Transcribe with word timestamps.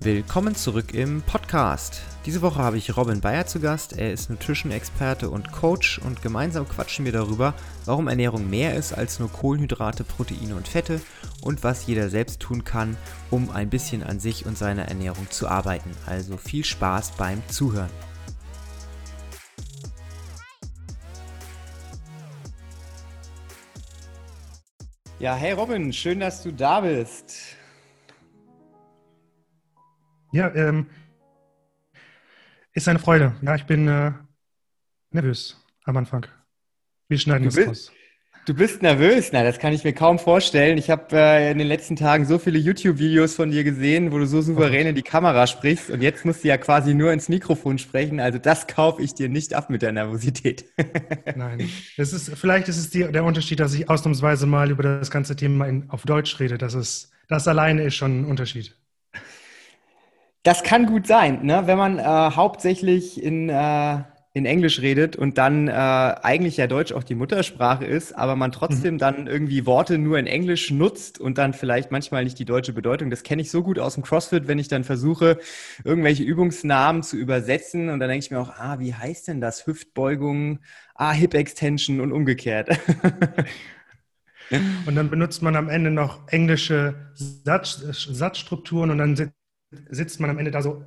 Willkommen 0.00 0.54
zurück 0.54 0.94
im 0.94 1.22
Podcast. 1.22 2.02
Diese 2.24 2.40
Woche 2.40 2.60
habe 2.62 2.78
ich 2.78 2.96
Robin 2.96 3.20
Bayer 3.20 3.46
zu 3.46 3.58
Gast. 3.58 3.98
Er 3.98 4.12
ist 4.12 4.30
Nutrition-Experte 4.30 5.28
und 5.28 5.50
Coach 5.50 5.98
und 5.98 6.22
gemeinsam 6.22 6.68
quatschen 6.68 7.04
wir 7.04 7.10
darüber, 7.10 7.52
warum 7.84 8.06
Ernährung 8.06 8.48
mehr 8.48 8.76
ist 8.76 8.92
als 8.92 9.18
nur 9.18 9.28
Kohlenhydrate, 9.28 10.04
Proteine 10.04 10.54
und 10.54 10.68
Fette 10.68 11.00
und 11.40 11.64
was 11.64 11.88
jeder 11.88 12.10
selbst 12.10 12.38
tun 12.38 12.62
kann, 12.62 12.96
um 13.32 13.50
ein 13.50 13.70
bisschen 13.70 14.04
an 14.04 14.20
sich 14.20 14.46
und 14.46 14.56
seiner 14.56 14.84
Ernährung 14.84 15.28
zu 15.30 15.48
arbeiten. 15.48 15.90
Also 16.06 16.36
viel 16.36 16.64
Spaß 16.64 17.16
beim 17.16 17.42
Zuhören. 17.48 17.90
Ja, 25.18 25.34
hey 25.34 25.54
Robin, 25.54 25.92
schön, 25.92 26.20
dass 26.20 26.44
du 26.44 26.52
da 26.52 26.82
bist. 26.82 27.57
Ja, 30.32 30.54
ähm, 30.54 30.86
ist 32.72 32.88
eine 32.88 32.98
Freude. 32.98 33.34
Ja, 33.42 33.54
ich 33.54 33.64
bin 33.64 33.88
äh, 33.88 34.12
nervös 35.10 35.56
am 35.84 35.96
Anfang. 35.96 36.26
Wir 37.08 37.18
schneiden 37.18 37.44
du 37.44 37.48
das 37.48 37.56
bist, 37.56 37.68
raus. 37.68 37.92
Du 38.44 38.54
bist 38.54 38.82
nervös? 38.82 39.30
Na, 39.32 39.42
das 39.42 39.58
kann 39.58 39.72
ich 39.72 39.84
mir 39.84 39.94
kaum 39.94 40.18
vorstellen. 40.18 40.78
Ich 40.78 40.90
habe 40.90 41.16
äh, 41.16 41.50
in 41.50 41.58
den 41.58 41.66
letzten 41.66 41.96
Tagen 41.96 42.26
so 42.26 42.38
viele 42.38 42.58
YouTube-Videos 42.58 43.34
von 43.34 43.50
dir 43.50 43.64
gesehen, 43.64 44.12
wo 44.12 44.18
du 44.18 44.26
so 44.26 44.42
souverän 44.42 44.86
in 44.86 44.94
die 44.94 45.02
Kamera 45.02 45.46
sprichst 45.46 45.90
und 45.90 46.02
jetzt 46.02 46.24
musst 46.24 46.44
du 46.44 46.48
ja 46.48 46.58
quasi 46.58 46.94
nur 46.94 47.12
ins 47.12 47.28
Mikrofon 47.28 47.78
sprechen. 47.78 48.20
Also 48.20 48.38
das 48.38 48.66
kaufe 48.66 49.02
ich 49.02 49.14
dir 49.14 49.28
nicht 49.28 49.54
ab 49.54 49.70
mit 49.70 49.80
der 49.80 49.92
Nervosität. 49.92 50.66
Nein, 51.36 51.68
es 51.96 52.12
ist, 52.12 52.38
vielleicht 52.38 52.68
ist 52.68 52.78
es 52.78 52.90
die, 52.90 53.10
der 53.10 53.24
Unterschied, 53.24 53.60
dass 53.60 53.74
ich 53.74 53.88
ausnahmsweise 53.88 54.46
mal 54.46 54.70
über 54.70 54.82
das 54.82 55.10
ganze 55.10 55.36
Thema 55.36 55.66
in, 55.66 55.88
auf 55.88 56.04
Deutsch 56.04 56.38
rede. 56.38 56.58
Das, 56.58 56.74
ist, 56.74 57.10
das 57.28 57.48
alleine 57.48 57.82
ist 57.82 57.96
schon 57.96 58.22
ein 58.22 58.24
Unterschied. 58.26 58.74
Das 60.48 60.62
kann 60.62 60.86
gut 60.86 61.06
sein, 61.06 61.44
ne? 61.44 61.64
wenn 61.66 61.76
man 61.76 61.98
äh, 61.98 62.02
hauptsächlich 62.02 63.22
in, 63.22 63.50
äh, 63.50 63.98
in 64.32 64.46
Englisch 64.46 64.80
redet 64.80 65.14
und 65.14 65.36
dann 65.36 65.68
äh, 65.68 65.72
eigentlich 65.72 66.56
ja 66.56 66.66
Deutsch 66.66 66.90
auch 66.92 67.04
die 67.04 67.16
Muttersprache 67.16 67.84
ist, 67.84 68.14
aber 68.14 68.34
man 68.34 68.50
trotzdem 68.50 68.94
mhm. 68.94 68.98
dann 68.98 69.26
irgendwie 69.26 69.66
Worte 69.66 69.98
nur 69.98 70.18
in 70.18 70.26
Englisch 70.26 70.70
nutzt 70.70 71.20
und 71.20 71.36
dann 71.36 71.52
vielleicht 71.52 71.90
manchmal 71.90 72.24
nicht 72.24 72.38
die 72.38 72.46
deutsche 72.46 72.72
Bedeutung. 72.72 73.10
Das 73.10 73.24
kenne 73.24 73.42
ich 73.42 73.50
so 73.50 73.62
gut 73.62 73.78
aus 73.78 73.92
dem 73.92 74.04
CrossFit, 74.04 74.48
wenn 74.48 74.58
ich 74.58 74.68
dann 74.68 74.84
versuche, 74.84 75.36
irgendwelche 75.84 76.22
Übungsnamen 76.22 77.02
zu 77.02 77.18
übersetzen 77.18 77.90
und 77.90 78.00
dann 78.00 78.08
denke 78.08 78.24
ich 78.24 78.30
mir 78.30 78.40
auch, 78.40 78.54
ah, 78.56 78.78
wie 78.78 78.94
heißt 78.94 79.28
denn 79.28 79.42
das? 79.42 79.66
Hüftbeugung, 79.66 80.60
ah, 80.94 81.12
Hip 81.12 81.34
Extension 81.34 82.00
und 82.00 82.10
umgekehrt. 82.10 82.70
Und 84.86 84.94
dann 84.94 85.10
benutzt 85.10 85.42
man 85.42 85.56
am 85.56 85.68
Ende 85.68 85.90
noch 85.90 86.26
englische 86.28 86.94
Satz, 87.12 87.82
Satzstrukturen 87.82 88.90
und 88.90 88.96
dann 88.96 89.14
sitzt 89.70 90.20
man 90.20 90.30
am 90.30 90.38
Ende 90.38 90.50
da 90.50 90.62
so, 90.62 90.84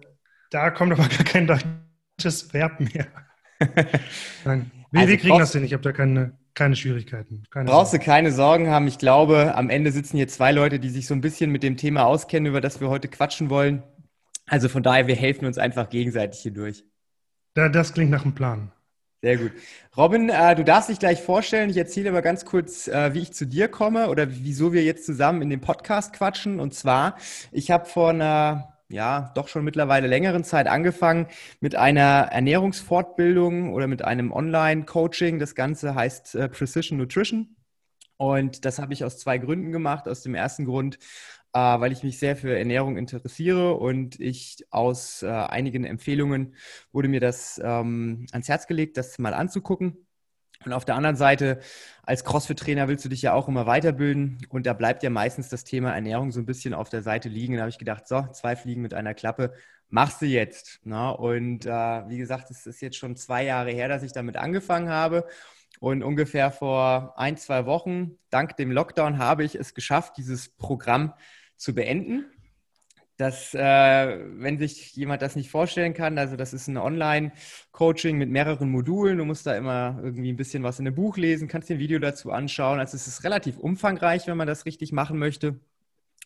da 0.49 0.69
kommt 0.71 0.91
aber 0.91 1.07
gar 1.07 1.23
kein 1.23 1.47
deutsches 1.47 2.53
Verb 2.53 2.79
mehr. 2.79 3.07
Nein, 4.45 4.71
wir, 4.91 4.99
also 4.99 5.11
wir 5.11 5.17
kriegen 5.17 5.39
das 5.39 5.53
hin, 5.53 5.63
ich 5.63 5.73
habe 5.73 5.83
da 5.83 5.91
keine, 5.91 6.37
keine 6.53 6.75
Schwierigkeiten. 6.75 7.43
Keine 7.49 7.69
brauchst 7.69 7.91
Sorgen. 7.91 8.03
du 8.03 8.11
keine 8.11 8.31
Sorgen 8.31 8.67
haben. 8.69 8.87
Ich 8.87 8.97
glaube, 8.97 9.55
am 9.55 9.69
Ende 9.69 9.91
sitzen 9.91 10.17
hier 10.17 10.27
zwei 10.27 10.51
Leute, 10.51 10.79
die 10.79 10.89
sich 10.89 11.07
so 11.07 11.13
ein 11.13 11.21
bisschen 11.21 11.51
mit 11.51 11.63
dem 11.63 11.77
Thema 11.77 12.05
auskennen, 12.05 12.47
über 12.47 12.61
das 12.61 12.81
wir 12.81 12.89
heute 12.89 13.07
quatschen 13.07 13.49
wollen. 13.49 13.83
Also 14.47 14.67
von 14.67 14.83
daher, 14.83 15.07
wir 15.07 15.15
helfen 15.15 15.45
uns 15.45 15.57
einfach 15.57 15.89
gegenseitig 15.89 16.41
hier 16.41 16.53
durch. 16.53 16.83
Da, 17.53 17.69
das 17.69 17.93
klingt 17.93 18.11
nach 18.11 18.23
einem 18.23 18.35
Plan. 18.35 18.71
Sehr 19.21 19.37
gut. 19.37 19.51
Robin, 19.95 20.29
äh, 20.29 20.55
du 20.55 20.63
darfst 20.63 20.89
dich 20.89 20.97
gleich 20.97 21.21
vorstellen. 21.21 21.69
Ich 21.69 21.77
erzähle 21.77 22.09
aber 22.09 22.23
ganz 22.23 22.43
kurz, 22.43 22.87
äh, 22.87 23.13
wie 23.13 23.19
ich 23.19 23.33
zu 23.33 23.45
dir 23.45 23.67
komme 23.67 24.09
oder 24.09 24.27
wieso 24.31 24.73
wir 24.73 24.83
jetzt 24.83 25.05
zusammen 25.05 25.43
in 25.43 25.51
dem 25.51 25.61
Podcast 25.61 26.13
quatschen. 26.13 26.59
Und 26.59 26.73
zwar, 26.73 27.17
ich 27.51 27.69
habe 27.69 27.85
vor 27.85 28.09
einer 28.09 28.71
ja, 28.91 29.31
doch 29.35 29.47
schon 29.47 29.63
mittlerweile 29.63 30.07
längeren 30.07 30.43
Zeit 30.43 30.67
angefangen 30.67 31.27
mit 31.59 31.75
einer 31.75 32.29
Ernährungsfortbildung 32.31 33.73
oder 33.73 33.87
mit 33.87 34.03
einem 34.03 34.31
Online-Coaching. 34.31 35.39
Das 35.39 35.55
Ganze 35.55 35.95
heißt 35.95 36.35
äh, 36.35 36.49
Precision 36.49 36.97
Nutrition. 36.97 37.55
Und 38.17 38.65
das 38.65 38.79
habe 38.79 38.93
ich 38.93 39.03
aus 39.03 39.17
zwei 39.17 39.37
Gründen 39.37 39.71
gemacht. 39.71 40.07
Aus 40.07 40.21
dem 40.21 40.35
ersten 40.35 40.65
Grund, 40.65 40.99
äh, 41.53 41.59
weil 41.59 41.91
ich 41.91 42.03
mich 42.03 42.19
sehr 42.19 42.35
für 42.35 42.57
Ernährung 42.57 42.97
interessiere 42.97 43.73
und 43.75 44.19
ich 44.19 44.65
aus 44.69 45.23
äh, 45.23 45.27
einigen 45.27 45.83
Empfehlungen 45.83 46.55
wurde 46.91 47.07
mir 47.09 47.19
das 47.19 47.59
ähm, 47.63 48.25
ans 48.31 48.49
Herz 48.49 48.67
gelegt, 48.67 48.97
das 48.97 49.19
mal 49.19 49.33
anzugucken. 49.33 50.05
Und 50.63 50.73
auf 50.73 50.85
der 50.85 50.95
anderen 50.95 51.15
Seite, 51.15 51.59
als 52.03 52.23
CrossFit-Trainer 52.23 52.87
willst 52.87 53.03
du 53.03 53.09
dich 53.09 53.23
ja 53.23 53.33
auch 53.33 53.47
immer 53.47 53.65
weiterbilden 53.65 54.45
und 54.49 54.67
da 54.67 54.73
bleibt 54.73 55.01
ja 55.01 55.09
meistens 55.09 55.49
das 55.49 55.63
Thema 55.63 55.91
Ernährung 55.91 56.31
so 56.31 56.39
ein 56.39 56.45
bisschen 56.45 56.73
auf 56.75 56.89
der 56.89 57.01
Seite 57.01 57.29
liegen. 57.29 57.55
Da 57.55 57.61
habe 57.61 57.71
ich 57.71 57.79
gedacht, 57.79 58.07
so, 58.07 58.27
zwei 58.31 58.55
Fliegen 58.55 58.81
mit 58.81 58.93
einer 58.93 59.15
Klappe, 59.15 59.53
machst 59.89 60.21
du 60.21 60.27
jetzt. 60.27 60.79
Ne? 60.85 61.15
Und 61.17 61.65
äh, 61.65 61.69
wie 61.69 62.17
gesagt, 62.17 62.51
es 62.51 62.67
ist 62.67 62.81
jetzt 62.81 62.97
schon 62.97 63.15
zwei 63.15 63.43
Jahre 63.43 63.71
her, 63.71 63.87
dass 63.87 64.03
ich 64.03 64.13
damit 64.13 64.37
angefangen 64.37 64.89
habe. 64.89 65.25
Und 65.79 66.03
ungefähr 66.03 66.51
vor 66.51 67.15
ein, 67.17 67.37
zwei 67.37 67.65
Wochen, 67.65 68.19
dank 68.29 68.55
dem 68.57 68.71
Lockdown, 68.71 69.17
habe 69.17 69.43
ich 69.43 69.55
es 69.55 69.73
geschafft, 69.73 70.17
dieses 70.17 70.49
Programm 70.49 71.13
zu 71.61 71.75
beenden 71.75 72.25
dass, 73.21 73.53
äh, 73.53 73.59
wenn 73.59 74.57
sich 74.57 74.95
jemand 74.95 75.21
das 75.21 75.35
nicht 75.35 75.51
vorstellen 75.51 75.93
kann, 75.93 76.17
also 76.17 76.35
das 76.35 76.53
ist 76.53 76.67
ein 76.67 76.77
Online-Coaching 76.77 78.17
mit 78.17 78.31
mehreren 78.31 78.71
Modulen. 78.71 79.19
Du 79.19 79.25
musst 79.25 79.45
da 79.45 79.55
immer 79.55 79.99
irgendwie 80.01 80.33
ein 80.33 80.37
bisschen 80.37 80.63
was 80.63 80.79
in 80.79 80.87
einem 80.87 80.95
Buch 80.95 81.17
lesen, 81.17 81.47
kannst 81.47 81.69
dir 81.69 81.75
ein 81.75 81.79
Video 81.79 81.99
dazu 81.99 82.31
anschauen. 82.31 82.79
Also 82.79 82.95
es 82.95 83.05
ist 83.05 83.23
relativ 83.23 83.59
umfangreich, 83.59 84.25
wenn 84.25 84.37
man 84.37 84.47
das 84.47 84.65
richtig 84.65 84.91
machen 84.91 85.19
möchte. 85.19 85.59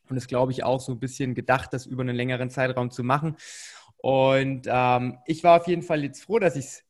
Und 0.08 0.16
ist, 0.16 0.30
glaube 0.30 0.54
ich, 0.54 0.64
auch 0.64 0.80
so 0.80 0.94
ein 0.94 1.00
bisschen 1.00 1.36
gedacht, 1.36 1.74
das 1.74 1.86
über 1.86 2.04
einen 2.04 2.16
längeren 2.16 2.50
Zeitraum 2.50 2.90
zu 2.92 3.04
machen. 3.04 3.36
Und 3.98 4.66
ähm, 4.68 5.18
ich 5.26 5.44
war 5.44 5.60
auf 5.60 5.68
jeden 5.68 5.82
Fall 5.82 6.02
jetzt 6.02 6.24
froh, 6.24 6.40
dass 6.40 6.56
ich 6.56 6.66
es 6.66 6.84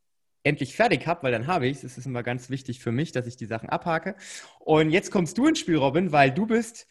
endlich 0.43 0.75
fertig 0.75 1.07
habe, 1.07 1.23
weil 1.23 1.31
dann 1.31 1.47
habe 1.47 1.65
ich 1.65 1.77
es. 1.77 1.83
Es 1.83 1.97
ist 1.97 2.05
immer 2.05 2.21
ganz 2.21 2.51
wichtig 2.51 2.79
für 2.79 2.91
mich, 2.91 3.11
dass 3.11 3.25
ich 3.25 3.37
die 3.37 3.47
Sachen 3.47 3.69
abhake. 3.69 4.15
Und 4.59 4.91
jetzt 4.91 5.09
kommst 5.09 5.37
du 5.39 5.47
ins 5.47 5.57
Spiel, 5.57 5.77
Robin, 5.77 6.11
weil 6.11 6.29
du 6.29 6.45
bist, 6.45 6.85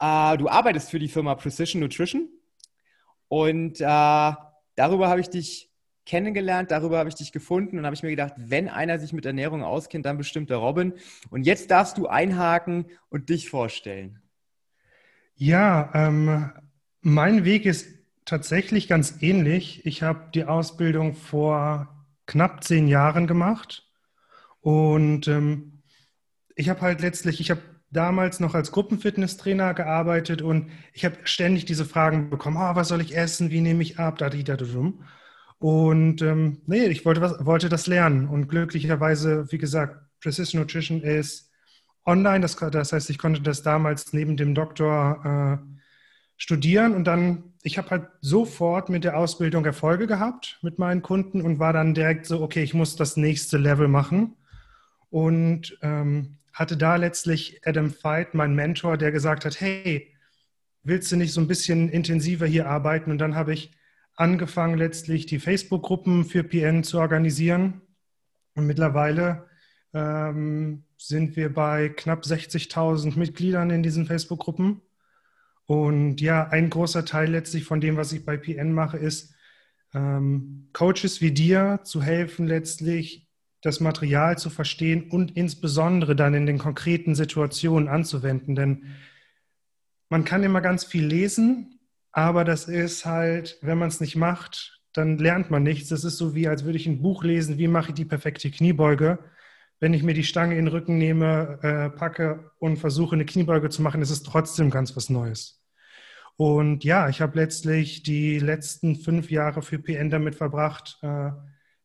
äh, 0.00 0.36
du 0.36 0.48
arbeitest 0.48 0.90
für 0.90 0.98
die 0.98 1.08
Firma 1.08 1.34
Precision 1.34 1.80
Nutrition 1.80 2.28
und 3.28 3.80
äh, 3.80 3.84
darüber 3.84 5.08
habe 5.08 5.20
ich 5.20 5.30
dich 5.30 5.68
kennengelernt, 6.06 6.70
darüber 6.70 6.98
habe 6.98 7.10
ich 7.10 7.14
dich 7.14 7.32
gefunden 7.32 7.78
und 7.78 7.84
habe 7.84 7.94
ich 7.94 8.02
mir 8.02 8.08
gedacht, 8.08 8.32
wenn 8.36 8.68
einer 8.68 8.98
sich 8.98 9.12
mit 9.12 9.26
Ernährung 9.26 9.62
auskennt, 9.62 10.06
dann 10.06 10.16
bestimmt 10.16 10.48
der 10.48 10.56
Robin. 10.56 10.94
Und 11.28 11.44
jetzt 11.44 11.70
darfst 11.70 11.98
du 11.98 12.06
einhaken 12.06 12.86
und 13.10 13.28
dich 13.28 13.50
vorstellen. 13.50 14.22
Ja, 15.36 15.90
ähm, 15.94 16.50
mein 17.02 17.44
Weg 17.44 17.66
ist 17.66 17.88
tatsächlich 18.24 18.88
ganz 18.88 19.16
ähnlich. 19.20 19.84
Ich 19.84 20.02
habe 20.02 20.30
die 20.34 20.44
Ausbildung 20.44 21.14
vor 21.14 22.06
knapp 22.24 22.64
zehn 22.64 22.88
Jahren 22.88 23.26
gemacht 23.26 23.86
und 24.60 25.28
ähm, 25.28 25.82
ich 26.56 26.70
habe 26.70 26.80
halt 26.80 27.02
letztlich, 27.02 27.40
ich 27.40 27.50
habe 27.50 27.60
damals 27.90 28.40
noch 28.40 28.54
als 28.54 28.70
Gruppenfitnesstrainer 28.72 29.74
gearbeitet 29.74 30.42
und 30.42 30.70
ich 30.92 31.04
habe 31.04 31.16
ständig 31.24 31.64
diese 31.64 31.84
Fragen 31.84 32.30
bekommen, 32.30 32.56
oh, 32.58 32.74
was 32.74 32.88
soll 32.88 33.00
ich 33.00 33.16
essen, 33.16 33.50
wie 33.50 33.60
nehme 33.60 33.82
ich 33.82 33.98
ab, 33.98 34.18
da, 34.18 34.28
da, 34.28 34.56
da. 34.56 34.66
Und 35.58 36.22
ähm, 36.22 36.62
nee, 36.66 36.86
ich 36.86 37.04
wollte, 37.04 37.20
was, 37.20 37.44
wollte 37.44 37.68
das 37.68 37.86
lernen. 37.86 38.28
Und 38.28 38.48
glücklicherweise, 38.48 39.50
wie 39.50 39.58
gesagt, 39.58 40.00
Precision 40.20 40.60
Nutrition 40.60 41.02
ist 41.02 41.50
online, 42.04 42.40
das, 42.40 42.56
das 42.56 42.92
heißt, 42.92 43.10
ich 43.10 43.18
konnte 43.18 43.42
das 43.42 43.62
damals 43.62 44.12
neben 44.12 44.36
dem 44.36 44.54
Doktor 44.54 45.60
äh, 45.60 45.78
studieren. 46.36 46.94
Und 46.94 47.04
dann, 47.04 47.54
ich 47.62 47.76
habe 47.76 47.90
halt 47.90 48.08
sofort 48.20 48.88
mit 48.88 49.04
der 49.04 49.18
Ausbildung 49.18 49.64
Erfolge 49.64 50.06
gehabt 50.06 50.58
mit 50.62 50.78
meinen 50.78 51.02
Kunden 51.02 51.42
und 51.42 51.58
war 51.58 51.72
dann 51.72 51.94
direkt 51.94 52.26
so, 52.26 52.40
okay, 52.40 52.62
ich 52.62 52.74
muss 52.74 52.96
das 52.96 53.16
nächste 53.16 53.58
Level 53.58 53.88
machen. 53.88 54.36
Und 55.10 55.76
ähm, 55.82 56.37
hatte 56.58 56.76
da 56.76 56.96
letztlich 56.96 57.60
Adam 57.64 57.94
Veit, 58.02 58.34
mein 58.34 58.54
Mentor, 58.54 58.96
der 58.96 59.12
gesagt 59.12 59.44
hat, 59.44 59.60
hey, 59.60 60.12
willst 60.82 61.12
du 61.12 61.16
nicht 61.16 61.32
so 61.32 61.40
ein 61.40 61.46
bisschen 61.46 61.88
intensiver 61.88 62.46
hier 62.46 62.68
arbeiten? 62.68 63.12
Und 63.12 63.18
dann 63.18 63.36
habe 63.36 63.54
ich 63.54 63.72
angefangen, 64.16 64.76
letztlich 64.76 65.26
die 65.26 65.38
Facebook-Gruppen 65.38 66.24
für 66.24 66.42
PN 66.42 66.82
zu 66.82 66.98
organisieren. 66.98 67.82
Und 68.54 68.66
mittlerweile 68.66 69.46
ähm, 69.94 70.84
sind 70.96 71.36
wir 71.36 71.54
bei 71.54 71.90
knapp 71.90 72.24
60.000 72.24 73.16
Mitgliedern 73.16 73.70
in 73.70 73.84
diesen 73.84 74.06
Facebook-Gruppen. 74.06 74.82
Und 75.66 76.20
ja, 76.20 76.48
ein 76.48 76.70
großer 76.70 77.04
Teil 77.04 77.30
letztlich 77.30 77.64
von 77.64 77.80
dem, 77.80 77.96
was 77.96 78.12
ich 78.12 78.24
bei 78.24 78.36
PN 78.36 78.72
mache, 78.72 78.96
ist, 78.96 79.32
ähm, 79.94 80.70
Coaches 80.72 81.20
wie 81.20 81.30
dir 81.30 81.80
zu 81.84 82.02
helfen, 82.02 82.48
letztlich 82.48 83.27
das 83.68 83.80
Material 83.80 84.36
zu 84.38 84.50
verstehen 84.50 85.10
und 85.10 85.36
insbesondere 85.36 86.16
dann 86.16 86.34
in 86.34 86.46
den 86.46 86.58
konkreten 86.58 87.14
Situationen 87.14 87.88
anzuwenden. 87.88 88.54
Denn 88.54 88.84
man 90.08 90.24
kann 90.24 90.42
immer 90.42 90.60
ganz 90.60 90.84
viel 90.84 91.04
lesen, 91.04 91.78
aber 92.12 92.44
das 92.44 92.66
ist 92.66 93.04
halt, 93.04 93.58
wenn 93.62 93.78
man 93.78 93.88
es 93.88 94.00
nicht 94.00 94.16
macht, 94.16 94.80
dann 94.92 95.18
lernt 95.18 95.50
man 95.50 95.62
nichts. 95.62 95.90
Das 95.90 96.04
ist 96.04 96.16
so 96.16 96.34
wie, 96.34 96.48
als 96.48 96.64
würde 96.64 96.78
ich 96.78 96.86
ein 96.86 97.02
Buch 97.02 97.22
lesen, 97.22 97.58
wie 97.58 97.68
mache 97.68 97.90
ich 97.90 97.94
die 97.94 98.04
perfekte 98.04 98.50
Kniebeuge. 98.50 99.18
Wenn 99.80 99.94
ich 99.94 100.02
mir 100.02 100.14
die 100.14 100.24
Stange 100.24 100.58
in 100.58 100.64
den 100.64 100.74
Rücken 100.74 100.98
nehme, 100.98 101.58
äh, 101.62 101.90
packe 101.90 102.50
und 102.58 102.78
versuche, 102.78 103.14
eine 103.14 103.26
Kniebeuge 103.26 103.68
zu 103.68 103.82
machen, 103.82 104.02
ist 104.02 104.10
es 104.10 104.22
trotzdem 104.22 104.70
ganz 104.70 104.96
was 104.96 105.08
Neues. 105.08 105.62
Und 106.36 106.84
ja, 106.84 107.08
ich 107.08 107.20
habe 107.20 107.38
letztlich 107.38 108.02
die 108.02 108.38
letzten 108.38 108.96
fünf 108.96 109.30
Jahre 109.30 109.60
für 109.60 109.78
PN 109.78 110.10
damit 110.10 110.34
verbracht, 110.36 110.98
äh, 111.02 111.30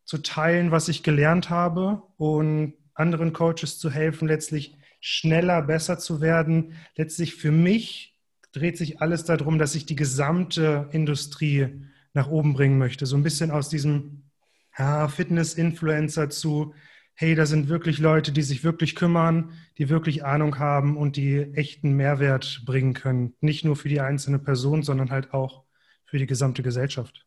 zu 0.06 0.18
teilen, 0.20 0.72
was 0.72 0.90
ich 0.90 1.04
gelernt 1.04 1.50
habe 1.50 2.04
und 2.18 2.74
anderen 2.94 3.34
Coaches 3.34 3.80
zu 3.80 3.90
helfen, 3.90 4.28
letztlich 4.28 4.76
schneller, 5.00 5.62
besser 5.62 6.00
zu 6.00 6.22
werden. 6.22 6.76
Letztlich 6.96 7.36
für 7.36 7.52
mich 7.52 8.18
dreht 8.52 8.78
sich 8.78 9.02
alles 9.02 9.26
darum, 9.26 9.60
dass 9.60 9.76
ich 9.76 9.86
die 9.86 9.96
gesamte 9.96 10.88
Industrie 10.92 11.88
nach 12.14 12.30
oben 12.30 12.54
bringen 12.54 12.78
möchte. 12.78 13.06
So 13.06 13.18
ein 13.18 13.24
bisschen 13.24 13.52
aus 13.52 13.70
diesem 13.70 14.30
ja, 14.78 15.08
Fitness-Influencer 15.08 16.30
zu, 16.30 16.74
hey, 17.16 17.36
da 17.36 17.46
sind 17.46 17.68
wirklich 17.68 18.00
Leute, 18.00 18.32
die 18.32 18.42
sich 18.42 18.64
wirklich 18.64 18.96
kümmern, 18.96 19.54
die 19.78 19.90
wirklich 19.90 20.24
Ahnung 20.24 20.60
haben 20.60 20.98
und 20.98 21.16
die 21.16 21.54
echten 21.54 21.94
Mehrwert 21.94 22.64
bringen 22.66 22.94
können. 22.94 23.34
Nicht 23.42 23.66
nur 23.66 23.76
für 23.76 23.90
die 23.90 24.02
einzelne 24.02 24.40
Person, 24.40 24.84
sondern 24.84 25.12
halt 25.12 25.34
auch 25.34 25.64
für 26.06 26.18
die 26.18 26.28
gesamte 26.28 26.64
Gesellschaft. 26.64 27.26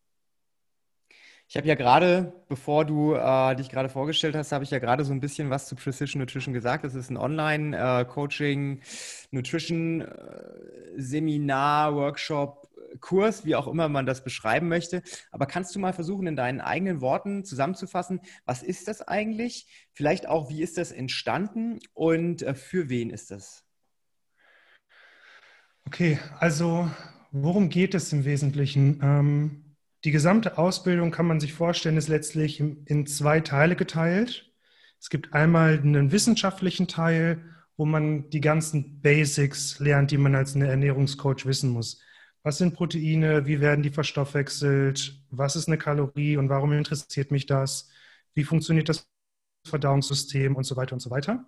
Ich 1.49 1.57
habe 1.57 1.69
ja 1.69 1.77
gerade, 1.77 2.33
bevor 2.49 2.85
du 2.85 3.15
äh, 3.15 3.55
dich 3.55 3.69
gerade 3.69 3.89
vorgestellt 3.89 4.35
hast, 4.35 4.51
habe 4.51 4.65
ich 4.65 4.71
ja 4.71 4.81
gerade 4.81 5.05
so 5.05 5.13
ein 5.13 5.21
bisschen 5.21 5.49
was 5.49 5.67
zu 5.67 5.77
Precision 5.77 6.21
Nutrition 6.21 6.53
gesagt. 6.53 6.85
Das 6.85 6.95
ist 6.95 7.09
ein 7.09 7.17
Online-Coaching, 7.17 8.79
äh, 8.79 8.81
Nutrition, 9.31 10.01
äh, 10.01 10.07
Seminar, 10.97 11.95
Workshop, 11.95 12.69
Kurs, 13.01 13.45
wie 13.45 13.55
auch 13.55 13.69
immer 13.69 13.89
man 13.89 14.07
das 14.07 14.25
beschreiben 14.25 14.69
möchte. 14.69 15.03
Aber 15.31 15.47
kannst 15.47 15.75
du 15.75 15.79
mal 15.79 15.93
versuchen, 15.93 16.27
in 16.27 16.35
deinen 16.35 16.61
eigenen 16.61 17.01
Worten 17.01 17.45
zusammenzufassen, 17.45 18.21
was 18.45 18.65
ist 18.65 18.89
das 18.89 19.03
eigentlich? 19.03 19.69
Vielleicht 19.93 20.27
auch, 20.27 20.49
wie 20.51 20.63
ist 20.63 20.79
das 20.79 20.91
entstanden 20.91 21.79
und 21.95 22.43
äh, 22.43 22.55
für 22.55 22.89
wen 22.89 23.11
ist 23.11 23.31
das? 23.31 23.65
Okay, 25.87 26.19
also 26.41 26.91
worum 27.31 27.69
geht 27.69 27.95
es 27.95 28.13
im 28.13 28.25
Wesentlichen? 28.25 28.99
Ähm 29.01 29.66
die 30.07 30.13
gesamte 30.13 30.57
Ausbildung 30.57 31.11
kann 31.11 31.27
man 31.27 31.41
sich 31.41 31.53
vorstellen, 31.53 31.97
ist 31.97 32.07
letztlich 32.07 32.61
in 32.61 33.07
zwei 33.09 33.41
Teile 33.41 33.75
geteilt. 33.75 34.49
Es 35.01 35.11
gibt 35.11 35.35
einmal 35.35 35.81
einen 35.81 36.13
wissenschaftlichen 36.13 36.87
Teil, 36.87 37.43
wo 37.77 37.85
man 37.85 38.31
die 38.31 38.41
ganzen 38.41 39.01
Basics 39.01 39.81
lernt, 39.81 40.13
die 40.13 40.17
man 40.17 40.37
als 40.37 40.55
eine 40.55 40.69
Ernährungscoach 40.69 41.45
wissen 41.45 41.71
muss. 41.71 42.01
Was 42.45 42.59
sind 42.59 42.75
Proteine? 42.75 43.47
Wie 43.47 43.61
werden 43.61 43.83
die 43.83 43.91
verstoffwechselt? 43.91 45.21
Was 45.31 45.57
ist 45.57 45.67
eine 45.67 45.77
Kalorie 45.77 46.37
und 46.37 46.51
warum 46.51 46.73
interessiert 46.73 47.33
mich 47.33 47.47
das? 47.47 47.91
Wie 48.33 48.45
funktioniert 48.45 48.89
das 48.89 49.09
Verdauungssystem 49.67 50.55
und 50.55 50.63
so 50.63 50.77
weiter 50.77 50.93
und 50.93 51.01
so 51.01 51.11
weiter? 51.11 51.45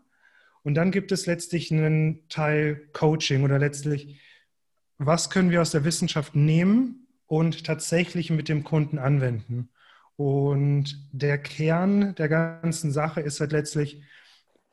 Und 0.65 0.75
dann 0.75 0.91
gibt 0.91 1.13
es 1.13 1.27
letztlich 1.27 1.71
einen 1.71 2.29
Teil 2.29 2.89
Coaching 2.93 3.45
oder 3.45 3.61
letztlich, 3.61 4.21
was 4.99 5.31
können 5.31 5.53
wir 5.53 5.63
aus 5.63 5.71
der 5.71 5.85
Wissenschaft 5.85 6.35
nehmen 6.35 7.08
und 7.29 7.65
tatsächlich 7.65 8.31
mit 8.31 8.49
dem 8.49 8.65
Kunden 8.65 8.99
anwenden. 8.99 9.69
Und 10.17 11.09
der 11.13 11.39
Kern 11.39 12.17
der 12.17 12.29
ganzen 12.29 12.91
Sache 12.91 13.21
ist 13.21 13.39
halt 13.39 13.53
letztlich, 13.53 14.03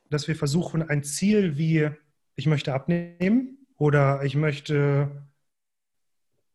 dass 0.10 0.28
wir 0.28 0.36
versuchen, 0.36 0.82
ein 0.82 1.04
Ziel 1.04 1.58
wie 1.58 1.92
ich 2.36 2.48
möchte 2.48 2.74
abnehmen 2.74 3.60
oder 3.78 4.24
ich 4.24 4.36
möchte 4.36 5.28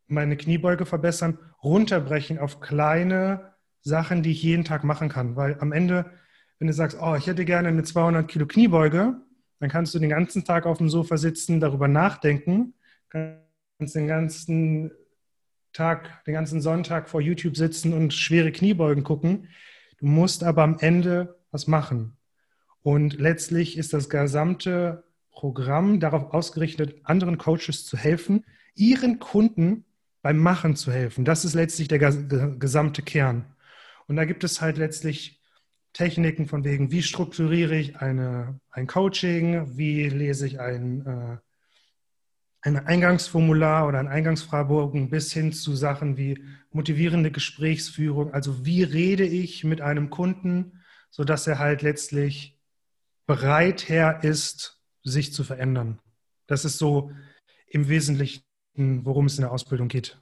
meine 0.08 0.36
Kniebeuge 0.36 0.86
verbessern, 0.86 1.38
runterbrechen 1.62 2.38
auf 2.38 2.60
kleine 2.60 3.54
Sachen, 3.82 4.22
die 4.22 4.32
ich 4.32 4.42
jeden 4.42 4.64
Tag 4.64 4.82
machen 4.82 5.08
kann. 5.08 5.36
Weil 5.36 5.58
am 5.60 5.72
Ende, 5.72 6.10
wenn 6.58 6.66
du 6.66 6.74
sagst, 6.74 6.98
oh, 7.00 7.14
ich 7.14 7.26
hätte 7.26 7.44
gerne 7.44 7.68
eine 7.68 7.84
200 7.84 8.26
Kilo 8.26 8.46
Kniebeuge, 8.46 9.20
dann 9.60 9.70
kannst 9.70 9.94
du 9.94 9.98
den 9.98 10.10
ganzen 10.10 10.44
Tag 10.44 10.66
auf 10.66 10.78
dem 10.78 10.88
Sofa 10.88 11.16
sitzen, 11.16 11.60
darüber 11.60 11.86
nachdenken, 11.86 12.74
kannst 13.10 13.94
den 13.94 14.08
ganzen 14.08 14.90
Tag, 15.72 16.24
den 16.24 16.34
ganzen 16.34 16.60
Sonntag 16.60 17.08
vor 17.08 17.20
YouTube 17.20 17.56
sitzen 17.56 17.92
und 17.92 18.12
schwere 18.12 18.52
Kniebeugen 18.52 19.04
gucken. 19.04 19.48
Du 19.98 20.06
musst 20.06 20.44
aber 20.44 20.62
am 20.62 20.78
Ende 20.78 21.38
was 21.50 21.66
machen. 21.66 22.16
Und 22.82 23.14
letztlich 23.14 23.76
ist 23.76 23.92
das 23.92 24.08
gesamte 24.08 25.04
Programm 25.30 26.00
darauf 26.00 26.32
ausgerichtet, 26.32 27.00
anderen 27.04 27.38
Coaches 27.38 27.84
zu 27.84 27.96
helfen, 27.96 28.44
ihren 28.74 29.18
Kunden 29.18 29.84
beim 30.22 30.38
Machen 30.38 30.76
zu 30.76 30.92
helfen. 30.92 31.24
Das 31.24 31.44
ist 31.44 31.54
letztlich 31.54 31.88
der 31.88 31.98
gesamte 31.98 33.02
Kern. 33.02 33.44
Und 34.06 34.16
da 34.16 34.24
gibt 34.24 34.44
es 34.44 34.60
halt 34.60 34.76
letztlich 34.76 35.40
Techniken 35.92 36.46
von 36.46 36.64
wegen, 36.64 36.90
wie 36.90 37.02
strukturiere 37.02 37.76
ich 37.76 37.96
eine, 37.96 38.60
ein 38.70 38.86
Coaching, 38.86 39.76
wie 39.76 40.08
lese 40.08 40.46
ich 40.46 40.60
ein 40.60 41.06
äh, 41.06 41.36
ein 42.62 42.76
Eingangsformular 42.76 43.88
oder 43.88 43.98
ein 43.98 44.08
Eingangsfragebogen 44.08 45.08
bis 45.10 45.32
hin 45.32 45.52
zu 45.52 45.74
Sachen 45.74 46.16
wie 46.16 46.44
motivierende 46.70 47.30
Gesprächsführung. 47.30 48.34
Also 48.34 48.64
wie 48.66 48.82
rede 48.82 49.24
ich 49.24 49.64
mit 49.64 49.80
einem 49.80 50.10
Kunden, 50.10 50.82
sodass 51.10 51.46
er 51.46 51.58
halt 51.58 51.82
letztlich 51.82 52.58
bereit 53.26 53.88
her 53.88 54.20
ist, 54.22 54.80
sich 55.02 55.32
zu 55.32 55.44
verändern. 55.44 56.00
Das 56.46 56.64
ist 56.64 56.78
so 56.78 57.12
im 57.66 57.88
Wesentlichen, 57.88 58.42
worum 58.74 59.26
es 59.26 59.38
in 59.38 59.42
der 59.42 59.52
Ausbildung 59.52 59.88
geht. 59.88 60.20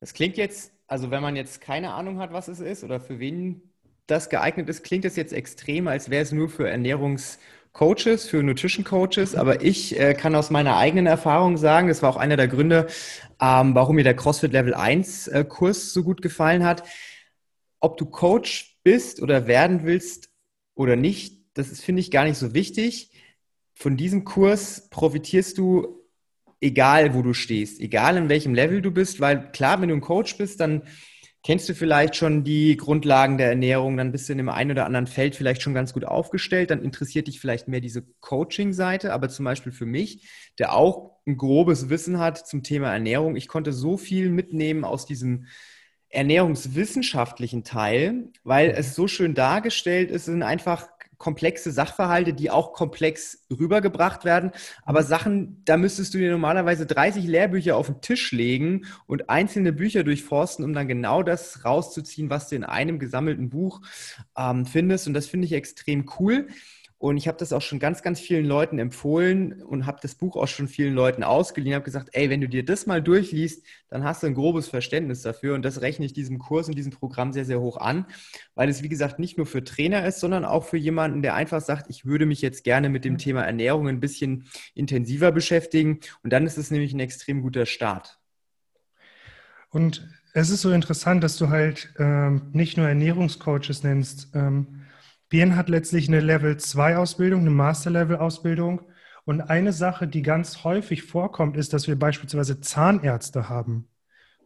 Das 0.00 0.14
klingt 0.14 0.38
jetzt, 0.38 0.72
also 0.86 1.10
wenn 1.10 1.20
man 1.20 1.36
jetzt 1.36 1.60
keine 1.60 1.92
Ahnung 1.92 2.18
hat, 2.20 2.32
was 2.32 2.48
es 2.48 2.60
ist 2.60 2.84
oder 2.84 3.00
für 3.00 3.18
wen 3.18 3.70
das 4.06 4.30
geeignet 4.30 4.68
ist, 4.68 4.82
klingt 4.82 5.04
es 5.04 5.16
jetzt 5.16 5.32
extrem, 5.32 5.88
als 5.88 6.08
wäre 6.08 6.22
es 6.22 6.32
nur 6.32 6.48
für 6.48 6.68
Ernährungs- 6.68 7.38
Coaches, 7.72 8.28
für 8.28 8.42
Nutrition 8.42 8.84
Coaches, 8.84 9.34
aber 9.34 9.62
ich 9.62 9.98
äh, 9.98 10.14
kann 10.14 10.34
aus 10.34 10.50
meiner 10.50 10.76
eigenen 10.76 11.06
Erfahrung 11.06 11.56
sagen, 11.56 11.88
das 11.88 12.02
war 12.02 12.10
auch 12.10 12.16
einer 12.16 12.36
der 12.36 12.48
Gründe, 12.48 12.88
ähm, 13.40 13.74
warum 13.74 13.96
mir 13.96 14.04
der 14.04 14.16
CrossFit 14.16 14.52
Level 14.52 14.74
1 14.74 15.28
äh, 15.28 15.44
Kurs 15.48 15.92
so 15.92 16.02
gut 16.02 16.20
gefallen 16.20 16.64
hat. 16.64 16.82
Ob 17.78 17.96
du 17.96 18.06
Coach 18.06 18.80
bist 18.82 19.22
oder 19.22 19.46
werden 19.46 19.84
willst 19.84 20.30
oder 20.74 20.96
nicht, 20.96 21.40
das 21.54 21.70
ist, 21.70 21.82
finde 21.82 22.00
ich, 22.00 22.10
gar 22.10 22.24
nicht 22.24 22.38
so 22.38 22.54
wichtig. 22.54 23.12
Von 23.74 23.96
diesem 23.96 24.24
Kurs 24.24 24.90
profitierst 24.90 25.56
du, 25.56 26.04
egal 26.60 27.14
wo 27.14 27.22
du 27.22 27.32
stehst, 27.34 27.80
egal 27.80 28.16
in 28.16 28.28
welchem 28.28 28.54
Level 28.54 28.82
du 28.82 28.90
bist, 28.90 29.20
weil 29.20 29.52
klar, 29.52 29.80
wenn 29.80 29.88
du 29.90 29.94
ein 29.94 30.00
Coach 30.00 30.36
bist, 30.36 30.60
dann 30.60 30.82
Kennst 31.42 31.70
du 31.70 31.74
vielleicht 31.74 32.16
schon 32.16 32.44
die 32.44 32.76
Grundlagen 32.76 33.38
der 33.38 33.48
Ernährung? 33.48 33.96
Dann 33.96 34.12
bist 34.12 34.28
du 34.28 34.32
in 34.32 34.38
dem 34.38 34.50
einen 34.50 34.72
oder 34.72 34.84
anderen 34.84 35.06
Feld 35.06 35.34
vielleicht 35.34 35.62
schon 35.62 35.72
ganz 35.72 35.94
gut 35.94 36.04
aufgestellt. 36.04 36.70
Dann 36.70 36.82
interessiert 36.82 37.28
dich 37.28 37.40
vielleicht 37.40 37.66
mehr 37.66 37.80
diese 37.80 38.02
Coaching-Seite. 38.20 39.14
Aber 39.14 39.30
zum 39.30 39.46
Beispiel 39.46 39.72
für 39.72 39.86
mich, 39.86 40.28
der 40.58 40.74
auch 40.74 41.12
ein 41.26 41.38
grobes 41.38 41.88
Wissen 41.88 42.18
hat 42.18 42.46
zum 42.46 42.62
Thema 42.62 42.92
Ernährung, 42.92 43.36
ich 43.36 43.48
konnte 43.48 43.72
so 43.72 43.96
viel 43.96 44.28
mitnehmen 44.28 44.84
aus 44.84 45.06
diesem 45.06 45.46
ernährungswissenschaftlichen 46.10 47.64
Teil, 47.64 48.28
weil 48.44 48.70
es 48.70 48.94
so 48.94 49.08
schön 49.08 49.34
dargestellt 49.34 50.10
ist, 50.10 50.26
sind 50.26 50.42
einfach 50.42 50.88
komplexe 51.20 51.70
Sachverhalte, 51.70 52.32
die 52.32 52.50
auch 52.50 52.72
komplex 52.72 53.44
rübergebracht 53.50 54.24
werden. 54.24 54.52
Aber 54.84 55.02
Sachen, 55.02 55.62
da 55.66 55.76
müsstest 55.76 56.14
du 56.14 56.18
dir 56.18 56.30
normalerweise 56.30 56.86
30 56.86 57.26
Lehrbücher 57.26 57.76
auf 57.76 57.86
den 57.86 58.00
Tisch 58.00 58.32
legen 58.32 58.86
und 59.06 59.28
einzelne 59.28 59.74
Bücher 59.74 60.02
durchforsten, 60.02 60.64
um 60.64 60.72
dann 60.72 60.88
genau 60.88 61.22
das 61.22 61.62
rauszuziehen, 61.64 62.30
was 62.30 62.48
du 62.48 62.56
in 62.56 62.64
einem 62.64 62.98
gesammelten 62.98 63.50
Buch 63.50 63.82
ähm, 64.36 64.64
findest. 64.64 65.06
Und 65.06 65.14
das 65.14 65.26
finde 65.26 65.44
ich 65.44 65.52
extrem 65.52 66.10
cool. 66.18 66.48
Und 67.00 67.16
ich 67.16 67.28
habe 67.28 67.38
das 67.38 67.54
auch 67.54 67.62
schon 67.62 67.78
ganz, 67.78 68.02
ganz 68.02 68.20
vielen 68.20 68.44
Leuten 68.44 68.78
empfohlen 68.78 69.62
und 69.62 69.86
habe 69.86 70.00
das 70.02 70.14
Buch 70.14 70.36
auch 70.36 70.48
schon 70.48 70.68
vielen 70.68 70.92
Leuten 70.92 71.22
ausgeliehen. 71.22 71.74
habe 71.74 71.82
gesagt, 71.82 72.10
ey, 72.12 72.28
wenn 72.28 72.42
du 72.42 72.46
dir 72.46 72.62
das 72.62 72.84
mal 72.84 73.00
durchliest, 73.02 73.64
dann 73.88 74.04
hast 74.04 74.22
du 74.22 74.26
ein 74.26 74.34
grobes 74.34 74.68
Verständnis 74.68 75.22
dafür. 75.22 75.54
Und 75.54 75.64
das 75.64 75.80
rechne 75.80 76.04
ich 76.04 76.12
diesem 76.12 76.38
Kurs 76.38 76.68
und 76.68 76.76
diesem 76.76 76.92
Programm 76.92 77.32
sehr, 77.32 77.46
sehr 77.46 77.58
hoch 77.58 77.78
an, 77.78 78.04
weil 78.54 78.68
es, 78.68 78.82
wie 78.82 78.90
gesagt, 78.90 79.18
nicht 79.18 79.38
nur 79.38 79.46
für 79.46 79.64
Trainer 79.64 80.04
ist, 80.04 80.20
sondern 80.20 80.44
auch 80.44 80.64
für 80.64 80.76
jemanden, 80.76 81.22
der 81.22 81.34
einfach 81.34 81.62
sagt, 81.62 81.88
ich 81.88 82.04
würde 82.04 82.26
mich 82.26 82.42
jetzt 82.42 82.64
gerne 82.64 82.90
mit 82.90 83.06
dem 83.06 83.16
Thema 83.16 83.44
Ernährung 83.44 83.88
ein 83.88 84.00
bisschen 84.00 84.44
intensiver 84.74 85.32
beschäftigen. 85.32 86.00
Und 86.22 86.34
dann 86.34 86.44
ist 86.44 86.58
es 86.58 86.70
nämlich 86.70 86.92
ein 86.92 87.00
extrem 87.00 87.40
guter 87.40 87.64
Start. 87.64 88.18
Und 89.70 90.06
es 90.34 90.50
ist 90.50 90.60
so 90.60 90.70
interessant, 90.70 91.24
dass 91.24 91.38
du 91.38 91.48
halt 91.48 91.94
ähm, 91.98 92.50
nicht 92.52 92.76
nur 92.76 92.86
Ernährungscoaches 92.86 93.84
nennst. 93.84 94.28
Ähm, 94.34 94.79
Bien 95.30 95.54
hat 95.54 95.68
letztlich 95.68 96.08
eine 96.08 96.20
Level-2-Ausbildung, 96.20 97.40
eine 97.40 97.50
Master-Level-Ausbildung. 97.50 98.82
Und 99.24 99.40
eine 99.42 99.72
Sache, 99.72 100.08
die 100.08 100.22
ganz 100.22 100.64
häufig 100.64 101.04
vorkommt, 101.04 101.56
ist, 101.56 101.72
dass 101.72 101.86
wir 101.86 101.96
beispielsweise 101.96 102.60
Zahnärzte 102.60 103.48
haben. 103.48 103.88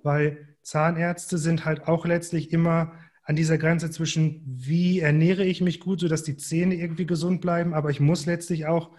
Weil 0.03 0.57
Zahnärzte 0.63 1.39
sind 1.39 1.65
halt 1.65 1.89
auch 1.89 2.05
letztlich 2.05 2.53
immer 2.53 2.93
an 3.23 3.35
dieser 3.35 3.57
Grenze 3.57 3.91
zwischen, 3.91 4.43
wie 4.45 5.01
ernähre 5.01 5.45
ich 5.45 5.63
mich 5.63 5.81
gut, 5.81 6.01
sodass 6.01 6.23
die 6.23 6.37
Zähne 6.37 6.75
irgendwie 6.75 7.07
gesund 7.07 7.41
bleiben, 7.41 7.73
aber 7.73 7.89
ich 7.89 8.01
muss 8.01 8.27
letztlich 8.27 8.67
auch 8.67 8.91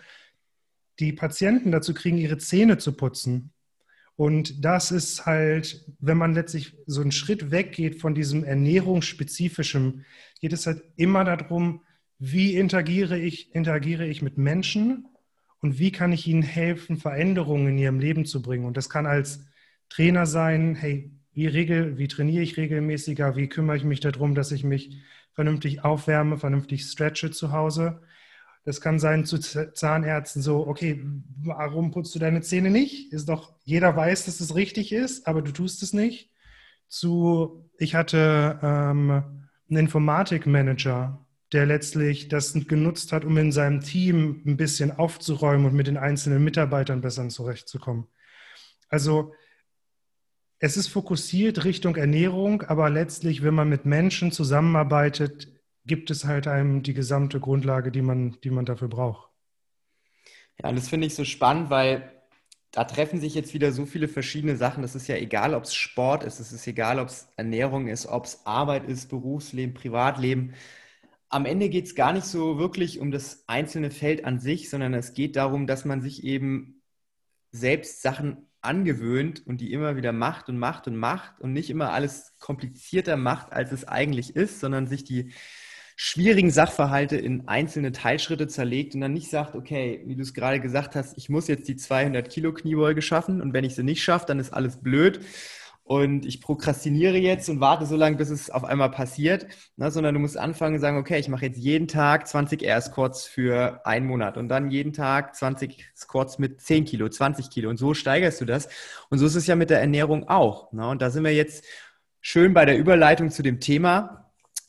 die 0.99 1.13
Patienten 1.13 1.71
dazu 1.71 1.93
kriegen, 1.93 2.17
ihre 2.17 2.39
Zähne 2.39 2.79
zu 2.79 2.93
putzen. 2.93 3.51
Und 4.15 4.63
das 4.63 4.91
ist 4.91 5.25
halt, 5.25 5.85
wenn 5.99 6.17
man 6.17 6.33
letztlich 6.33 6.77
so 6.85 7.01
einen 7.01 7.11
Schritt 7.11 7.51
weggeht 7.51 7.99
von 7.99 8.15
diesem 8.15 8.43
ernährungsspezifischen, 8.43 10.05
geht 10.39 10.53
es 10.53 10.67
halt 10.67 10.83
immer 10.95 11.25
darum, 11.25 11.81
wie 12.17 12.55
interagiere 12.55 13.19
ich, 13.19 13.53
interagiere 13.53 14.07
ich 14.07 14.21
mit 14.21 14.37
Menschen 14.37 15.05
und 15.59 15.79
wie 15.79 15.91
kann 15.91 16.13
ich 16.13 16.27
ihnen 16.27 16.43
helfen, 16.43 16.97
Veränderungen 16.97 17.67
in 17.67 17.77
ihrem 17.77 17.99
Leben 17.99 18.25
zu 18.25 18.41
bringen. 18.41 18.65
Und 18.65 18.77
das 18.77 18.89
kann 18.89 19.05
als 19.05 19.45
Trainer 19.89 20.25
sein, 20.25 20.75
hey, 20.75 21.11
wie, 21.33 21.47
regel, 21.47 21.97
wie 21.97 22.07
trainiere 22.07 22.43
ich 22.43 22.55
regelmäßiger, 22.55 23.35
wie 23.35 23.49
kümmere 23.49 23.75
ich 23.75 23.83
mich 23.83 23.99
darum, 23.99 24.33
dass 24.35 24.53
ich 24.53 24.63
mich 24.63 24.97
vernünftig 25.33 25.83
aufwärme, 25.83 26.37
vernünftig 26.37 26.85
stretche 26.85 27.31
zu 27.31 27.51
Hause. 27.51 28.01
Das 28.65 28.81
kann 28.81 28.97
sein 28.99 29.25
zu 29.25 29.37
Zahnärzten 29.37 30.41
so, 30.41 30.67
okay, 30.67 31.05
warum 31.43 31.91
putzt 31.91 32.15
du 32.15 32.19
deine 32.19 32.41
Zähne 32.41 32.71
nicht? 32.71 33.13
Ist 33.13 33.29
doch, 33.29 33.53
jeder 33.63 33.95
weiß, 33.95 34.25
dass 34.25 34.39
es 34.39 34.55
richtig 34.55 34.91
ist, 34.91 35.27
aber 35.27 35.43
du 35.43 35.51
tust 35.51 35.83
es 35.83 35.93
nicht. 35.93 36.31
Zu, 36.87 37.69
ich 37.77 37.93
hatte 37.93 38.59
ähm, 38.63 39.09
einen 39.69 39.79
Informatikmanager, 39.79 41.23
der 41.51 41.67
letztlich 41.67 42.27
das 42.27 42.53
genutzt 42.53 43.11
hat, 43.11 43.23
um 43.23 43.37
in 43.37 43.51
seinem 43.51 43.81
Team 43.81 44.41
ein 44.47 44.57
bisschen 44.57 44.91
aufzuräumen 44.91 45.67
und 45.67 45.75
mit 45.75 45.85
den 45.85 45.97
einzelnen 45.97 46.43
Mitarbeitern 46.43 47.01
besser 47.01 47.29
zurechtzukommen. 47.29 48.07
Also 48.89 49.33
es 50.57 50.75
ist 50.75 50.87
fokussiert 50.87 51.65
Richtung 51.65 51.95
Ernährung, 51.97 52.63
aber 52.63 52.89
letztlich, 52.89 53.43
wenn 53.43 53.53
man 53.53 53.69
mit 53.69 53.85
Menschen 53.85 54.31
zusammenarbeitet, 54.31 55.54
gibt 55.85 56.09
es 56.09 56.25
halt 56.25 56.47
einem 56.47 56.83
die 56.83 56.93
gesamte 56.93 57.39
Grundlage, 57.39 57.91
die 57.91 58.01
man, 58.01 58.37
die 58.43 58.49
man 58.49 58.65
dafür 58.65 58.87
braucht. 58.87 59.29
Ja, 60.61 60.69
und 60.69 60.75
das 60.75 60.87
finde 60.87 61.07
ich 61.07 61.15
so 61.15 61.25
spannend, 61.25 61.69
weil 61.69 62.11
da 62.71 62.83
treffen 62.83 63.19
sich 63.21 63.35
jetzt 63.35 63.53
wieder 63.53 63.71
so 63.71 63.85
viele 63.85 64.07
verschiedene 64.07 64.57
Sachen. 64.57 64.81
Das 64.81 64.95
ist 64.95 65.07
ja 65.07 65.15
egal, 65.15 65.53
ob 65.53 65.63
es 65.63 65.73
Sport 65.73 66.23
ist, 66.23 66.39
es 66.39 66.51
ist 66.51 66.67
egal, 66.67 66.99
ob 66.99 67.07
es 67.07 67.29
Ernährung 67.37 67.87
ist, 67.87 68.05
ob 68.05 68.25
es 68.25 68.45
Arbeit 68.45 68.85
ist, 68.85 69.09
Berufsleben, 69.09 69.73
Privatleben. 69.73 70.53
Am 71.29 71.45
Ende 71.45 71.69
geht 71.69 71.85
es 71.85 71.95
gar 71.95 72.13
nicht 72.13 72.25
so 72.25 72.57
wirklich 72.57 72.99
um 72.99 73.11
das 73.11 73.43
einzelne 73.47 73.91
Feld 73.91 74.25
an 74.25 74.39
sich, 74.39 74.69
sondern 74.69 74.93
es 74.93 75.13
geht 75.13 75.35
darum, 75.35 75.67
dass 75.67 75.85
man 75.85 76.01
sich 76.01 76.23
eben 76.23 76.81
selbst 77.51 78.01
Sachen 78.01 78.49
angewöhnt 78.61 79.45
und 79.45 79.61
die 79.61 79.71
immer 79.71 79.95
wieder 79.95 80.11
macht 80.11 80.49
und 80.49 80.57
macht 80.57 80.87
und 80.87 80.97
macht 80.97 81.39
und 81.39 81.53
nicht 81.53 81.69
immer 81.69 81.91
alles 81.91 82.33
komplizierter 82.39 83.15
macht, 83.15 83.53
als 83.53 83.71
es 83.71 83.87
eigentlich 83.87 84.35
ist, 84.35 84.59
sondern 84.59 84.87
sich 84.87 85.03
die 85.03 85.33
schwierigen 85.95 86.51
Sachverhalte 86.51 87.15
in 87.15 87.47
einzelne 87.47 87.91
Teilschritte 87.91 88.47
zerlegt 88.47 88.95
und 88.95 89.01
dann 89.01 89.13
nicht 89.13 89.29
sagt, 89.29 89.55
okay, 89.55 90.01
wie 90.05 90.15
du 90.15 90.21
es 90.21 90.33
gerade 90.33 90.59
gesagt 90.59 90.95
hast, 90.95 91.17
ich 91.17 91.29
muss 91.29 91.47
jetzt 91.47 91.67
die 91.67 91.77
200 91.77 92.29
Kilo 92.29 92.53
Kniebeuge 92.53 93.01
schaffen 93.01 93.41
und 93.41 93.53
wenn 93.53 93.63
ich 93.63 93.75
sie 93.75 93.83
nicht 93.83 94.03
schaffe, 94.03 94.25
dann 94.27 94.39
ist 94.39 94.53
alles 94.53 94.81
blöd 94.81 95.21
und 95.85 96.25
ich 96.25 96.41
prokrastiniere 96.41 97.17
jetzt 97.17 97.47
und 97.47 97.59
warte 97.59 97.85
so 97.85 97.95
lange, 97.95 98.17
bis 98.17 98.31
es 98.31 98.49
auf 98.49 98.63
einmal 98.63 98.89
passiert, 98.89 99.45
ne, 99.77 99.91
sondern 99.91 100.15
du 100.15 100.19
musst 100.19 100.35
anfangen 100.35 100.75
und 100.75 100.81
sagen, 100.81 100.97
okay, 100.97 101.19
ich 101.19 101.29
mache 101.29 101.45
jetzt 101.45 101.59
jeden 101.59 101.87
Tag 101.87 102.27
20 102.27 102.63
Air 102.63 102.81
Squats 102.81 103.25
für 103.27 103.85
einen 103.85 104.07
Monat 104.07 104.35
und 104.37 104.49
dann 104.49 104.71
jeden 104.71 104.93
Tag 104.93 105.35
20 105.35 105.91
Squats 105.95 106.39
mit 106.39 106.59
10 106.59 106.85
Kilo, 106.85 107.07
20 107.07 107.51
Kilo 107.51 107.69
und 107.69 107.77
so 107.77 107.93
steigerst 107.93 108.41
du 108.41 108.45
das 108.45 108.67
und 109.09 109.19
so 109.19 109.27
ist 109.27 109.35
es 109.35 109.45
ja 109.45 109.55
mit 109.55 109.69
der 109.69 109.79
Ernährung 109.79 110.27
auch. 110.27 110.73
Ne, 110.73 110.87
und 110.89 111.01
da 111.01 111.11
sind 111.11 111.23
wir 111.23 111.33
jetzt 111.33 111.63
schön 112.19 112.53
bei 112.55 112.65
der 112.65 112.77
Überleitung 112.79 113.29
zu 113.29 113.43
dem 113.43 113.59
Thema, 113.59 114.24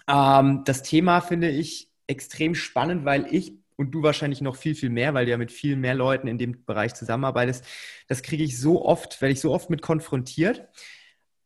ähm, 0.09 0.63
das 0.65 0.83
Thema 0.83 1.21
finde 1.21 1.51
ich 1.51 1.91
extrem 2.07 2.55
spannend, 2.55 3.05
weil 3.05 3.27
ich 3.33 3.55
und 3.77 3.91
du 3.91 4.03
wahrscheinlich 4.03 4.41
noch 4.41 4.57
viel, 4.57 4.75
viel 4.75 4.89
mehr, 4.89 5.13
weil 5.15 5.27
du 5.27 5.33
ja 5.33 5.37
mit 5.37 5.53
viel 5.53 5.77
mehr 5.77 5.95
Leuten 5.95 6.29
in 6.29 6.39
dem 6.39 6.65
Bereich 6.65 6.95
zusammenarbeitest. 6.95 7.65
Das 8.09 8.23
kriege 8.23 8.43
ich 8.43 8.59
so 8.59 8.85
oft, 8.85 9.21
werde 9.21 9.33
ich 9.33 9.41
so 9.41 9.53
oft 9.53 9.69
mit 9.69 9.83
konfrontiert, 9.83 10.67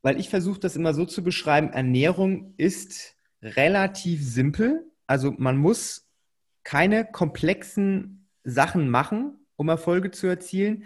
weil 0.02 0.18
ich 0.18 0.28
versuche 0.28 0.60
das 0.60 0.76
immer 0.76 0.94
so 0.94 1.04
zu 1.04 1.24
beschreiben, 1.24 1.72
Ernährung 1.72 2.54
ist 2.56 3.16
relativ 3.42 4.22
simpel. 4.22 4.84
Also 5.06 5.34
man 5.36 5.56
muss 5.56 6.08
keine 6.62 7.04
komplexen 7.04 8.28
Sachen 8.44 8.88
machen, 8.88 9.46
um 9.56 9.68
Erfolge 9.68 10.10
zu 10.10 10.26
erzielen. 10.26 10.84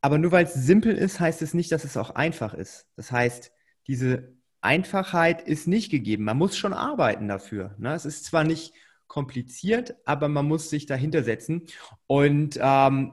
Aber 0.00 0.18
nur 0.18 0.30
weil 0.30 0.44
es 0.44 0.54
simpel 0.54 0.94
ist, 0.94 1.18
heißt 1.18 1.42
es 1.42 1.54
nicht, 1.54 1.72
dass 1.72 1.84
es 1.84 1.96
auch 1.96 2.10
einfach 2.10 2.54
ist. 2.54 2.86
Das 2.94 3.10
heißt, 3.10 3.52
diese 3.88 4.37
Einfachheit 4.60 5.42
ist 5.46 5.68
nicht 5.68 5.90
gegeben. 5.90 6.24
Man 6.24 6.38
muss 6.38 6.56
schon 6.56 6.72
arbeiten 6.72 7.28
dafür. 7.28 7.74
Ne? 7.78 7.94
Es 7.94 8.04
ist 8.04 8.24
zwar 8.24 8.44
nicht 8.44 8.72
kompliziert, 9.06 9.96
aber 10.04 10.28
man 10.28 10.46
muss 10.46 10.70
sich 10.70 10.86
dahinter 10.86 11.22
setzen. 11.24 11.66
Und 12.06 12.58
ähm, 12.60 13.12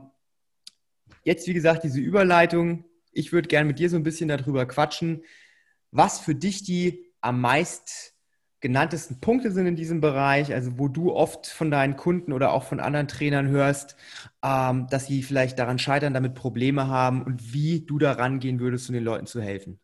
jetzt, 1.24 1.48
wie 1.48 1.54
gesagt, 1.54 1.84
diese 1.84 2.00
Überleitung. 2.00 2.86
Ich 3.12 3.32
würde 3.32 3.48
gerne 3.48 3.66
mit 3.66 3.80
dir 3.80 3.90
so 3.90 3.96
ein 3.96 4.04
bisschen 4.04 4.28
darüber 4.28 4.66
quatschen, 4.66 5.24
was 5.92 6.20
für 6.20 6.36
dich 6.36 6.64
die 6.64 7.06
am 7.22 7.40
meist 7.42 8.14
genanntesten 8.60 9.20
Punkte 9.20 9.52
sind 9.52 9.68
in 9.68 9.76
diesem 9.76 10.02
Bereich, 10.02 10.54
also 10.54 10.80
wo 10.80 10.88
du 10.88 11.14
oft 11.14 11.46
von 11.48 11.70
deinen 11.70 11.98
Kunden 11.98 12.34
oder 12.34 12.52
auch 12.52 12.64
von 12.64 12.80
anderen 12.80 13.08
Trainern 13.08 13.48
hörst, 13.48 13.96
ähm, 14.44 14.88
dass 14.90 15.06
sie 15.06 15.24
vielleicht 15.24 15.60
daran 15.60 15.78
scheitern, 15.78 16.14
damit 16.14 16.34
Probleme 16.34 16.88
haben 16.88 17.22
und 17.22 17.54
wie 17.54 17.86
du 17.86 18.00
da 18.00 18.14
rangehen 18.14 18.60
würdest, 18.60 18.90
um 18.90 18.96
den 18.96 19.04
Leuten 19.04 19.28
zu 19.28 19.42
helfen. 19.42 19.80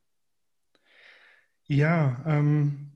Ja, 1.71 2.21
ähm, 2.27 2.91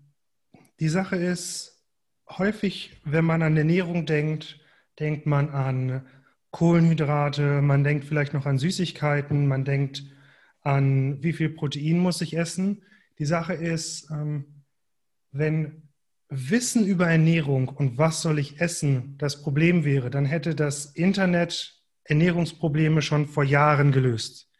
die 0.81 0.89
Sache 0.89 1.15
ist, 1.15 1.81
häufig, 2.27 2.99
wenn 3.05 3.23
man 3.23 3.41
an 3.41 3.55
Ernährung 3.55 4.05
denkt, 4.05 4.59
denkt 4.99 5.25
man 5.25 5.47
an 5.47 6.05
Kohlenhydrate, 6.51 7.61
man 7.61 7.85
denkt 7.85 8.03
vielleicht 8.03 8.33
noch 8.33 8.45
an 8.45 8.57
Süßigkeiten, 8.57 9.47
man 9.47 9.63
denkt 9.63 10.03
an, 10.59 11.23
wie 11.23 11.31
viel 11.31 11.51
Protein 11.51 11.99
muss 11.99 12.19
ich 12.19 12.35
essen. 12.35 12.83
Die 13.17 13.23
Sache 13.23 13.53
ist, 13.53 14.11
ähm, 14.11 14.65
wenn 15.31 15.93
Wissen 16.27 16.85
über 16.85 17.07
Ernährung 17.07 17.69
und 17.69 17.97
was 17.97 18.21
soll 18.21 18.39
ich 18.39 18.59
essen 18.59 19.17
das 19.19 19.41
Problem 19.41 19.85
wäre, 19.85 20.09
dann 20.09 20.25
hätte 20.25 20.53
das 20.53 20.87
Internet 20.87 21.81
Ernährungsprobleme 22.03 23.01
schon 23.01 23.29
vor 23.29 23.45
Jahren 23.45 23.93
gelöst. 23.93 24.51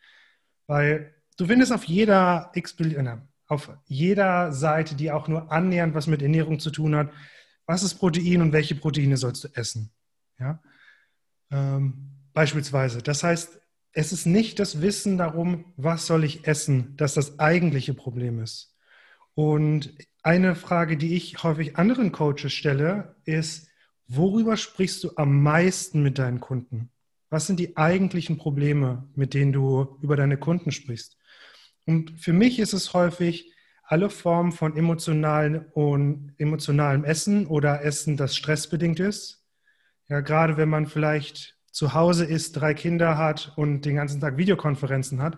Weil 0.68 1.14
du 1.36 1.48
findest 1.48 1.74
auf 1.74 1.84
jeder 1.84 2.52
X, 2.54 2.78
auf 3.48 3.72
jeder 3.86 4.52
Seite, 4.52 4.96
die 4.96 5.12
auch 5.12 5.28
nur 5.28 5.52
annähernd 5.52 5.94
was 5.94 6.08
mit 6.08 6.22
Ernährung 6.22 6.60
zu 6.60 6.72
tun 6.72 6.96
hat, 6.96 7.12
was 7.66 7.84
ist 7.84 7.96
Protein 7.96 8.42
und 8.42 8.52
welche 8.52 8.76
Proteine 8.76 9.18
sollst 9.18 9.44
du 9.44 9.48
essen. 9.54 9.92
Ja? 10.40 10.62
Ähm, 11.52 12.12
beispielsweise. 12.34 13.02
Das 13.02 13.24
heißt, 13.24 13.60
es 13.92 14.12
ist 14.12 14.26
nicht 14.26 14.60
das 14.60 14.82
Wissen 14.82 15.18
darum, 15.18 15.74
was 15.78 16.06
soll 16.06 16.24
ich 16.24 16.48
essen, 16.48 16.96
das 16.98 17.14
das 17.14 17.40
eigentliche 17.40 17.94
Problem 17.94 18.40
ist. 18.42 18.76
Und 19.36 19.94
eine 20.22 20.56
Frage, 20.56 20.98
die 20.98 21.16
ich 21.16 21.44
häufig 21.44 21.78
anderen 21.78 22.12
Coaches 22.12 22.52
stelle, 22.52 23.16
ist, 23.26 23.70
worüber 24.08 24.58
sprichst 24.58 25.04
du 25.04 25.12
am 25.16 25.42
meisten 25.42 26.04
mit 26.04 26.18
deinen 26.18 26.40
Kunden? 26.40 26.90
Was 27.30 27.48
sind 27.48 27.60
die 27.60 27.78
eigentlichen 27.78 28.38
Probleme, 28.38 29.10
mit 29.16 29.34
denen 29.34 29.54
du 29.54 29.98
über 30.02 30.16
deine 30.16 30.38
Kunden 30.38 30.72
sprichst? 30.72 31.18
Und 31.86 32.20
für 32.20 32.34
mich 32.34 32.60
ist 32.60 32.74
es 32.74 32.94
häufig 32.94 33.54
alle 33.84 34.10
Formen 34.10 34.52
von 34.52 34.76
emotionalen 34.76 35.66
und 35.74 36.34
emotionalem 36.38 37.04
Essen 37.04 37.46
oder 37.46 37.84
Essen, 37.84 38.18
das 38.18 38.36
stressbedingt 38.36 39.00
ist. 39.00 39.44
Ja, 40.08 40.22
gerade 40.22 40.58
wenn 40.58 40.70
man 40.70 40.88
vielleicht 40.88 41.58
zu 41.72 41.94
Hause 41.94 42.26
ist, 42.26 42.54
drei 42.54 42.74
Kinder 42.74 43.18
hat 43.18 43.54
und 43.58 43.82
den 43.82 43.96
ganzen 43.96 44.22
Tag 44.22 44.38
Videokonferenzen 44.38 45.22
hat, 45.22 45.38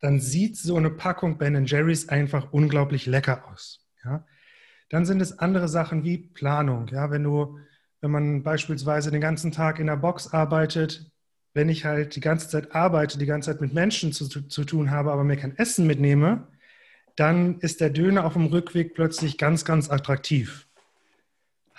dann 0.00 0.20
sieht 0.20 0.56
so 0.56 0.76
eine 0.76 0.90
Packung 0.90 1.38
Ben 1.38 1.64
Jerry's 1.66 2.08
einfach 2.08 2.52
unglaublich 2.52 3.06
lecker 3.06 3.48
aus. 3.48 3.86
Ja? 4.04 4.26
Dann 4.88 5.04
sind 5.04 5.20
es 5.20 5.38
andere 5.38 5.68
Sachen 5.68 6.04
wie 6.04 6.18
Planung. 6.18 6.88
Ja? 6.88 7.10
Wenn 7.10 7.24
du, 7.24 7.58
wenn 8.00 8.10
man 8.10 8.42
beispielsweise 8.42 9.10
den 9.10 9.20
ganzen 9.20 9.52
Tag 9.52 9.78
in 9.78 9.86
der 9.86 9.96
Box 9.96 10.28
arbeitet, 10.32 11.10
wenn 11.54 11.68
ich 11.68 11.84
halt 11.84 12.16
die 12.16 12.20
ganze 12.20 12.48
Zeit 12.48 12.74
arbeite, 12.74 13.18
die 13.18 13.26
ganze 13.26 13.50
Zeit 13.50 13.60
mit 13.60 13.74
Menschen 13.74 14.12
zu, 14.12 14.28
zu, 14.28 14.64
tun 14.64 14.90
habe, 14.90 15.12
aber 15.12 15.24
mir 15.24 15.36
kein 15.36 15.56
Essen 15.56 15.86
mitnehme, 15.86 16.46
dann 17.16 17.58
ist 17.60 17.80
der 17.80 17.90
Döner 17.90 18.24
auf 18.24 18.34
dem 18.34 18.46
Rückweg 18.46 18.94
plötzlich 18.94 19.36
ganz, 19.36 19.64
ganz 19.64 19.90
attraktiv. 19.90 20.68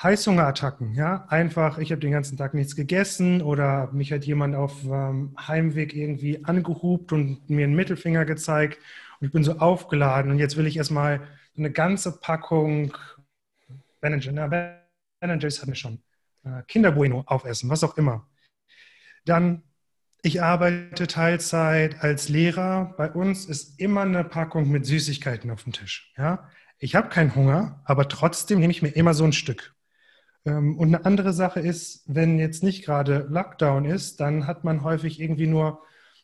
Heißhungerattacken, 0.02 0.96
ja, 0.96 1.26
einfach, 1.30 1.78
ich 1.78 1.92
habe 1.92 2.02
den 2.02 2.12
ganzen 2.12 2.36
Tag 2.36 2.54
nichts 2.54 2.76
gegessen 2.76 3.42
oder 3.42 3.92
mich 3.94 4.12
hat 4.12 4.26
jemand 4.26 4.56
auf 4.56 4.84
ähm, 4.84 5.36
Heimweg 5.38 5.94
irgendwie 5.94 6.44
angehupt 6.44 7.12
und 7.12 7.50
mir 7.50 7.66
einen 7.66 7.76
Mittelfinger 7.76 8.26
gezeigt 8.26 8.80
und 9.20 9.28
ich 9.28 9.34
bin 9.34 9.44
so 9.44 9.60
aufgeladen 9.60 10.32
und 10.32 10.40
jetzt 10.40 10.58
will 10.58 10.66
ich 10.66 10.78
erstmal 10.78 11.22
eine 11.56 11.72
ganze 11.72 12.20
Packung 12.20 12.94
Ben 14.02 14.20
Jerry's 14.20 15.62
hat 15.62 15.70
mir 15.70 15.76
schon 15.76 16.02
äh, 16.44 16.64
Kinderbueno 16.68 17.24
aufessen, 17.28 17.70
was 17.70 17.84
auch 17.84 17.98
immer. 17.98 18.28
Dann, 19.26 19.64
ich 20.22 20.42
arbeite 20.42 21.08
Teilzeit 21.08 22.02
als 22.04 22.30
Lehrer. 22.30 22.94
Bei 22.98 23.12
uns 23.12 23.46
ist 23.46 23.80
immer 23.80 24.02
eine 24.02 24.24
Packung 24.24 24.70
mit 24.70 24.86
Süßigkeiten 24.86 25.50
auf 25.52 25.64
dem 25.64 25.74
Tisch. 25.74 26.14
Ja? 26.18 26.50
Ich 26.80 26.96
habe 26.96 27.10
keinen 27.10 27.36
Hunger, 27.36 27.82
aber 27.86 28.08
trotzdem 28.08 28.60
nehme 28.60 28.72
ich 28.72 28.82
mir 28.82 28.90
immer 28.90 29.14
so 29.14 29.24
ein 29.24 29.34
Stück. 29.34 29.76
Ähm, 30.46 30.78
und 30.78 30.90
eine 30.90 31.06
andere 31.06 31.34
Sache 31.34 31.60
ist, 31.60 32.04
wenn 32.08 32.40
jetzt 32.40 32.64
nicht 32.64 32.84
gerade 32.86 33.28
Lockdown 33.30 33.86
ist, 33.86 34.20
dann 34.20 34.48
hat 34.48 34.64
man 34.64 34.84
häufig 34.84 35.20
irgendwie 35.20 35.48
nur 35.48 35.82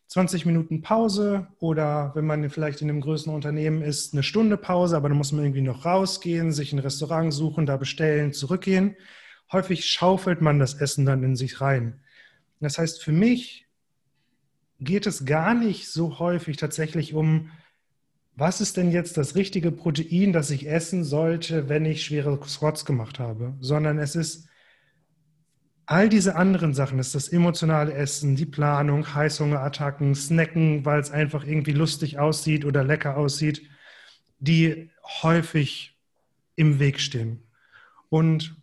20 0.07 0.45
Minuten 0.45 0.81
Pause 0.81 1.47
oder 1.59 2.11
wenn 2.15 2.25
man 2.25 2.49
vielleicht 2.49 2.81
in 2.81 2.89
einem 2.89 3.01
größeren 3.01 3.35
Unternehmen 3.35 3.81
ist, 3.81 4.13
eine 4.13 4.23
Stunde 4.23 4.57
Pause, 4.57 4.95
aber 4.95 5.09
dann 5.09 5.17
muss 5.17 5.33
man 5.33 5.43
irgendwie 5.43 5.61
noch 5.61 5.85
rausgehen, 5.85 6.51
sich 6.53 6.71
ein 6.71 6.79
Restaurant 6.79 7.33
suchen, 7.33 7.65
da 7.65 7.77
bestellen, 7.77 8.31
zurückgehen. 8.31 8.95
Häufig 9.51 9.85
schaufelt 9.85 10.41
man 10.41 10.59
das 10.59 10.75
Essen 10.75 11.05
dann 11.05 11.23
in 11.23 11.35
sich 11.35 11.61
rein. 11.61 12.01
Das 12.59 12.77
heißt, 12.77 13.03
für 13.03 13.11
mich 13.11 13.67
geht 14.79 15.07
es 15.07 15.25
gar 15.25 15.53
nicht 15.53 15.89
so 15.89 16.19
häufig 16.19 16.57
tatsächlich 16.57 17.13
um, 17.13 17.51
was 18.35 18.61
ist 18.61 18.77
denn 18.77 18.91
jetzt 18.91 19.17
das 19.17 19.35
richtige 19.35 19.71
Protein, 19.71 20.31
das 20.31 20.51
ich 20.51 20.69
essen 20.69 21.03
sollte, 21.03 21.69
wenn 21.69 21.85
ich 21.85 22.03
schwere 22.03 22.39
Squats 22.47 22.85
gemacht 22.85 23.17
habe, 23.17 23.55
sondern 23.59 23.97
es 23.97 24.15
ist 24.15 24.47
all 25.87 26.09
diese 26.09 26.35
anderen 26.35 26.73
Sachen, 26.73 26.99
es 26.99 27.07
ist 27.07 27.15
das 27.15 27.29
emotionale 27.29 27.93
Essen, 27.93 28.35
die 28.35 28.45
Planung, 28.45 29.15
Heißhungerattacken, 29.15 30.13
Snacken, 30.13 30.85
weil 30.85 30.99
es 30.99 31.11
einfach 31.11 31.45
irgendwie 31.45 31.71
lustig 31.71 32.19
aussieht 32.19 32.65
oder 32.65 32.83
lecker 32.83 33.17
aussieht, 33.17 33.67
die 34.39 34.91
häufig 35.23 35.97
im 36.55 36.79
Weg 36.79 36.99
stehen. 36.99 37.41
Und 38.09 38.55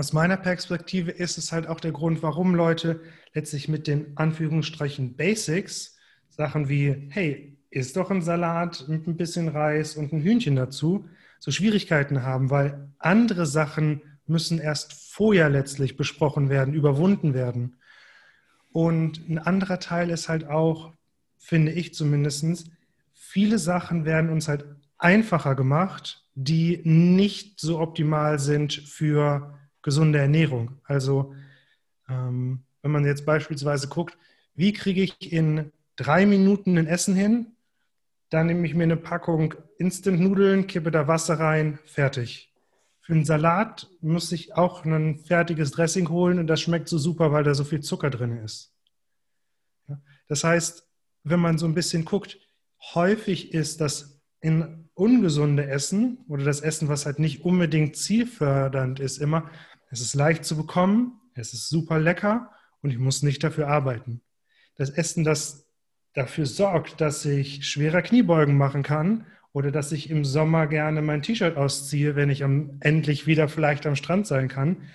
aus 0.00 0.14
meiner 0.14 0.38
Perspektive 0.38 1.10
ist 1.10 1.36
es 1.36 1.52
halt 1.52 1.66
auch 1.66 1.78
der 1.78 1.92
Grund, 1.92 2.22
warum 2.22 2.54
Leute 2.54 3.02
letztlich 3.34 3.68
mit 3.68 3.86
den 3.86 4.16
Anführungsstrichen 4.16 5.14
Basics, 5.14 5.98
Sachen 6.30 6.70
wie, 6.70 7.08
hey, 7.10 7.58
isst 7.68 7.98
doch 7.98 8.10
ein 8.10 8.22
Salat 8.22 8.86
mit 8.88 9.06
ein 9.06 9.18
bisschen 9.18 9.48
Reis 9.48 9.98
und 9.98 10.10
ein 10.10 10.22
Hühnchen 10.22 10.56
dazu, 10.56 11.06
so 11.38 11.50
Schwierigkeiten 11.50 12.22
haben, 12.22 12.48
weil 12.48 12.88
andere 12.98 13.44
Sachen 13.44 14.00
müssen 14.26 14.58
erst 14.58 14.94
vorher 14.94 15.50
letztlich 15.50 15.98
besprochen 15.98 16.48
werden, 16.48 16.72
überwunden 16.72 17.34
werden. 17.34 17.76
Und 18.72 19.28
ein 19.28 19.38
anderer 19.38 19.80
Teil 19.80 20.08
ist 20.08 20.30
halt 20.30 20.46
auch, 20.46 20.94
finde 21.36 21.72
ich 21.72 21.92
zumindest, 21.92 22.70
viele 23.12 23.58
Sachen 23.58 24.06
werden 24.06 24.30
uns 24.30 24.48
halt 24.48 24.64
einfacher 24.96 25.54
gemacht, 25.54 26.24
die 26.34 26.80
nicht 26.84 27.60
so 27.60 27.78
optimal 27.80 28.38
sind 28.38 28.72
für 28.72 29.59
gesunde 29.82 30.18
Ernährung. 30.18 30.72
Also 30.84 31.34
ähm, 32.08 32.62
wenn 32.82 32.90
man 32.90 33.04
jetzt 33.04 33.26
beispielsweise 33.26 33.88
guckt, 33.88 34.16
wie 34.54 34.72
kriege 34.72 35.02
ich 35.02 35.32
in 35.32 35.72
drei 35.96 36.26
Minuten 36.26 36.78
ein 36.78 36.86
Essen 36.86 37.14
hin, 37.14 37.52
dann 38.30 38.46
nehme 38.46 38.66
ich 38.66 38.74
mir 38.74 38.84
eine 38.84 38.96
Packung 38.96 39.54
Instant-Nudeln, 39.78 40.66
kippe 40.66 40.90
da 40.90 41.08
Wasser 41.08 41.40
rein, 41.40 41.78
fertig. 41.84 42.52
Für 43.00 43.14
einen 43.14 43.24
Salat 43.24 43.88
muss 44.00 44.30
ich 44.30 44.54
auch 44.54 44.84
ein 44.84 45.18
fertiges 45.18 45.72
Dressing 45.72 46.08
holen 46.10 46.38
und 46.38 46.46
das 46.46 46.60
schmeckt 46.60 46.88
so 46.88 46.96
super, 46.96 47.32
weil 47.32 47.44
da 47.44 47.54
so 47.54 47.64
viel 47.64 47.80
Zucker 47.80 48.10
drin 48.10 48.38
ist. 48.38 48.72
Das 50.28 50.44
heißt, 50.44 50.86
wenn 51.24 51.40
man 51.40 51.58
so 51.58 51.66
ein 51.66 51.74
bisschen 51.74 52.04
guckt, 52.04 52.38
häufig 52.94 53.52
ist 53.52 53.80
das 53.80 54.20
in 54.40 54.88
ungesunde 54.94 55.66
Essen 55.66 56.18
oder 56.28 56.44
das 56.44 56.60
Essen, 56.60 56.88
was 56.88 57.06
halt 57.06 57.18
nicht 57.18 57.44
unbedingt 57.44 57.96
zielfördernd 57.96 59.00
ist, 59.00 59.18
immer, 59.18 59.50
es 59.90 60.00
ist 60.00 60.14
leicht 60.14 60.44
zu 60.44 60.56
bekommen, 60.56 61.20
es 61.34 61.52
ist 61.52 61.68
super 61.68 61.98
lecker 61.98 62.50
und 62.80 62.90
ich 62.90 62.98
muss 62.98 63.22
nicht 63.22 63.42
dafür 63.42 63.68
arbeiten. 63.68 64.22
Das 64.76 64.90
Essen, 64.90 65.24
das 65.24 65.68
dafür 66.14 66.46
sorgt, 66.46 67.00
dass 67.00 67.24
ich 67.24 67.66
schwerer 67.66 68.02
Kniebeugen 68.02 68.56
machen 68.56 68.82
kann 68.82 69.26
oder 69.52 69.70
dass 69.70 69.92
ich 69.92 70.10
im 70.10 70.24
Sommer 70.24 70.66
gerne 70.66 71.02
mein 71.02 71.22
T-Shirt 71.22 71.56
ausziehe, 71.56 72.16
wenn 72.16 72.30
ich 72.30 72.44
am, 72.44 72.78
endlich 72.80 73.26
wieder 73.26 73.48
vielleicht 73.48 73.86
am 73.86 73.96
Strand 73.96 74.26
sein 74.26 74.48
kann, 74.48 74.88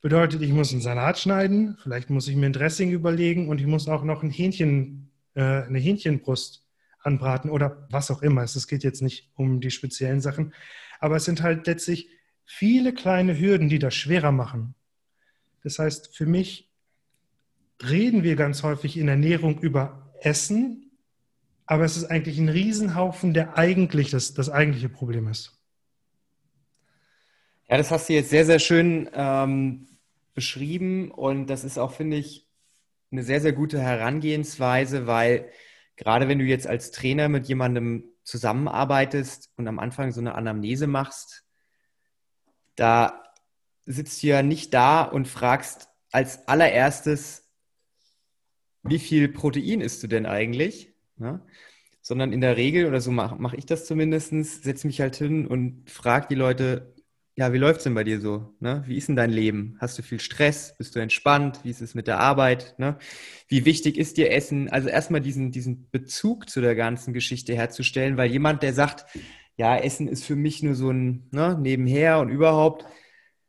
bedeutet, 0.00 0.42
ich 0.42 0.52
muss 0.52 0.72
einen 0.72 0.82
Salat 0.82 1.18
schneiden, 1.18 1.78
vielleicht 1.80 2.10
muss 2.10 2.26
ich 2.26 2.34
mir 2.34 2.46
ein 2.46 2.52
Dressing 2.52 2.90
überlegen 2.90 3.48
und 3.48 3.60
ich 3.60 3.66
muss 3.66 3.88
auch 3.88 4.02
noch 4.02 4.22
ein 4.24 4.30
Hähnchen, 4.30 5.10
äh, 5.34 5.62
eine 5.62 5.78
Hähnchenbrust 5.78 6.66
anbraten 7.00 7.50
oder 7.50 7.86
was 7.90 8.10
auch 8.10 8.22
immer. 8.22 8.42
Es 8.42 8.66
geht 8.66 8.82
jetzt 8.82 9.02
nicht 9.02 9.30
um 9.34 9.60
die 9.60 9.70
speziellen 9.70 10.20
Sachen, 10.20 10.52
aber 10.98 11.16
es 11.16 11.24
sind 11.24 11.42
halt 11.42 11.66
letztlich 11.66 12.08
viele 12.44 12.92
kleine 12.92 13.38
Hürden, 13.38 13.68
die 13.68 13.78
das 13.78 13.94
schwerer 13.94 14.32
machen. 14.32 14.74
Das 15.62 15.78
heißt, 15.78 16.14
für 16.14 16.26
mich 16.26 16.70
reden 17.82 18.22
wir 18.22 18.36
ganz 18.36 18.62
häufig 18.62 18.96
in 18.96 19.08
Ernährung 19.08 19.60
über 19.60 20.12
Essen, 20.20 20.90
aber 21.66 21.84
es 21.84 21.96
ist 21.96 22.04
eigentlich 22.04 22.38
ein 22.38 22.48
Riesenhaufen, 22.48 23.34
der 23.34 23.56
eigentlich 23.56 24.10
das, 24.10 24.34
das 24.34 24.50
eigentliche 24.50 24.88
Problem 24.88 25.28
ist. 25.28 25.58
Ja, 27.68 27.78
das 27.78 27.90
hast 27.90 28.08
du 28.08 28.12
jetzt 28.12 28.30
sehr, 28.30 28.44
sehr 28.44 28.58
schön 28.58 29.08
ähm, 29.14 29.88
beschrieben 30.34 31.10
und 31.10 31.46
das 31.46 31.64
ist 31.64 31.78
auch, 31.78 31.92
finde 31.92 32.18
ich, 32.18 32.46
eine 33.10 33.22
sehr, 33.22 33.40
sehr 33.40 33.52
gute 33.52 33.80
Herangehensweise, 33.80 35.06
weil 35.06 35.50
gerade 35.96 36.28
wenn 36.28 36.38
du 36.38 36.44
jetzt 36.44 36.66
als 36.66 36.90
Trainer 36.90 37.28
mit 37.28 37.46
jemandem 37.46 38.04
zusammenarbeitest 38.24 39.50
und 39.56 39.68
am 39.68 39.78
Anfang 39.78 40.12
so 40.12 40.20
eine 40.20 40.34
Anamnese 40.34 40.86
machst, 40.86 41.44
da 42.76 43.22
sitzt 43.86 44.22
du 44.22 44.28
ja 44.28 44.42
nicht 44.42 44.72
da 44.74 45.02
und 45.02 45.28
fragst 45.28 45.88
als 46.10 46.46
allererstes, 46.46 47.48
wie 48.82 48.98
viel 48.98 49.28
Protein 49.28 49.80
isst 49.80 50.02
du 50.02 50.06
denn 50.06 50.26
eigentlich? 50.26 50.92
Ne? 51.16 51.40
Sondern 52.00 52.32
in 52.32 52.40
der 52.40 52.56
Regel, 52.56 52.86
oder 52.86 53.00
so 53.00 53.10
mache 53.12 53.36
mach 53.38 53.52
ich 53.52 53.66
das 53.66 53.86
zumindest, 53.86 54.30
setze 54.64 54.86
mich 54.86 55.00
halt 55.00 55.16
hin 55.16 55.46
und 55.46 55.88
frage 55.90 56.26
die 56.30 56.34
Leute, 56.34 56.94
ja, 57.34 57.52
wie 57.52 57.58
läuft 57.58 57.78
es 57.78 57.84
denn 57.84 57.94
bei 57.94 58.04
dir 58.04 58.20
so? 58.20 58.54
Ne? 58.60 58.84
Wie 58.86 58.96
ist 58.98 59.08
denn 59.08 59.16
dein 59.16 59.30
Leben? 59.30 59.76
Hast 59.80 59.96
du 59.98 60.02
viel 60.02 60.20
Stress? 60.20 60.74
Bist 60.76 60.94
du 60.94 61.00
entspannt? 61.00 61.60
Wie 61.62 61.70
ist 61.70 61.80
es 61.80 61.94
mit 61.94 62.06
der 62.06 62.18
Arbeit? 62.18 62.74
Ne? 62.78 62.98
Wie 63.48 63.64
wichtig 63.64 63.96
ist 63.96 64.18
dir 64.18 64.30
Essen? 64.30 64.68
Also 64.68 64.88
erstmal 64.88 65.22
diesen, 65.22 65.50
diesen 65.50 65.88
Bezug 65.90 66.50
zu 66.50 66.60
der 66.60 66.74
ganzen 66.74 67.14
Geschichte 67.14 67.54
herzustellen, 67.54 68.18
weil 68.18 68.30
jemand, 68.30 68.62
der 68.62 68.74
sagt, 68.74 69.06
ja, 69.56 69.76
Essen 69.76 70.08
ist 70.08 70.24
für 70.24 70.36
mich 70.36 70.62
nur 70.62 70.74
so 70.74 70.90
ein 70.90 71.28
ne, 71.30 71.58
Nebenher 71.60 72.20
und 72.20 72.30
überhaupt, 72.30 72.86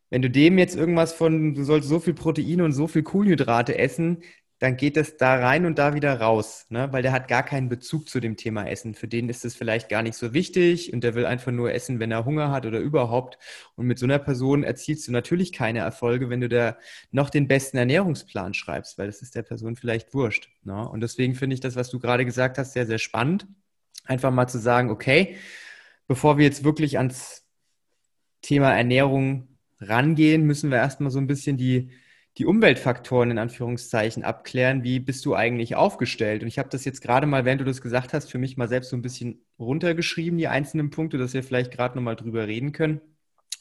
wenn 0.10 0.22
du 0.22 0.30
dem 0.30 0.58
jetzt 0.58 0.76
irgendwas 0.76 1.14
von, 1.14 1.56
du 1.56 1.64
sollst 1.64 1.90
so 1.90 2.00
viel 2.00 2.14
Proteine 2.14 2.64
und 2.64 2.74
so 2.74 2.88
viel 2.88 3.04
Kohlenhydrate 3.04 3.78
essen, 3.78 4.24
dann 4.64 4.78
geht 4.78 4.96
es 4.96 5.18
da 5.18 5.36
rein 5.36 5.66
und 5.66 5.78
da 5.78 5.94
wieder 5.94 6.22
raus, 6.22 6.68
ne? 6.70 6.88
weil 6.92 7.02
der 7.02 7.12
hat 7.12 7.28
gar 7.28 7.44
keinen 7.44 7.68
Bezug 7.68 8.08
zu 8.08 8.22
dem 8.22 8.38
Thema 8.38 8.66
Essen. 8.66 8.94
Für 8.94 9.10
den 9.10 9.28
ist 9.28 9.44
es 9.44 9.56
vielleicht 9.56 9.90
gar 9.90 10.04
nicht 10.04 10.16
so 10.16 10.34
wichtig 10.34 10.94
und 10.94 11.04
der 11.04 11.16
will 11.16 11.26
einfach 11.26 11.52
nur 11.52 11.74
essen, 11.74 12.00
wenn 12.00 12.12
er 12.12 12.24
Hunger 12.24 12.50
hat 12.50 12.66
oder 12.66 12.80
überhaupt. 12.80 13.38
Und 13.76 13.88
mit 13.88 14.00
so 14.00 14.06
einer 14.06 14.20
Person 14.20 14.64
erzielst 14.64 15.06
du 15.06 15.12
natürlich 15.12 15.52
keine 15.52 15.80
Erfolge, 15.80 16.30
wenn 16.30 16.40
du 16.40 16.48
da 16.48 16.78
noch 17.12 17.30
den 17.30 17.50
besten 17.50 17.76
Ernährungsplan 17.76 18.54
schreibst, 18.54 18.98
weil 18.98 19.08
das 19.08 19.22
ist 19.22 19.36
der 19.36 19.44
Person 19.44 19.76
vielleicht 19.76 20.14
wurscht. 20.14 20.50
Ne? 20.64 20.88
Und 20.88 21.02
deswegen 21.02 21.36
finde 21.36 21.56
ich 21.56 21.60
das, 21.60 21.76
was 21.76 21.90
du 21.90 22.00
gerade 22.00 22.24
gesagt 22.24 22.58
hast, 22.58 22.72
sehr, 22.72 22.86
sehr 22.86 23.00
spannend. 23.00 23.46
Einfach 24.06 24.32
mal 24.32 24.48
zu 24.48 24.60
sagen, 24.60 24.92
okay, 24.92 25.36
bevor 26.08 26.38
wir 26.38 26.46
jetzt 26.46 26.64
wirklich 26.64 26.98
ans 26.98 27.46
Thema 28.42 28.74
Ernährung 28.74 29.58
rangehen, 29.80 30.44
müssen 30.44 30.72
wir 30.72 30.78
erstmal 30.78 31.12
so 31.12 31.20
ein 31.20 31.28
bisschen 31.28 31.58
die 31.58 31.92
die 32.38 32.46
Umweltfaktoren 32.46 33.32
in 33.32 33.38
Anführungszeichen 33.38 34.24
abklären. 34.24 34.84
Wie 34.84 35.00
bist 35.00 35.26
du 35.26 35.36
eigentlich 35.36 35.76
aufgestellt? 35.76 36.42
Und 36.42 36.48
ich 36.48 36.58
habe 36.58 36.70
das 36.70 36.84
jetzt 36.84 37.02
gerade 37.02 37.28
mal, 37.28 37.46
während 37.46 37.62
du 37.62 37.66
das 37.66 37.82
gesagt 37.82 38.14
hast, 38.14 38.32
für 38.32 38.40
mich 38.40 38.58
mal 38.58 38.68
selbst 38.68 38.90
so 38.90 38.96
ein 38.96 39.04
bisschen 39.04 39.46
runtergeschrieben, 39.60 40.40
die 40.40 40.48
einzelnen 40.48 40.90
Punkte, 40.90 41.18
dass 41.18 41.34
wir 41.34 41.44
vielleicht 41.44 41.72
gerade 41.72 41.96
nochmal 41.96 42.16
drüber 42.16 42.48
reden 42.48 42.72
können. 42.72 43.02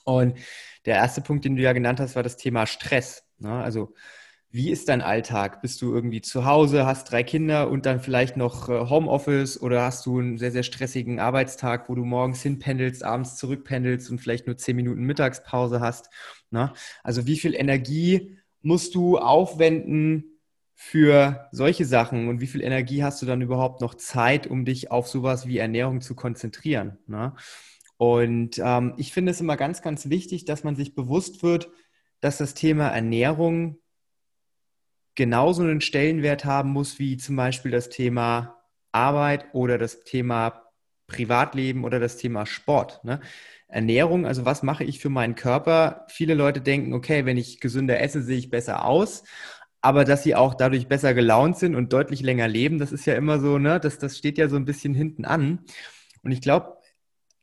Und 0.05 0.39
der 0.87 0.97
erste 0.97 1.21
Punkt, 1.21 1.45
den 1.45 1.57
du 1.57 1.63
ja 1.63 1.75
genannt 1.75 2.01
hast, 2.01 2.17
war 2.17 2.23
das 2.23 2.39
Thema 2.39 2.67
Stress. 2.67 3.25
Ne? 3.39 3.53
Also 3.53 3.95
wie 4.53 4.71
ist 4.71 4.91
dein 4.91 5.01
Alltag? 5.01 5.63
Bist 5.63 5.81
du 5.81 5.95
irgendwie 5.95 6.21
zu 6.21 6.45
Hause, 6.45 6.85
hast 6.85 7.11
drei 7.11 7.23
Kinder 7.23 7.71
und 7.71 7.87
dann 7.87 8.01
vielleicht 8.01 8.37
noch 8.37 8.69
äh, 8.69 8.89
Homeoffice 8.89 9.61
oder 9.61 9.83
hast 9.83 10.05
du 10.05 10.19
einen 10.19 10.37
sehr, 10.37 10.53
sehr 10.53 10.63
stressigen 10.63 11.19
Arbeitstag, 11.21 11.89
wo 11.89 11.95
du 11.95 12.05
morgens 12.05 12.43
hinpendelst, 12.43 13.03
abends 13.03 13.37
zurückpendelst 13.37 14.11
und 14.11 14.19
vielleicht 14.21 14.47
nur 14.47 14.59
zehn 14.59 14.77
Minuten 14.77 15.05
Mittagspause 15.05 15.81
hast? 15.81 16.11
Ne? 16.51 16.71
Also 17.03 17.27
wie 17.27 17.39
viel 17.39 17.55
Energie 17.55 18.37
musst 18.61 18.95
du 18.95 19.17
aufwenden 19.17 20.39
für 20.75 21.49
solche 21.51 21.87
Sachen 21.87 22.29
und 22.29 22.43
wie 22.43 22.47
viel 22.47 22.61
Energie 22.63 23.03
hast 23.03 23.23
du 23.23 23.27
dann 23.27 23.41
überhaupt 23.41 23.81
noch 23.81 23.95
Zeit, 23.95 24.47
um 24.47 24.67
dich 24.67 24.91
auf 24.91 25.09
sowas 25.09 25.47
wie 25.47 25.59
Ernährung 25.59 26.03
zu 26.03 26.15
konzentrieren? 26.15 26.99
Ne? 27.07 27.35
Und 27.97 28.61
ähm, 28.63 28.93
ich 28.99 29.15
finde 29.15 29.33
es 29.33 29.41
immer 29.41 29.57
ganz, 29.57 29.81
ganz 29.81 30.11
wichtig, 30.11 30.45
dass 30.45 30.63
man 30.63 30.77
sich 30.77 30.95
bewusst 30.95 31.43
wird, 31.43 31.71
dass 32.21 32.37
das 32.37 32.53
Thema 32.53 32.89
Ernährung 32.89 33.79
genauso 35.15 35.63
einen 35.63 35.81
Stellenwert 35.81 36.45
haben 36.45 36.71
muss 36.71 36.99
wie 36.99 37.17
zum 37.17 37.37
Beispiel 37.37 37.71
das 37.71 37.89
Thema 37.89 38.63
Arbeit 38.93 39.47
oder 39.53 39.79
das 39.79 40.05
Thema 40.05 40.63
Privatleben 41.07 41.85
oder 41.85 42.01
das 42.01 42.17
Thema 42.17 42.47
Sport. 42.47 43.05
Ne? 43.05 43.21
Ernährung, 43.69 44.27
also 44.27 44.45
was 44.45 44.63
mache 44.63 44.85
ich 44.85 44.99
für 44.99 45.11
meinen 45.11 45.35
Körper? 45.35 46.07
Viele 46.09 46.35
Leute 46.35 46.61
denken, 46.61 46.93
okay, 46.95 47.25
wenn 47.27 47.37
ich 47.37 47.61
gesünder 47.61 48.01
esse, 48.01 48.23
sehe 48.23 48.39
ich 48.39 48.51
besser 48.51 48.85
aus. 48.85 49.25
Aber 49.81 50.05
dass 50.05 50.23
sie 50.23 50.35
auch 50.35 50.55
dadurch 50.55 50.89
besser 50.89 51.13
gelaunt 51.13 51.59
sind 51.59 51.75
und 51.75 51.93
deutlich 51.93 52.23
länger 52.23 52.49
leben, 52.49 52.79
das 52.79 52.93
ist 52.93 53.05
ja 53.07 53.15
immer 53.15 53.41
so, 53.41 53.59
ne, 53.59 53.81
das, 53.81 53.99
das 53.99 54.17
steht 54.17 54.39
ja 54.39 54.49
so 54.49 54.57
ein 54.57 54.65
bisschen 54.65 54.95
hinten 54.95 55.25
an. 55.25 55.65
Und 56.23 56.31
ich 56.33 56.41
glaube, 56.41 56.79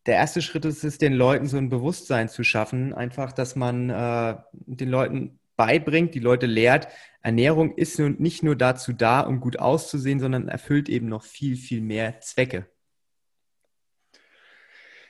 der 0.06 0.16
erste 0.16 0.42
Schritt 0.42 0.66
ist 0.66 0.84
es, 0.84 0.98
den 0.98 1.14
Leuten 1.14 1.48
so 1.48 1.58
ein 1.58 1.70
Bewusstsein 1.70 2.30
zu 2.30 2.44
schaffen, 2.44 2.94
einfach, 2.94 3.34
dass 3.34 3.56
man 3.56 3.90
äh, 3.90 4.38
den 4.54 4.90
Leuten 4.90 5.40
beibringt, 5.60 6.16
die 6.16 6.20
Leute 6.20 6.46
lehrt, 6.46 6.88
Ernährung 7.22 7.76
ist 7.76 8.00
nicht 8.00 8.44
nur 8.44 8.56
dazu 8.56 8.94
da, 8.94 9.20
um 9.20 9.42
gut 9.42 9.60
auszusehen, 9.60 10.22
sondern 10.22 10.48
erfüllt 10.48 10.88
eben 10.88 11.10
noch 11.10 11.24
viel, 11.24 11.58
viel 11.58 11.82
mehr 11.82 12.22
Zwecke. 12.22 12.66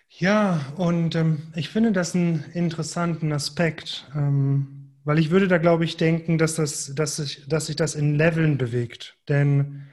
Ja, 0.09 0.73
und 0.75 1.13
ähm, 1.13 1.53
ich 1.55 1.69
finde 1.69 1.91
das 1.91 2.15
einen 2.15 2.43
interessanten 2.53 3.31
Aspekt. 3.31 4.09
Ähm, 4.15 4.79
weil 5.03 5.19
ich 5.19 5.31
würde 5.31 5.47
da, 5.47 5.57
glaube 5.57 5.85
ich, 5.85 5.97
denken, 5.97 6.37
dass, 6.37 6.55
das, 6.55 6.93
dass, 6.93 7.15
sich, 7.15 7.47
dass 7.47 7.67
sich 7.67 7.75
das 7.75 7.95
in 7.95 8.15
Leveln 8.15 8.57
bewegt. 8.57 9.17
Denn 9.27 9.87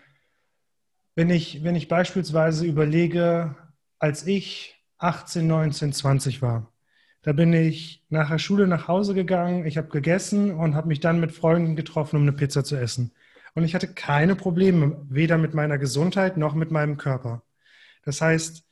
wenn 1.14 1.30
ich, 1.30 1.64
wenn 1.64 1.76
ich 1.76 1.88
beispielsweise 1.88 2.66
überlege, 2.66 3.56
als 3.98 4.26
ich 4.26 4.76
18, 4.98 5.46
19, 5.46 5.92
20 5.92 6.42
war, 6.42 6.72
da 7.26 7.32
bin 7.32 7.52
ich 7.52 8.04
nach 8.08 8.30
der 8.30 8.38
Schule 8.38 8.68
nach 8.68 8.86
Hause 8.86 9.12
gegangen, 9.12 9.66
ich 9.66 9.76
habe 9.78 9.88
gegessen 9.88 10.52
und 10.52 10.76
habe 10.76 10.86
mich 10.86 11.00
dann 11.00 11.18
mit 11.18 11.32
Freunden 11.32 11.74
getroffen, 11.74 12.14
um 12.14 12.22
eine 12.22 12.32
Pizza 12.32 12.62
zu 12.62 12.76
essen. 12.76 13.10
Und 13.56 13.64
ich 13.64 13.74
hatte 13.74 13.88
keine 13.88 14.36
Probleme, 14.36 15.04
weder 15.08 15.36
mit 15.36 15.52
meiner 15.52 15.76
Gesundheit 15.76 16.36
noch 16.36 16.54
mit 16.54 16.70
meinem 16.70 16.98
Körper. 16.98 17.42
Das 18.04 18.20
heißt, 18.20 18.62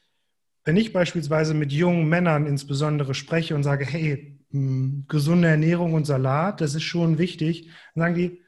wenn 0.65 0.77
ich 0.77 0.93
beispielsweise 0.93 1.53
mit 1.53 1.73
jungen 1.73 2.09
Männern 2.09 2.47
insbesondere 2.47 3.15
spreche 3.15 3.57
und 3.57 3.65
sage, 3.65 3.85
hey, 3.85 4.39
hm, 4.53 5.07
gesunde 5.09 5.49
Ernährung 5.49 5.93
und 5.93 6.05
Salat, 6.05 6.61
das 6.61 6.77
ist 6.77 6.85
schon 6.85 7.19
wichtig, 7.19 7.71
dann 7.97 8.03
sagen 8.03 8.15
die, 8.15 8.43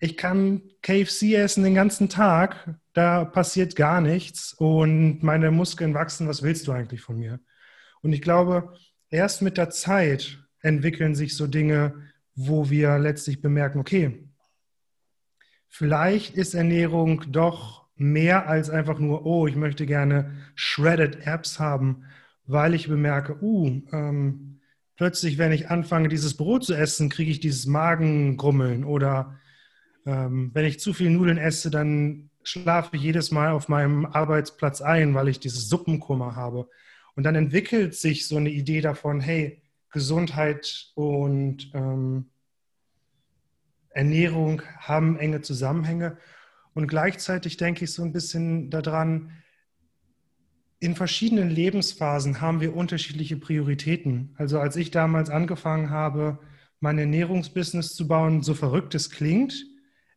ich 0.00 0.16
kann 0.16 0.62
KFC 0.82 1.34
essen 1.34 1.62
den 1.62 1.76
ganzen 1.76 2.08
Tag, 2.08 2.74
da 2.92 3.24
passiert 3.24 3.76
gar 3.76 4.00
nichts 4.00 4.52
und 4.52 5.22
meine 5.22 5.52
Muskeln 5.52 5.94
wachsen, 5.94 6.26
was 6.26 6.42
willst 6.42 6.66
du 6.66 6.72
eigentlich 6.72 7.02
von 7.02 7.20
mir? 7.20 7.38
Und 8.02 8.12
ich 8.12 8.20
glaube, 8.20 8.74
erst 9.14 9.42
mit 9.42 9.56
der 9.56 9.70
Zeit 9.70 10.44
entwickeln 10.60 11.14
sich 11.14 11.36
so 11.36 11.46
Dinge, 11.46 11.94
wo 12.34 12.68
wir 12.68 12.98
letztlich 12.98 13.40
bemerken, 13.40 13.78
okay, 13.78 14.28
vielleicht 15.68 16.36
ist 16.36 16.54
Ernährung 16.54 17.24
doch 17.28 17.86
mehr 17.96 18.48
als 18.48 18.70
einfach 18.70 18.98
nur, 18.98 19.24
oh, 19.24 19.46
ich 19.46 19.54
möchte 19.54 19.86
gerne 19.86 20.34
Shredded 20.56 21.26
Apps 21.26 21.60
haben, 21.60 22.04
weil 22.46 22.74
ich 22.74 22.88
bemerke, 22.88 23.40
uh, 23.40 23.82
ähm, 23.92 24.60
plötzlich, 24.96 25.38
wenn 25.38 25.52
ich 25.52 25.70
anfange, 25.70 26.08
dieses 26.08 26.36
Brot 26.36 26.64
zu 26.64 26.74
essen, 26.74 27.08
kriege 27.08 27.30
ich 27.30 27.40
dieses 27.40 27.66
Magengrummeln 27.66 28.84
oder 28.84 29.38
ähm, 30.06 30.50
wenn 30.54 30.64
ich 30.64 30.80
zu 30.80 30.92
viel 30.92 31.10
Nudeln 31.10 31.38
esse, 31.38 31.70
dann 31.70 32.30
schlafe 32.42 32.96
ich 32.96 33.02
jedes 33.02 33.30
Mal 33.30 33.52
auf 33.52 33.68
meinem 33.68 34.06
Arbeitsplatz 34.06 34.82
ein, 34.82 35.14
weil 35.14 35.28
ich 35.28 35.38
dieses 35.38 35.68
Suppenkummer 35.68 36.34
habe. 36.34 36.68
Und 37.16 37.24
dann 37.24 37.34
entwickelt 37.34 37.94
sich 37.94 38.26
so 38.26 38.36
eine 38.36 38.50
Idee 38.50 38.80
davon, 38.80 39.20
hey, 39.20 39.62
Gesundheit 39.90 40.90
und 40.94 41.70
ähm, 41.74 42.30
Ernährung 43.90 44.62
haben 44.78 45.18
enge 45.18 45.40
Zusammenhänge. 45.40 46.18
Und 46.74 46.88
gleichzeitig 46.88 47.56
denke 47.56 47.84
ich 47.84 47.92
so 47.92 48.02
ein 48.02 48.12
bisschen 48.12 48.70
daran, 48.70 49.30
in 50.80 50.96
verschiedenen 50.96 51.48
Lebensphasen 51.48 52.40
haben 52.40 52.60
wir 52.60 52.76
unterschiedliche 52.76 53.36
Prioritäten. 53.36 54.34
Also 54.36 54.58
als 54.58 54.76
ich 54.76 54.90
damals 54.90 55.30
angefangen 55.30 55.90
habe, 55.90 56.40
mein 56.80 56.98
Ernährungsbusiness 56.98 57.94
zu 57.94 58.08
bauen, 58.08 58.42
so 58.42 58.54
verrückt 58.54 58.94
es 58.94 59.10
klingt, 59.10 59.54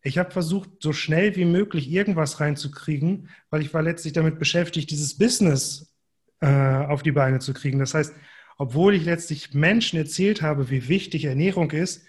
ich 0.02 0.18
habe 0.18 0.32
versucht, 0.32 0.70
so 0.80 0.94
schnell 0.94 1.36
wie 1.36 1.46
möglich 1.46 1.90
irgendwas 1.92 2.40
reinzukriegen, 2.40 3.30
weil 3.50 3.62
ich 3.62 3.74
war 3.74 3.82
letztlich 3.82 4.14
damit 4.14 4.40
beschäftigt, 4.40 4.90
dieses 4.90 5.18
Business 5.18 5.97
äh, 6.40 6.48
auf 6.48 7.04
die 7.04 7.12
Beine 7.12 7.40
zu 7.40 7.54
kriegen. 7.54 7.80
Das 7.80 7.94
heißt, 7.94 8.14
obwohl 8.58 8.96
ich 8.96 9.06
letztlich 9.06 9.54
Menschen 9.54 10.00
erzählt 10.00 10.42
habe, 10.42 10.70
wie 10.70 10.88
wichtig 10.88 11.26
Ernährung 11.26 11.72
ist, 11.72 12.06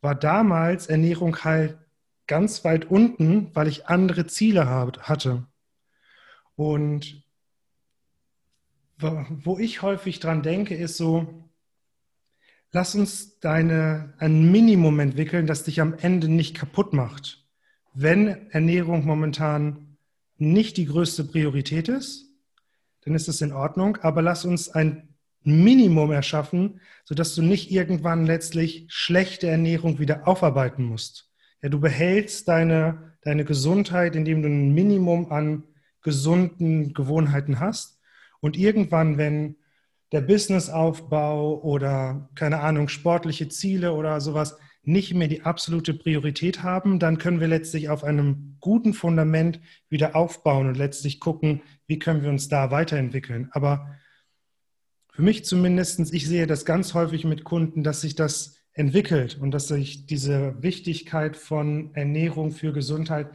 war 0.00 0.14
damals 0.14 0.86
Ernährung 0.86 1.44
halt 1.44 1.78
ganz 2.26 2.64
weit 2.64 2.84
unten, 2.86 3.54
weil 3.54 3.68
ich 3.68 3.86
andere 3.86 4.26
Ziele 4.26 4.68
hatte. 4.68 5.46
Und 6.54 7.22
wo 8.98 9.58
ich 9.58 9.82
häufig 9.82 10.20
dran 10.20 10.42
denke, 10.42 10.74
ist 10.74 10.96
so, 10.96 11.50
lass 12.72 12.94
uns 12.94 13.38
deine, 13.40 14.14
ein 14.18 14.50
Minimum 14.50 15.00
entwickeln, 15.00 15.46
das 15.46 15.64
dich 15.64 15.80
am 15.80 15.94
Ende 15.94 16.28
nicht 16.28 16.56
kaputt 16.56 16.92
macht. 16.92 17.46
Wenn 17.94 18.50
Ernährung 18.50 19.04
momentan 19.04 19.96
nicht 20.38 20.76
die 20.76 20.86
größte 20.86 21.24
Priorität 21.24 21.88
ist, 21.88 22.25
dann 23.06 23.14
ist 23.14 23.28
es 23.28 23.40
in 23.40 23.52
Ordnung, 23.52 23.96
aber 24.02 24.20
lass 24.20 24.44
uns 24.44 24.68
ein 24.68 25.14
Minimum 25.44 26.10
erschaffen, 26.10 26.80
sodass 27.04 27.36
du 27.36 27.42
nicht 27.42 27.70
irgendwann 27.70 28.26
letztlich 28.26 28.86
schlechte 28.88 29.46
Ernährung 29.46 30.00
wieder 30.00 30.26
aufarbeiten 30.26 30.84
musst. 30.84 31.30
Ja, 31.62 31.68
du 31.68 31.78
behältst 31.78 32.48
deine, 32.48 33.12
deine 33.22 33.44
Gesundheit, 33.44 34.16
indem 34.16 34.42
du 34.42 34.48
ein 34.48 34.74
Minimum 34.74 35.30
an 35.30 35.62
gesunden 36.02 36.94
Gewohnheiten 36.94 37.60
hast. 37.60 38.00
Und 38.40 38.56
irgendwann, 38.56 39.18
wenn 39.18 39.56
der 40.10 40.20
Businessaufbau 40.20 41.62
oder 41.62 42.28
keine 42.34 42.58
Ahnung, 42.58 42.88
sportliche 42.88 43.48
Ziele 43.48 43.92
oder 43.92 44.20
sowas 44.20 44.58
nicht 44.86 45.14
mehr 45.14 45.28
die 45.28 45.42
absolute 45.42 45.94
Priorität 45.94 46.62
haben, 46.62 46.98
dann 46.98 47.18
können 47.18 47.40
wir 47.40 47.48
letztlich 47.48 47.88
auf 47.88 48.04
einem 48.04 48.56
guten 48.60 48.94
Fundament 48.94 49.60
wieder 49.88 50.14
aufbauen 50.14 50.68
und 50.68 50.76
letztlich 50.76 51.18
gucken, 51.20 51.62
wie 51.86 51.98
können 51.98 52.22
wir 52.22 52.30
uns 52.30 52.48
da 52.48 52.70
weiterentwickeln. 52.70 53.48
Aber 53.50 53.96
für 55.10 55.22
mich 55.22 55.44
zumindest, 55.44 56.12
ich 56.12 56.26
sehe 56.28 56.46
das 56.46 56.64
ganz 56.64 56.94
häufig 56.94 57.24
mit 57.24 57.42
Kunden, 57.44 57.82
dass 57.82 58.02
sich 58.02 58.14
das 58.14 58.58
entwickelt 58.74 59.38
und 59.40 59.50
dass 59.50 59.68
sich 59.68 60.06
diese 60.06 60.62
Wichtigkeit 60.62 61.36
von 61.36 61.94
Ernährung 61.94 62.52
für 62.52 62.72
Gesundheit 62.72 63.30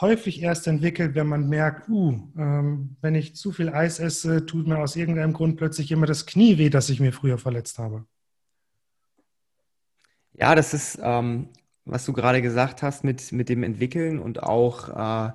häufig 0.00 0.42
erst 0.42 0.66
entwickelt, 0.66 1.14
wenn 1.14 1.26
man 1.26 1.48
merkt, 1.48 1.88
uh, 1.88 2.30
ähm, 2.38 2.96
wenn 3.00 3.14
ich 3.14 3.34
zu 3.34 3.52
viel 3.52 3.70
Eis 3.70 3.98
esse, 3.98 4.46
tut 4.46 4.66
mir 4.66 4.78
aus 4.78 4.96
irgendeinem 4.96 5.32
Grund 5.32 5.56
plötzlich 5.56 5.90
immer 5.90 6.06
das 6.06 6.26
Knie 6.26 6.58
weh, 6.58 6.70
das 6.70 6.90
ich 6.90 7.00
mir 7.00 7.12
früher 7.12 7.38
verletzt 7.38 7.78
habe. 7.78 8.06
Ja, 10.38 10.54
das 10.54 10.74
ist, 10.74 10.98
ähm, 11.02 11.48
was 11.84 12.04
du 12.04 12.12
gerade 12.12 12.42
gesagt 12.42 12.82
hast 12.82 13.04
mit, 13.04 13.32
mit 13.32 13.48
dem 13.48 13.62
Entwickeln 13.62 14.18
und 14.18 14.42
auch, 14.42 14.88
äh, 14.90 15.32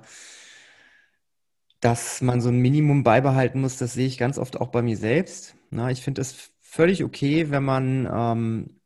dass 1.80 2.20
man 2.20 2.40
so 2.40 2.48
ein 2.48 2.58
Minimum 2.58 3.02
beibehalten 3.02 3.60
muss, 3.60 3.76
das 3.76 3.94
sehe 3.94 4.06
ich 4.06 4.16
ganz 4.18 4.38
oft 4.38 4.60
auch 4.60 4.68
bei 4.68 4.82
mir 4.82 4.96
selbst. 4.96 5.56
Na, 5.70 5.90
ich 5.90 6.02
finde 6.02 6.20
es 6.20 6.52
völlig 6.60 7.02
okay, 7.02 7.50
wenn 7.50 7.64
man 7.64 8.08
ähm, 8.12 8.80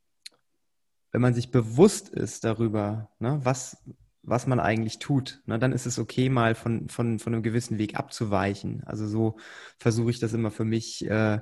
wenn 1.13 1.21
man 1.23 1.35
sich 1.35 1.51
bewusst 1.51 2.09
ist 2.11 2.45
darüber, 2.45 3.09
ne, 3.19 3.41
was, 3.43 3.79
was 4.27 4.47
man 4.47 4.61
eigentlich 4.61 4.99
tut, 4.99 5.41
ne, 5.47 5.59
dann 5.59 5.73
ist 5.73 5.87
es 5.87 5.99
okay, 5.99 6.29
mal 6.29 6.55
von, 6.55 6.89
von, 6.89 7.19
von 7.19 7.33
einem 7.33 7.43
gewissen 7.43 7.79
Weg 7.79 7.97
abzuweichen. 7.97 8.83
Also 8.85 9.07
so 9.07 9.37
versuche 9.79 10.11
ich 10.11 10.19
das 10.19 10.33
immer 10.33 10.51
für 10.51 10.65
mich 10.65 11.09
äh, 11.09 11.41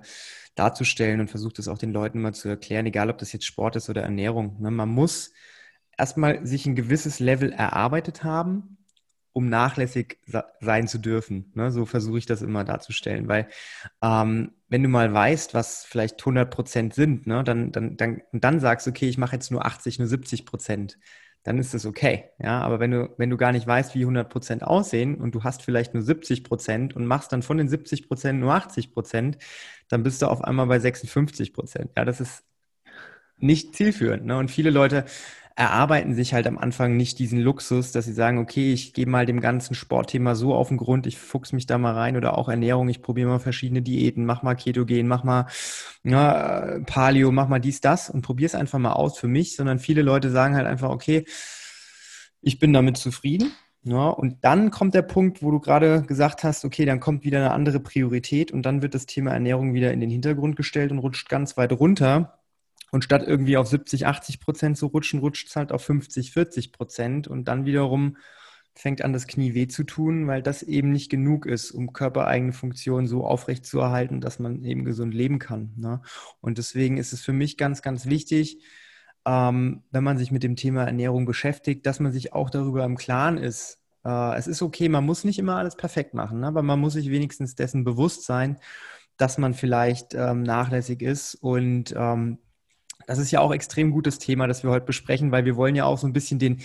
darzustellen 0.55 1.21
und 1.21 1.31
versuche 1.31 1.55
das 1.55 1.69
auch 1.69 1.79
den 1.79 1.93
Leuten 1.93 2.21
mal 2.21 2.35
zu 2.35 2.49
erklären, 2.49 2.87
egal 2.87 3.11
ob 3.11 3.19
das 3.19 3.33
jetzt 3.33 3.47
Sport 3.47 3.77
ist 3.77 3.89
oder 3.89 4.03
Ernährung. 4.03 4.61
Ne. 4.61 4.71
Man 4.71 4.91
muss 4.91 5.33
erstmal 5.97 6.47
sich 6.47 6.67
ein 6.67 6.77
gewisses 6.77 7.21
Level 7.21 7.53
erarbeitet 7.53 8.23
haben, 8.23 8.77
um 9.33 9.49
nachlässig 9.49 10.19
sein 10.61 10.87
zu 10.87 10.99
dürfen. 10.99 11.53
Ne? 11.55 11.73
So 11.73 11.87
versuche 11.87 12.19
ich 12.19 12.27
das 12.27 12.43
immer 12.43 12.65
darzustellen, 12.65 13.29
weil 13.29 13.49
ähm, 14.03 14.53
wenn 14.69 14.83
du 14.83 14.89
mal 14.89 15.13
weißt, 15.13 15.55
was 15.55 15.85
vielleicht 15.85 16.21
100 16.21 16.51
Prozent 16.51 16.95
sind, 16.95 17.27
ne, 17.27 17.43
dann, 17.43 17.73
dann, 17.73 17.97
dann, 17.97 18.23
dann 18.33 18.61
sagst, 18.61 18.87
okay, 18.87 19.09
ich 19.09 19.19
mache 19.19 19.37
jetzt 19.37 19.51
nur 19.51 19.65
80, 19.65 19.99
nur 19.99 20.09
70 20.09 20.47
Prozent, 20.47 20.99
dann 21.45 21.59
ist 21.59 21.75
das 21.75 21.87
okay. 21.87 22.31
Ja, 22.43 22.61
aber 22.61 22.81
wenn 22.81 22.91
du, 22.91 23.15
wenn 23.19 23.31
du 23.31 23.37
gar 23.37 23.53
nicht 23.53 23.67
weißt, 23.67 23.95
wie 23.95 24.01
100 24.01 24.29
Prozent 24.29 24.65
aussehen 24.65 25.17
und 25.17 25.35
du 25.35 25.45
hast 25.45 25.63
vielleicht 25.63 25.95
nur 25.95 26.03
70 26.03 26.43
Prozent 26.43 26.97
und 26.97 27.07
machst 27.07 27.33
dann 27.33 27.43
von 27.43 27.59
den 27.59 27.69
70 27.69 28.09
Prozent 28.09 28.41
nur 28.41 28.55
80 28.55 28.93
Prozent, 28.93 29.39
dann 29.89 30.03
bist 30.03 30.23
du 30.23 30.27
auf 30.27 30.43
einmal 30.43 30.67
bei 30.67 30.79
56 30.79 31.53
Prozent. 31.53 31.93
Ja, 31.97 32.05
das 32.05 32.21
ist 32.21 32.45
nicht 33.37 33.77
zielführend. 33.77 34.25
Ne? 34.25 34.39
Und 34.39 34.51
viele 34.51 34.71
Leute 34.71 35.05
erarbeiten 35.57 36.15
sich 36.15 36.35
halt 36.35 36.47
am 36.49 36.59
Anfang 36.59 36.97
nicht 36.97 37.19
diesen 37.21 37.39
Luxus, 37.39 37.93
dass 37.93 38.07
sie 38.07 38.13
sagen, 38.13 38.39
okay, 38.39 38.73
ich 38.73 38.93
gehe 38.93 39.07
mal 39.07 39.25
dem 39.25 39.41
ganzen 39.41 39.75
Sportthema 39.75 40.35
so 40.35 40.53
auf 40.55 40.69
den 40.69 40.79
Grund, 40.79 41.07
ich 41.07 41.19
fuchs 41.19 41.53
mich 41.53 41.67
da 41.67 41.79
mal 41.79 41.95
rein 41.95 42.17
oder 42.17 42.37
auch 42.37 42.49
Ernährung, 42.49 42.89
ich 42.89 43.03
probiere 43.03 43.29
mal 43.29 43.39
verschiedene 43.39 43.81
Diäten, 43.81 44.27
mach 44.27 44.43
mal 44.43 44.57
Ketogen, 44.57 45.07
mach 45.07 45.23
mal 45.23 45.47
ja, 46.03 46.81
Paleo, 46.87 47.31
mach 47.31 47.49
mal 47.49 47.61
dies, 47.61 47.81
das 47.81 48.11
und 48.11 48.23
probiere 48.23 48.47
es 48.47 48.55
einfach 48.57 48.81
mal 48.81 48.95
aus 48.95 49.19
für 49.19 49.29
mich, 49.29 49.55
sondern 49.55 49.79
viele 49.79 50.03
Leute 50.03 50.31
sagen 50.31 50.57
halt 50.57 50.67
einfach, 50.67 50.91
okay, 50.91 51.25
ich 52.41 52.59
bin 52.59 52.73
damit 52.73 52.97
zufrieden. 52.97 53.53
Ja, 53.87 54.09
und 54.09 54.43
dann 54.45 54.71
kommt 54.71 54.95
der 54.95 55.03
Punkt, 55.03 55.43
wo 55.43 55.51
du 55.51 55.61
gerade 55.61 56.03
gesagt 56.03 56.43
hast, 56.43 56.65
okay, 56.65 56.87
dann 56.87 57.01
kommt 57.01 57.23
wieder 57.25 57.39
eine 57.39 57.51
andere 57.53 57.81
Priorität 57.81 58.51
und 58.51 58.63
dann 58.65 58.81
wird 58.81 58.95
das 58.95 59.05
Thema 59.07 59.33
Ernährung 59.33 59.75
wieder 59.75 59.93
in 59.93 60.01
den 60.01 60.11
Hintergrund 60.11 60.57
gestellt 60.57 60.91
und 60.91 61.01
rutscht 61.01 61.29
ganz 61.29 61.59
weit 61.59 61.73
runter. 61.73 62.44
Und 62.95 63.03
statt 63.03 63.25
irgendwie 63.27 63.57
auf 63.57 63.67
70, 63.67 64.07
80 64.07 64.39
Prozent 64.39 64.79
zu 64.79 64.87
rutschen, 64.87 65.19
rutscht 65.19 65.49
es 65.49 65.57
halt 65.57 65.73
auf 65.73 65.83
50, 65.83 66.31
40 66.31 66.71
Prozent. 66.71 67.27
Und 67.27 67.49
dann 67.49 67.67
wiederum 67.67 68.17
fängt 68.77 69.03
an, 69.03 69.13
das 69.13 69.27
Knie 69.27 69.53
weh 69.53 69.67
zu 69.67 69.83
tun, 69.83 70.29
weil 70.29 70.43
das 70.43 70.63
eben 70.63 70.93
nicht 70.93 71.11
genug 71.11 71.45
ist, 71.45 71.73
um 71.73 71.93
körpereigene 71.93 72.53
Funktionen 72.53 73.09
so 73.09 73.27
aufrecht 73.27 73.67
zu 73.67 73.81
erhalten, 73.81 74.21
dass 74.21 74.39
man 74.39 74.63
eben 74.63 74.85
gesund 74.85 75.13
leben 75.13 75.41
kann. 75.41 75.73
Ne? 75.77 76.03
Und 76.41 76.59
deswegen 76.59 76.97
ist 76.97 77.13
es 77.13 77.21
für 77.21 77.33
mich 77.33 77.57
ganz, 77.57 77.83
ganz 77.83 78.07
wichtig, 78.07 78.63
ähm, 79.27 79.83
wenn 79.91 80.05
man 80.05 80.17
sich 80.17 80.31
mit 80.31 80.45
dem 80.45 80.55
Thema 80.55 80.85
Ernährung 80.85 81.27
beschäftigt, 81.27 81.87
dass 81.87 81.99
man 81.99 82.13
sich 82.13 82.33
auch 82.33 82.49
darüber 82.49 82.85
im 82.85 82.97
Klaren 82.97 83.39
ist. 83.39 83.81
Äh, 84.05 84.37
es 84.37 84.47
ist 84.47 84.63
okay, 84.63 84.89
man 84.89 85.05
muss 85.05 85.25
nicht 85.25 85.41
immer 85.41 85.57
alles 85.57 85.75
perfekt 85.75 86.15
machen, 86.15 86.39
ne? 86.39 86.47
aber 86.47 86.63
man 86.63 86.79
muss 86.79 86.93
sich 86.93 87.11
wenigstens 87.11 87.57
dessen 87.57 87.83
bewusst 87.83 88.25
sein, 88.25 88.61
dass 89.17 89.37
man 89.37 89.53
vielleicht 89.53 90.15
ähm, 90.15 90.45
nachlässig 90.45 91.03
ist 91.03 91.35
und 91.35 91.93
ähm, 91.97 92.39
das 93.07 93.19
ist 93.19 93.31
ja 93.31 93.41
auch 93.41 93.53
extrem 93.53 93.91
gutes 93.91 94.19
Thema, 94.19 94.47
das 94.47 94.63
wir 94.63 94.71
heute 94.71 94.87
besprechen, 94.87 95.33
weil 95.33 95.45
wir 95.45 95.57
wollen 95.57 95.77
ja 95.77 95.85
auch 95.85 95.99
so 95.99 96.07
ein 96.07 96.13
bisschen 96.13 96.39
den, 96.39 96.63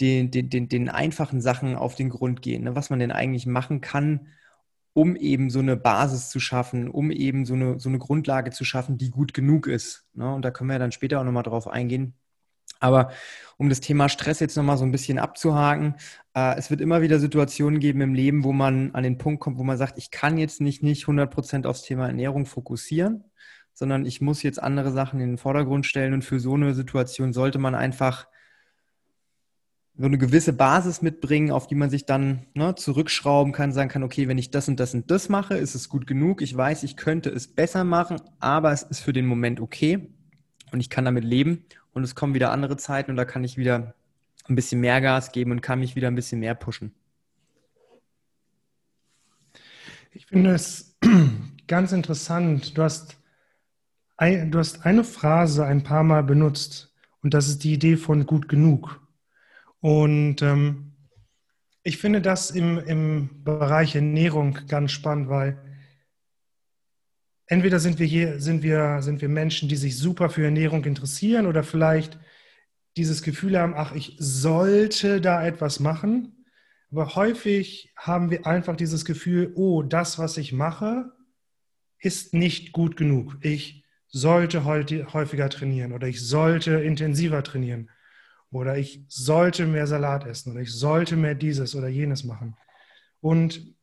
den, 0.00 0.30
den, 0.30 0.50
den, 0.50 0.68
den 0.68 0.88
einfachen 0.88 1.40
Sachen 1.40 1.76
auf 1.76 1.94
den 1.94 2.08
Grund 2.08 2.42
gehen, 2.42 2.64
ne? 2.64 2.76
was 2.76 2.90
man 2.90 2.98
denn 2.98 3.12
eigentlich 3.12 3.46
machen 3.46 3.80
kann, 3.80 4.28
um 4.92 5.16
eben 5.16 5.50
so 5.50 5.60
eine 5.60 5.76
Basis 5.76 6.30
zu 6.30 6.40
schaffen, 6.40 6.88
um 6.88 7.10
eben 7.10 7.44
so 7.44 7.54
eine, 7.54 7.78
so 7.78 7.88
eine 7.88 7.98
Grundlage 7.98 8.50
zu 8.50 8.64
schaffen, 8.64 8.98
die 8.98 9.10
gut 9.10 9.34
genug 9.34 9.66
ist. 9.66 10.06
Ne? 10.14 10.32
Und 10.32 10.44
da 10.44 10.50
können 10.50 10.70
wir 10.70 10.78
dann 10.78 10.92
später 10.92 11.20
auch 11.20 11.24
nochmal 11.24 11.42
drauf 11.44 11.68
eingehen. 11.68 12.14
Aber 12.80 13.10
um 13.56 13.68
das 13.68 13.80
Thema 13.80 14.08
Stress 14.08 14.40
jetzt 14.40 14.56
nochmal 14.56 14.78
so 14.78 14.84
ein 14.84 14.92
bisschen 14.92 15.18
abzuhaken, 15.18 15.96
äh, 16.34 16.56
es 16.56 16.70
wird 16.70 16.80
immer 16.80 17.02
wieder 17.02 17.18
Situationen 17.18 17.80
geben 17.80 18.00
im 18.00 18.14
Leben, 18.14 18.44
wo 18.44 18.52
man 18.52 18.94
an 18.94 19.02
den 19.02 19.18
Punkt 19.18 19.40
kommt, 19.40 19.58
wo 19.58 19.64
man 19.64 19.78
sagt, 19.78 19.98
ich 19.98 20.10
kann 20.10 20.38
jetzt 20.38 20.60
nicht, 20.60 20.82
nicht 20.82 21.04
100% 21.04 21.66
aufs 21.66 21.82
Thema 21.82 22.06
Ernährung 22.06 22.46
fokussieren, 22.46 23.24
sondern 23.78 24.06
ich 24.06 24.20
muss 24.20 24.42
jetzt 24.42 24.60
andere 24.60 24.90
Sachen 24.90 25.20
in 25.20 25.28
den 25.28 25.38
Vordergrund 25.38 25.86
stellen. 25.86 26.12
Und 26.12 26.24
für 26.24 26.40
so 26.40 26.54
eine 26.54 26.74
Situation 26.74 27.32
sollte 27.32 27.60
man 27.60 27.76
einfach 27.76 28.26
so 29.96 30.06
eine 30.06 30.18
gewisse 30.18 30.52
Basis 30.52 31.00
mitbringen, 31.00 31.52
auf 31.52 31.68
die 31.68 31.76
man 31.76 31.88
sich 31.88 32.04
dann 32.04 32.44
ne, 32.54 32.74
zurückschrauben 32.74 33.52
kann, 33.52 33.70
sagen 33.70 33.88
kann, 33.88 34.02
okay, 34.02 34.26
wenn 34.26 34.36
ich 34.36 34.50
das 34.50 34.66
und 34.66 34.80
das 34.80 34.94
und 34.94 35.08
das 35.12 35.28
mache, 35.28 35.54
ist 35.54 35.76
es 35.76 35.88
gut 35.88 36.08
genug. 36.08 36.42
Ich 36.42 36.56
weiß, 36.56 36.82
ich 36.82 36.96
könnte 36.96 37.30
es 37.30 37.46
besser 37.46 37.84
machen, 37.84 38.20
aber 38.40 38.72
es 38.72 38.82
ist 38.82 38.98
für 38.98 39.12
den 39.12 39.26
Moment 39.26 39.60
okay 39.60 40.08
und 40.72 40.80
ich 40.80 40.90
kann 40.90 41.04
damit 41.04 41.22
leben 41.22 41.64
und 41.92 42.02
es 42.02 42.16
kommen 42.16 42.34
wieder 42.34 42.50
andere 42.50 42.78
Zeiten 42.78 43.12
und 43.12 43.16
da 43.16 43.24
kann 43.24 43.44
ich 43.44 43.58
wieder 43.58 43.94
ein 44.48 44.56
bisschen 44.56 44.80
mehr 44.80 45.00
Gas 45.00 45.30
geben 45.30 45.52
und 45.52 45.60
kann 45.60 45.78
mich 45.78 45.94
wieder 45.94 46.08
ein 46.08 46.16
bisschen 46.16 46.40
mehr 46.40 46.56
pushen. 46.56 46.92
Ich 50.10 50.26
finde 50.26 50.50
es 50.50 50.96
ganz 51.68 51.92
interessant. 51.92 52.76
Du 52.76 52.82
hast, 52.82 53.17
ein, 54.18 54.50
du 54.50 54.58
hast 54.58 54.84
eine 54.84 55.04
Phrase 55.04 55.64
ein 55.64 55.82
paar 55.82 56.02
Mal 56.02 56.22
benutzt 56.22 56.92
und 57.22 57.32
das 57.32 57.48
ist 57.48 57.64
die 57.64 57.72
Idee 57.72 57.96
von 57.96 58.26
gut 58.26 58.48
genug. 58.48 59.00
Und 59.80 60.42
ähm, 60.42 60.92
ich 61.84 61.98
finde 61.98 62.20
das 62.20 62.50
im, 62.50 62.78
im 62.78 63.44
Bereich 63.44 63.94
Ernährung 63.94 64.58
ganz 64.66 64.92
spannend, 64.92 65.28
weil 65.28 65.56
entweder 67.46 67.78
sind 67.78 68.00
wir 68.00 68.06
hier, 68.06 68.40
sind 68.40 68.62
wir, 68.62 69.02
sind 69.02 69.22
wir 69.22 69.28
Menschen, 69.28 69.68
die 69.68 69.76
sich 69.76 69.96
super 69.96 70.30
für 70.30 70.44
Ernährung 70.44 70.84
interessieren 70.84 71.46
oder 71.46 71.62
vielleicht 71.62 72.18
dieses 72.96 73.22
Gefühl 73.22 73.56
haben, 73.56 73.74
ach, 73.76 73.94
ich 73.94 74.16
sollte 74.18 75.20
da 75.20 75.46
etwas 75.46 75.78
machen. 75.78 76.44
Aber 76.90 77.14
häufig 77.14 77.92
haben 77.96 78.30
wir 78.30 78.46
einfach 78.46 78.74
dieses 78.74 79.04
Gefühl, 79.04 79.52
oh, 79.54 79.82
das, 79.82 80.18
was 80.18 80.36
ich 80.38 80.52
mache, 80.52 81.12
ist 82.00 82.34
nicht 82.34 82.72
gut 82.72 82.96
genug. 82.96 83.36
Ich 83.42 83.84
sollte 84.08 84.64
häufiger 84.64 85.50
trainieren 85.50 85.92
oder 85.92 86.06
ich 86.06 86.26
sollte 86.26 86.72
intensiver 86.72 87.42
trainieren 87.42 87.90
oder 88.50 88.78
ich 88.78 89.04
sollte 89.08 89.66
mehr 89.66 89.86
Salat 89.86 90.26
essen 90.26 90.52
oder 90.52 90.62
ich 90.62 90.72
sollte 90.72 91.16
mehr 91.16 91.34
dieses 91.34 91.74
oder 91.74 91.88
jenes 91.88 92.24
machen. 92.24 92.56
Und 93.20 93.74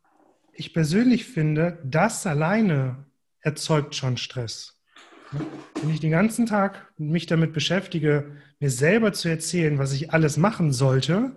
ich 0.54 0.74
persönlich 0.74 1.26
finde, 1.26 1.80
das 1.84 2.26
alleine 2.26 3.06
erzeugt 3.42 3.96
schon 3.96 4.18
Stress. 4.18 4.80
Wenn 5.82 5.90
ich 5.92 6.00
den 6.00 6.12
ganzen 6.12 6.46
Tag 6.46 6.92
mich 6.98 7.26
damit 7.26 7.54
beschäftige, 7.54 8.38
mir 8.60 8.70
selber 8.70 9.14
zu 9.14 9.28
erzählen, 9.28 9.78
was 9.78 9.94
ich 9.94 10.14
alles 10.14 10.38
machen 10.38 10.72
sollte, 10.72 11.34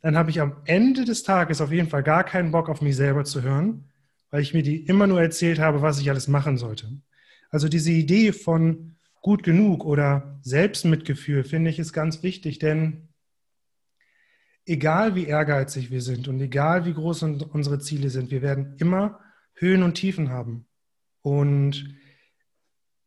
dann 0.00 0.16
habe 0.16 0.30
ich 0.30 0.40
am 0.40 0.56
Ende 0.64 1.04
des 1.04 1.22
Tages 1.22 1.60
auf 1.60 1.70
jeden 1.70 1.88
Fall 1.88 2.02
gar 2.02 2.24
keinen 2.24 2.50
Bock 2.50 2.68
auf 2.68 2.82
mich 2.82 2.96
selber 2.96 3.24
zu 3.24 3.42
hören, 3.42 3.84
weil 4.30 4.42
ich 4.42 4.52
mir 4.52 4.62
die 4.62 4.84
immer 4.84 5.06
nur 5.06 5.22
erzählt 5.22 5.60
habe, 5.60 5.80
was 5.80 6.00
ich 6.00 6.10
alles 6.10 6.26
machen 6.26 6.58
sollte. 6.58 6.90
Also 7.52 7.68
diese 7.68 7.92
Idee 7.92 8.32
von 8.32 8.96
gut 9.20 9.42
genug 9.44 9.84
oder 9.84 10.40
Selbstmitgefühl 10.42 11.44
finde 11.44 11.70
ich 11.70 11.78
ist 11.78 11.92
ganz 11.92 12.22
wichtig, 12.22 12.58
denn 12.58 13.08
egal 14.66 15.14
wie 15.14 15.26
ehrgeizig 15.26 15.90
wir 15.90 16.00
sind 16.00 16.28
und 16.28 16.40
egal 16.40 16.86
wie 16.86 16.94
groß 16.94 17.22
unsere 17.22 17.78
Ziele 17.78 18.10
sind, 18.10 18.30
wir 18.30 18.42
werden 18.42 18.76
immer 18.78 19.20
Höhen 19.54 19.82
und 19.82 19.94
Tiefen 19.94 20.30
haben. 20.30 20.66
Und 21.20 21.94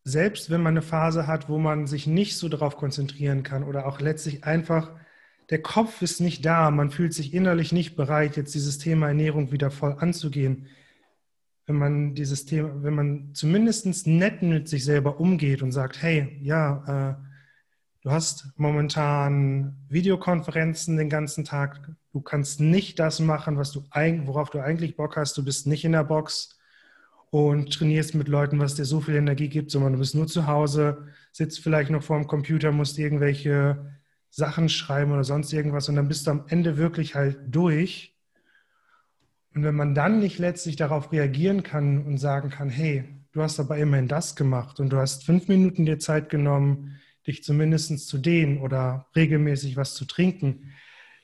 selbst 0.03 0.51
wenn 0.51 0.61
man 0.61 0.73
eine 0.73 0.83
Phase 0.83 1.25
hat, 1.25 1.49
wo 1.49 1.57
man 1.57 1.87
sich 1.87 2.05
nicht 2.05 2.37
so 2.37 2.47
darauf 2.47 2.77
konzentrieren 2.77 3.41
kann 3.41 3.63
oder 3.63 3.87
auch 3.87 3.99
letztlich 3.99 4.43
einfach 4.43 4.91
der 5.49 5.61
Kopf 5.61 6.01
ist 6.01 6.21
nicht 6.21 6.45
da, 6.45 6.71
man 6.71 6.91
fühlt 6.91 7.13
sich 7.13 7.33
innerlich 7.33 7.71
nicht 7.71 7.95
bereit, 7.95 8.37
jetzt 8.37 8.53
dieses 8.53 8.77
Thema 8.77 9.07
Ernährung 9.07 9.51
wieder 9.51 9.71
voll 9.71 9.95
anzugehen, 9.99 10.67
wenn 11.67 11.77
man 11.77 12.13
dieses 12.13 12.45
Thema, 12.45 12.83
wenn 12.83 12.93
man 12.93 13.33
zumindest 13.33 14.07
nett 14.07 14.41
mit 14.41 14.67
sich 14.69 14.85
selber 14.85 15.19
umgeht 15.19 15.61
und 15.61 15.71
sagt, 15.71 16.01
hey, 16.01 16.37
ja, 16.41 17.17
äh, 17.19 17.25
du 18.01 18.11
hast 18.11 18.51
momentan 18.55 19.75
Videokonferenzen 19.89 20.97
den 20.97 21.09
ganzen 21.09 21.43
Tag, 21.43 21.79
du 22.13 22.21
kannst 22.21 22.59
nicht 22.59 22.99
das 22.99 23.19
machen, 23.19 23.57
was 23.57 23.71
du 23.71 23.83
worauf 24.25 24.51
du 24.51 24.59
eigentlich 24.59 24.95
Bock 24.95 25.17
hast, 25.17 25.37
du 25.37 25.43
bist 25.43 25.65
nicht 25.65 25.85
in 25.85 25.93
der 25.93 26.03
Box 26.03 26.59
und 27.31 27.73
trainierst 27.73 28.13
mit 28.13 28.27
Leuten, 28.27 28.59
was 28.59 28.75
dir 28.75 28.85
so 28.85 29.01
viel 29.01 29.15
Energie 29.15 29.49
gibt, 29.49 29.71
sondern 29.71 29.93
du 29.93 29.99
bist 29.99 30.13
nur 30.13 30.27
zu 30.27 30.45
Hause, 30.45 31.07
sitzt 31.31 31.61
vielleicht 31.61 31.89
noch 31.89 32.03
vor 32.03 32.17
dem 32.17 32.27
Computer, 32.27 32.71
musst 32.71 32.99
irgendwelche 32.99 33.91
Sachen 34.29 34.69
schreiben 34.69 35.11
oder 35.11 35.23
sonst 35.23 35.51
irgendwas 35.51 35.89
und 35.89 35.95
dann 35.95 36.07
bist 36.07 36.27
du 36.27 36.31
am 36.31 36.45
Ende 36.47 36.77
wirklich 36.77 37.15
halt 37.15 37.39
durch 37.47 38.14
und 39.55 39.63
wenn 39.63 39.75
man 39.75 39.95
dann 39.95 40.19
nicht 40.19 40.37
letztlich 40.37 40.75
darauf 40.75 41.13
reagieren 41.13 41.63
kann 41.63 42.05
und 42.05 42.17
sagen 42.17 42.49
kann, 42.49 42.69
hey, 42.69 43.05
du 43.31 43.41
hast 43.41 43.57
aber 43.59 43.77
immerhin 43.77 44.09
das 44.09 44.35
gemacht 44.35 44.81
und 44.81 44.89
du 44.89 44.97
hast 44.97 45.23
fünf 45.23 45.47
Minuten 45.47 45.85
dir 45.85 45.97
Zeit 45.97 46.29
genommen, 46.29 46.99
dich 47.25 47.41
zumindest 47.41 48.05
zu 48.07 48.17
dehnen 48.17 48.59
oder 48.59 49.07
regelmäßig 49.15 49.77
was 49.77 49.95
zu 49.95 50.03
trinken, 50.03 50.73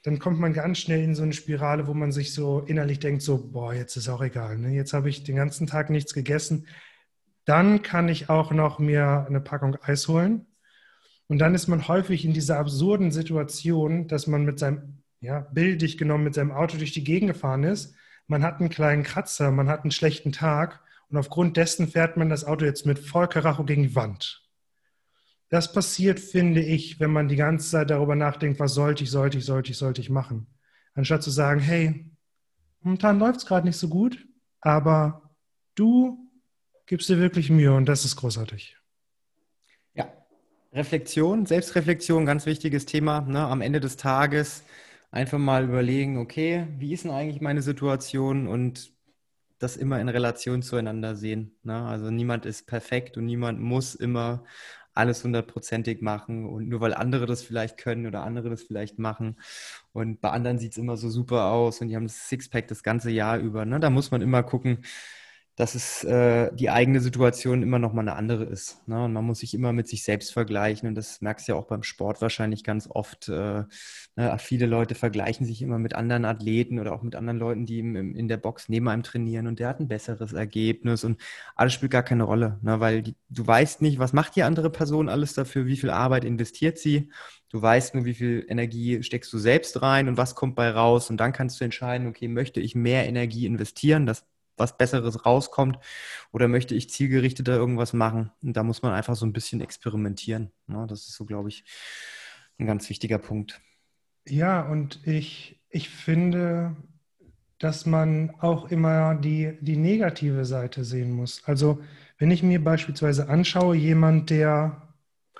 dann 0.03 0.17
kommt 0.17 0.39
man 0.39 0.53
ganz 0.53 0.79
schnell 0.79 1.03
in 1.03 1.13
so 1.13 1.23
eine 1.23 1.33
Spirale, 1.33 1.87
wo 1.87 1.93
man 1.93 2.13
sich 2.13 2.33
so 2.33 2.61
innerlich 2.61 2.99
denkt, 2.99 3.21
so, 3.21 3.51
boah, 3.51 3.73
jetzt 3.73 3.97
ist 3.97 4.07
auch 4.07 4.21
egal, 4.21 4.57
ne? 4.57 4.69
jetzt 4.69 4.93
habe 4.93 5.09
ich 5.09 5.23
den 5.23 5.35
ganzen 5.35 5.67
Tag 5.67 5.89
nichts 5.89 6.13
gegessen. 6.13 6.67
Dann 7.43 7.81
kann 7.81 8.07
ich 8.07 8.29
auch 8.29 8.51
noch 8.51 8.79
mir 8.79 9.25
eine 9.27 9.41
Packung 9.41 9.75
Eis 9.81 10.07
holen. 10.07 10.47
Und 11.27 11.39
dann 11.39 11.53
ist 11.53 11.67
man 11.67 11.87
häufig 11.87 12.23
in 12.23 12.33
dieser 12.33 12.59
absurden 12.59 13.11
Situation, 13.11 14.07
dass 14.07 14.25
man 14.25 14.45
mit 14.45 14.57
seinem, 14.57 15.03
ja, 15.19 15.41
bildlich 15.41 15.97
genommen, 15.97 16.23
mit 16.23 16.33
seinem 16.33 16.51
Auto 16.51 16.77
durch 16.77 16.93
die 16.93 17.03
Gegend 17.03 17.33
gefahren 17.33 17.63
ist 17.63 17.95
man 18.31 18.43
hat 18.43 18.61
einen 18.61 18.69
kleinen 18.69 19.03
Kratzer, 19.03 19.51
man 19.51 19.67
hat 19.67 19.81
einen 19.81 19.91
schlechten 19.91 20.31
Tag 20.31 20.79
und 21.09 21.17
aufgrund 21.17 21.57
dessen 21.57 21.89
fährt 21.89 22.15
man 22.15 22.29
das 22.29 22.45
Auto 22.45 22.63
jetzt 22.63 22.85
mit 22.85 22.97
Vollkaracho 22.97 23.65
gegen 23.65 23.83
die 23.83 23.93
Wand. 23.93 24.49
Das 25.49 25.73
passiert, 25.73 26.17
finde 26.17 26.61
ich, 26.61 27.01
wenn 27.01 27.11
man 27.11 27.27
die 27.27 27.35
ganze 27.35 27.69
Zeit 27.69 27.89
darüber 27.89 28.15
nachdenkt, 28.15 28.57
was 28.61 28.73
sollte 28.73 29.03
ich, 29.03 29.11
sollte 29.11 29.37
ich, 29.37 29.45
sollte 29.45 29.71
ich, 29.71 29.77
sollte 29.77 29.99
ich 29.99 30.09
machen. 30.09 30.47
Anstatt 30.93 31.23
zu 31.23 31.29
sagen, 31.29 31.59
hey, 31.59 32.09
momentan 32.79 33.19
läuft 33.19 33.41
es 33.41 33.45
gerade 33.45 33.67
nicht 33.67 33.75
so 33.75 33.89
gut, 33.89 34.25
aber 34.61 35.35
du 35.75 36.31
gibst 36.85 37.09
dir 37.09 37.19
wirklich 37.19 37.49
Mühe 37.49 37.73
und 37.73 37.85
das 37.85 38.05
ist 38.05 38.15
großartig. 38.15 38.77
Ja, 39.93 40.09
Reflexion, 40.71 41.45
Selbstreflexion, 41.45 42.25
ganz 42.25 42.45
wichtiges 42.45 42.85
Thema. 42.85 43.19
Ne? 43.19 43.45
Am 43.45 43.59
Ende 43.59 43.81
des 43.81 43.97
Tages 43.97 44.63
einfach 45.11 45.37
mal 45.37 45.65
überlegen, 45.65 46.17
okay, 46.17 46.67
wie 46.77 46.93
ist 46.93 47.03
denn 47.03 47.11
eigentlich 47.11 47.41
meine 47.41 47.61
Situation 47.61 48.47
und 48.47 48.91
das 49.59 49.77
immer 49.77 49.99
in 49.99 50.09
Relation 50.09 50.63
zueinander 50.63 51.15
sehen. 51.15 51.55
Ne? 51.63 51.75
Also 51.85 52.09
niemand 52.09 52.45
ist 52.45 52.67
perfekt 52.67 53.17
und 53.17 53.25
niemand 53.25 53.59
muss 53.59 53.93
immer 53.95 54.43
alles 54.93 55.23
hundertprozentig 55.23 56.01
machen 56.01 56.45
und 56.45 56.67
nur 56.67 56.81
weil 56.81 56.93
andere 56.93 57.25
das 57.25 57.43
vielleicht 57.43 57.77
können 57.77 58.07
oder 58.07 58.23
andere 58.23 58.49
das 58.49 58.63
vielleicht 58.63 58.99
machen 58.99 59.37
und 59.93 60.19
bei 60.19 60.31
anderen 60.31 60.59
sieht 60.59 60.73
es 60.73 60.77
immer 60.77 60.97
so 60.97 61.09
super 61.09 61.45
aus 61.45 61.79
und 61.79 61.87
die 61.87 61.95
haben 61.95 62.07
das 62.07 62.27
Sixpack 62.27 62.67
das 62.67 62.83
ganze 62.83 63.09
Jahr 63.09 63.37
über. 63.37 63.65
Ne? 63.65 63.79
Da 63.79 63.89
muss 63.89 64.11
man 64.11 64.21
immer 64.21 64.43
gucken, 64.43 64.79
dass 65.55 65.75
es 65.75 66.03
äh, 66.05 66.49
die 66.55 66.69
eigene 66.69 67.01
Situation 67.01 67.61
immer 67.61 67.77
noch 67.77 67.91
mal 67.91 68.01
eine 68.01 68.15
andere 68.15 68.45
ist. 68.45 68.87
Ne? 68.87 69.03
Und 69.03 69.13
man 69.13 69.25
muss 69.25 69.39
sich 69.39 69.53
immer 69.53 69.73
mit 69.73 69.87
sich 69.87 70.03
selbst 70.03 70.31
vergleichen. 70.31 70.87
Und 70.87 70.95
das 70.95 71.19
merkst 71.21 71.47
du 71.47 71.51
ja 71.51 71.57
auch 71.57 71.67
beim 71.67 71.83
Sport 71.83 72.21
wahrscheinlich 72.21 72.63
ganz 72.63 72.87
oft. 72.89 73.27
Äh, 73.27 73.63
ne? 74.15 74.37
Viele 74.39 74.65
Leute 74.65 74.95
vergleichen 74.95 75.45
sich 75.45 75.61
immer 75.61 75.77
mit 75.77 75.93
anderen 75.93 76.23
Athleten 76.23 76.79
oder 76.79 76.93
auch 76.93 77.03
mit 77.03 77.15
anderen 77.15 77.37
Leuten, 77.37 77.65
die 77.65 77.79
im, 77.79 77.95
im, 77.95 78.15
in 78.15 78.29
der 78.29 78.37
Box 78.37 78.69
neben 78.69 78.87
einem 78.87 79.03
trainieren 79.03 79.47
und 79.47 79.59
der 79.59 79.67
hat 79.67 79.79
ein 79.81 79.89
besseres 79.89 80.31
Ergebnis. 80.31 81.03
Und 81.03 81.21
alles 81.55 81.73
spielt 81.73 81.91
gar 81.91 82.03
keine 82.03 82.23
Rolle, 82.23 82.57
ne? 82.61 82.79
weil 82.79 83.01
die, 83.01 83.15
du 83.29 83.45
weißt 83.45 83.81
nicht, 83.81 83.99
was 83.99 84.13
macht 84.13 84.37
die 84.37 84.43
andere 84.43 84.69
Person 84.69 85.09
alles 85.09 85.33
dafür, 85.33 85.65
wie 85.65 85.77
viel 85.77 85.89
Arbeit 85.89 86.23
investiert 86.23 86.77
sie. 86.77 87.11
Du 87.49 87.61
weißt 87.61 87.95
nur, 87.95 88.05
wie 88.05 88.13
viel 88.13 88.45
Energie 88.47 89.03
steckst 89.03 89.31
du 89.33 89.37
selbst 89.37 89.81
rein 89.81 90.07
und 90.07 90.15
was 90.15 90.35
kommt 90.35 90.55
bei 90.55 90.69
raus. 90.69 91.09
Und 91.09 91.17
dann 91.17 91.33
kannst 91.33 91.59
du 91.59 91.65
entscheiden, 91.65 92.07
okay, 92.07 92.29
möchte 92.29 92.61
ich 92.61 92.75
mehr 92.75 93.05
Energie 93.05 93.45
investieren? 93.45 94.05
Das 94.05 94.25
was 94.57 94.77
Besseres 94.77 95.25
rauskommt 95.25 95.79
oder 96.31 96.47
möchte 96.47 96.75
ich 96.75 96.89
zielgerichteter 96.89 97.55
irgendwas 97.55 97.93
machen? 97.93 98.31
Und 98.41 98.57
da 98.57 98.63
muss 98.63 98.81
man 98.81 98.93
einfach 98.93 99.15
so 99.15 99.25
ein 99.25 99.33
bisschen 99.33 99.61
experimentieren. 99.61 100.51
Ne? 100.67 100.85
Das 100.87 101.07
ist 101.07 101.15
so, 101.15 101.25
glaube 101.25 101.49
ich, 101.49 101.63
ein 102.59 102.67
ganz 102.67 102.89
wichtiger 102.89 103.17
Punkt. 103.17 103.61
Ja, 104.27 104.61
und 104.61 105.05
ich, 105.07 105.61
ich 105.69 105.89
finde, 105.89 106.75
dass 107.57 107.85
man 107.85 108.35
auch 108.39 108.69
immer 108.69 109.15
die, 109.15 109.57
die 109.61 109.77
negative 109.77 110.45
Seite 110.45 110.83
sehen 110.83 111.11
muss. 111.11 111.43
Also 111.45 111.81
wenn 112.17 112.31
ich 112.31 112.43
mir 112.43 112.63
beispielsweise 112.63 113.29
anschaue, 113.29 113.75
jemand, 113.75 114.29
der 114.29 114.91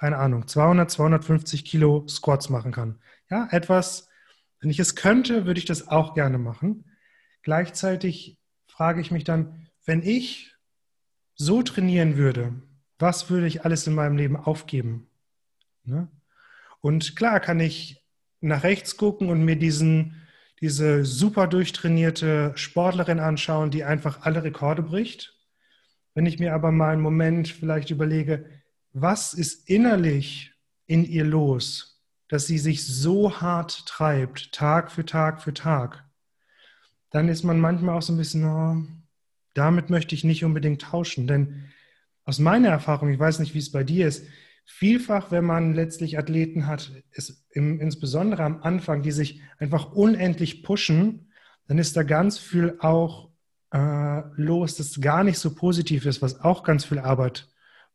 keine 0.02 0.18
Ahnung, 0.18 0.48
200, 0.48 0.90
250 0.90 1.64
Kilo 1.64 2.08
Squats 2.08 2.50
machen 2.50 2.72
kann. 2.72 3.00
Ja, 3.30 3.48
etwas, 3.52 4.10
wenn 4.60 4.72
ich 4.72 4.80
es 4.80 4.96
könnte, 4.96 5.46
würde 5.46 5.60
ich 5.60 5.66
das 5.66 5.90
auch 5.90 6.16
gerne 6.16 6.40
machen. 6.40 6.86
Gleichzeitig 7.44 8.41
frage 8.82 9.00
ich 9.00 9.12
mich 9.12 9.24
dann, 9.24 9.68
wenn 9.86 10.02
ich 10.02 10.56
so 11.36 11.62
trainieren 11.62 12.18
würde, 12.18 12.52
was 12.98 13.30
würde 13.30 13.46
ich 13.46 13.64
alles 13.64 13.86
in 13.86 13.94
meinem 13.94 14.18
Leben 14.18 14.36
aufgeben? 14.36 15.08
Ne? 15.84 16.08
Und 16.80 17.16
klar 17.16 17.40
kann 17.40 17.60
ich 17.60 18.04
nach 18.40 18.64
rechts 18.64 18.98
gucken 18.98 19.30
und 19.30 19.46
mir 19.46 19.56
diesen, 19.56 20.20
diese 20.62 21.06
super 21.06 21.46
durchtrainierte 21.46 22.54
Sportlerin 22.56 23.20
anschauen, 23.20 23.70
die 23.70 23.84
einfach 23.84 24.24
alle 24.24 24.44
Rekorde 24.44 24.82
bricht. 24.82 25.40
Wenn 26.16 26.26
ich 26.26 26.40
mir 26.40 26.56
aber 26.56 26.72
mal 26.72 26.94
einen 26.94 27.04
Moment 27.04 27.50
vielleicht 27.50 27.92
überlege, 27.92 28.50
was 28.94 29.36
ist 29.36 29.70
innerlich 29.70 30.54
in 30.88 31.06
ihr 31.06 31.26
los, 31.26 32.02
dass 32.30 32.48
sie 32.48 32.58
sich 32.58 32.84
so 32.88 33.42
hart 33.42 33.86
treibt, 33.86 34.54
Tag 34.54 34.92
für 34.92 35.06
Tag 35.06 35.40
für 35.40 35.54
Tag, 35.54 36.04
dann 37.12 37.30
ist 37.30 37.44
man 37.44 37.60
manchmal 37.60 37.98
auch 37.98 38.02
so 38.02 38.14
ein 38.14 38.18
bisschen, 38.18 38.46
oh, 38.46 38.78
damit 39.54 39.90
möchte 39.90 40.16
ich 40.16 40.24
nicht 40.24 40.44
unbedingt 40.44 40.82
tauschen. 40.82 41.28
Denn 41.28 41.66
aus 42.24 42.40
meiner 42.40 42.70
Erfahrung, 42.70 43.10
ich 43.10 43.20
weiß 43.20 43.40
nicht, 43.40 43.54
wie 43.54 43.60
es 43.60 43.72
bei 43.72 43.84
dir 43.84 44.08
ist, 44.08 44.26
vielfach, 44.66 45.32
wenn 45.32 45.44
man 45.44 45.74
letztlich 45.74 46.18
Athleten 46.18 46.68
hat, 46.68 46.92
ist 47.12 47.46
im, 47.52 47.80
insbesondere 47.80 48.44
am 48.44 48.64
Anfang, 48.64 49.02
die 49.02 49.12
sich 49.12 49.42
einfach 49.60 49.92
unendlich 49.92 50.64
pushen, 50.64 51.32
dann 51.68 51.78
ist 51.78 51.96
da 51.98 52.04
ganz 52.04 52.38
viel 52.38 52.78
auch 52.80 53.30
äh, 53.72 54.22
los, 54.36 54.76
das 54.76 55.00
gar 55.02 55.24
nicht 55.24 55.40
so 55.40 55.54
positiv 55.54 56.06
ist, 56.06 56.22
was 56.22 56.42
auch 56.42 56.64
ganz 56.64 56.86
viel 56.86 57.00
Arbeit 57.00 57.50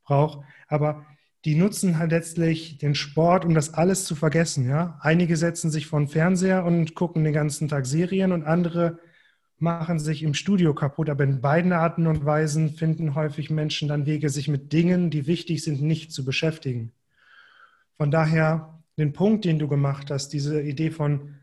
braucht. 0.05 0.45
Aber 0.69 1.07
die 1.45 1.55
nutzen 1.55 1.99
halt 1.99 2.11
letztlich 2.11 2.79
den 2.79 2.95
Sport, 2.95 3.45
um 3.45 3.55
das 3.55 3.73
alles 3.73 4.05
zu 4.05 4.15
vergessen. 4.15 4.69
Ja? 4.69 4.99
Einige 5.01 5.37
setzen 5.37 5.71
sich 5.71 5.87
vor 5.87 6.01
den 6.01 6.09
Fernseher 6.09 6.65
und 6.65 6.95
gucken 6.95 7.25
den 7.25 7.33
ganzen 7.33 7.69
Tag 7.69 7.87
Serien 7.87 8.33
und 8.33 8.45
andere 8.45 8.99
machen 9.59 9.99
sich 9.99 10.23
im 10.23 10.35
Studio 10.35 10.75
kaputt. 10.75 11.09
Aber 11.09 11.25
in 11.25 11.41
beiden 11.41 11.73
Arten 11.73 12.07
und 12.07 12.25
Weisen 12.25 12.71
finden 12.71 13.15
häufig 13.15 13.51
Menschen 13.51 13.89
dann 13.89 14.07
Wege, 14.07 14.29
sich 14.29 14.49
mit 14.49 14.73
Dingen, 14.73 15.11
die 15.11 15.27
wichtig 15.27 15.63
sind, 15.65 15.83
nicht 15.83 16.13
zu 16.13 16.25
beschäftigen. 16.25 16.93
Von 17.97 18.11
daher 18.11 18.83
den 18.99 19.13
Punkt, 19.13 19.45
den 19.45 19.59
du 19.59 19.69
gemacht 19.69 20.11
hast, 20.11 20.33
diese 20.33 20.61
Idee 20.61 20.91
von, 20.91 21.35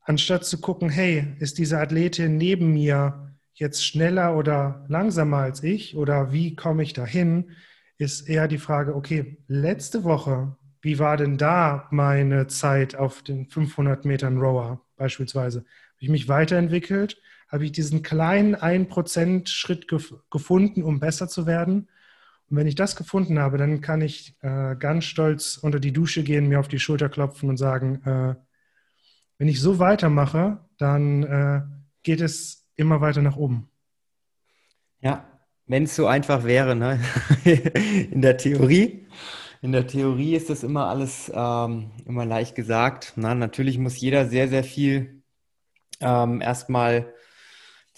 anstatt 0.00 0.44
zu 0.44 0.60
gucken, 0.60 0.88
hey, 0.88 1.34
ist 1.38 1.58
diese 1.58 1.78
Athletin 1.78 2.36
neben 2.36 2.72
mir 2.72 3.32
jetzt 3.54 3.84
schneller 3.84 4.36
oder 4.36 4.84
langsamer 4.88 5.38
als 5.38 5.62
ich 5.62 5.96
oder 5.96 6.32
wie 6.32 6.56
komme 6.56 6.82
ich 6.82 6.92
dahin, 6.92 7.50
ist 7.98 8.28
eher 8.28 8.48
die 8.48 8.58
Frage, 8.58 8.94
okay, 8.94 9.38
letzte 9.46 10.04
Woche, 10.04 10.56
wie 10.80 10.98
war 10.98 11.16
denn 11.16 11.38
da 11.38 11.86
meine 11.90 12.48
Zeit 12.48 12.96
auf 12.96 13.22
den 13.22 13.46
500 13.46 14.04
Metern 14.04 14.38
Rower 14.38 14.84
beispielsweise? 14.96 15.60
Habe 15.60 15.98
ich 15.98 16.08
mich 16.08 16.28
weiterentwickelt? 16.28 17.20
Habe 17.52 17.66
ich 17.66 17.72
diesen 17.72 18.02
kleinen 18.02 18.56
1% 18.56 19.46
Schritt 19.48 19.86
gef 19.86 20.14
gefunden, 20.30 20.82
um 20.82 20.98
besser 20.98 21.28
zu 21.28 21.46
werden. 21.46 21.88
Und 22.48 22.56
wenn 22.56 22.66
ich 22.66 22.74
das 22.74 22.96
gefunden 22.96 23.38
habe, 23.38 23.58
dann 23.58 23.82
kann 23.82 24.00
ich 24.00 24.34
äh, 24.40 24.74
ganz 24.76 25.04
stolz 25.04 25.58
unter 25.58 25.78
die 25.78 25.92
Dusche 25.92 26.24
gehen, 26.24 26.48
mir 26.48 26.58
auf 26.58 26.68
die 26.68 26.80
Schulter 26.80 27.10
klopfen 27.10 27.50
und 27.50 27.58
sagen, 27.58 28.02
äh, 28.04 28.34
wenn 29.38 29.48
ich 29.48 29.60
so 29.60 29.78
weitermache, 29.78 30.64
dann 30.78 31.22
äh, 31.24 31.60
geht 32.02 32.22
es 32.22 32.66
immer 32.74 33.00
weiter 33.00 33.20
nach 33.20 33.36
oben. 33.36 33.68
Ja, 35.00 35.26
wenn 35.66 35.84
es 35.84 35.94
so 35.94 36.06
einfach 36.06 36.44
wäre, 36.44 36.74
ne? 36.74 37.00
in 37.44 38.22
der 38.22 38.38
Theorie. 38.38 39.06
In 39.60 39.72
der 39.72 39.86
Theorie 39.86 40.34
ist 40.34 40.50
das 40.50 40.62
immer 40.62 40.88
alles 40.88 41.30
ähm, 41.34 41.90
immer 42.06 42.24
leicht 42.24 42.54
gesagt. 42.54 43.12
Na, 43.16 43.34
natürlich 43.34 43.78
muss 43.78 44.00
jeder 44.00 44.26
sehr, 44.26 44.48
sehr 44.48 44.64
viel 44.64 45.22
ähm, 46.00 46.40
erstmal 46.40 47.12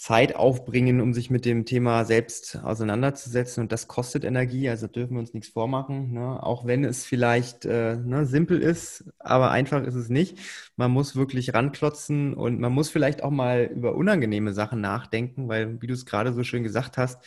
Zeit 0.05 0.35
aufbringen, 0.35 1.01
um 1.01 1.15
sich 1.15 1.31
mit 1.31 1.45
dem 1.45 1.65
Thema 1.65 2.05
selbst 2.05 2.59
auseinanderzusetzen. 2.63 3.63
Und 3.63 3.71
das 3.71 3.87
kostet 3.87 4.23
Energie, 4.23 4.69
also 4.69 4.85
dürfen 4.85 5.13
wir 5.15 5.19
uns 5.19 5.33
nichts 5.33 5.49
vormachen. 5.49 6.13
Ne? 6.13 6.43
Auch 6.43 6.67
wenn 6.67 6.83
es 6.83 7.05
vielleicht 7.05 7.65
äh, 7.65 7.95
ne, 7.95 8.27
simpel 8.27 8.61
ist, 8.61 9.05
aber 9.17 9.49
einfach 9.49 9.81
ist 9.83 9.95
es 9.95 10.09
nicht. 10.09 10.37
Man 10.75 10.91
muss 10.91 11.15
wirklich 11.15 11.55
ranklotzen 11.55 12.35
und 12.35 12.59
man 12.59 12.71
muss 12.71 12.91
vielleicht 12.91 13.23
auch 13.23 13.31
mal 13.31 13.63
über 13.63 13.95
unangenehme 13.95 14.53
Sachen 14.53 14.79
nachdenken, 14.79 15.47
weil, 15.47 15.81
wie 15.81 15.87
du 15.87 15.95
es 15.95 16.05
gerade 16.05 16.33
so 16.33 16.43
schön 16.43 16.61
gesagt 16.61 16.99
hast, 16.99 17.23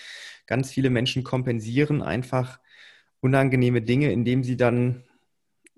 ganz 0.47 0.71
viele 0.71 0.91
Menschen 0.91 1.25
kompensieren 1.25 2.01
einfach 2.01 2.61
unangenehme 3.19 3.83
Dinge, 3.83 4.13
indem 4.13 4.45
sie 4.45 4.57
dann 4.57 5.03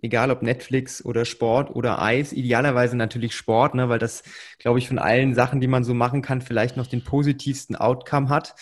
egal 0.02 0.30
ob 0.30 0.42
Netflix 0.42 1.04
oder 1.04 1.24
Sport 1.24 1.74
oder 1.74 2.00
Eis, 2.02 2.32
idealerweise 2.32 2.96
natürlich 2.96 3.34
Sport, 3.34 3.74
ne, 3.74 3.88
weil 3.88 3.98
das, 3.98 4.22
glaube 4.58 4.78
ich, 4.78 4.88
von 4.88 4.98
allen 4.98 5.34
Sachen, 5.34 5.60
die 5.60 5.66
man 5.68 5.84
so 5.84 5.94
machen 5.94 6.22
kann, 6.22 6.40
vielleicht 6.40 6.76
noch 6.76 6.86
den 6.86 7.04
positivsten 7.04 7.76
Outcome 7.76 8.28
hat 8.28 8.54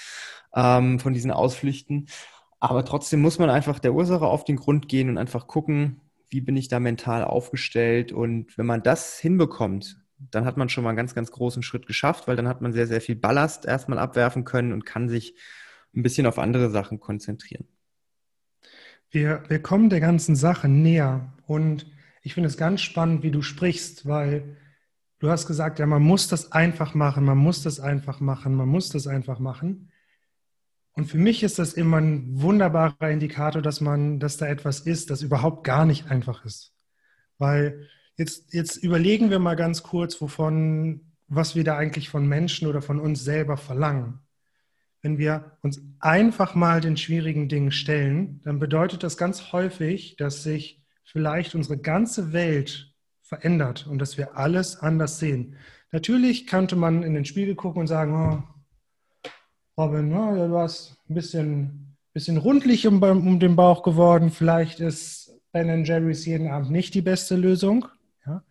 ähm, 0.55 0.99
von 0.99 1.13
diesen 1.13 1.31
Ausflüchten. 1.31 2.09
Aber 2.61 2.85
trotzdem 2.85 3.21
muss 3.21 3.39
man 3.39 3.51
einfach 3.51 3.79
der 3.79 3.95
Ursache 3.95 4.27
auf 4.27 4.45
den 4.45 4.57
Grund 4.57 4.89
gehen 4.89 5.09
und 5.09 5.19
einfach 5.19 5.47
gucken, 5.47 6.01
wie 6.29 6.41
bin 6.41 6.57
ich 6.57 6.69
da 6.69 6.81
mental 6.81 7.25
aufgestellt. 7.25 8.13
Und 8.13 8.59
wenn 8.59 8.67
man 8.67 8.83
das 8.83 9.19
hinbekommt, 9.19 9.97
dann 10.19 10.45
hat 10.45 10.57
man 10.57 10.69
schon 10.69 10.85
mal 10.85 10.91
einen 10.91 10.97
ganz, 10.97 11.15
ganz 11.15 11.31
großen 11.31 11.63
Schritt 11.63 11.87
geschafft, 11.87 12.27
weil 12.27 12.37
dann 12.37 12.49
hat 12.49 12.61
man 12.61 12.73
sehr, 12.73 12.87
sehr 12.89 13.01
viel 13.01 13.17
Ballast 13.17 13.65
erstmal 13.67 13.99
abwerfen 13.99 14.45
können 14.45 14.73
und 14.73 14.85
kann 14.85 15.09
sich 15.09 15.35
ein 15.95 16.03
bisschen 16.03 16.27
auf 16.27 16.39
andere 16.39 16.71
Sachen 16.71 17.01
konzentrieren. 17.01 17.67
Wir, 19.11 19.43
wir 19.49 19.63
kommen 19.63 19.91
der 19.91 20.01
ganzen 20.01 20.37
Sache 20.37 20.69
näher 20.69 21.33
und 21.47 21.87
ich 22.23 22.35
finde 22.35 22.49
es 22.49 22.57
ganz 22.57 22.83
spannend, 22.83 23.23
wie 23.23 23.31
du 23.31 23.43
sprichst, 23.43 24.07
weil 24.07 24.57
du 25.19 25.31
hast 25.31 25.47
gesagt, 25.47 25.79
ja, 25.79 25.87
man 25.87 26.03
muss 26.03 26.29
das 26.29 26.53
einfach 26.53 26.95
machen, 26.95 27.25
man 27.25 27.39
muss 27.39 27.63
das 27.63 27.81
einfach 27.81 28.21
machen, 28.21 28.55
man 28.55 28.69
muss 28.69 28.91
das 28.91 29.07
einfach 29.07 29.39
machen. 29.39 29.91
Und 30.93 31.07
für 31.07 31.19
mich 31.19 31.43
ist 31.43 31.59
das 31.59 31.75
immer 31.75 31.99
ein 31.99 32.43
wunderbarer 32.43 33.11
Indikator, 33.11 33.63
dass 33.63 33.81
man, 33.81 34.19
dass 34.19 34.37
da 34.37 34.47
etwas 34.47 34.81
ist, 34.81 35.11
das 35.11 35.23
überhaupt 35.23 35.65
gar 35.65 35.87
nicht 35.87 36.11
einfach 36.11 36.45
ist. 36.45 36.75
Weil 37.39 37.89
jetzt, 38.17 38.53
jetzt 38.53 38.77
überlegen 38.77 39.31
wir 39.31 39.39
mal 39.39 39.55
ganz 39.55 39.83
kurz, 39.83 40.21
wovon, 40.21 41.13
was 41.29 41.55
wir 41.55 41.65
da 41.65 41.77
eigentlich 41.77 42.09
von 42.09 42.27
Menschen 42.27 42.67
oder 42.67 42.83
von 42.83 42.99
uns 42.99 43.23
selber 43.25 43.57
verlangen 43.57 44.21
wenn 45.09 45.17
wir 45.17 45.53
uns 45.63 45.81
einfach 46.01 46.55
mal 46.55 46.83
den 46.83 46.99
schwierigen 46.99 47.49
Dingen 47.49 47.73
stellen, 47.73 48.43
dann 48.45 48.59
bedeutet 48.59 49.03
das 49.03 49.17
ganz 49.17 49.53
häufig, 49.53 50.17
dass 50.17 50.43
sich 50.43 50.85
vielleicht 51.03 51.55
unsere 51.55 51.79
ganze 51.79 52.35
Welt 52.35 52.93
verändert 53.23 53.87
und 53.87 54.01
dass 54.01 54.19
wir 54.19 54.37
alles 54.37 54.77
anders 54.81 55.19
sehen. 55.19 55.57
Natürlich 55.93 56.47
könnte 56.47 56.77
man 56.77 57.03
in 57.03 57.15
den 57.15 57.25
Spiegel 57.25 57.55
gucken 57.55 57.81
und 57.81 57.87
sagen, 57.87 58.13
oh, 58.13 59.83
Robin, 59.83 60.13
oh, 60.13 60.47
du 60.47 60.59
hast 60.59 60.99
ein 61.09 61.15
bisschen, 61.15 61.97
bisschen 62.13 62.37
rundlich 62.37 62.87
um, 62.87 63.03
um 63.03 63.41
den 63.41 63.57
Bauch 63.57 63.83
geworden. 63.83 64.31
Vielleicht 64.31 64.79
ist 64.81 65.41
Ben 65.53 65.87
Jerry's 65.87 66.27
jeden 66.27 66.49
Abend 66.49 66.71
nicht 66.71 66.93
die 66.93 67.01
beste 67.01 67.35
Lösung. 67.35 67.87
Ja? 68.27 68.43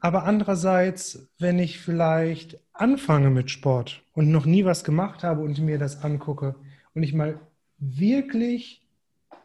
Aber 0.00 0.24
andererseits, 0.24 1.28
wenn 1.38 1.58
ich 1.58 1.78
vielleicht 1.78 2.58
anfange 2.82 3.30
mit 3.30 3.48
Sport 3.48 4.02
und 4.12 4.32
noch 4.32 4.44
nie 4.44 4.64
was 4.64 4.82
gemacht 4.82 5.22
habe 5.22 5.42
und 5.42 5.60
mir 5.60 5.78
das 5.78 6.02
angucke 6.02 6.56
und 6.94 7.04
ich 7.04 7.14
mal 7.14 7.38
wirklich 7.78 8.84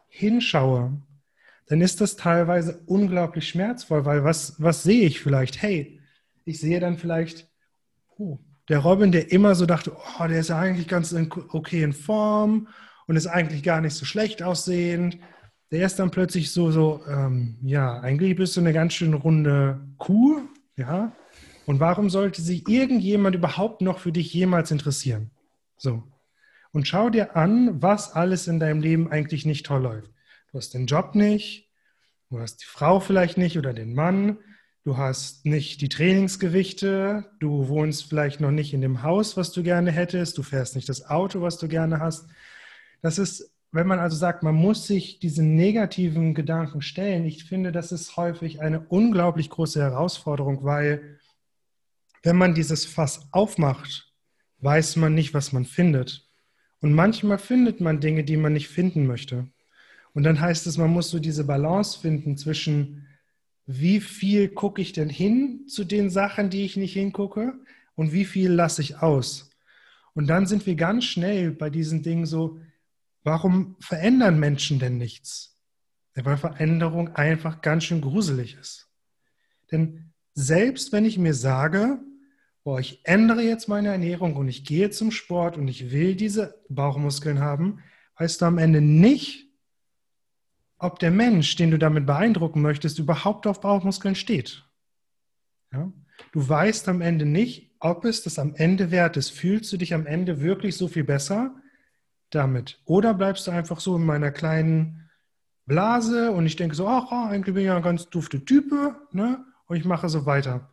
hinschaue, 0.10 1.00
dann 1.68 1.82
ist 1.82 2.02
das 2.02 2.16
teilweise 2.16 2.82
unglaublich 2.88 3.48
schmerzvoll, 3.48 4.06
weil 4.06 4.24
was, 4.24 4.56
was 4.58 4.82
sehe 4.82 5.06
ich 5.06 5.20
vielleicht? 5.20 5.62
Hey, 5.62 6.02
ich 6.46 6.60
sehe 6.60 6.80
dann 6.80 6.98
vielleicht, 6.98 7.48
oh, 8.18 8.40
der 8.70 8.80
Robin, 8.80 9.12
der 9.12 9.32
immer 9.32 9.54
so 9.54 9.68
dachte, 9.68 9.96
oh, 9.96 10.28
der 10.28 10.40
ist 10.40 10.50
ja 10.50 10.58
eigentlich 10.58 10.88
ganz 10.88 11.16
okay 11.50 11.84
in 11.84 11.94
Form 11.94 12.68
und 13.06 13.18
ist 13.18 13.28
eigentlich 13.28 13.62
gar 13.62 13.82
nicht 13.82 13.94
so 13.94 14.06
schlecht 14.06 14.42
aussehend. 14.42 15.20
Der 15.72 15.86
ist 15.86 16.00
dann 16.00 16.10
plötzlich 16.10 16.52
so, 16.52 16.72
so, 16.72 17.02
ähm, 17.08 17.58
ja, 17.62 18.00
eigentlich 18.00 18.36
bist 18.36 18.58
du 18.58 18.62
eine 18.62 18.74
ganz 18.74 18.94
schön 18.94 19.14
runde 19.14 19.80
Kuh, 19.98 20.42
ja, 20.76 21.12
und 21.68 21.82
warum 21.82 22.10
sollte 22.10 22.42
sich 22.42 22.70
irgendjemand 22.70 23.36
überhaupt 23.36 23.82
noch 23.82 24.00
für 24.00 24.14
dich 24.14 24.34
jemals 24.34 24.72
interessieren? 24.72 25.32
So. 25.76 26.02
Und 26.72 26.88
schau 26.88 27.10
dir 27.10 27.36
an, 27.36 27.82
was 27.82 28.14
alles 28.14 28.48
in 28.48 28.62
deinem 28.62 28.80
Leben 28.80 29.12
eigentlich 29.12 29.46
nicht 29.46 29.66
toll 29.66 29.82
läuft. 29.82 30.10
Du 30.50 30.58
hast 30.58 30.74
den 30.74 30.86
Job 30.86 31.14
nicht, 31.14 31.70
du 32.30 32.40
hast 32.40 32.62
die 32.62 32.66
Frau 32.66 33.02
vielleicht 33.02 33.38
nicht 33.38 33.58
oder 33.58 33.74
den 33.74 33.94
Mann, 33.94 34.38
du 34.86 34.96
hast 34.96 35.46
nicht 35.46 35.82
die 35.82 35.90
Trainingsgewichte, 35.90 37.26
du 37.42 37.68
wohnst 37.68 38.06
vielleicht 38.06 38.40
noch 38.40 38.52
nicht 38.52 38.74
in 38.74 38.80
dem 38.80 39.04
Haus, 39.04 39.36
was 39.36 39.52
du 39.52 39.62
gerne 39.62 39.92
hättest, 39.92 40.38
du 40.38 40.44
fährst 40.44 40.74
nicht 40.74 40.88
das 40.88 41.10
Auto, 41.10 41.42
was 41.42 41.58
du 41.58 41.68
gerne 41.68 42.00
hast. 42.00 42.30
Das 43.02 43.20
ist, 43.20 43.54
wenn 43.74 43.88
man 43.88 44.00
also 44.00 44.16
sagt, 44.16 44.42
man 44.42 44.56
muss 44.56 44.88
sich 44.88 45.20
diesen 45.20 45.58
negativen 45.58 46.34
Gedanken 46.34 46.82
stellen, 46.82 47.26
ich 47.26 47.44
finde, 47.44 47.74
das 47.74 47.92
ist 47.92 48.16
häufig 48.16 48.62
eine 48.62 48.80
unglaublich 48.80 49.50
große 49.50 49.82
Herausforderung, 49.82 50.64
weil 50.64 51.18
wenn 52.28 52.36
man 52.36 52.54
dieses 52.54 52.86
Fass 52.86 53.26
aufmacht, 53.32 54.12
weiß 54.58 54.98
man 54.98 55.16
nicht, 55.16 55.34
was 55.34 55.54
man 55.54 55.64
findet. 55.64 56.28
Und 56.82 56.92
manchmal 56.92 57.38
findet 57.38 57.80
man 57.80 58.02
Dinge, 58.02 58.26
die 58.26 58.36
man 58.36 58.52
nicht 58.52 58.68
finden 58.68 59.08
möchte. 59.08 59.48
Und 60.12 60.24
dann 60.24 60.42
heißt 60.42 60.68
es, 60.68 60.78
man 60.78 60.90
muss 60.90 61.10
so 61.10 61.20
diese 61.20 61.46
Balance 61.46 61.98
finden 61.98 62.36
zwischen, 62.36 63.08
wie 63.66 64.02
viel 64.02 64.50
gucke 64.50 64.82
ich 64.82 64.92
denn 64.92 65.08
hin 65.08 65.70
zu 65.70 65.86
den 65.86 66.10
Sachen, 66.10 66.50
die 66.50 66.66
ich 66.66 66.76
nicht 66.76 66.92
hingucke 66.92 67.54
und 67.96 68.12
wie 68.12 68.26
viel 68.26 68.52
lasse 68.52 68.82
ich 68.82 68.98
aus. 69.02 69.50
Und 70.14 70.28
dann 70.28 70.48
sind 70.48 70.66
wir 70.66 70.76
ganz 70.76 71.06
schnell 71.06 71.52
bei 71.52 71.70
diesen 71.70 72.04
Dingen 72.04 72.26
so, 72.26 72.60
warum 73.24 73.78
verändern 73.80 74.38
Menschen 74.38 74.80
denn 74.80 74.98
nichts? 74.98 75.58
Weil 76.14 76.36
Veränderung 76.36 77.16
einfach 77.16 77.62
ganz 77.62 77.86
schön 77.86 78.02
gruselig 78.02 78.58
ist. 78.60 78.90
Denn 79.72 80.12
selbst 80.34 80.92
wenn 80.92 81.06
ich 81.06 81.18
mir 81.18 81.34
sage, 81.34 82.02
boah, 82.68 82.82
ich 82.82 83.00
ändere 83.06 83.44
jetzt 83.44 83.70
meine 83.70 83.88
Ernährung 83.88 84.36
und 84.36 84.50
ich 84.50 84.66
gehe 84.66 84.90
zum 84.90 85.10
Sport 85.10 85.56
und 85.56 85.70
ich 85.70 85.90
will 85.90 86.16
diese 86.16 86.62
Bauchmuskeln 86.68 87.40
haben, 87.40 87.82
weißt 88.18 88.42
du 88.42 88.46
am 88.46 88.58
Ende 88.58 88.82
nicht, 88.82 89.48
ob 90.78 91.00
der 91.00 91.12
Mensch, 91.12 91.56
den 91.56 91.72
du 91.72 91.80
damit 91.80 92.06
beeindrucken 92.06 92.62
möchtest, 92.62 93.00
überhaupt 93.00 93.48
auf 93.48 93.62
Bauchmuskeln 93.62 94.16
steht. 94.16 94.66
Ja? 95.72 95.94
Du 96.34 96.50
weißt 96.50 96.90
am 96.90 97.00
Ende 97.00 97.26
nicht, 97.26 97.72
ob 97.80 98.04
es 98.04 98.24
das 98.24 98.38
am 98.38 98.54
Ende 98.54 98.92
wert 98.92 99.16
ist. 99.16 99.30
Fühlst 99.30 99.72
du 99.72 99.78
dich 99.78 99.94
am 99.94 100.06
Ende 100.06 100.42
wirklich 100.42 100.76
so 100.76 100.90
viel 100.90 101.06
besser 101.06 101.56
damit? 102.32 102.82
Oder 102.84 103.14
bleibst 103.14 103.48
du 103.48 103.52
einfach 103.52 103.80
so 103.80 103.96
in 103.96 104.06
meiner 104.06 104.32
kleinen 104.32 105.10
Blase 105.68 106.32
und 106.32 106.46
ich 106.46 106.58
denke 106.58 106.76
so, 106.76 106.86
ach, 106.86 107.14
eigentlich 107.30 107.56
bin 107.56 107.64
ich 107.64 107.68
ja 107.68 107.78
ein 107.78 107.82
ganz 107.82 108.10
dufte 108.10 108.44
Type, 108.44 108.98
ne? 109.14 109.46
Und 109.68 109.78
ich 109.78 109.86
mache 109.86 110.10
so 110.10 110.26
weiter. 110.26 110.70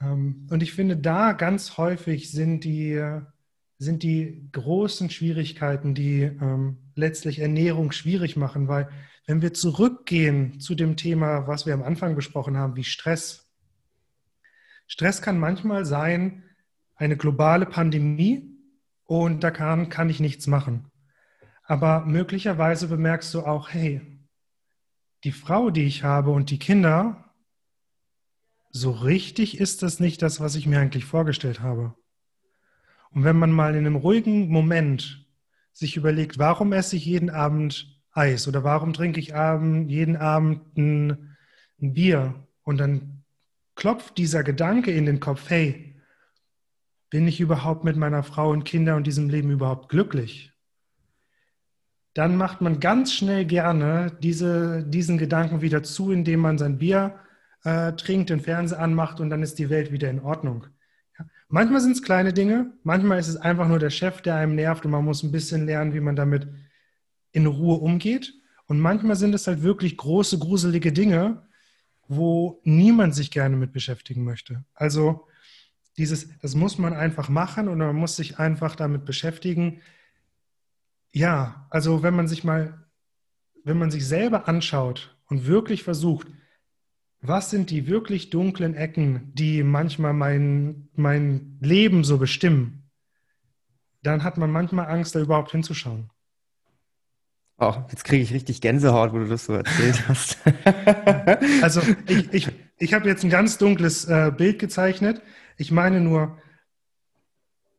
Ähm, 0.00 0.46
und 0.50 0.62
ich 0.62 0.72
finde, 0.72 0.96
da 0.96 1.32
ganz 1.32 1.76
häufig 1.76 2.30
sind 2.30 2.64
die, 2.64 3.02
sind 3.78 4.02
die 4.02 4.48
großen 4.52 5.10
Schwierigkeiten, 5.10 5.94
die 5.94 6.22
ähm, 6.22 6.78
letztlich 6.94 7.38
Ernährung 7.38 7.92
schwierig 7.92 8.36
machen, 8.36 8.68
weil 8.68 8.88
wenn 9.26 9.42
wir 9.42 9.52
zurückgehen 9.52 10.58
zu 10.58 10.74
dem 10.74 10.96
Thema, 10.96 11.46
was 11.46 11.66
wir 11.66 11.74
am 11.74 11.82
Anfang 11.82 12.14
besprochen 12.14 12.56
haben, 12.56 12.76
wie 12.76 12.84
Stress. 12.84 13.46
Stress 14.86 15.20
kann 15.20 15.38
manchmal 15.38 15.84
sein 15.84 16.44
eine 16.96 17.16
globale 17.16 17.66
Pandemie 17.66 18.56
und 19.04 19.44
da 19.44 19.50
kann, 19.50 19.90
kann 19.90 20.08
ich 20.08 20.18
nichts 20.18 20.46
machen. 20.46 20.90
Aber 21.62 22.06
möglicherweise 22.06 22.88
bemerkst 22.88 23.32
du 23.34 23.42
auch, 23.42 23.68
hey, 23.68 24.00
die 25.24 25.32
Frau, 25.32 25.68
die 25.70 25.84
ich 25.84 26.04
habe 26.04 26.30
und 26.30 26.50
die 26.50 26.58
Kinder, 26.58 27.27
so 28.70 28.90
richtig 28.90 29.60
ist 29.60 29.82
das 29.82 30.00
nicht 30.00 30.22
das, 30.22 30.40
was 30.40 30.54
ich 30.54 30.66
mir 30.66 30.80
eigentlich 30.80 31.04
vorgestellt 31.04 31.60
habe. 31.60 31.94
Und 33.10 33.24
wenn 33.24 33.38
man 33.38 33.52
mal 33.52 33.74
in 33.74 33.86
einem 33.86 33.96
ruhigen 33.96 34.48
Moment 34.48 35.26
sich 35.72 35.96
überlegt, 35.96 36.38
warum 36.38 36.72
esse 36.72 36.96
ich 36.96 37.06
jeden 37.06 37.30
Abend 37.30 37.98
Eis 38.12 38.48
oder 38.48 38.64
warum 38.64 38.92
trinke 38.92 39.20
ich 39.20 39.34
Abend, 39.34 39.90
jeden 39.90 40.16
Abend 40.16 40.76
ein, 40.76 41.36
ein 41.80 41.94
Bier 41.94 42.46
und 42.62 42.78
dann 42.78 43.24
klopft 43.76 44.18
dieser 44.18 44.42
Gedanke 44.42 44.90
in 44.90 45.06
den 45.06 45.20
Kopf, 45.20 45.48
hey, 45.48 45.96
bin 47.10 47.26
ich 47.26 47.40
überhaupt 47.40 47.84
mit 47.84 47.96
meiner 47.96 48.22
Frau 48.22 48.50
und 48.50 48.64
Kindern 48.64 48.96
und 48.96 49.06
diesem 49.06 49.30
Leben 49.30 49.50
überhaupt 49.50 49.88
glücklich? 49.88 50.52
Dann 52.12 52.36
macht 52.36 52.60
man 52.60 52.80
ganz 52.80 53.12
schnell 53.12 53.44
gerne 53.44 54.16
diese, 54.20 54.84
diesen 54.84 55.16
Gedanken 55.16 55.62
wieder 55.62 55.82
zu, 55.82 56.10
indem 56.10 56.40
man 56.40 56.58
sein 56.58 56.78
Bier 56.78 57.18
äh, 57.68 57.96
trinkt, 57.96 58.30
den 58.30 58.40
Fernseher 58.40 58.80
anmacht 58.80 59.20
und 59.20 59.28
dann 59.30 59.42
ist 59.42 59.58
die 59.58 59.68
Welt 59.68 59.92
wieder 59.92 60.08
in 60.08 60.20
Ordnung. 60.20 60.66
Ja. 61.18 61.26
Manchmal 61.48 61.80
sind 61.80 61.92
es 61.92 62.02
kleine 62.02 62.32
Dinge, 62.32 62.72
manchmal 62.82 63.18
ist 63.18 63.28
es 63.28 63.36
einfach 63.36 63.68
nur 63.68 63.78
der 63.78 63.90
Chef, 63.90 64.22
der 64.22 64.36
einem 64.36 64.54
nervt 64.54 64.84
und 64.84 64.92
man 64.92 65.04
muss 65.04 65.22
ein 65.22 65.32
bisschen 65.32 65.66
lernen, 65.66 65.92
wie 65.92 66.00
man 66.00 66.16
damit 66.16 66.48
in 67.32 67.46
Ruhe 67.46 67.76
umgeht. 67.76 68.32
Und 68.66 68.80
manchmal 68.80 69.16
sind 69.16 69.34
es 69.34 69.46
halt 69.46 69.62
wirklich 69.62 69.96
große, 69.96 70.38
gruselige 70.38 70.92
Dinge, 70.92 71.42
wo 72.06 72.60
niemand 72.64 73.14
sich 73.14 73.30
gerne 73.30 73.56
mit 73.56 73.72
beschäftigen 73.72 74.24
möchte. 74.24 74.64
Also 74.74 75.26
dieses, 75.98 76.28
das 76.40 76.54
muss 76.54 76.78
man 76.78 76.94
einfach 76.94 77.28
machen 77.28 77.68
und 77.68 77.78
man 77.78 77.96
muss 77.96 78.16
sich 78.16 78.38
einfach 78.38 78.76
damit 78.76 79.04
beschäftigen. 79.04 79.80
Ja, 81.12 81.66
also 81.70 82.02
wenn 82.02 82.14
man 82.14 82.28
sich 82.28 82.44
mal, 82.44 82.86
wenn 83.64 83.78
man 83.78 83.90
sich 83.90 84.06
selber 84.06 84.48
anschaut 84.48 85.16
und 85.26 85.46
wirklich 85.46 85.82
versucht, 85.82 86.28
was 87.20 87.50
sind 87.50 87.70
die 87.70 87.86
wirklich 87.86 88.30
dunklen 88.30 88.74
Ecken, 88.74 89.32
die 89.34 89.62
manchmal 89.62 90.12
mein, 90.12 90.88
mein 90.94 91.58
Leben 91.60 92.04
so 92.04 92.18
bestimmen, 92.18 92.90
dann 94.02 94.22
hat 94.22 94.38
man 94.38 94.50
manchmal 94.50 94.86
Angst, 94.86 95.14
da 95.14 95.20
überhaupt 95.20 95.50
hinzuschauen. 95.50 96.10
Oh, 97.60 97.74
jetzt 97.90 98.04
kriege 98.04 98.22
ich 98.22 98.32
richtig 98.32 98.60
Gänsehaut, 98.60 99.12
wo 99.12 99.18
du 99.18 99.26
das 99.26 99.46
so 99.46 99.54
erzählt 99.54 100.00
hast. 100.08 100.38
also 101.60 101.82
ich, 102.06 102.32
ich, 102.32 102.48
ich 102.78 102.94
habe 102.94 103.08
jetzt 103.08 103.24
ein 103.24 103.30
ganz 103.30 103.58
dunkles 103.58 104.04
äh, 104.04 104.30
Bild 104.36 104.60
gezeichnet. 104.60 105.20
Ich 105.56 105.72
meine 105.72 106.00
nur, 106.00 106.38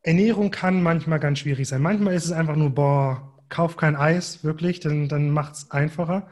Ernährung 0.02 0.50
kann 0.50 0.82
manchmal 0.82 1.18
ganz 1.18 1.38
schwierig 1.38 1.66
sein. 1.66 1.80
Manchmal 1.80 2.14
ist 2.14 2.26
es 2.26 2.32
einfach 2.32 2.56
nur, 2.56 2.70
boah, 2.70 3.38
kauf 3.48 3.78
kein 3.78 3.96
Eis, 3.96 4.44
wirklich, 4.44 4.80
dann, 4.80 5.08
dann 5.08 5.30
macht 5.30 5.54
es 5.54 5.70
einfacher. 5.70 6.28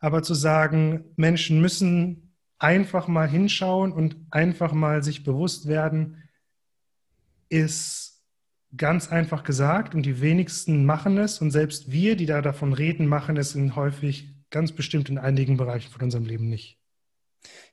Aber 0.00 0.22
zu 0.22 0.34
sagen, 0.34 1.04
Menschen 1.16 1.60
müssen 1.60 2.34
einfach 2.58 3.08
mal 3.08 3.28
hinschauen 3.28 3.92
und 3.92 4.16
einfach 4.30 4.72
mal 4.72 5.02
sich 5.02 5.24
bewusst 5.24 5.68
werden, 5.68 6.22
ist 7.48 8.22
ganz 8.76 9.08
einfach 9.08 9.44
gesagt 9.44 9.94
und 9.94 10.04
die 10.04 10.20
wenigsten 10.20 10.84
machen 10.84 11.16
es 11.18 11.40
und 11.40 11.50
selbst 11.50 11.90
wir, 11.90 12.16
die 12.16 12.26
da 12.26 12.42
davon 12.42 12.72
reden, 12.72 13.06
machen 13.06 13.36
es 13.36 13.54
in 13.54 13.76
häufig 13.76 14.34
ganz 14.50 14.72
bestimmt 14.72 15.08
in 15.08 15.18
einigen 15.18 15.56
Bereichen 15.56 15.90
von 15.90 16.02
unserem 16.02 16.24
Leben 16.24 16.48
nicht. 16.48 16.78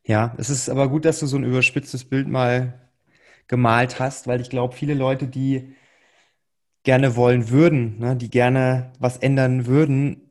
Ja, 0.03 0.35
es 0.37 0.49
ist 0.49 0.69
aber 0.69 0.89
gut, 0.89 1.05
dass 1.05 1.19
du 1.19 1.25
so 1.25 1.37
ein 1.37 1.43
überspitztes 1.43 2.05
Bild 2.05 2.27
mal 2.27 2.89
gemalt 3.47 3.99
hast, 3.99 4.27
weil 4.27 4.39
ich 4.39 4.49
glaube, 4.49 4.75
viele 4.75 4.93
Leute, 4.93 5.27
die 5.27 5.75
gerne 6.83 7.15
wollen 7.15 7.49
würden, 7.49 7.99
ne, 7.99 8.15
die 8.15 8.29
gerne 8.29 8.93
was 8.99 9.17
ändern 9.17 9.65
würden, 9.65 10.24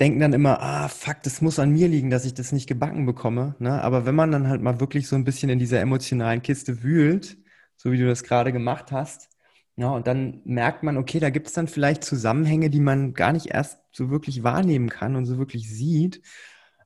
denken 0.00 0.20
dann 0.20 0.32
immer, 0.32 0.60
ah, 0.60 0.88
fuck, 0.88 1.22
das 1.22 1.40
muss 1.40 1.58
an 1.58 1.70
mir 1.70 1.88
liegen, 1.88 2.10
dass 2.10 2.24
ich 2.24 2.34
das 2.34 2.52
nicht 2.52 2.66
gebacken 2.66 3.06
bekomme. 3.06 3.56
Ne? 3.58 3.82
Aber 3.82 4.06
wenn 4.06 4.14
man 4.14 4.30
dann 4.30 4.48
halt 4.48 4.62
mal 4.62 4.80
wirklich 4.80 5.08
so 5.08 5.16
ein 5.16 5.24
bisschen 5.24 5.48
in 5.50 5.58
dieser 5.58 5.80
emotionalen 5.80 6.42
Kiste 6.42 6.82
wühlt, 6.82 7.38
so 7.76 7.92
wie 7.92 7.98
du 7.98 8.06
das 8.06 8.22
gerade 8.24 8.52
gemacht 8.52 8.92
hast, 8.92 9.30
ja, 9.76 9.90
und 9.90 10.06
dann 10.06 10.40
merkt 10.44 10.82
man, 10.82 10.96
okay, 10.96 11.20
da 11.20 11.28
gibt 11.30 11.48
es 11.48 11.52
dann 11.52 11.68
vielleicht 11.68 12.02
Zusammenhänge, 12.02 12.70
die 12.70 12.80
man 12.80 13.12
gar 13.12 13.32
nicht 13.32 13.46
erst 13.46 13.78
so 13.92 14.10
wirklich 14.10 14.42
wahrnehmen 14.42 14.88
kann 14.88 15.16
und 15.16 15.26
so 15.26 15.36
wirklich 15.38 15.68
sieht. 15.68 16.22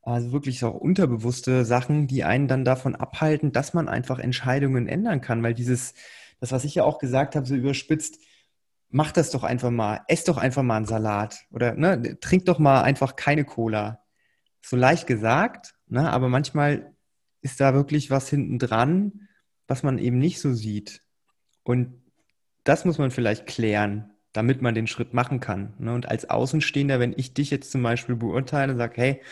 Also 0.02 0.32
wirklich 0.32 0.64
auch 0.64 0.74
unterbewusste 0.74 1.64
Sachen, 1.64 2.06
die 2.08 2.24
einen 2.24 2.48
dann 2.48 2.64
davon 2.64 2.96
abhalten, 2.96 3.52
dass 3.52 3.74
man 3.74 3.88
einfach 3.88 4.18
Entscheidungen 4.18 4.88
ändern 4.88 5.20
kann. 5.20 5.42
Weil 5.42 5.54
dieses, 5.54 5.94
das, 6.40 6.52
was 6.52 6.64
ich 6.64 6.74
ja 6.74 6.84
auch 6.84 6.98
gesagt 6.98 7.36
habe, 7.36 7.46
so 7.46 7.54
überspitzt, 7.54 8.18
mach 8.90 9.12
das 9.12 9.30
doch 9.30 9.44
einfach 9.44 9.70
mal, 9.70 10.00
ess 10.08 10.24
doch 10.24 10.36
einfach 10.36 10.62
mal 10.62 10.76
einen 10.76 10.86
Salat 10.86 11.44
oder 11.50 11.74
ne, 11.74 12.18
trink 12.20 12.44
doch 12.46 12.58
mal 12.58 12.82
einfach 12.82 13.16
keine 13.16 13.44
Cola. 13.44 14.02
So 14.62 14.76
leicht 14.76 15.06
gesagt, 15.06 15.74
ne, 15.86 16.10
aber 16.10 16.28
manchmal 16.28 16.92
ist 17.40 17.60
da 17.60 17.72
wirklich 17.72 18.10
was 18.10 18.28
hinten 18.28 18.58
dran, 18.58 19.28
was 19.66 19.82
man 19.82 19.98
eben 19.98 20.18
nicht 20.18 20.40
so 20.40 20.52
sieht. 20.52 21.00
Und 21.62 22.02
das 22.64 22.84
muss 22.84 22.98
man 22.98 23.10
vielleicht 23.10 23.46
klären, 23.46 24.10
damit 24.32 24.60
man 24.60 24.74
den 24.74 24.86
Schritt 24.86 25.14
machen 25.14 25.40
kann. 25.40 25.74
Ne? 25.78 25.94
Und 25.94 26.08
als 26.08 26.28
Außenstehender, 26.28 27.00
wenn 27.00 27.14
ich 27.16 27.32
dich 27.32 27.50
jetzt 27.50 27.70
zum 27.70 27.82
Beispiel 27.82 28.16
beurteile, 28.16 28.76
sage, 28.76 28.94
hey, 28.96 29.22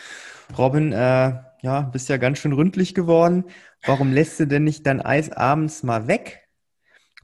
Robin, 0.57 0.91
äh, 0.93 1.41
ja, 1.61 1.81
bist 1.81 2.09
ja 2.09 2.17
ganz 2.17 2.39
schön 2.39 2.53
ründlich 2.53 2.95
geworden. 2.95 3.45
Warum 3.85 4.11
lässt 4.11 4.39
du 4.39 4.47
denn 4.47 4.63
nicht 4.63 4.85
dein 4.87 5.01
Eis 5.01 5.31
abends 5.31 5.83
mal 5.83 6.07
weg? 6.07 6.48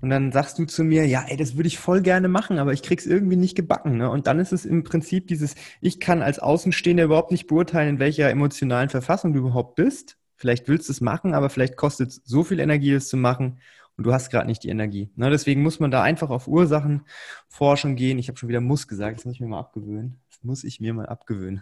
Und 0.02 0.10
dann 0.10 0.32
sagst 0.32 0.60
du 0.60 0.66
zu 0.66 0.84
mir, 0.84 1.06
ja, 1.08 1.26
ey, 1.28 1.38
das 1.38 1.56
würde 1.56 1.68
ich 1.68 1.80
voll 1.80 2.02
gerne 2.02 2.28
machen, 2.28 2.60
aber 2.60 2.74
ich 2.74 2.84
krieg's 2.84 3.06
irgendwie 3.06 3.38
nicht 3.38 3.56
gebacken. 3.56 3.98
Ne? 3.98 4.10
Und 4.10 4.28
dann 4.28 4.40
ist 4.40 4.52
es 4.52 4.66
im 4.66 4.84
Prinzip 4.84 5.28
dieses, 5.28 5.56
ich 5.82 6.00
kann 6.00 6.22
als 6.22 6.40
Außenstehender 6.40 7.06
überhaupt 7.06 7.32
nicht 7.32 7.48
beurteilen, 7.48 7.96
in 7.96 8.00
welcher 8.00 8.30
emotionalen 8.30 8.90
Verfassung 8.90 9.34
du 9.34 9.40
überhaupt 9.40 9.76
bist. 9.76 10.18
Vielleicht 10.36 10.68
willst 10.68 10.90
du 10.90 10.92
es 10.92 11.02
machen, 11.02 11.34
aber 11.34 11.50
vielleicht 11.50 11.78
kostet 11.78 12.10
es 12.10 12.22
so 12.26 12.44
viel 12.44 12.60
Energie, 12.60 12.92
es 12.92 13.08
zu 13.08 13.16
machen 13.16 13.60
und 13.98 14.06
du 14.06 14.14
hast 14.14 14.30
gerade 14.30 14.48
nicht 14.48 14.64
die 14.64 14.70
Energie. 14.70 15.10
Ne? 15.16 15.30
Deswegen 15.30 15.64
muss 15.64 15.80
man 15.80 15.92
da 15.92 16.04
einfach 16.04 16.30
auf 16.30 16.48
Ursachenforschung 16.48 17.96
gehen. 17.96 18.20
Ich 18.20 18.28
habe 18.28 18.38
schon 18.38 18.50
wieder 18.50 18.60
muss 18.60 18.88
gesagt, 18.88 19.18
das 19.18 19.26
muss 19.26 19.36
ich 19.36 19.40
mir 19.40 19.48
mal 19.48 19.60
abgewöhnen. 19.60 20.20
Das 20.30 20.44
muss 20.44 20.64
ich 20.66 20.82
mir 20.82 20.94
mal 20.94 21.06
abgewöhnen. 21.06 21.62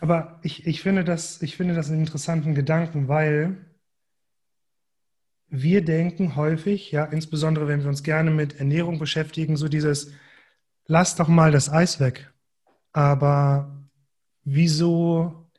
Aber 0.00 0.38
ich, 0.42 0.66
ich, 0.66 0.82
finde 0.82 1.04
das, 1.04 1.40
ich 1.42 1.56
finde 1.56 1.74
das 1.74 1.90
einen 1.90 2.00
interessanten 2.00 2.56
Gedanken, 2.56 3.06
weil 3.06 3.67
wir 5.48 5.84
denken 5.84 6.36
häufig, 6.36 6.90
ja, 6.92 7.04
insbesondere 7.04 7.68
wenn 7.68 7.82
wir 7.82 7.88
uns 7.88 8.02
gerne 8.02 8.30
mit 8.30 8.58
Ernährung 8.58 8.98
beschäftigen, 8.98 9.56
so 9.56 9.68
dieses, 9.68 10.12
lass 10.86 11.16
doch 11.16 11.28
mal 11.28 11.52
das 11.52 11.70
Eis 11.70 12.00
weg. 12.00 12.32
Aber 12.92 13.88
wieso 14.44 15.50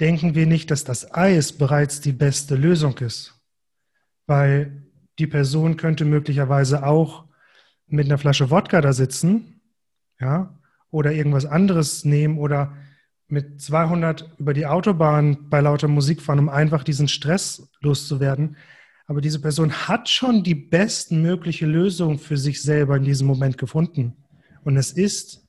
denken 0.00 0.34
wir 0.34 0.46
nicht, 0.46 0.70
dass 0.70 0.84
das 0.84 1.12
Eis 1.14 1.52
bereits 1.52 2.00
die 2.00 2.12
beste 2.12 2.54
Lösung 2.54 2.98
ist? 2.98 3.42
weil 4.26 4.82
die 5.18 5.26
Person 5.26 5.76
könnte 5.76 6.04
möglicherweise 6.04 6.86
auch 6.86 7.26
mit 7.86 8.06
einer 8.06 8.18
Flasche 8.18 8.50
Wodka 8.50 8.80
da 8.80 8.92
sitzen, 8.92 9.60
ja, 10.18 10.58
oder 10.90 11.12
irgendwas 11.12 11.46
anderes 11.46 12.04
nehmen 12.04 12.38
oder 12.38 12.74
mit 13.28 13.60
200 13.60 14.34
über 14.38 14.54
die 14.54 14.66
Autobahn 14.66 15.48
bei 15.48 15.60
lauter 15.60 15.88
Musik 15.88 16.20
fahren, 16.22 16.38
um 16.38 16.48
einfach 16.48 16.84
diesen 16.84 17.08
Stress 17.08 17.70
loszuwerden. 17.80 18.56
Aber 19.06 19.20
diese 19.20 19.40
Person 19.40 19.72
hat 19.72 20.08
schon 20.08 20.42
die 20.42 20.54
bestmögliche 20.54 21.66
Lösung 21.66 22.18
für 22.18 22.36
sich 22.36 22.62
selber 22.62 22.96
in 22.96 23.04
diesem 23.04 23.26
Moment 23.26 23.58
gefunden. 23.58 24.16
Und 24.64 24.76
es 24.76 24.92
ist 24.92 25.46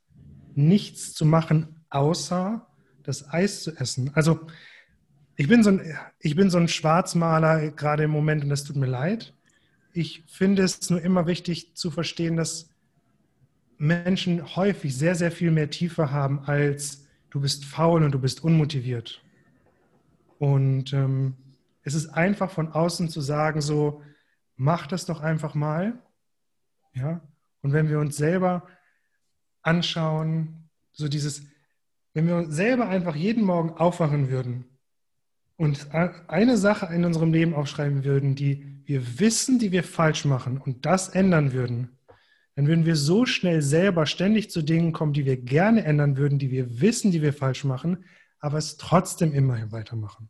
nichts 0.55 1.13
zu 1.13 1.25
machen, 1.25 1.83
außer 1.89 2.67
das 3.03 3.29
Eis 3.31 3.63
zu 3.63 3.75
essen. 3.77 4.11
Also 4.13 4.41
ich 5.35 5.47
bin 5.47 5.63
so 5.63 5.71
ein, 5.71 5.97
ich 6.19 6.35
bin 6.35 6.49
so 6.49 6.57
ein 6.57 6.67
Schwarzmaler 6.67 7.71
gerade 7.71 8.03
im 8.03 8.11
Moment 8.11 8.43
und 8.43 8.49
das 8.49 8.63
tut 8.63 8.75
mir 8.75 8.87
leid. 8.87 9.33
Ich 9.93 10.23
finde 10.27 10.63
es 10.63 10.89
nur 10.89 11.01
immer 11.01 11.27
wichtig 11.27 11.75
zu 11.75 11.91
verstehen, 11.91 12.35
dass 12.35 12.69
Menschen 13.77 14.55
häufig 14.55 14.95
sehr, 14.95 15.15
sehr 15.15 15.31
viel 15.31 15.51
mehr 15.51 15.69
Tiefe 15.69 16.11
haben 16.11 16.39
als 16.39 17.07
du 17.29 17.41
bist 17.41 17.65
faul 17.65 18.03
und 18.03 18.11
du 18.11 18.19
bist 18.19 18.43
unmotiviert. 18.43 19.23
Und 20.37 20.93
ähm, 20.93 21.35
es 21.84 21.93
ist 21.93 22.09
einfach 22.09 22.49
von 22.49 22.71
außen 22.71 23.09
zu 23.09 23.21
sagen, 23.21 23.61
so, 23.61 24.01
mach 24.55 24.88
das 24.88 25.05
doch 25.05 25.21
einfach 25.21 25.53
mal. 25.53 26.01
Ja? 26.93 27.21
Und 27.61 27.73
wenn 27.73 27.89
wir 27.89 27.99
uns 27.99 28.17
selber 28.17 28.67
anschauen, 29.61 30.69
so 30.91 31.07
dieses, 31.07 31.43
wenn 32.13 32.27
wir 32.27 32.38
uns 32.38 32.55
selber 32.55 32.88
einfach 32.88 33.15
jeden 33.15 33.43
Morgen 33.43 33.71
aufwachen 33.71 34.29
würden 34.29 34.65
und 35.57 35.93
eine 35.93 36.57
Sache 36.57 36.93
in 36.93 37.05
unserem 37.05 37.34
Leben 37.34 37.53
aufschreiben 37.53 38.03
würden, 38.03 38.36
die 38.36 38.81
wir 38.86 39.19
wissen, 39.19 39.59
die 39.59 39.71
wir 39.71 39.84
falsch 39.84 40.25
machen 40.25 40.57
und 40.57 40.86
das 40.86 41.09
ändern 41.09 41.53
würden, 41.53 41.97
dann 42.55 42.67
würden 42.67 42.86
wir 42.86 42.95
so 42.95 43.25
schnell 43.25 43.61
selber 43.61 44.05
ständig 44.05 44.51
zu 44.51 44.61
Dingen 44.61 44.93
kommen, 44.93 45.13
die 45.13 45.25
wir 45.25 45.38
gerne 45.38 45.84
ändern 45.84 46.17
würden, 46.17 46.38
die 46.38 46.51
wir 46.51 46.81
wissen, 46.81 47.11
die 47.11 47.21
wir 47.21 47.34
falsch 47.34 47.63
machen, 47.63 48.05
aber 48.39 48.57
es 48.57 48.77
trotzdem 48.77 49.34
immer 49.34 49.71
weitermachen. 49.71 50.29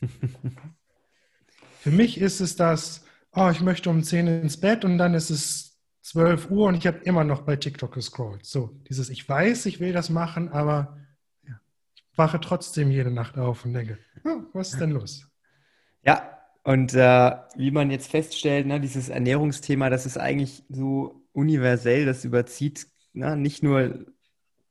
Für 1.80 1.90
mich 1.90 2.20
ist 2.20 2.40
es 2.40 2.56
das, 2.56 3.04
oh, 3.32 3.48
ich 3.50 3.60
möchte 3.60 3.88
um 3.90 4.02
10 4.02 4.26
ins 4.26 4.60
Bett 4.60 4.84
und 4.84 4.98
dann 4.98 5.14
ist 5.14 5.30
es 5.30 5.78
12 6.02 6.50
Uhr 6.50 6.66
und 6.66 6.74
ich 6.74 6.86
habe 6.86 6.98
immer 7.04 7.24
noch 7.24 7.42
bei 7.42 7.56
TikTok 7.56 7.92
gescrollt. 7.92 8.44
So, 8.44 8.70
dieses, 8.88 9.10
ich 9.10 9.28
weiß, 9.28 9.66
ich 9.66 9.80
will 9.80 9.92
das 9.92 10.10
machen, 10.10 10.48
aber 10.50 10.98
ja, 11.46 11.60
ich 11.94 12.04
wache 12.16 12.40
trotzdem 12.40 12.90
jede 12.90 13.10
Nacht 13.10 13.38
auf 13.38 13.64
und 13.64 13.72
denke, 13.72 13.98
oh, 14.24 14.42
was 14.52 14.72
ist 14.72 14.80
denn 14.80 14.90
los? 14.90 15.26
Ja, 16.02 16.38
und 16.64 16.94
äh, 16.94 17.32
wie 17.56 17.70
man 17.70 17.90
jetzt 17.90 18.10
feststellt, 18.10 18.66
ne, 18.66 18.80
dieses 18.80 19.08
Ernährungsthema, 19.08 19.88
das 19.90 20.06
ist 20.06 20.18
eigentlich 20.18 20.64
so 20.68 21.26
universell, 21.32 22.04
das 22.06 22.24
überzieht 22.24 22.86
ne, 23.12 23.36
nicht 23.36 23.62
nur 23.62 24.06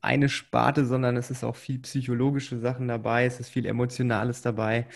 eine 0.02 0.30
Sparte, 0.30 0.86
sondern 0.86 1.18
es 1.18 1.30
ist 1.30 1.44
auch 1.44 1.56
viel 1.56 1.80
psychologische 1.80 2.60
Sachen 2.60 2.88
dabei, 2.88 3.26
es 3.26 3.40
ist 3.40 3.50
viel 3.50 3.66
Emotionales 3.66 4.42
dabei. 4.42 4.88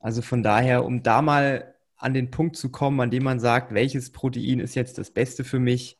Also 0.00 0.22
von 0.22 0.42
daher, 0.42 0.84
um 0.84 1.02
da 1.02 1.22
mal 1.22 1.74
an 1.96 2.14
den 2.14 2.30
Punkt 2.30 2.56
zu 2.56 2.70
kommen, 2.70 3.00
an 3.00 3.10
dem 3.10 3.24
man 3.24 3.40
sagt, 3.40 3.74
welches 3.74 4.12
Protein 4.12 4.60
ist 4.60 4.74
jetzt 4.74 4.98
das 4.98 5.10
Beste 5.10 5.44
für 5.44 5.58
mich, 5.58 5.98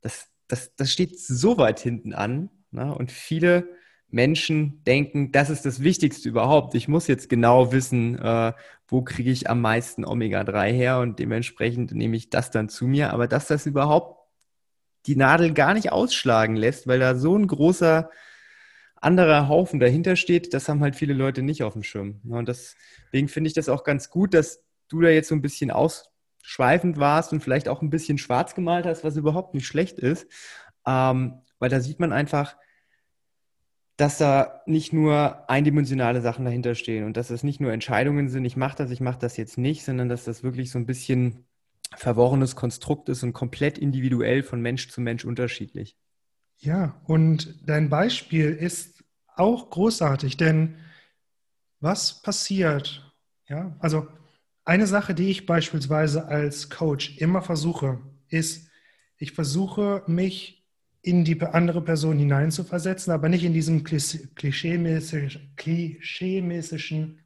das, 0.00 0.28
das, 0.48 0.74
das 0.76 0.92
steht 0.92 1.18
so 1.18 1.58
weit 1.58 1.80
hinten 1.80 2.14
an. 2.14 2.50
Ne? 2.70 2.94
Und 2.94 3.12
viele 3.12 3.68
Menschen 4.08 4.82
denken, 4.84 5.32
das 5.32 5.50
ist 5.50 5.66
das 5.66 5.82
Wichtigste 5.82 6.28
überhaupt. 6.28 6.74
Ich 6.74 6.88
muss 6.88 7.08
jetzt 7.08 7.28
genau 7.28 7.72
wissen, 7.72 8.18
äh, 8.18 8.52
wo 8.86 9.02
kriege 9.02 9.30
ich 9.30 9.50
am 9.50 9.60
meisten 9.60 10.04
Omega-3 10.04 10.72
her 10.72 11.00
und 11.00 11.18
dementsprechend 11.18 11.92
nehme 11.92 12.16
ich 12.16 12.30
das 12.30 12.50
dann 12.50 12.68
zu 12.68 12.86
mir. 12.86 13.12
Aber 13.12 13.26
dass 13.26 13.48
das 13.48 13.66
überhaupt 13.66 14.23
die 15.06 15.16
Nadel 15.16 15.52
gar 15.52 15.74
nicht 15.74 15.92
ausschlagen 15.92 16.56
lässt, 16.56 16.86
weil 16.86 16.98
da 16.98 17.14
so 17.14 17.36
ein 17.36 17.46
großer 17.46 18.10
anderer 18.96 19.48
Haufen 19.48 19.80
dahinter 19.80 20.16
steht, 20.16 20.54
das 20.54 20.68
haben 20.68 20.80
halt 20.80 20.96
viele 20.96 21.14
Leute 21.14 21.42
nicht 21.42 21.62
auf 21.62 21.74
dem 21.74 21.82
Schirm. 21.82 22.20
Und 22.28 22.48
deswegen 22.48 23.28
finde 23.28 23.48
ich 23.48 23.54
das 23.54 23.68
auch 23.68 23.84
ganz 23.84 24.08
gut, 24.08 24.32
dass 24.34 24.64
du 24.88 25.00
da 25.00 25.08
jetzt 25.08 25.28
so 25.28 25.34
ein 25.34 25.42
bisschen 25.42 25.70
ausschweifend 25.70 26.98
warst 26.98 27.32
und 27.32 27.42
vielleicht 27.42 27.68
auch 27.68 27.82
ein 27.82 27.90
bisschen 27.90 28.18
schwarz 28.18 28.54
gemalt 28.54 28.86
hast, 28.86 29.04
was 29.04 29.16
überhaupt 29.16 29.54
nicht 29.54 29.66
schlecht 29.66 29.98
ist. 29.98 30.26
Ähm, 30.86 31.40
weil 31.58 31.68
da 31.70 31.80
sieht 31.80 32.00
man 32.00 32.12
einfach, 32.12 32.56
dass 33.96 34.18
da 34.18 34.62
nicht 34.66 34.92
nur 34.92 35.48
eindimensionale 35.48 36.20
Sachen 36.20 36.44
dahinter 36.44 36.74
stehen 36.74 37.04
und 37.04 37.16
dass 37.16 37.30
es 37.30 37.44
nicht 37.44 37.60
nur 37.60 37.72
Entscheidungen 37.72 38.28
sind, 38.28 38.44
ich 38.44 38.56
mache 38.56 38.76
das, 38.76 38.90
ich 38.90 39.00
mache 39.00 39.18
das 39.20 39.36
jetzt 39.36 39.56
nicht, 39.56 39.84
sondern 39.84 40.08
dass 40.08 40.24
das 40.24 40.42
wirklich 40.42 40.70
so 40.70 40.78
ein 40.78 40.86
bisschen 40.86 41.46
verworrenes 41.96 42.56
Konstrukt 42.56 43.08
ist 43.08 43.22
und 43.22 43.32
komplett 43.32 43.78
individuell 43.78 44.42
von 44.42 44.60
Mensch 44.60 44.88
zu 44.88 45.00
Mensch 45.00 45.24
unterschiedlich. 45.24 45.96
Ja, 46.58 47.00
und 47.06 47.68
dein 47.68 47.88
Beispiel 47.88 48.50
ist 48.50 49.04
auch 49.36 49.70
großartig, 49.70 50.36
denn 50.36 50.76
was 51.80 52.22
passiert? 52.22 53.12
Ja, 53.48 53.76
also 53.80 54.06
eine 54.64 54.86
Sache, 54.86 55.14
die 55.14 55.28
ich 55.28 55.46
beispielsweise 55.46 56.26
als 56.26 56.70
Coach 56.70 57.18
immer 57.18 57.42
versuche, 57.42 58.00
ist, 58.28 58.70
ich 59.18 59.32
versuche 59.32 60.02
mich 60.06 60.64
in 61.02 61.24
die 61.24 61.38
andere 61.42 61.82
Person 61.82 62.18
hineinzuversetzen, 62.18 63.12
aber 63.12 63.28
nicht 63.28 63.44
in 63.44 63.52
diesem 63.52 63.84
klischeemäßig, 63.84 65.38
klischeemäßigen 65.56 67.20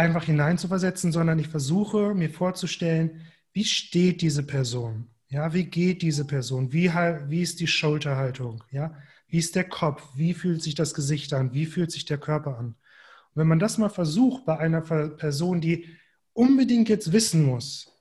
einfach 0.00 0.24
hineinzuversetzen, 0.24 1.12
sondern 1.12 1.38
ich 1.38 1.48
versuche 1.48 2.14
mir 2.14 2.30
vorzustellen, 2.30 3.20
wie 3.52 3.64
steht 3.64 4.22
diese 4.22 4.42
Person? 4.42 5.08
Ja, 5.28 5.52
wie 5.52 5.64
geht 5.64 6.00
diese 6.00 6.26
Person? 6.26 6.72
Wie, 6.72 6.88
wie 6.90 7.42
ist 7.42 7.60
die 7.60 7.66
Schulterhaltung? 7.66 8.64
Ja, 8.70 8.94
wie 9.28 9.38
ist 9.38 9.54
der 9.54 9.68
Kopf? 9.68 10.02
Wie 10.14 10.32
fühlt 10.32 10.62
sich 10.62 10.74
das 10.74 10.94
Gesicht 10.94 11.34
an? 11.34 11.52
Wie 11.52 11.66
fühlt 11.66 11.92
sich 11.92 12.06
der 12.06 12.18
Körper 12.18 12.58
an? 12.58 12.66
Und 12.66 13.36
wenn 13.36 13.46
man 13.46 13.58
das 13.58 13.76
mal 13.76 13.90
versucht 13.90 14.46
bei 14.46 14.58
einer 14.58 14.80
Person, 14.80 15.60
die 15.60 15.86
unbedingt 16.32 16.88
jetzt 16.88 17.12
wissen 17.12 17.44
muss, 17.44 17.92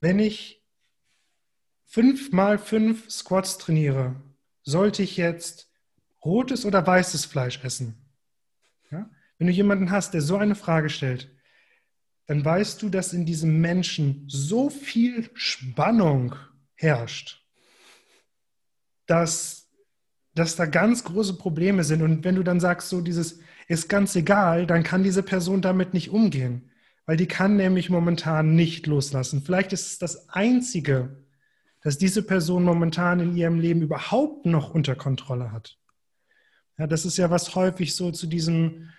wenn 0.00 0.18
ich 0.18 0.64
fünf 1.86 2.32
mal 2.32 2.58
fünf 2.58 3.08
Squats 3.08 3.56
trainiere, 3.56 4.16
sollte 4.62 5.02
ich 5.02 5.16
jetzt 5.16 5.70
rotes 6.24 6.64
oder 6.64 6.84
weißes 6.84 7.24
Fleisch 7.24 7.62
essen? 7.64 7.99
Wenn 9.40 9.46
du 9.46 9.54
jemanden 9.54 9.90
hast, 9.90 10.12
der 10.12 10.20
so 10.20 10.36
eine 10.36 10.54
Frage 10.54 10.90
stellt, 10.90 11.34
dann 12.26 12.44
weißt 12.44 12.82
du, 12.82 12.90
dass 12.90 13.14
in 13.14 13.24
diesem 13.24 13.58
Menschen 13.62 14.24
so 14.28 14.68
viel 14.68 15.30
Spannung 15.32 16.36
herrscht, 16.74 17.42
dass, 19.06 19.70
dass 20.34 20.56
da 20.56 20.66
ganz 20.66 21.04
große 21.04 21.38
Probleme 21.38 21.84
sind. 21.84 22.02
Und 22.02 22.22
wenn 22.22 22.34
du 22.34 22.42
dann 22.42 22.60
sagst, 22.60 22.90
so 22.90 23.00
dieses 23.00 23.40
ist 23.66 23.88
ganz 23.88 24.14
egal, 24.14 24.66
dann 24.66 24.82
kann 24.82 25.02
diese 25.02 25.22
Person 25.22 25.62
damit 25.62 25.94
nicht 25.94 26.10
umgehen, 26.10 26.70
weil 27.06 27.16
die 27.16 27.26
kann 27.26 27.56
nämlich 27.56 27.88
momentan 27.88 28.54
nicht 28.54 28.86
loslassen. 28.86 29.42
Vielleicht 29.42 29.72
ist 29.72 29.86
es 29.86 29.98
das 29.98 30.28
Einzige, 30.28 31.24
dass 31.80 31.96
diese 31.96 32.22
Person 32.22 32.62
momentan 32.62 33.20
in 33.20 33.34
ihrem 33.38 33.58
Leben 33.58 33.80
überhaupt 33.80 34.44
noch 34.44 34.74
unter 34.74 34.96
Kontrolle 34.96 35.50
hat. 35.50 35.78
Ja, 36.76 36.86
das 36.86 37.06
ist 37.06 37.16
ja 37.16 37.30
was 37.30 37.54
häufig 37.54 37.96
so 37.96 38.10
zu 38.10 38.26
diesem 38.26 38.90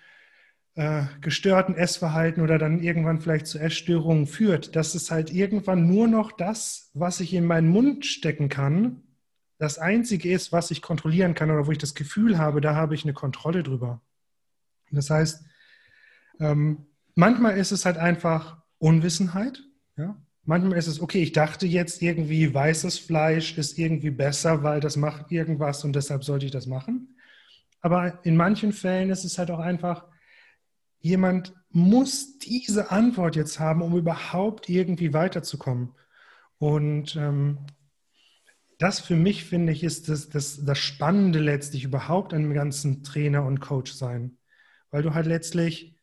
äh, 0.74 1.04
gestörten 1.20 1.74
Essverhalten 1.74 2.42
oder 2.42 2.58
dann 2.58 2.80
irgendwann 2.80 3.20
vielleicht 3.20 3.46
zu 3.46 3.58
Essstörungen 3.58 4.26
führt, 4.26 4.74
dass 4.74 4.94
es 4.94 5.10
halt 5.10 5.32
irgendwann 5.32 5.86
nur 5.86 6.08
noch 6.08 6.32
das, 6.32 6.90
was 6.94 7.20
ich 7.20 7.34
in 7.34 7.44
meinen 7.44 7.68
Mund 7.68 8.06
stecken 8.06 8.48
kann, 8.48 9.02
das 9.58 9.78
Einzige 9.78 10.32
ist, 10.32 10.50
was 10.50 10.70
ich 10.72 10.82
kontrollieren 10.82 11.34
kann 11.34 11.50
oder 11.50 11.66
wo 11.66 11.70
ich 11.70 11.78
das 11.78 11.94
Gefühl 11.94 12.36
habe, 12.38 12.60
da 12.60 12.74
habe 12.74 12.94
ich 12.94 13.04
eine 13.04 13.12
Kontrolle 13.12 13.62
drüber. 13.62 14.00
Das 14.90 15.08
heißt, 15.08 15.44
ähm, 16.40 16.86
manchmal 17.14 17.56
ist 17.56 17.70
es 17.70 17.84
halt 17.84 17.96
einfach 17.96 18.62
Unwissenheit. 18.78 19.62
Ja? 19.96 20.16
Manchmal 20.44 20.78
ist 20.78 20.88
es, 20.88 21.00
okay, 21.00 21.22
ich 21.22 21.30
dachte 21.32 21.66
jetzt 21.66 22.02
irgendwie, 22.02 22.52
weißes 22.52 22.98
Fleisch 22.98 23.56
ist 23.56 23.78
irgendwie 23.78 24.10
besser, 24.10 24.64
weil 24.64 24.80
das 24.80 24.96
macht 24.96 25.30
irgendwas 25.30 25.84
und 25.84 25.94
deshalb 25.94 26.24
sollte 26.24 26.46
ich 26.46 26.50
das 26.50 26.66
machen. 26.66 27.16
Aber 27.80 28.24
in 28.24 28.36
manchen 28.36 28.72
Fällen 28.72 29.10
ist 29.10 29.24
es 29.24 29.38
halt 29.38 29.50
auch 29.52 29.60
einfach, 29.60 30.06
jemand 31.02 31.52
muss 31.70 32.38
diese 32.38 32.90
Antwort 32.90 33.36
jetzt 33.36 33.58
haben, 33.58 33.82
um 33.82 33.96
überhaupt 33.96 34.68
irgendwie 34.68 35.12
weiterzukommen. 35.12 35.94
Und 36.58 37.16
ähm, 37.16 37.58
das 38.78 39.00
für 39.00 39.16
mich, 39.16 39.44
finde 39.44 39.72
ich, 39.72 39.82
ist 39.82 40.08
das, 40.08 40.28
das, 40.28 40.64
das 40.64 40.78
Spannende 40.78 41.38
letztlich 41.38 41.84
überhaupt 41.84 42.32
an 42.34 42.42
dem 42.42 42.54
ganzen 42.54 43.02
Trainer 43.02 43.44
und 43.44 43.60
Coach 43.60 43.92
sein. 43.92 44.38
Weil 44.90 45.02
du 45.02 45.14
halt 45.14 45.26
letztlich 45.26 45.96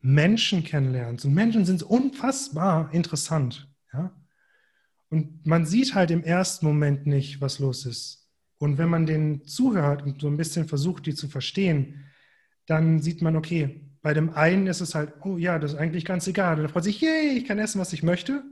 Menschen 0.00 0.64
kennenlernst. 0.64 1.24
Und 1.24 1.34
Menschen 1.34 1.64
sind 1.64 1.82
unfassbar 1.82 2.92
interessant. 2.92 3.68
Ja? 3.92 4.14
Und 5.10 5.46
man 5.46 5.64
sieht 5.64 5.94
halt 5.94 6.10
im 6.10 6.24
ersten 6.24 6.66
Moment 6.66 7.06
nicht, 7.06 7.40
was 7.40 7.58
los 7.58 7.86
ist. 7.86 8.28
Und 8.58 8.78
wenn 8.78 8.88
man 8.88 9.06
denen 9.06 9.46
zuhört 9.46 10.02
und 10.02 10.20
so 10.20 10.28
ein 10.28 10.36
bisschen 10.36 10.68
versucht, 10.68 11.06
die 11.06 11.14
zu 11.14 11.28
verstehen, 11.28 12.04
dann 12.66 13.00
sieht 13.00 13.22
man, 13.22 13.36
okay, 13.36 13.91
bei 14.02 14.14
dem 14.14 14.34
einen 14.34 14.66
ist 14.66 14.80
es 14.80 14.94
halt, 14.94 15.14
oh 15.24 15.36
ja, 15.38 15.58
das 15.58 15.72
ist 15.72 15.78
eigentlich 15.78 16.04
ganz 16.04 16.26
egal. 16.26 16.60
Er 16.60 16.68
freut 16.68 16.84
sich, 16.84 17.00
yay, 17.00 17.38
ich 17.38 17.46
kann 17.46 17.58
essen, 17.58 17.80
was 17.80 17.92
ich 17.92 18.02
möchte. 18.02 18.42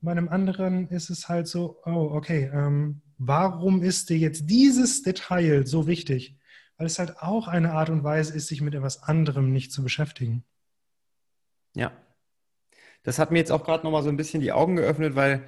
bei 0.00 0.10
einem 0.12 0.28
anderen 0.28 0.88
ist 0.88 1.10
es 1.10 1.28
halt 1.28 1.46
so, 1.46 1.80
oh, 1.84 2.10
okay, 2.12 2.50
ähm, 2.52 3.02
warum 3.18 3.82
ist 3.82 4.10
dir 4.10 4.18
jetzt 4.18 4.48
dieses 4.48 5.02
Detail 5.02 5.66
so 5.66 5.86
wichtig? 5.86 6.38
Weil 6.76 6.86
es 6.86 6.98
halt 6.98 7.18
auch 7.18 7.48
eine 7.48 7.72
Art 7.72 7.90
und 7.90 8.02
Weise 8.02 8.34
ist, 8.34 8.48
sich 8.48 8.62
mit 8.62 8.74
etwas 8.74 9.02
anderem 9.02 9.52
nicht 9.52 9.72
zu 9.72 9.82
beschäftigen. 9.82 10.44
Ja. 11.74 11.92
Das 13.02 13.18
hat 13.18 13.30
mir 13.30 13.38
jetzt 13.38 13.52
auch 13.52 13.64
gerade 13.64 13.84
nochmal 13.84 14.02
so 14.02 14.08
ein 14.08 14.16
bisschen 14.16 14.40
die 14.40 14.52
Augen 14.52 14.76
geöffnet, 14.76 15.14
weil 15.14 15.46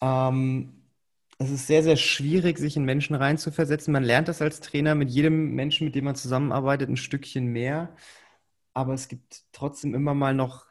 ähm, 0.00 0.80
es 1.38 1.50
ist 1.50 1.66
sehr, 1.66 1.82
sehr 1.82 1.96
schwierig, 1.96 2.58
sich 2.58 2.76
in 2.76 2.84
Menschen 2.84 3.16
reinzuversetzen. 3.16 3.92
Man 3.92 4.04
lernt 4.04 4.28
das 4.28 4.42
als 4.42 4.60
Trainer 4.60 4.94
mit 4.94 5.10
jedem 5.10 5.54
Menschen, 5.54 5.86
mit 5.86 5.94
dem 5.94 6.04
man 6.04 6.14
zusammenarbeitet, 6.14 6.88
ein 6.88 6.96
Stückchen 6.96 7.46
mehr. 7.46 7.94
Aber 8.74 8.94
es 8.94 9.08
gibt 9.08 9.44
trotzdem 9.52 9.94
immer 9.94 10.14
mal 10.14 10.34
noch 10.34 10.66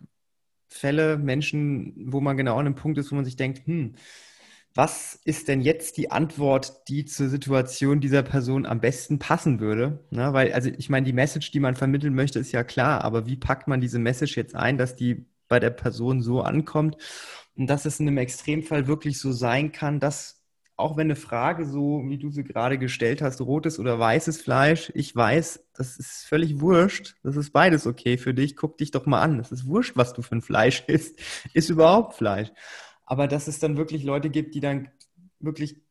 Fälle, 0.69 1.17
Menschen, 1.17 1.93
wo 2.11 2.21
man 2.21 2.37
genau 2.37 2.53
an 2.53 2.67
einem 2.67 2.75
Punkt 2.75 2.97
ist, 2.97 3.11
wo 3.11 3.15
man 3.15 3.25
sich 3.25 3.35
denkt, 3.35 3.65
hm, 3.65 3.95
was 4.75 5.19
ist 5.25 5.47
denn 5.47 5.61
jetzt 5.61 5.97
die 5.97 6.11
Antwort, 6.11 6.87
die 6.87 7.05
zur 7.05 7.27
Situation 7.27 7.99
dieser 8.01 8.21
Person 8.23 8.65
am 8.65 8.79
besten 8.79 9.17
passen 9.19 9.59
würde? 9.59 10.05
Na, 10.11 10.33
weil, 10.33 10.53
also 10.53 10.69
ich 10.69 10.89
meine, 10.89 11.05
die 11.05 11.13
Message, 11.13 11.51
die 11.51 11.59
man 11.59 11.75
vermitteln 11.75 12.13
möchte, 12.13 12.39
ist 12.39 12.51
ja 12.51 12.63
klar, 12.63 13.03
aber 13.03 13.25
wie 13.25 13.35
packt 13.35 13.67
man 13.67 13.81
diese 13.81 13.99
Message 13.99 14.37
jetzt 14.37 14.55
ein, 14.55 14.77
dass 14.77 14.95
die 14.95 15.25
bei 15.47 15.59
der 15.59 15.71
Person 15.71 16.21
so 16.21 16.41
ankommt 16.41 16.97
und 17.55 17.67
dass 17.67 17.85
es 17.85 17.99
in 17.99 18.07
einem 18.07 18.17
Extremfall 18.19 18.87
wirklich 18.87 19.19
so 19.19 19.31
sein 19.31 19.71
kann, 19.71 19.99
dass 19.99 20.38
auch 20.79 20.95
wenn 20.95 21.07
eine 21.07 21.15
Frage 21.15 21.65
so, 21.65 22.03
wie 22.05 22.17
du 22.17 22.29
sie 22.31 22.43
gerade 22.43 22.77
gestellt 22.77 23.21
hast, 23.21 23.41
rotes 23.41 23.79
oder 23.79 23.99
weißes 23.99 24.41
Fleisch, 24.41 24.91
ich 24.95 25.13
weiß, 25.13 25.65
das 25.73 25.97
ist 25.97 26.25
völlig 26.25 26.61
wurscht. 26.61 27.15
Das 27.21 27.35
ist 27.35 27.51
beides 27.51 27.85
okay 27.85 28.17
für 28.17 28.33
dich. 28.33 28.55
Guck 28.55 28.77
dich 28.77 28.91
doch 28.91 29.05
mal 29.05 29.21
an. 29.21 29.37
Das 29.37 29.51
ist 29.51 29.67
wurscht, 29.67 29.97
was 29.97 30.13
du 30.13 30.21
für 30.21 30.35
ein 30.35 30.41
Fleisch 30.41 30.83
isst. 30.87 31.19
Ist 31.53 31.69
überhaupt 31.69 32.15
Fleisch. 32.15 32.49
Aber 33.05 33.27
dass 33.27 33.47
es 33.47 33.59
dann 33.59 33.75
wirklich 33.75 34.03
Leute 34.03 34.29
gibt, 34.29 34.55
die 34.55 34.61
dann 34.61 34.89
wirklich 35.39 35.81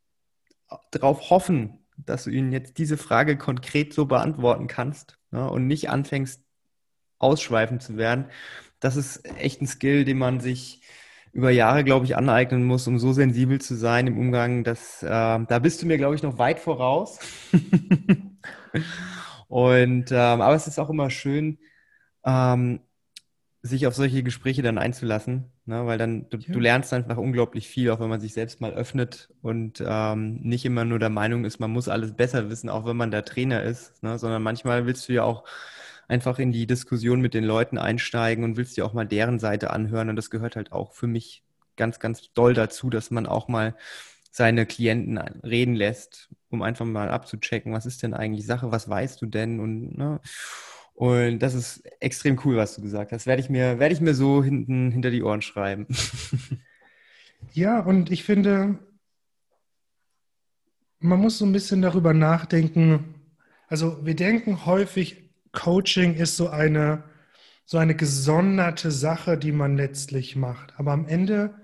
darauf 0.90 1.30
hoffen, 1.30 1.86
dass 1.96 2.24
du 2.24 2.30
ihnen 2.30 2.52
jetzt 2.52 2.78
diese 2.78 2.96
Frage 2.96 3.36
konkret 3.36 3.92
so 3.92 4.06
beantworten 4.06 4.68
kannst 4.68 5.18
ja, 5.32 5.46
und 5.46 5.66
nicht 5.66 5.90
anfängst, 5.90 6.42
ausschweifend 7.18 7.82
zu 7.82 7.96
werden. 7.96 8.26
Das 8.80 8.96
ist 8.96 9.26
echt 9.36 9.60
ein 9.60 9.66
Skill, 9.66 10.04
den 10.04 10.18
man 10.18 10.40
sich 10.40 10.82
über 11.32 11.50
Jahre, 11.50 11.84
glaube 11.84 12.04
ich, 12.06 12.16
aneignen 12.16 12.64
muss, 12.64 12.86
um 12.86 12.98
so 12.98 13.12
sensibel 13.12 13.60
zu 13.60 13.74
sein 13.74 14.06
im 14.06 14.18
Umgang, 14.18 14.64
dass 14.64 15.02
äh, 15.02 15.06
da 15.06 15.58
bist 15.60 15.82
du 15.82 15.86
mir, 15.86 15.98
glaube 15.98 16.14
ich, 16.14 16.22
noch 16.22 16.38
weit 16.38 16.60
voraus. 16.60 17.18
Und 19.48 20.12
ähm, 20.12 20.40
aber 20.40 20.54
es 20.54 20.66
ist 20.66 20.78
auch 20.78 20.90
immer 20.90 21.10
schön, 21.10 21.58
ähm, 22.24 22.80
sich 23.62 23.86
auf 23.86 23.94
solche 23.94 24.22
Gespräche 24.22 24.62
dann 24.62 24.78
einzulassen, 24.78 25.50
ne? 25.64 25.86
weil 25.86 25.98
dann 25.98 26.28
du, 26.30 26.38
ja. 26.38 26.52
du, 26.52 26.60
lernst 26.60 26.92
einfach 26.92 27.16
unglaublich 27.16 27.68
viel, 27.68 27.90
auch 27.90 28.00
wenn 28.00 28.08
man 28.08 28.20
sich 28.20 28.32
selbst 28.32 28.60
mal 28.60 28.72
öffnet 28.72 29.30
und 29.42 29.82
ähm, 29.84 30.40
nicht 30.42 30.64
immer 30.64 30.84
nur 30.84 30.98
der 30.98 31.10
Meinung 31.10 31.44
ist, 31.44 31.58
man 31.58 31.70
muss 31.70 31.88
alles 31.88 32.14
besser 32.14 32.50
wissen, 32.50 32.68
auch 32.68 32.86
wenn 32.86 32.96
man 32.96 33.10
der 33.10 33.24
Trainer 33.24 33.62
ist, 33.62 34.02
ne? 34.02 34.18
sondern 34.18 34.42
manchmal 34.42 34.86
willst 34.86 35.08
du 35.08 35.12
ja 35.12 35.24
auch 35.24 35.44
einfach 36.08 36.38
in 36.38 36.52
die 36.52 36.66
Diskussion 36.66 37.20
mit 37.20 37.34
den 37.34 37.44
Leuten 37.44 37.78
einsteigen 37.78 38.44
und 38.44 38.56
willst 38.56 38.76
dir 38.76 38.84
auch 38.84 38.94
mal 38.94 39.06
deren 39.06 39.38
Seite 39.38 39.70
anhören. 39.70 40.08
Und 40.08 40.16
das 40.16 40.30
gehört 40.30 40.56
halt 40.56 40.72
auch 40.72 40.94
für 40.94 41.06
mich 41.06 41.44
ganz, 41.76 42.00
ganz 42.00 42.32
doll 42.32 42.54
dazu, 42.54 42.90
dass 42.90 43.10
man 43.10 43.26
auch 43.26 43.48
mal 43.48 43.76
seine 44.30 44.66
Klienten 44.66 45.18
reden 45.18 45.74
lässt, 45.74 46.28
um 46.50 46.62
einfach 46.62 46.84
mal 46.84 47.10
abzuchecken, 47.10 47.72
was 47.72 47.86
ist 47.86 48.02
denn 48.02 48.14
eigentlich 48.14 48.46
Sache, 48.46 48.72
was 48.72 48.88
weißt 48.88 49.20
du 49.22 49.26
denn 49.26 49.60
und 49.60 49.96
ne? 49.96 50.20
Und 50.94 51.38
das 51.38 51.54
ist 51.54 51.84
extrem 52.00 52.40
cool, 52.44 52.56
was 52.56 52.74
du 52.74 52.82
gesagt 52.82 53.12
hast. 53.12 53.26
Werde 53.28 53.40
ich 53.40 53.48
mir, 53.48 53.78
werde 53.78 53.94
ich 53.94 54.00
mir 54.00 54.14
so 54.14 54.42
hinten 54.42 54.90
hinter 54.90 55.12
die 55.12 55.22
Ohren 55.22 55.42
schreiben. 55.42 55.86
Ja, 57.52 57.80
und 57.80 58.10
ich 58.10 58.24
finde, 58.24 58.78
man 61.00 61.20
muss 61.20 61.38
so 61.38 61.46
ein 61.46 61.52
bisschen 61.52 61.82
darüber 61.82 62.12
nachdenken. 62.14 63.14
Also 63.68 64.04
wir 64.04 64.16
denken 64.16 64.66
häufig, 64.66 65.27
Coaching 65.58 66.14
ist 66.14 66.36
so 66.36 66.48
eine, 66.48 67.02
so 67.64 67.78
eine 67.78 67.96
gesonderte 67.96 68.92
Sache, 68.92 69.36
die 69.36 69.50
man 69.50 69.76
letztlich 69.76 70.36
macht. 70.36 70.72
Aber 70.78 70.92
am 70.92 71.08
Ende 71.08 71.56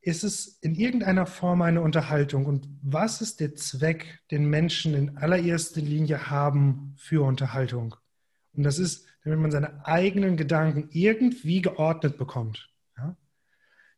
ist 0.00 0.24
es 0.24 0.58
in 0.62 0.74
irgendeiner 0.74 1.24
Form 1.24 1.62
eine 1.62 1.80
Unterhaltung. 1.80 2.44
Und 2.44 2.68
was 2.82 3.20
ist 3.20 3.38
der 3.38 3.54
Zweck, 3.54 4.20
den 4.32 4.50
Menschen 4.50 4.94
in 4.94 5.16
allererster 5.16 5.80
Linie 5.80 6.28
haben 6.28 6.96
für 6.96 7.24
Unterhaltung? 7.24 7.94
Und 8.52 8.64
das 8.64 8.80
ist, 8.80 9.06
damit 9.22 9.38
man 9.38 9.52
seine 9.52 9.86
eigenen 9.86 10.36
Gedanken 10.36 10.88
irgendwie 10.90 11.62
geordnet 11.62 12.18
bekommt. 12.18 12.68
Ja? 12.96 13.16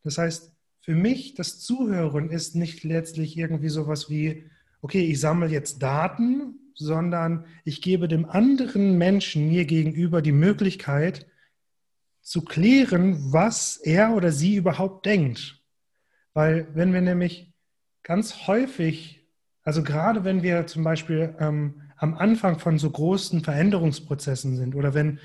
Das 0.05 0.19
heißt, 0.19 0.53
für 0.83 0.95
mich, 0.95 1.35
das 1.35 1.59
Zuhören 1.61 2.29
ist 2.29 2.55
nicht 2.55 2.85
letztlich 2.85 3.39
irgendwie 3.39 3.71
sowas 3.71 4.11
wie, 4.11 4.51
okay, 4.83 5.07
ich 5.07 5.21
sammle 5.21 5.49
jetzt 5.49 5.83
Daten 5.83 6.66
sondern 6.77 7.47
ich 7.64 7.83
gebe 7.83 8.07
dem 8.07 8.27
anderen 8.27 8.99
Menschen 8.99 9.49
mir 9.49 9.64
gegenüber 9.64 10.22
die 10.22 10.33
Möglichkeit 10.33 11.27
zu 12.20 12.45
klären, 12.45 13.33
was 13.33 13.77
er 13.77 14.14
oder 14.14 14.33
sie 14.33 14.57
überhaupt 14.57 15.07
denkt. 15.07 15.62
Weil 16.35 16.68
wenn 16.74 16.93
wir 16.93 17.01
nämlich 17.01 17.53
ganz 18.03 18.47
häufig, 18.47 19.27
also 19.62 19.83
gerade 19.83 20.24
wenn 20.24 20.43
wir 20.43 20.66
zum 20.66 20.85
Beispiel 20.85 21.35
ähm, 21.41 21.83
am 21.97 22.14
Anfang 22.14 22.59
von 22.59 22.79
so 22.79 22.91
großen 22.91 23.43
Veränderungsprozessen 23.43 24.57
sind 24.57 24.74
oder 24.74 24.93
wenn 24.93 25.18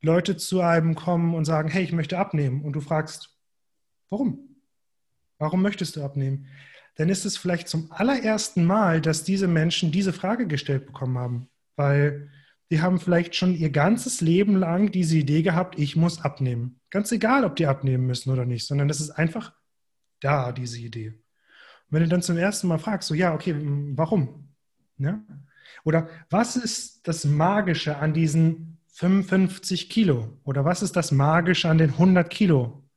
Leute 0.00 0.36
zu 0.36 0.60
einem 0.60 0.94
kommen 0.94 1.34
und 1.34 1.44
sagen, 1.44 1.68
hey, 1.68 1.84
ich 1.84 1.92
möchte 1.92 2.18
abnehmen 2.18 2.62
und 2.64 2.72
du 2.72 2.80
fragst, 2.80 3.38
warum? 4.10 4.56
Warum 5.38 5.62
möchtest 5.62 5.96
du 5.96 6.02
abnehmen? 6.02 6.48
Dann 6.96 7.08
ist 7.08 7.24
es 7.24 7.36
vielleicht 7.36 7.68
zum 7.68 7.92
allerersten 7.92 8.64
Mal, 8.64 9.00
dass 9.00 9.24
diese 9.24 9.48
Menschen 9.48 9.92
diese 9.92 10.12
Frage 10.12 10.46
gestellt 10.46 10.86
bekommen 10.86 11.18
haben, 11.18 11.48
weil 11.76 12.30
die 12.70 12.80
haben 12.80 12.98
vielleicht 12.98 13.36
schon 13.36 13.54
ihr 13.54 13.70
ganzes 13.70 14.20
Leben 14.20 14.56
lang 14.56 14.90
diese 14.90 15.16
Idee 15.16 15.42
gehabt, 15.42 15.78
ich 15.78 15.94
muss 15.94 16.22
abnehmen. 16.22 16.80
Ganz 16.90 17.12
egal, 17.12 17.44
ob 17.44 17.54
die 17.56 17.66
abnehmen 17.66 18.06
müssen 18.06 18.30
oder 18.32 18.44
nicht, 18.44 18.66
sondern 18.66 18.88
das 18.88 19.00
ist 19.00 19.10
einfach 19.10 19.52
da, 20.20 20.52
diese 20.52 20.78
Idee. 20.78 21.08
Und 21.08 21.90
wenn 21.90 22.02
du 22.02 22.08
dann 22.08 22.22
zum 22.22 22.36
ersten 22.36 22.66
Mal 22.66 22.78
fragst, 22.78 23.08
so 23.08 23.14
ja, 23.14 23.34
okay, 23.34 23.54
warum? 23.94 24.48
Ja? 24.98 25.22
Oder 25.84 26.08
was 26.30 26.56
ist 26.56 27.06
das 27.06 27.24
Magische 27.24 27.98
an 27.98 28.14
diesen 28.14 28.78
55 28.94 29.90
Kilo? 29.90 30.40
Oder 30.42 30.64
was 30.64 30.82
ist 30.82 30.96
das 30.96 31.12
Magische 31.12 31.68
an 31.68 31.78
den 31.78 31.90
100 31.90 32.28
Kilo? 32.30 32.88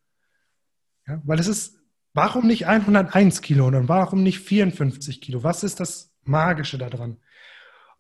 Ja, 1.05 1.21
weil 1.25 1.39
es 1.39 1.47
ist 1.47 1.78
Warum 2.21 2.47
nicht 2.47 2.67
101 2.67 3.39
Kilo 3.39 3.67
und 3.67 3.87
warum 3.87 4.23
nicht 4.23 4.41
54 4.41 5.21
Kilo? 5.21 5.41
Was 5.41 5.63
ist 5.63 5.79
das 5.79 6.13
Magische 6.25 6.77
daran? 6.77 7.15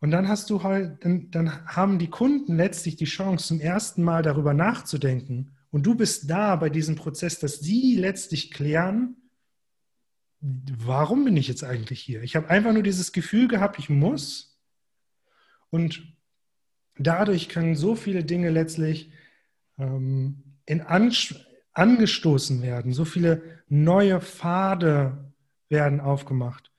Und 0.01 0.11
dann 0.11 0.27
hast 0.27 0.49
du 0.49 0.61
halt, 0.61 1.05
dann, 1.05 1.31
dann 1.31 1.65
haben 1.65 1.99
die 1.99 2.09
Kunden 2.09 2.57
letztlich 2.57 2.97
die 2.97 3.05
Chance, 3.05 3.47
zum 3.47 3.61
ersten 3.61 4.03
Mal 4.03 4.21
darüber 4.21 4.53
nachzudenken. 4.53 5.55
Und 5.71 5.83
du 5.83 5.95
bist 5.95 6.29
da 6.29 6.57
bei 6.57 6.69
diesem 6.69 6.97
Prozess, 6.97 7.39
dass 7.39 7.61
sie 7.61 7.95
letztlich 7.95 8.51
klären, 8.51 9.15
warum 10.41 11.23
bin 11.23 11.37
ich 11.37 11.47
jetzt 11.47 11.63
eigentlich 11.63 12.01
hier? 12.01 12.21
Ich 12.21 12.35
habe 12.35 12.49
einfach 12.49 12.73
nur 12.73 12.83
dieses 12.83 13.13
Gefühl 13.13 13.47
gehabt, 13.47 13.79
ich 13.79 13.87
muss. 13.87 14.59
Und 15.69 16.03
dadurch 16.97 17.47
können 17.47 17.73
so 17.73 17.95
viele 17.95 18.25
Dinge 18.25 18.49
letztlich 18.49 19.13
ähm, 19.77 20.57
in 20.65 20.81
Anspruch 20.81 21.48
angestoßen 21.79 22.61
werden. 22.61 22.91
So 22.91 23.05
viele 23.05 23.41
neue 23.69 24.19
Pfade 24.19 25.31
werden 25.69 26.01
aufgemacht. 26.01 26.71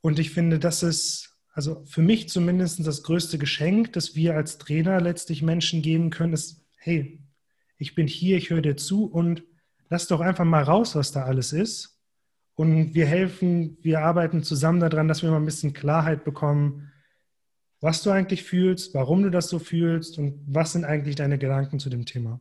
Und 0.00 0.20
ich 0.20 0.30
finde, 0.30 0.60
das 0.60 0.84
ist, 0.84 1.36
also 1.52 1.84
für 1.84 2.00
mich 2.00 2.28
zumindest 2.28 2.86
das 2.86 3.02
größte 3.02 3.38
Geschenk, 3.38 3.92
das 3.94 4.14
wir 4.14 4.36
als 4.36 4.58
Trainer 4.58 5.00
letztlich 5.00 5.42
Menschen 5.42 5.82
geben 5.82 6.10
können, 6.10 6.32
ist, 6.32 6.64
hey, 6.76 7.20
ich 7.76 7.96
bin 7.96 8.06
hier, 8.06 8.36
ich 8.36 8.50
höre 8.50 8.62
dir 8.62 8.76
zu 8.76 9.06
und 9.06 9.42
lass 9.88 10.06
doch 10.06 10.20
einfach 10.20 10.44
mal 10.44 10.62
raus, 10.62 10.94
was 10.94 11.10
da 11.10 11.24
alles 11.24 11.52
ist. 11.52 11.98
Und 12.54 12.94
wir 12.94 13.06
helfen, 13.06 13.76
wir 13.82 14.00
arbeiten 14.00 14.44
zusammen 14.44 14.80
daran, 14.80 15.08
dass 15.08 15.22
wir 15.22 15.30
mal 15.30 15.38
ein 15.38 15.44
bisschen 15.44 15.72
Klarheit 15.72 16.24
bekommen, 16.24 16.92
was 17.80 18.02
du 18.02 18.10
eigentlich 18.10 18.44
fühlst, 18.44 18.94
warum 18.94 19.22
du 19.22 19.30
das 19.30 19.48
so 19.48 19.58
fühlst 19.58 20.18
und 20.18 20.40
was 20.46 20.72
sind 20.72 20.84
eigentlich 20.84 21.16
deine 21.16 21.36
Gedanken 21.36 21.80
zu 21.80 21.90
dem 21.90 22.06
Thema. 22.06 22.40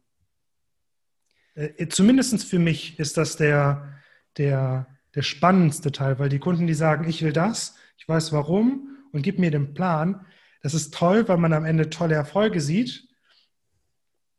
Äh, 1.55 1.87
zumindest 1.87 2.43
für 2.43 2.59
mich 2.59 2.99
ist 2.99 3.17
das 3.17 3.37
der, 3.37 3.99
der, 4.37 4.87
der 5.15 5.21
spannendste 5.21 5.91
Teil, 5.91 6.19
weil 6.19 6.29
die 6.29 6.39
Kunden, 6.39 6.67
die 6.67 6.73
sagen, 6.73 7.07
ich 7.09 7.23
will 7.23 7.33
das, 7.33 7.75
ich 7.97 8.07
weiß 8.07 8.31
warum 8.33 8.89
und 9.11 9.21
gib 9.21 9.39
mir 9.39 9.51
den 9.51 9.73
Plan, 9.73 10.25
das 10.61 10.73
ist 10.73 10.93
toll, 10.93 11.27
weil 11.27 11.37
man 11.37 11.53
am 11.53 11.65
Ende 11.65 11.89
tolle 11.89 12.15
Erfolge 12.15 12.59
sieht. 12.59 13.07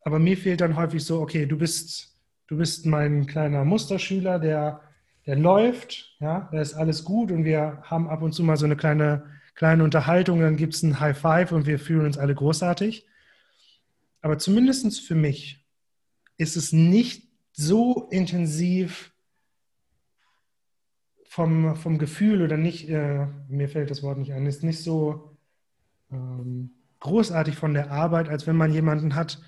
Aber 0.02 0.18
mir 0.18 0.36
fehlt 0.36 0.60
dann 0.60 0.76
häufig 0.76 1.04
so, 1.04 1.20
okay, 1.20 1.46
du 1.46 1.56
bist, 1.56 2.16
du 2.46 2.56
bist 2.56 2.84
mein 2.86 3.26
kleiner 3.26 3.64
Musterschüler, 3.64 4.38
der, 4.38 4.80
der 5.24 5.36
läuft, 5.36 6.16
ja, 6.20 6.48
da 6.52 6.60
ist 6.60 6.74
alles 6.74 7.04
gut 7.04 7.30
und 7.30 7.44
wir 7.44 7.82
haben 7.82 8.08
ab 8.08 8.22
und 8.22 8.32
zu 8.32 8.44
mal 8.44 8.56
so 8.56 8.66
eine 8.66 8.76
kleine, 8.76 9.24
kleine 9.54 9.82
Unterhaltung, 9.84 10.40
dann 10.40 10.56
gibt 10.56 10.74
es 10.74 10.82
ein 10.82 11.00
High 11.00 11.18
Five 11.18 11.52
und 11.52 11.66
wir 11.66 11.78
fühlen 11.78 12.06
uns 12.06 12.18
alle 12.18 12.34
großartig. 12.34 13.06
Aber 14.20 14.38
zumindest 14.38 15.00
für 15.00 15.14
mich 15.14 15.65
ist 16.36 16.56
es 16.56 16.72
nicht 16.72 17.28
so 17.52 18.08
intensiv 18.10 19.12
vom, 21.24 21.76
vom 21.76 21.98
Gefühl 21.98 22.42
oder 22.42 22.56
nicht, 22.56 22.88
äh, 22.88 23.26
mir 23.48 23.68
fällt 23.68 23.90
das 23.90 24.02
Wort 24.02 24.18
nicht 24.18 24.32
ein, 24.32 24.46
ist 24.46 24.62
nicht 24.62 24.82
so 24.82 25.36
ähm, 26.10 26.70
großartig 27.00 27.56
von 27.56 27.74
der 27.74 27.90
Arbeit, 27.90 28.28
als 28.28 28.46
wenn 28.46 28.56
man 28.56 28.72
jemanden 28.72 29.14
hat, 29.14 29.40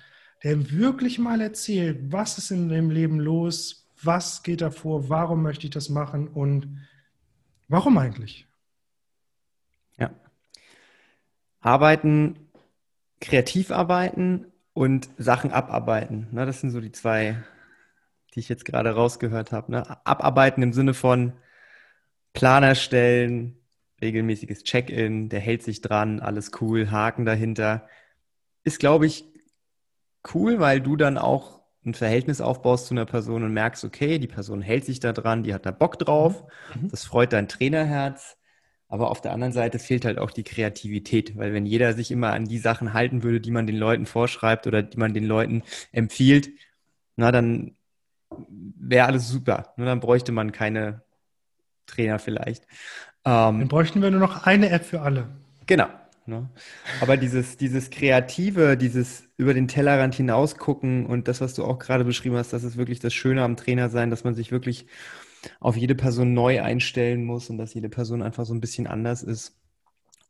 der 0.43 0.71
wirklich 0.71 1.19
mal 1.19 1.41
erzählt, 1.41 2.11
was 2.11 2.37
ist 2.37 2.51
in 2.51 2.69
dem 2.69 2.89
Leben 2.89 3.19
los, 3.19 3.87
was 4.01 4.43
geht 4.43 4.61
da 4.61 4.71
vor, 4.71 5.09
warum 5.09 5.41
möchte 5.41 5.65
ich 5.65 5.71
das 5.71 5.89
machen 5.89 6.27
und 6.27 6.79
warum 7.67 7.97
eigentlich? 7.97 8.47
Ja. 9.97 10.11
Arbeiten, 11.59 12.37
kreativ 13.19 13.71
arbeiten 13.71 14.45
und 14.79 15.09
Sachen 15.17 15.51
abarbeiten. 15.51 16.29
Ne, 16.31 16.45
das 16.45 16.61
sind 16.61 16.69
so 16.69 16.79
die 16.79 16.93
zwei, 16.93 17.43
die 18.33 18.39
ich 18.39 18.47
jetzt 18.47 18.63
gerade 18.63 18.91
rausgehört 18.91 19.51
habe. 19.51 19.73
Ne? 19.73 20.05
Abarbeiten 20.05 20.63
im 20.63 20.71
Sinne 20.71 20.93
von 20.93 21.33
Plan 22.31 22.63
erstellen, 22.63 23.57
regelmäßiges 24.01 24.63
Check-in, 24.63 25.27
der 25.27 25.41
hält 25.41 25.63
sich 25.63 25.81
dran, 25.81 26.21
alles 26.21 26.51
cool, 26.61 26.91
Haken 26.91 27.25
dahinter. 27.25 27.89
Ist, 28.63 28.79
glaube 28.79 29.05
ich, 29.05 29.25
cool, 30.33 30.61
weil 30.61 30.79
du 30.79 30.95
dann 30.95 31.17
auch 31.17 31.59
ein 31.85 31.93
Verhältnis 31.93 32.39
aufbaust 32.39 32.87
zu 32.87 32.93
einer 32.93 33.05
Person 33.05 33.43
und 33.43 33.51
merkst, 33.51 33.83
okay, 33.83 34.17
die 34.17 34.27
Person 34.27 34.61
hält 34.61 34.85
sich 34.85 35.01
da 35.01 35.11
dran, 35.11 35.43
die 35.43 35.53
hat 35.53 35.65
da 35.65 35.71
Bock 35.71 35.99
drauf, 35.99 36.45
mhm. 36.73 36.87
das 36.87 37.03
freut 37.03 37.33
dein 37.33 37.49
Trainerherz. 37.49 38.37
Aber 38.89 39.11
auf 39.11 39.21
der 39.21 39.31
anderen 39.33 39.53
Seite 39.53 39.77
fehlt 39.77 40.03
halt 40.03 40.17
auch 40.17 40.31
die 40.31 40.43
Kreativität, 40.43 41.37
weil 41.37 41.53
wenn 41.53 41.67
jeder 41.67 41.93
sich 41.93 42.09
immer 42.09 42.33
an 42.33 42.45
die 42.45 42.57
Sachen 42.57 42.93
halten 42.93 43.21
würde, 43.21 43.39
die 43.39 43.51
man 43.51 43.67
den 43.67 43.77
Leuten 43.77 44.07
vorschreibt 44.07 44.65
oder 44.65 44.81
die 44.81 44.97
man 44.97 45.13
den 45.13 45.25
Leuten 45.25 45.61
empfiehlt, 45.91 46.49
na, 47.15 47.31
dann 47.31 47.75
wäre 48.49 49.07
alles 49.07 49.29
super. 49.29 49.73
Nur 49.77 49.85
dann 49.85 49.99
bräuchte 49.99 50.31
man 50.31 50.51
keine 50.51 51.03
Trainer 51.85 52.17
vielleicht. 52.17 52.63
Ähm, 53.25 53.59
dann 53.59 53.67
bräuchten 53.67 54.01
wir 54.01 54.09
nur 54.09 54.19
noch 54.19 54.45
eine 54.45 54.69
App 54.69 54.85
für 54.85 55.01
alle. 55.01 55.27
Genau. 55.67 55.87
Ne? 56.25 56.49
Aber 57.01 57.17
dieses, 57.17 57.57
dieses 57.57 57.89
Kreative, 57.89 58.77
dieses 58.77 59.23
über 59.37 59.53
den 59.53 59.67
Tellerrand 59.67 60.15
hinaus 60.15 60.57
gucken 60.57 61.05
und 61.05 61.27
das, 61.27 61.41
was 61.41 61.53
du 61.55 61.63
auch 61.63 61.79
gerade 61.79 62.05
beschrieben 62.05 62.37
hast, 62.37 62.53
das 62.53 62.63
ist 62.63 62.77
wirklich 62.77 62.99
das 62.99 63.13
Schöne 63.13 63.43
am 63.43 63.55
Trainer 63.55 63.89
sein, 63.89 64.09
dass 64.09 64.23
man 64.23 64.35
sich 64.35 64.51
wirklich 64.51 64.85
auf 65.59 65.77
jede 65.77 65.95
Person 65.95 66.33
neu 66.33 66.61
einstellen 66.61 67.23
muss 67.23 67.49
und 67.49 67.57
dass 67.57 67.73
jede 67.73 67.89
Person 67.89 68.21
einfach 68.21 68.45
so 68.45 68.53
ein 68.53 68.61
bisschen 68.61 68.87
anders 68.87 69.23
ist. 69.23 69.55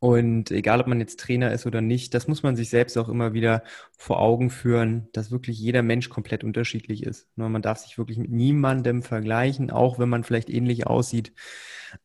Und 0.00 0.50
egal, 0.50 0.80
ob 0.80 0.86
man 0.86 0.98
jetzt 0.98 1.20
Trainer 1.20 1.52
ist 1.52 1.66
oder 1.66 1.82
nicht, 1.82 2.14
das 2.14 2.26
muss 2.26 2.42
man 2.42 2.56
sich 2.56 2.70
selbst 2.70 2.96
auch 2.96 3.10
immer 3.10 3.34
wieder 3.34 3.62
vor 3.98 4.18
Augen 4.18 4.48
führen, 4.48 5.08
dass 5.12 5.30
wirklich 5.30 5.60
jeder 5.60 5.82
Mensch 5.82 6.08
komplett 6.08 6.42
unterschiedlich 6.42 7.02
ist. 7.02 7.28
Man 7.36 7.60
darf 7.60 7.78
sich 7.78 7.98
wirklich 7.98 8.16
mit 8.16 8.30
niemandem 8.30 9.02
vergleichen, 9.02 9.70
auch 9.70 9.98
wenn 9.98 10.08
man 10.08 10.24
vielleicht 10.24 10.48
ähnlich 10.48 10.86
aussieht 10.86 11.34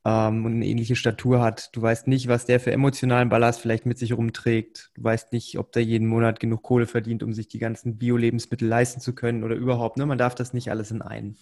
ähm, 0.04 0.46
und 0.46 0.56
eine 0.56 0.66
ähnliche 0.66 0.98
Statur 0.98 1.42
hat. 1.42 1.74
Du 1.74 1.82
weißt 1.82 2.08
nicht, 2.08 2.28
was 2.28 2.46
der 2.46 2.60
für 2.60 2.74
emotionalen 2.74 3.30
Ballast 3.30 3.62
vielleicht 3.62 3.86
mit 3.86 3.98
sich 3.98 4.12
rumträgt. 4.12 4.92
Du 4.96 5.04
weißt 5.06 5.32
nicht, 5.32 5.58
ob 5.58 5.72
der 5.72 5.86
jeden 5.86 6.08
Monat 6.08 6.42
genug 6.42 6.64
Kohle 6.64 6.88
verdient, 6.88 7.24
um 7.24 7.32
sich 7.32 7.48
die 7.48 7.60
ganzen 7.60 7.98
Bio-Lebensmittel 7.98 8.68
leisten 8.68 9.00
zu 9.00 9.16
können 9.16 9.46
oder 9.46 9.56
überhaupt. 9.56 9.96
Ne? 9.96 10.06
Man 10.06 10.18
darf 10.18 10.36
das 10.36 10.52
nicht 10.52 10.70
alles 10.70 10.92
in 10.92 11.02
einen 11.02 11.38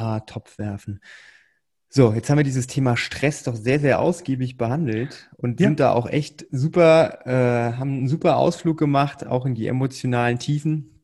äh, 0.00 0.20
Topf 0.26 0.58
werfen. 0.58 1.00
So, 1.92 2.12
jetzt 2.12 2.30
haben 2.30 2.38
wir 2.38 2.44
dieses 2.44 2.68
Thema 2.68 2.96
Stress 2.96 3.42
doch 3.42 3.56
sehr, 3.56 3.80
sehr 3.80 4.00
ausgiebig 4.00 4.56
behandelt 4.56 5.28
und 5.36 5.60
ja. 5.60 5.66
sind 5.66 5.80
da 5.80 5.92
auch 5.92 6.08
echt 6.08 6.46
super, 6.52 7.26
äh, 7.26 7.76
haben 7.76 7.98
einen 7.98 8.08
super 8.08 8.36
Ausflug 8.36 8.78
gemacht, 8.78 9.26
auch 9.26 9.44
in 9.44 9.54
die 9.54 9.66
emotionalen 9.66 10.38
Tiefen. 10.38 11.02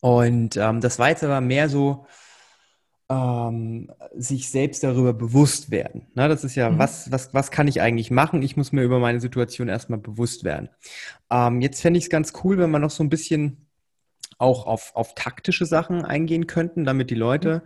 Und 0.00 0.56
ähm, 0.58 0.82
das 0.82 0.98
war 0.98 1.08
jetzt 1.08 1.24
aber 1.24 1.40
mehr 1.40 1.70
so, 1.70 2.06
ähm, 3.10 3.90
sich 4.14 4.50
selbst 4.50 4.84
darüber 4.84 5.14
bewusst 5.14 5.70
werden. 5.70 6.08
Na, 6.14 6.28
das 6.28 6.44
ist 6.44 6.56
ja, 6.56 6.68
mhm. 6.68 6.78
was, 6.78 7.10
was, 7.10 7.32
was 7.32 7.50
kann 7.50 7.66
ich 7.66 7.80
eigentlich 7.80 8.10
machen? 8.10 8.42
Ich 8.42 8.56
muss 8.56 8.70
mir 8.70 8.82
über 8.82 8.98
meine 8.98 9.20
Situation 9.20 9.68
erstmal 9.68 9.98
bewusst 9.98 10.44
werden. 10.44 10.68
Ähm, 11.30 11.62
jetzt 11.62 11.80
fände 11.80 11.96
ich 11.96 12.04
es 12.04 12.10
ganz 12.10 12.34
cool, 12.44 12.58
wenn 12.58 12.70
wir 12.70 12.78
noch 12.78 12.90
so 12.90 13.02
ein 13.02 13.08
bisschen 13.08 13.66
auch 14.36 14.66
auf, 14.66 14.92
auf 14.94 15.14
taktische 15.14 15.64
Sachen 15.64 16.04
eingehen 16.04 16.46
könnten, 16.46 16.84
damit 16.84 17.10
die 17.10 17.14
Leute 17.14 17.62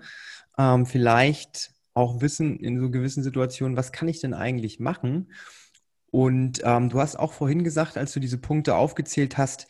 ähm, 0.59 0.86
vielleicht 0.86 1.72
auch 1.94 2.20
wissen 2.20 2.59
in 2.59 2.80
so 2.80 2.90
gewissen 2.90 3.22
Situationen, 3.22 3.76
was 3.76 3.92
kann 3.92 4.09
ich 4.09 4.20
denn 4.20 4.34
eigentlich 4.34 4.80
machen? 4.80 5.32
Und 6.11 6.61
ähm, 6.64 6.90
du 6.90 7.00
hast 7.00 7.16
auch 7.16 7.32
vorhin 7.32 7.64
gesagt, 7.64 7.96
als 7.96 8.12
du 8.12 8.20
diese 8.20 8.38
Punkte 8.38 8.76
aufgezählt 8.76 9.38
hast, 9.38 9.66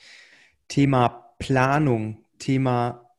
Thema 0.68 1.34
Planung, 1.38 2.24
Thema 2.38 3.10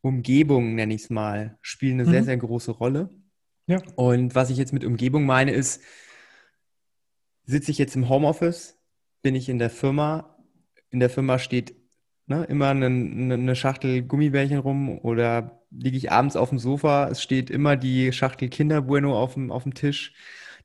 Umgebung, 0.00 0.74
nenne 0.74 0.94
ich 0.94 1.04
es 1.04 1.10
mal, 1.10 1.58
spielen 1.62 2.00
eine 2.00 2.08
mhm. 2.08 2.12
sehr, 2.12 2.24
sehr 2.24 2.36
große 2.36 2.72
Rolle. 2.72 3.10
Ja. 3.66 3.80
Und 3.96 4.34
was 4.34 4.50
ich 4.50 4.58
jetzt 4.58 4.72
mit 4.72 4.84
Umgebung 4.84 5.24
meine, 5.24 5.52
ist, 5.52 5.82
sitze 7.46 7.70
ich 7.70 7.78
jetzt 7.78 7.96
im 7.96 8.08
Homeoffice, 8.08 8.78
bin 9.22 9.34
ich 9.34 9.48
in 9.48 9.58
der 9.58 9.70
Firma, 9.70 10.38
in 10.90 11.00
der 11.00 11.10
Firma 11.10 11.38
steht 11.38 11.74
ne, 12.26 12.44
immer 12.44 12.68
eine, 12.68 12.86
eine 12.86 13.56
Schachtel 13.56 14.02
Gummibärchen 14.02 14.58
rum 14.58 14.98
oder 14.98 15.63
liege 15.76 15.96
ich 15.96 16.10
abends 16.10 16.36
auf 16.36 16.50
dem 16.50 16.58
Sofa, 16.58 17.08
es 17.08 17.22
steht 17.22 17.50
immer 17.50 17.76
die 17.76 18.12
Schachtel 18.12 18.48
Kinder 18.48 18.82
Bueno 18.82 19.18
auf 19.18 19.34
dem, 19.34 19.50
auf 19.50 19.64
dem 19.64 19.74
Tisch. 19.74 20.14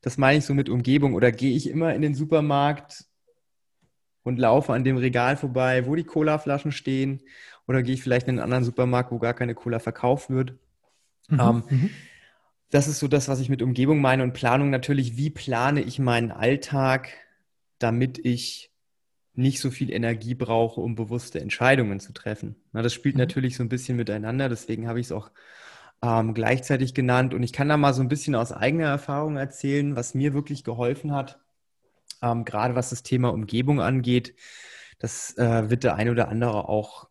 Das 0.02 0.18
meine 0.18 0.38
ich 0.38 0.44
so 0.44 0.54
mit 0.54 0.68
Umgebung. 0.68 1.14
Oder 1.14 1.32
gehe 1.32 1.54
ich 1.54 1.68
immer 1.68 1.94
in 1.94 2.02
den 2.02 2.14
Supermarkt 2.14 3.04
und 4.22 4.38
laufe 4.38 4.72
an 4.72 4.84
dem 4.84 4.96
Regal 4.96 5.36
vorbei, 5.36 5.86
wo 5.86 5.94
die 5.94 6.04
Colaflaschen 6.04 6.72
stehen 6.72 7.22
oder 7.66 7.82
gehe 7.82 7.94
ich 7.94 8.02
vielleicht 8.02 8.28
in 8.28 8.34
einen 8.34 8.44
anderen 8.44 8.64
Supermarkt, 8.64 9.12
wo 9.12 9.18
gar 9.18 9.34
keine 9.34 9.54
Cola 9.54 9.78
verkauft 9.78 10.30
wird. 10.30 10.54
Mhm, 11.28 11.40
ähm, 11.40 11.62
mhm. 11.68 11.90
Das 12.70 12.86
ist 12.86 13.00
so 13.00 13.08
das, 13.08 13.28
was 13.28 13.40
ich 13.40 13.48
mit 13.48 13.62
Umgebung 13.62 14.00
meine 14.00 14.22
und 14.22 14.32
Planung 14.32 14.70
natürlich. 14.70 15.16
Wie 15.16 15.30
plane 15.30 15.82
ich 15.82 15.98
meinen 15.98 16.30
Alltag, 16.30 17.10
damit 17.78 18.18
ich 18.24 18.69
nicht 19.40 19.60
so 19.60 19.70
viel 19.70 19.90
Energie 19.90 20.34
brauche, 20.34 20.80
um 20.80 20.94
bewusste 20.94 21.40
Entscheidungen 21.40 22.00
zu 22.00 22.12
treffen? 22.12 22.56
Na, 22.72 22.82
das 22.82 22.94
spielt 22.94 23.16
mhm. 23.16 23.20
natürlich 23.20 23.56
so 23.56 23.62
ein 23.62 23.68
bisschen 23.68 23.96
miteinander, 23.96 24.48
deswegen 24.48 24.88
habe 24.88 25.00
ich 25.00 25.06
es 25.06 25.12
auch 25.12 25.30
ähm, 26.02 26.34
gleichzeitig 26.34 26.94
genannt. 26.94 27.34
Und 27.34 27.42
ich 27.42 27.52
kann 27.52 27.68
da 27.68 27.76
mal 27.76 27.94
so 27.94 28.02
ein 28.02 28.08
bisschen 28.08 28.34
aus 28.34 28.52
eigener 28.52 28.86
Erfahrung 28.86 29.36
erzählen, 29.36 29.96
was 29.96 30.14
mir 30.14 30.34
wirklich 30.34 30.64
geholfen 30.64 31.12
hat, 31.12 31.40
ähm, 32.22 32.44
gerade 32.44 32.74
was 32.74 32.90
das 32.90 33.02
Thema 33.02 33.32
Umgebung 33.32 33.80
angeht. 33.80 34.34
Das 34.98 35.36
äh, 35.38 35.70
wird 35.70 35.84
der 35.84 35.96
eine 35.96 36.12
oder 36.12 36.28
andere 36.28 36.68
auch 36.68 37.08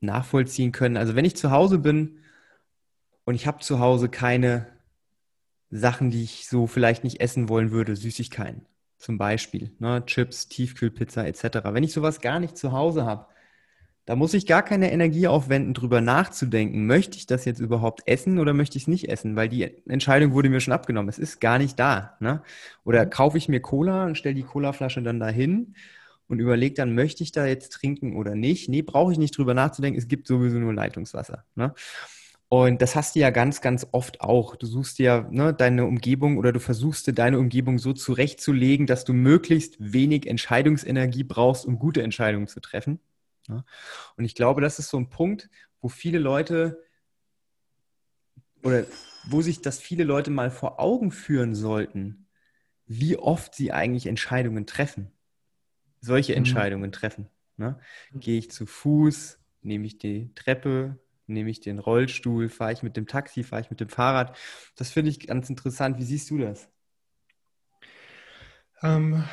nachvollziehen 0.00 0.72
können. 0.72 0.96
Also 0.96 1.14
wenn 1.14 1.24
ich 1.24 1.36
zu 1.36 1.50
Hause 1.50 1.78
bin 1.78 2.20
und 3.24 3.34
ich 3.34 3.46
habe 3.46 3.60
zu 3.60 3.78
Hause 3.78 4.08
keine 4.08 4.66
Sachen, 5.70 6.10
die 6.10 6.24
ich 6.24 6.48
so 6.48 6.66
vielleicht 6.66 7.04
nicht 7.04 7.20
essen 7.20 7.48
wollen 7.48 7.70
würde, 7.70 7.94
Süßigkeiten 7.96 8.66
zum 9.00 9.18
Beispiel, 9.18 9.72
ne, 9.78 10.04
Chips, 10.06 10.48
Tiefkühlpizza 10.48 11.24
etc. 11.24 11.44
Wenn 11.72 11.82
ich 11.82 11.92
sowas 11.92 12.20
gar 12.20 12.38
nicht 12.38 12.56
zu 12.56 12.72
Hause 12.72 13.06
habe, 13.06 13.26
da 14.04 14.16
muss 14.16 14.34
ich 14.34 14.46
gar 14.46 14.62
keine 14.62 14.92
Energie 14.92 15.26
aufwenden, 15.26 15.72
drüber 15.72 16.00
nachzudenken, 16.00 16.86
möchte 16.86 17.16
ich 17.16 17.26
das 17.26 17.44
jetzt 17.44 17.60
überhaupt 17.60 18.02
essen 18.06 18.38
oder 18.38 18.52
möchte 18.52 18.76
ich 18.76 18.84
es 18.84 18.88
nicht 18.88 19.08
essen, 19.08 19.36
weil 19.36 19.48
die 19.48 19.62
Entscheidung 19.88 20.32
wurde 20.32 20.48
mir 20.50 20.60
schon 20.60 20.74
abgenommen. 20.74 21.08
Es 21.08 21.18
ist 21.18 21.40
gar 21.40 21.58
nicht 21.58 21.78
da. 21.78 22.16
Ne? 22.20 22.42
Oder 22.84 23.06
mhm. 23.06 23.10
kaufe 23.10 23.38
ich 23.38 23.48
mir 23.48 23.60
Cola 23.60 24.06
und 24.06 24.18
stelle 24.18 24.34
die 24.34 24.42
Colaflasche 24.42 25.02
dann 25.02 25.20
dahin 25.20 25.74
und 26.28 26.40
überlege 26.40 26.74
dann, 26.74 26.94
möchte 26.94 27.22
ich 27.22 27.32
da 27.32 27.46
jetzt 27.46 27.72
trinken 27.72 28.16
oder 28.16 28.34
nicht? 28.34 28.68
Nee, 28.68 28.82
brauche 28.82 29.12
ich 29.12 29.18
nicht 29.18 29.36
drüber 29.36 29.54
nachzudenken, 29.54 29.98
es 29.98 30.08
gibt 30.08 30.26
sowieso 30.26 30.58
nur 30.58 30.74
Leitungswasser. 30.74 31.44
Ne? 31.54 31.74
Und 32.50 32.82
das 32.82 32.94
hast 32.96 33.14
du 33.14 33.20
ja 33.20 33.30
ganz, 33.30 33.62
ganz 33.62 33.86
oft 33.92 34.20
auch. 34.20 34.56
Du 34.56 34.66
suchst 34.66 34.98
dir 34.98 35.26
ne, 35.30 35.54
deine 35.54 35.86
Umgebung 35.86 36.36
oder 36.36 36.52
du 36.52 36.60
versuchst 36.60 37.06
dir 37.06 37.14
deine 37.14 37.38
Umgebung 37.38 37.78
so 37.78 37.92
zurechtzulegen, 37.92 38.86
dass 38.86 39.04
du 39.04 39.14
möglichst 39.14 39.76
wenig 39.78 40.26
Entscheidungsenergie 40.26 41.24
brauchst, 41.24 41.64
um 41.64 41.78
gute 41.78 42.02
Entscheidungen 42.02 42.48
zu 42.48 42.60
treffen. 42.60 43.00
Ne? 43.48 43.64
Und 44.16 44.24
ich 44.24 44.34
glaube, 44.34 44.60
das 44.60 44.78
ist 44.78 44.88
so 44.88 44.98
ein 44.98 45.08
Punkt, 45.08 45.48
wo 45.80 45.88
viele 45.88 46.18
Leute 46.18 46.84
oder 48.62 48.84
wo 49.28 49.40
sich 49.40 49.62
das 49.62 49.78
viele 49.78 50.04
Leute 50.04 50.30
mal 50.30 50.50
vor 50.50 50.80
Augen 50.80 51.12
führen 51.12 51.54
sollten, 51.54 52.26
wie 52.86 53.16
oft 53.16 53.54
sie 53.54 53.72
eigentlich 53.72 54.06
Entscheidungen 54.06 54.66
treffen 54.66 55.12
solche 56.00 56.32
mhm. 56.32 56.38
Entscheidungen 56.38 56.92
treffen. 56.92 57.28
Ne? 57.56 57.78
Gehe 58.14 58.38
ich 58.38 58.50
zu 58.50 58.66
Fuß, 58.66 59.38
nehme 59.62 59.86
ich 59.86 59.98
die 59.98 60.34
Treppe, 60.34 60.98
nehme 61.30 61.50
ich 61.50 61.60
den 61.60 61.78
Rollstuhl, 61.78 62.48
fahre 62.48 62.72
ich 62.72 62.82
mit 62.82 62.96
dem 62.96 63.06
Taxi, 63.06 63.42
fahre 63.42 63.62
ich 63.62 63.70
mit 63.70 63.80
dem 63.80 63.88
Fahrrad. 63.88 64.36
Das 64.76 64.90
finde 64.90 65.10
ich 65.10 65.26
ganz 65.26 65.48
interessant. 65.48 65.98
Wie 65.98 66.04
siehst 66.04 66.30
du 66.30 66.38
das? 66.38 66.68
Ähm, 68.82 69.24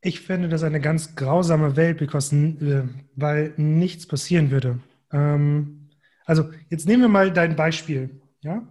ich 0.00 0.20
finde 0.20 0.48
das 0.48 0.62
eine 0.62 0.80
ganz 0.80 1.14
grausame 1.14 1.76
Welt, 1.76 1.98
because, 1.98 2.34
äh, 2.34 2.88
weil 3.14 3.54
nichts 3.56 4.06
passieren 4.06 4.50
würde. 4.50 4.80
Ähm, 5.12 5.90
also 6.24 6.50
jetzt 6.70 6.86
nehmen 6.86 7.02
wir 7.02 7.08
mal 7.08 7.32
dein 7.32 7.56
Beispiel, 7.56 8.20
ja? 8.40 8.66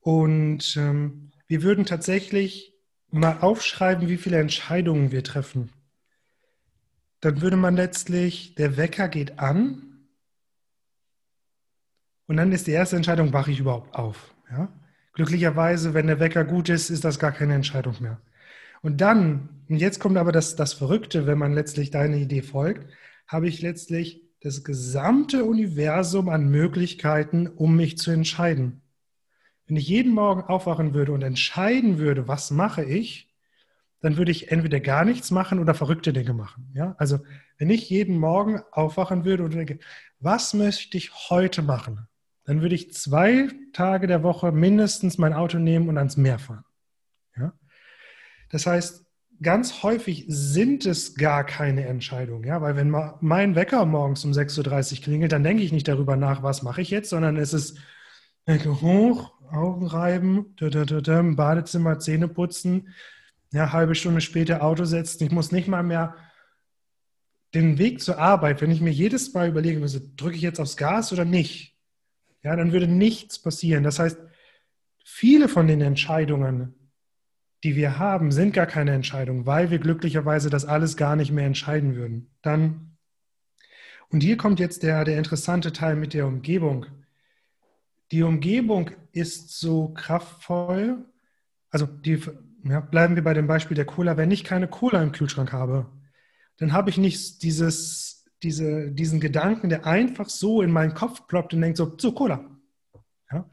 Und 0.00 0.76
ähm, 0.76 1.32
wir 1.48 1.62
würden 1.62 1.84
tatsächlich 1.84 2.74
mal 3.10 3.38
aufschreiben, 3.40 4.08
wie 4.08 4.16
viele 4.16 4.38
Entscheidungen 4.38 5.12
wir 5.12 5.24
treffen, 5.24 5.70
dann 7.20 7.40
würde 7.40 7.56
man 7.56 7.74
letztlich, 7.74 8.54
der 8.54 8.76
Wecker 8.76 9.08
geht 9.08 9.38
an 9.38 9.87
und 12.28 12.36
dann 12.36 12.52
ist 12.52 12.66
die 12.66 12.72
erste 12.72 12.94
Entscheidung, 12.94 13.32
wache 13.32 13.50
ich 13.50 13.58
überhaupt 13.58 13.94
auf? 13.96 14.34
Ja? 14.50 14.68
Glücklicherweise, 15.14 15.94
wenn 15.94 16.06
der 16.06 16.20
Wecker 16.20 16.44
gut 16.44 16.68
ist, 16.68 16.90
ist 16.90 17.04
das 17.04 17.18
gar 17.18 17.32
keine 17.32 17.54
Entscheidung 17.54 17.96
mehr. 18.00 18.20
Und 18.82 19.00
dann, 19.00 19.64
und 19.68 19.76
jetzt 19.76 19.98
kommt 19.98 20.16
aber 20.16 20.30
das, 20.30 20.54
das 20.54 20.74
Verrückte, 20.74 21.26
wenn 21.26 21.38
man 21.38 21.54
letztlich 21.54 21.90
deiner 21.90 22.16
Idee 22.16 22.42
folgt, 22.42 22.86
habe 23.26 23.48
ich 23.48 23.60
letztlich 23.62 24.22
das 24.40 24.62
gesamte 24.62 25.44
Universum 25.44 26.28
an 26.28 26.48
Möglichkeiten, 26.48 27.48
um 27.48 27.74
mich 27.76 27.98
zu 27.98 28.10
entscheiden. 28.10 28.82
Wenn 29.66 29.76
ich 29.76 29.88
jeden 29.88 30.12
Morgen 30.12 30.42
aufwachen 30.42 30.94
würde 30.94 31.12
und 31.12 31.22
entscheiden 31.22 31.98
würde, 31.98 32.28
was 32.28 32.50
mache 32.50 32.84
ich, 32.84 33.34
dann 34.00 34.16
würde 34.16 34.30
ich 34.30 34.52
entweder 34.52 34.80
gar 34.80 35.04
nichts 35.04 35.30
machen 35.30 35.58
oder 35.58 35.74
verrückte 35.74 36.12
Dinge 36.12 36.34
machen. 36.34 36.70
Ja? 36.74 36.94
Also 36.98 37.18
wenn 37.56 37.70
ich 37.70 37.90
jeden 37.90 38.18
Morgen 38.18 38.60
aufwachen 38.70 39.24
würde 39.24 39.42
und 39.42 39.54
denke, 39.54 39.80
was 40.20 40.54
möchte 40.54 40.96
ich 40.96 41.12
heute 41.30 41.62
machen, 41.62 42.06
dann 42.48 42.62
würde 42.62 42.74
ich 42.74 42.94
zwei 42.94 43.50
Tage 43.74 44.06
der 44.06 44.22
Woche 44.22 44.52
mindestens 44.52 45.18
mein 45.18 45.34
Auto 45.34 45.58
nehmen 45.58 45.90
und 45.90 45.98
ans 45.98 46.16
Meer 46.16 46.38
fahren. 46.38 46.64
Ja? 47.36 47.52
Das 48.48 48.66
heißt, 48.66 49.04
ganz 49.42 49.82
häufig 49.82 50.24
sind 50.28 50.86
es 50.86 51.14
gar 51.14 51.44
keine 51.44 51.84
Entscheidungen, 51.84 52.44
ja, 52.44 52.62
weil 52.62 52.74
wenn 52.74 52.90
mein 53.20 53.54
Wecker 53.54 53.84
morgens 53.84 54.24
um 54.24 54.30
6.30 54.30 54.92
Uhr 54.94 55.04
klingelt, 55.04 55.32
dann 55.32 55.44
denke 55.44 55.62
ich 55.62 55.72
nicht 55.72 55.88
darüber 55.88 56.16
nach, 56.16 56.42
was 56.42 56.62
mache 56.62 56.80
ich 56.80 56.88
jetzt, 56.88 57.10
sondern 57.10 57.36
es 57.36 57.52
ist 57.52 57.76
denke 58.46 58.80
hoch, 58.80 59.30
Augen 59.52 59.86
reiben, 59.86 60.56
Badezimmer, 61.36 61.98
Zähne 61.98 62.28
putzen, 62.28 62.94
ja, 63.52 63.74
halbe 63.74 63.94
Stunde 63.94 64.22
später 64.22 64.62
Auto 64.62 64.86
setzen. 64.86 65.22
Ich 65.22 65.32
muss 65.32 65.52
nicht 65.52 65.68
mal 65.68 65.82
mehr 65.82 66.16
den 67.52 67.76
Weg 67.76 68.00
zur 68.00 68.16
Arbeit, 68.16 68.62
wenn 68.62 68.70
ich 68.70 68.80
mir 68.80 68.90
jedes 68.90 69.34
Mal 69.34 69.50
überlegen 69.50 69.80
müsste, 69.80 70.00
drücke 70.00 70.36
ich 70.36 70.42
jetzt 70.42 70.60
aufs 70.60 70.78
Gas 70.78 71.12
oder 71.12 71.26
nicht, 71.26 71.77
ja, 72.42 72.54
dann 72.56 72.72
würde 72.72 72.88
nichts 72.88 73.38
passieren. 73.38 73.84
Das 73.84 73.98
heißt, 73.98 74.18
viele 75.04 75.48
von 75.48 75.66
den 75.66 75.80
Entscheidungen, 75.80 76.74
die 77.64 77.74
wir 77.74 77.98
haben, 77.98 78.30
sind 78.30 78.52
gar 78.52 78.66
keine 78.66 78.92
Entscheidungen, 78.92 79.46
weil 79.46 79.70
wir 79.70 79.78
glücklicherweise 79.78 80.50
das 80.50 80.64
alles 80.64 80.96
gar 80.96 81.16
nicht 81.16 81.32
mehr 81.32 81.46
entscheiden 81.46 81.96
würden. 81.96 82.30
Dann, 82.42 82.96
und 84.10 84.22
hier 84.22 84.36
kommt 84.36 84.60
jetzt 84.60 84.82
der, 84.82 85.04
der 85.04 85.18
interessante 85.18 85.72
Teil 85.72 85.96
mit 85.96 86.14
der 86.14 86.26
Umgebung. 86.26 86.86
Die 88.12 88.22
Umgebung 88.22 88.90
ist 89.12 89.58
so 89.58 89.88
kraftvoll, 89.88 91.04
also 91.70 91.86
die, 91.86 92.20
ja, 92.64 92.80
bleiben 92.80 93.16
wir 93.16 93.24
bei 93.24 93.34
dem 93.34 93.46
Beispiel 93.46 93.74
der 93.74 93.84
Cola, 93.84 94.16
wenn 94.16 94.30
ich 94.30 94.44
keine 94.44 94.68
Cola 94.68 95.02
im 95.02 95.12
Kühlschrank 95.12 95.52
habe, 95.52 95.86
dann 96.58 96.72
habe 96.72 96.90
ich 96.90 96.98
nicht 96.98 97.42
dieses, 97.42 98.17
diese, 98.42 98.90
diesen 98.90 99.20
Gedanken, 99.20 99.68
der 99.68 99.86
einfach 99.86 100.28
so 100.28 100.62
in 100.62 100.70
meinen 100.70 100.94
Kopf 100.94 101.26
ploppt 101.26 101.54
und 101.54 101.60
denkt 101.60 101.76
so, 101.76 101.94
so 101.98 102.12
Cola. 102.12 102.44
Ja? 103.30 103.48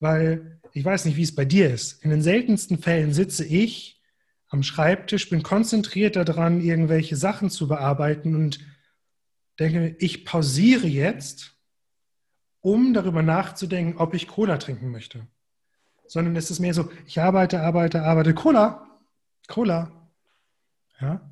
Weil 0.00 0.60
ich 0.72 0.84
weiß 0.84 1.04
nicht, 1.04 1.16
wie 1.16 1.22
es 1.22 1.34
bei 1.34 1.44
dir 1.44 1.72
ist. 1.72 2.02
In 2.02 2.10
den 2.10 2.22
seltensten 2.22 2.78
Fällen 2.78 3.12
sitze 3.12 3.44
ich 3.44 4.00
am 4.48 4.62
Schreibtisch, 4.62 5.30
bin 5.30 5.42
konzentriert 5.42 6.16
daran, 6.16 6.60
irgendwelche 6.60 7.16
Sachen 7.16 7.50
zu 7.50 7.68
bearbeiten 7.68 8.34
und 8.34 8.60
denke, 9.58 9.96
ich 9.98 10.24
pausiere 10.24 10.86
jetzt, 10.86 11.56
um 12.60 12.94
darüber 12.94 13.22
nachzudenken, 13.22 13.98
ob 13.98 14.14
ich 14.14 14.28
Cola 14.28 14.58
trinken 14.58 14.90
möchte. 14.90 15.26
Sondern 16.06 16.36
es 16.36 16.50
ist 16.50 16.60
mehr 16.60 16.74
so, 16.74 16.90
ich 17.06 17.20
arbeite, 17.20 17.60
arbeite, 17.60 18.02
arbeite, 18.02 18.34
Cola, 18.34 18.86
Cola. 19.48 19.90
Ja? 21.00 21.31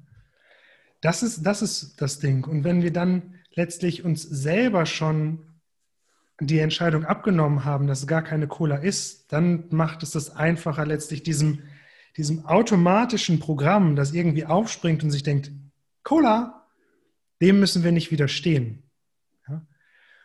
Das 1.01 1.23
ist, 1.23 1.43
das 1.43 1.63
ist 1.63 2.01
das 2.01 2.19
Ding. 2.19 2.45
Und 2.45 2.65
wenn 2.65 2.83
wir 2.83 2.93
dann 2.93 3.35
letztlich 3.55 4.05
uns 4.05 4.23
selber 4.23 4.87
schon 4.87 5.47
die 6.41 6.59
Entscheidung 6.59 7.05
abgenommen 7.05 7.65
haben, 7.65 7.87
dass 7.87 8.01
es 8.01 8.07
gar 8.07 8.23
keine 8.23 8.49
Cola 8.49 8.77
ist, 8.77 9.31
dann 9.33 9.65
macht 9.71 10.03
es 10.03 10.13
das 10.13 10.35
einfacher, 10.35 10.87
letztlich 10.87 11.23
diesem, 11.23 11.63
diesem 12.17 12.47
automatischen 12.47 13.41
Programm, 13.41 13.97
das 13.97 14.13
irgendwie 14.13 14.47
aufspringt 14.47 15.05
und 15.05 15.11
sich 15.11 15.23
denkt, 15.23 15.51
Cola, 16.03 16.67
dem 17.43 17.61
müssen 17.61 17.85
wir 17.85 17.93
nicht 17.93 18.11
widerstehen. 18.11 18.83
Ja? 19.49 19.67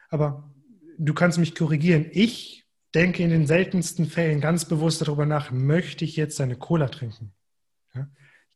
Aber 0.10 0.50
du 0.98 1.14
kannst 1.14 1.38
mich 1.38 1.56
korrigieren. 1.56 2.06
Ich 2.12 2.66
denke 2.94 3.24
in 3.24 3.30
den 3.30 3.46
seltensten 3.46 4.06
Fällen 4.06 4.40
ganz 4.40 4.66
bewusst 4.66 5.02
darüber 5.02 5.26
nach, 5.26 5.52
möchte 5.52 6.06
ich 6.06 6.16
jetzt 6.16 6.40
eine 6.40 6.56
Cola 6.56 6.88
trinken? 6.88 7.35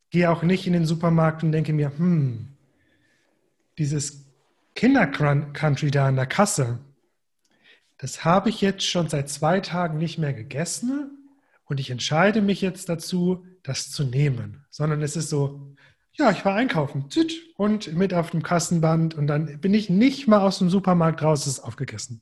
Gehe 0.10 0.30
auch 0.30 0.44
nicht 0.44 0.66
in 0.66 0.74
den 0.74 0.86
Supermarkt 0.86 1.44
und 1.44 1.52
denke 1.52 1.74
mir, 1.74 1.92
hm, 1.98 2.48
dieses 3.78 4.26
Kinder-Country 4.76 5.92
da 5.92 6.08
an 6.08 6.16
der 6.16 6.26
Kasse, 6.26 6.80
das 7.98 8.24
habe 8.24 8.50
ich 8.50 8.62
jetzt 8.62 8.86
schon 8.86 9.10
seit 9.10 9.30
zwei 9.30 9.60
Tagen 9.60 9.98
nicht 9.98 10.18
mehr 10.18 10.34
gegessen 10.34 11.12
und 11.66 11.80
ich 11.80 11.92
entscheide 11.92 12.42
mich 12.42 12.62
jetzt 12.62 12.90
dazu, 12.90 13.46
das 13.62 13.92
zu 13.92 14.04
nehmen. 14.04 14.66
Sondern 14.70 15.02
es 15.02 15.16
ist 15.16 15.30
so, 15.30 15.76
ja, 16.14 16.32
ich 16.32 16.44
war 16.46 16.56
einkaufen 16.56 17.06
und 17.56 17.94
mit 17.94 18.14
auf 18.14 18.32
dem 18.32 18.42
Kassenband 18.42 19.16
und 19.16 19.28
dann 19.28 19.60
bin 19.60 19.74
ich 19.74 19.90
nicht 19.90 20.28
mal 20.28 20.40
aus 20.40 20.60
dem 20.60 20.70
Supermarkt 20.70 21.22
raus, 21.22 21.46
ist 21.46 21.60
aufgegessen. 21.60 22.22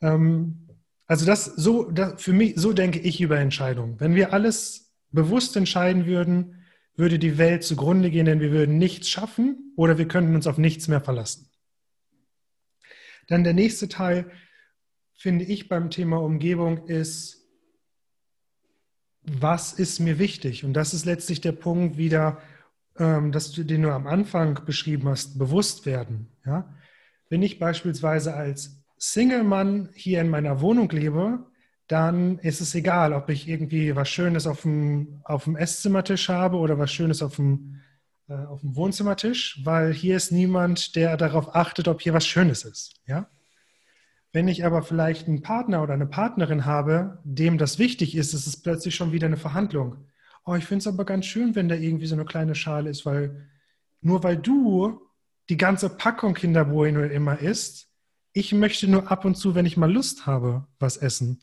Ähm, 0.00 0.68
also 1.06 1.24
das 1.24 1.46
so, 1.46 1.90
das, 1.90 2.22
für 2.22 2.32
mich, 2.32 2.54
so 2.56 2.72
denke 2.72 2.98
ich 2.98 3.20
über 3.20 3.38
Entscheidungen. 3.38 3.98
Wenn 3.98 4.14
wir 4.14 4.32
alles 4.32 4.87
bewusst 5.10 5.56
entscheiden 5.56 6.06
würden, 6.06 6.64
würde 6.96 7.18
die 7.18 7.38
Welt 7.38 7.62
zugrunde 7.62 8.10
gehen, 8.10 8.26
denn 8.26 8.40
wir 8.40 8.50
würden 8.50 8.76
nichts 8.78 9.08
schaffen 9.08 9.72
oder 9.76 9.98
wir 9.98 10.08
könnten 10.08 10.34
uns 10.34 10.46
auf 10.46 10.58
nichts 10.58 10.88
mehr 10.88 11.00
verlassen. 11.00 11.48
Dann 13.28 13.44
der 13.44 13.54
nächste 13.54 13.88
Teil, 13.88 14.30
finde 15.14 15.44
ich 15.44 15.68
beim 15.68 15.90
Thema 15.90 16.20
Umgebung, 16.20 16.86
ist, 16.88 17.46
was 19.22 19.72
ist 19.72 20.00
mir 20.00 20.18
wichtig? 20.18 20.64
Und 20.64 20.72
das 20.72 20.94
ist 20.94 21.04
letztlich 21.04 21.40
der 21.40 21.52
Punkt 21.52 21.98
wieder, 21.98 22.40
ähm, 22.98 23.30
dass 23.32 23.52
du, 23.52 23.64
den 23.64 23.82
du 23.82 23.92
am 23.92 24.06
Anfang 24.06 24.64
beschrieben 24.64 25.08
hast, 25.08 25.38
bewusst 25.38 25.86
werden. 25.86 26.28
Ja? 26.46 26.74
Wenn 27.28 27.42
ich 27.42 27.58
beispielsweise 27.58 28.34
als 28.34 28.82
Single-Mann 28.96 29.90
hier 29.94 30.20
in 30.20 30.30
meiner 30.30 30.60
Wohnung 30.60 30.90
lebe, 30.90 31.46
dann 31.88 32.38
ist 32.38 32.60
es 32.60 32.74
egal, 32.74 33.12
ob 33.14 33.30
ich 33.30 33.48
irgendwie 33.48 33.96
was 33.96 34.08
Schönes 34.08 34.46
auf 34.46 34.62
dem, 34.62 35.20
auf 35.24 35.44
dem 35.44 35.56
Esszimmertisch 35.56 36.28
habe 36.28 36.58
oder 36.58 36.78
was 36.78 36.92
Schönes 36.92 37.22
auf 37.22 37.36
dem, 37.36 37.80
äh, 38.28 38.34
auf 38.34 38.60
dem 38.60 38.76
Wohnzimmertisch, 38.76 39.62
weil 39.64 39.92
hier 39.92 40.16
ist 40.16 40.30
niemand, 40.30 40.94
der 40.96 41.16
darauf 41.16 41.54
achtet, 41.54 41.88
ob 41.88 42.02
hier 42.02 42.12
was 42.12 42.26
Schönes 42.26 42.64
ist. 42.64 43.00
Ja? 43.06 43.28
Wenn 44.32 44.48
ich 44.48 44.66
aber 44.66 44.82
vielleicht 44.82 45.26
einen 45.26 45.40
Partner 45.40 45.82
oder 45.82 45.94
eine 45.94 46.06
Partnerin 46.06 46.66
habe, 46.66 47.20
dem 47.24 47.56
das 47.56 47.78
wichtig 47.78 48.14
ist, 48.14 48.34
ist 48.34 48.46
es 48.46 48.60
plötzlich 48.60 48.94
schon 48.94 49.12
wieder 49.12 49.26
eine 49.26 49.38
Verhandlung. 49.38 50.04
Oh, 50.44 50.54
ich 50.54 50.66
finde 50.66 50.80
es 50.80 50.86
aber 50.86 51.06
ganz 51.06 51.24
schön, 51.24 51.54
wenn 51.54 51.70
da 51.70 51.74
irgendwie 51.74 52.06
so 52.06 52.14
eine 52.14 52.26
kleine 52.26 52.54
Schale 52.54 52.90
ist, 52.90 53.06
weil 53.06 53.48
nur 54.02 54.22
weil 54.22 54.36
du 54.36 55.00
die 55.48 55.56
ganze 55.56 55.88
Packung 55.88 56.34
Kinderbohnen 56.34 57.10
immer 57.10 57.38
isst, 57.38 57.88
ich 58.32 58.52
möchte 58.52 58.88
nur 58.88 59.10
ab 59.10 59.24
und 59.24 59.36
zu, 59.36 59.54
wenn 59.54 59.66
ich 59.66 59.78
mal 59.78 59.90
Lust 59.90 60.26
habe, 60.26 60.66
was 60.78 60.98
essen. 60.98 61.40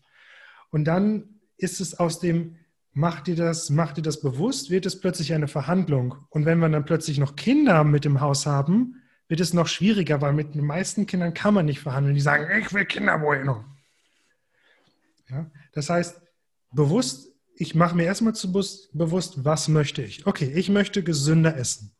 Und 0.69 0.85
dann 0.85 1.39
ist 1.57 1.79
es 1.79 1.97
aus 1.99 2.19
dem, 2.19 2.57
mach 2.91 3.21
dir 3.21 3.35
das, 3.35 3.69
mach 3.69 3.93
dir 3.93 4.01
das 4.01 4.21
bewusst, 4.21 4.69
wird 4.69 4.85
es 4.85 4.99
plötzlich 4.99 5.33
eine 5.33 5.47
Verhandlung. 5.47 6.15
Und 6.29 6.45
wenn 6.45 6.59
wir 6.59 6.69
dann 6.69 6.85
plötzlich 6.85 7.17
noch 7.17 7.35
Kinder 7.35 7.83
mit 7.83 8.05
im 8.05 8.21
Haus 8.21 8.45
haben, 8.45 9.01
wird 9.27 9.39
es 9.39 9.53
noch 9.53 9.67
schwieriger, 9.67 10.21
weil 10.21 10.33
mit 10.33 10.55
den 10.55 10.65
meisten 10.65 11.05
Kindern 11.05 11.33
kann 11.33 11.53
man 11.53 11.65
nicht 11.65 11.79
verhandeln. 11.79 12.15
Die 12.15 12.21
sagen, 12.21 12.47
ich 12.59 12.73
will 12.73 12.85
Kinderbueno. 12.85 13.65
Ja, 15.29 15.49
das 15.73 15.89
heißt, 15.89 16.21
bewusst, 16.71 17.33
ich 17.55 17.73
mache 17.73 17.95
mir 17.95 18.03
erstmal 18.03 18.35
zu 18.35 18.51
bewusst, 18.51 19.43
was 19.43 19.67
möchte 19.67 20.03
ich? 20.03 20.27
Okay, 20.27 20.51
ich 20.53 20.69
möchte 20.69 21.03
gesünder 21.03 21.57
essen. 21.57 21.95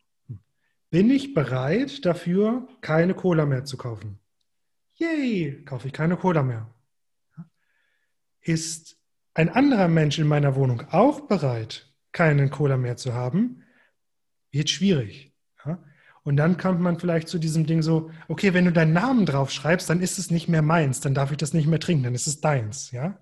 Bin 0.92 1.10
ich 1.10 1.34
bereit 1.34 2.06
dafür, 2.06 2.68
keine 2.82 3.16
Cola 3.16 3.46
mehr 3.46 3.66
zu 3.66 3.78
kaufen? 3.78 4.20
Yay, 4.96 5.64
kaufe 5.66 5.88
ich 5.88 5.94
keine 5.94 6.16
Cola 6.16 6.44
mehr. 6.44 6.74
Ist 8.46 8.96
ein 9.34 9.50
anderer 9.50 9.90
Mensch 9.90 10.18
in 10.18 10.28
meiner 10.28 10.56
Wohnung 10.56 10.82
auch 10.92 11.28
bereit, 11.28 11.94
keinen 12.14 12.50
Cola 12.50 12.78
mehr 12.78 12.96
zu 12.96 13.14
haben, 13.14 13.64
wird 14.52 14.70
schwierig. 14.70 15.34
Ja? 15.66 15.84
Und 16.24 16.38
dann 16.38 16.58
kommt 16.58 16.80
man 16.80 16.98
vielleicht 16.98 17.28
zu 17.28 17.38
diesem 17.38 17.68
Ding 17.68 17.82
so, 17.82 18.10
okay, 18.30 18.54
wenn 18.54 18.66
du 18.66 18.72
deinen 18.72 18.94
Namen 18.94 19.26
drauf 19.26 19.52
schreibst, 19.52 19.90
dann 19.90 20.02
ist 20.02 20.18
es 20.18 20.32
nicht 20.32 20.48
mehr 20.48 20.62
meins, 20.62 21.02
dann 21.02 21.14
darf 21.14 21.32
ich 21.32 21.38
das 21.38 21.54
nicht 21.54 21.68
mehr 21.68 21.80
trinken, 21.80 22.04
dann 22.04 22.16
ist 22.16 22.28
es 22.28 22.42
deins, 22.42 22.92
ja? 22.92 23.20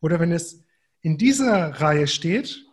Oder 0.00 0.20
wenn 0.20 0.30
es 0.30 0.62
in 1.00 1.16
dieser 1.16 1.80
Reihe 1.80 2.06
steht, 2.06 2.64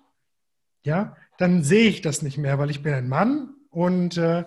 ja, 0.84 1.16
dann 1.38 1.64
sehe 1.64 1.89
ich 1.89 2.02
das 2.02 2.22
nicht 2.22 2.38
mehr, 2.38 2.60
weil 2.60 2.70
ich 2.70 2.84
bin 2.84 2.93
ein 2.93 3.08
Mann 3.08 3.56
und 3.70 4.18
äh, 4.18 4.43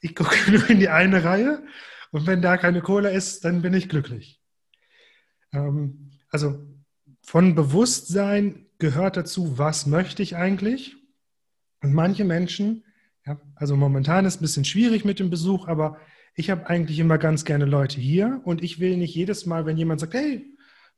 ich 0.00 0.16
gucke 0.16 0.36
nur 0.50 0.68
in 0.70 0.80
die 0.80 0.88
eine 0.88 1.22
Reihe 1.22 1.62
und 2.10 2.26
wenn 2.26 2.40
da 2.42 2.56
keine 2.56 2.80
Cola 2.80 3.10
ist, 3.10 3.44
dann 3.44 3.60
bin 3.60 3.74
ich 3.74 3.88
glücklich. 3.88 4.40
Ähm, 5.52 6.10
also 6.30 6.66
von 7.24 7.54
Bewusstsein 7.54 8.66
gehört 8.78 9.16
dazu, 9.16 9.58
was 9.58 9.86
möchte 9.86 10.22
ich 10.22 10.36
eigentlich? 10.36 10.96
Und 11.82 11.92
manche 11.92 12.24
Menschen, 12.24 12.84
ja, 13.26 13.40
also 13.56 13.76
momentan 13.76 14.26
ist 14.26 14.34
es 14.34 14.40
ein 14.40 14.42
bisschen 14.42 14.64
schwierig 14.64 15.04
mit 15.04 15.18
dem 15.18 15.30
Besuch, 15.30 15.66
aber 15.66 15.98
ich 16.34 16.50
habe 16.50 16.66
eigentlich 16.68 16.98
immer 16.98 17.18
ganz 17.18 17.44
gerne 17.44 17.64
Leute 17.64 18.00
hier 18.00 18.40
und 18.44 18.62
ich 18.62 18.78
will 18.78 18.96
nicht 18.96 19.14
jedes 19.14 19.46
Mal, 19.46 19.66
wenn 19.66 19.76
jemand 19.76 20.00
sagt, 20.00 20.14
hey, 20.14 20.44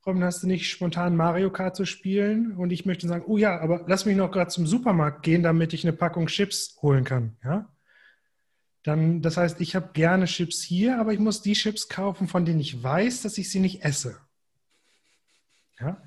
Robin, 0.04 0.24
hast 0.24 0.42
du 0.42 0.46
nicht 0.46 0.70
spontan 0.70 1.16
Mario 1.16 1.50
Kart 1.50 1.74
zu 1.74 1.84
spielen? 1.84 2.52
Und 2.52 2.70
ich 2.70 2.86
möchte 2.86 3.08
sagen, 3.08 3.24
oh 3.26 3.38
ja, 3.38 3.60
aber 3.60 3.84
lass 3.88 4.06
mich 4.06 4.16
noch 4.16 4.30
gerade 4.30 4.50
zum 4.50 4.66
Supermarkt 4.66 5.22
gehen, 5.22 5.42
damit 5.42 5.72
ich 5.72 5.84
eine 5.84 5.96
Packung 5.96 6.26
Chips 6.28 6.78
holen 6.80 7.04
kann. 7.04 7.36
Ja? 7.44 7.72
Dann, 8.84 9.20
das 9.20 9.36
heißt, 9.36 9.60
ich 9.60 9.74
habe 9.74 9.90
gerne 9.94 10.26
Chips 10.26 10.62
hier, 10.62 11.00
aber 11.00 11.12
ich 11.12 11.18
muss 11.18 11.42
die 11.42 11.54
Chips 11.54 11.88
kaufen, 11.88 12.28
von 12.28 12.44
denen 12.44 12.60
ich 12.60 12.82
weiß, 12.82 13.22
dass 13.22 13.36
ich 13.36 13.50
sie 13.50 13.58
nicht 13.58 13.84
esse. 13.84 14.20
Ja? 15.80 16.00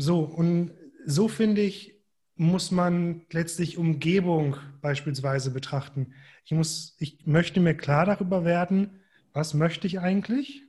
So, 0.00 0.20
und 0.20 0.70
so 1.06 1.26
finde 1.26 1.60
ich, 1.60 2.00
muss 2.36 2.70
man 2.70 3.22
letztlich 3.32 3.78
Umgebung 3.78 4.56
beispielsweise 4.80 5.50
betrachten. 5.50 6.14
Ich, 6.44 6.52
muss, 6.52 6.96
ich 7.00 7.26
möchte 7.26 7.58
mir 7.58 7.74
klar 7.74 8.06
darüber 8.06 8.44
werden, 8.44 9.00
was 9.32 9.54
möchte 9.54 9.88
ich 9.88 9.98
eigentlich? 9.98 10.62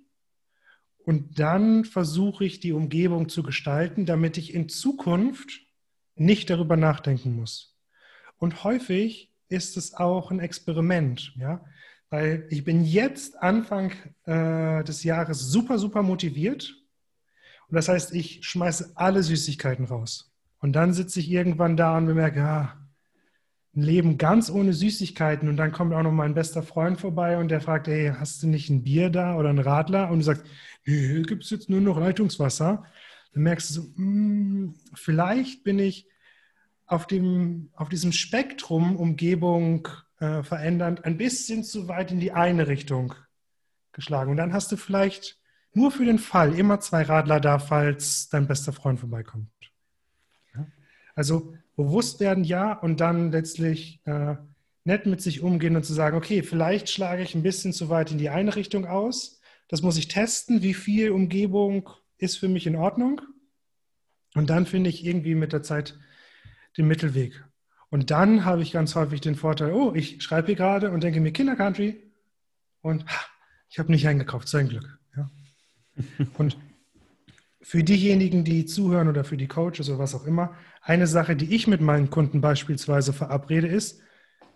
Und 1.06 1.38
dann 1.38 1.86
versuche 1.86 2.44
ich 2.44 2.60
die 2.60 2.74
Umgebung 2.74 3.30
zu 3.30 3.44
gestalten, 3.44 4.08
damit 4.08 4.40
ich 4.40 4.52
in 4.52 4.68
Zukunft 4.68 5.62
nicht 6.16 6.50
darüber 6.50 6.76
nachdenken 6.76 7.36
muss. 7.36 7.78
Und 8.40 8.64
häufig 8.64 9.32
ist 9.48 9.78
es 9.78 9.94
auch 9.94 10.32
ein 10.32 10.40
Experiment, 10.40 11.34
ja, 11.36 11.64
weil 12.10 12.48
ich 12.50 12.64
bin 12.64 12.84
jetzt 12.84 13.38
Anfang 13.44 13.92
äh, 14.26 14.84
des 14.84 15.04
Jahres 15.04 15.52
super, 15.52 15.78
super 15.78 16.02
motiviert. 16.02 16.79
Und 17.70 17.76
das 17.76 17.88
heißt, 17.88 18.14
ich 18.14 18.44
schmeiße 18.44 18.94
alle 18.96 19.22
Süßigkeiten 19.22 19.86
raus. 19.86 20.32
Und 20.60 20.74
dann 20.74 20.94
sitze 20.94 21.20
ich 21.20 21.30
irgendwann 21.30 21.78
da 21.78 21.98
und 21.98 22.08
bemerke, 22.08 22.44
ah, 22.44 22.80
ein 23.76 23.82
Leben 23.82 24.18
ganz 24.18 24.50
ohne 24.50 24.74
Süßigkeiten. 24.74 25.48
Und 25.48 25.58
dann 25.58 25.72
kommt 25.72 25.94
auch 25.94 26.02
noch 26.02 26.12
mein 26.12 26.34
bester 26.34 26.64
Freund 26.64 27.00
vorbei 27.00 27.38
und 27.38 27.50
der 27.50 27.62
fragt, 27.62 27.88
hey, 27.88 28.14
hast 28.18 28.42
du 28.42 28.48
nicht 28.48 28.70
ein 28.70 28.84
Bier 28.84 29.10
da 29.10 29.36
oder 29.36 29.50
einen 29.50 29.60
Radler? 29.60 30.10
Und 30.10 30.20
du 30.20 30.26
sagst, 30.26 30.44
nee, 30.86 31.22
gibt 31.22 31.44
es 31.44 31.50
jetzt 31.52 31.70
nur 31.70 31.82
noch 31.82 32.00
Leitungswasser. 32.00 32.84
Dann 33.34 33.44
merkst 33.44 33.70
du 33.70 33.74
so, 33.76 33.82
hm, 33.96 34.76
vielleicht 34.96 35.64
bin 35.64 35.80
ich 35.80 36.08
auf, 36.88 37.06
dem, 37.06 37.70
auf 37.74 37.90
diesem 37.90 38.12
Spektrum 38.12 38.96
Umgebung 38.96 39.88
äh, 40.20 40.42
verändernd 40.42 41.06
ein 41.06 41.18
bisschen 41.18 41.64
zu 41.64 41.88
weit 41.88 42.12
in 42.12 42.20
die 42.20 42.32
eine 42.32 42.68
Richtung 42.68 43.14
geschlagen. 43.92 44.32
Und 44.32 44.38
dann 44.38 44.54
hast 44.54 44.72
du 44.72 44.78
vielleicht 44.78 45.39
nur 45.74 45.92
für 45.92 46.06
den 46.06 46.20
Fall 46.20 46.58
immer 46.58 46.80
zwei 46.80 47.04
Radler 47.04 47.40
da, 47.40 47.60
falls 47.60 48.30
dein 48.30 48.48
bester 48.48 48.74
Freund 48.74 49.00
vorbeikommt. 49.00 49.50
Ja? 50.56 50.68
Also 51.16 51.54
bewusst 51.76 52.20
werden, 52.20 52.44
ja, 52.44 52.74
und 52.74 53.00
dann 53.00 53.32
letztlich 53.32 54.02
äh, 54.06 54.36
nett 54.84 55.06
mit 55.06 55.22
sich 55.22 55.42
umgehen 55.42 55.76
und 55.76 55.84
zu 55.84 55.94
sagen, 55.94 56.18
okay, 56.18 56.44
vielleicht 56.44 56.90
schlage 56.90 57.22
ich 57.22 57.36
ein 57.36 57.44
bisschen 57.44 57.74
zu 57.74 57.90
weit 57.90 58.12
in 58.12 58.18
die 58.18 58.30
eine 58.30 58.56
Richtung 58.56 58.86
aus. 58.86 59.40
Das 59.68 59.82
muss 59.82 59.98
ich 59.98 60.08
testen, 60.08 60.62
wie 60.64 60.74
viel 60.74 61.12
Umgebung 61.12 61.90
ist 62.18 62.38
für 62.38 62.48
mich 62.48 62.66
in 62.68 62.76
Ordnung. 62.76 63.22
Und 64.36 64.50
dann 64.50 64.66
finde 64.66 64.90
ich 64.90 65.06
irgendwie 65.06 65.36
mit 65.36 65.54
der 65.54 65.64
Zeit 65.64 65.98
den 66.78 66.88
Mittelweg. 66.88 67.44
Und 67.90 68.12
dann 68.12 68.46
habe 68.46 68.62
ich 68.62 68.72
ganz 68.72 68.96
häufig 68.96 69.22
den 69.22 69.36
Vorteil, 69.36 69.72
oh, 69.72 69.94
ich 69.96 70.22
schreibe 70.22 70.48
hier 70.48 70.56
gerade 70.56 70.92
und 70.92 71.04
denke 71.04 71.22
mir 71.22 71.32
Kindercountry 71.32 72.12
und 72.82 73.06
ha, 73.06 73.26
ich 73.70 73.80
habe 73.80 73.92
nicht 73.92 74.08
eingekauft, 74.08 74.48
sein 74.48 74.70
Glück. 74.70 74.99
Und 76.38 76.58
für 77.62 77.84
diejenigen, 77.84 78.44
die 78.44 78.66
zuhören 78.66 79.10
oder 79.10 79.24
für 79.24 79.38
die 79.38 79.48
Coaches 79.48 79.90
oder 79.90 80.00
was 80.00 80.16
auch 80.16 80.26
immer, 80.26 80.56
eine 80.82 81.08
Sache, 81.08 81.36
die 81.36 81.54
ich 81.54 81.68
mit 81.68 81.82
meinen 81.82 82.10
Kunden 82.10 82.42
beispielsweise 82.42 83.14
verabrede, 83.14 83.68
ist, 83.68 84.02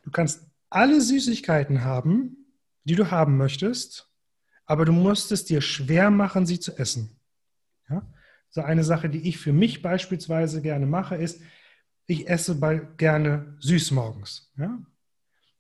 du 0.04 0.12
kannst 0.12 0.48
alle 0.70 1.02
Süßigkeiten 1.02 1.84
haben, 1.84 2.38
die 2.86 2.96
du 2.96 3.12
haben 3.12 3.38
möchtest, 3.38 4.10
aber 4.66 4.86
du 4.86 4.94
musst 4.94 5.32
es 5.32 5.46
dir 5.46 5.62
schwer 5.62 6.10
machen, 6.10 6.46
sie 6.46 6.60
zu 6.60 6.78
essen. 6.78 7.20
Ja? 7.90 8.08
So 8.50 8.62
eine 8.62 8.84
Sache, 8.84 9.10
die 9.10 9.28
ich 9.28 9.38
für 9.38 9.54
mich 9.54 9.82
beispielsweise 9.82 10.62
gerne 10.62 10.86
mache, 10.86 11.16
ist, 11.16 11.42
ich 12.06 12.30
esse 12.30 12.60
gerne 12.98 13.58
süß 13.60 13.92
morgens. 13.92 14.52
Ja? 14.58 14.80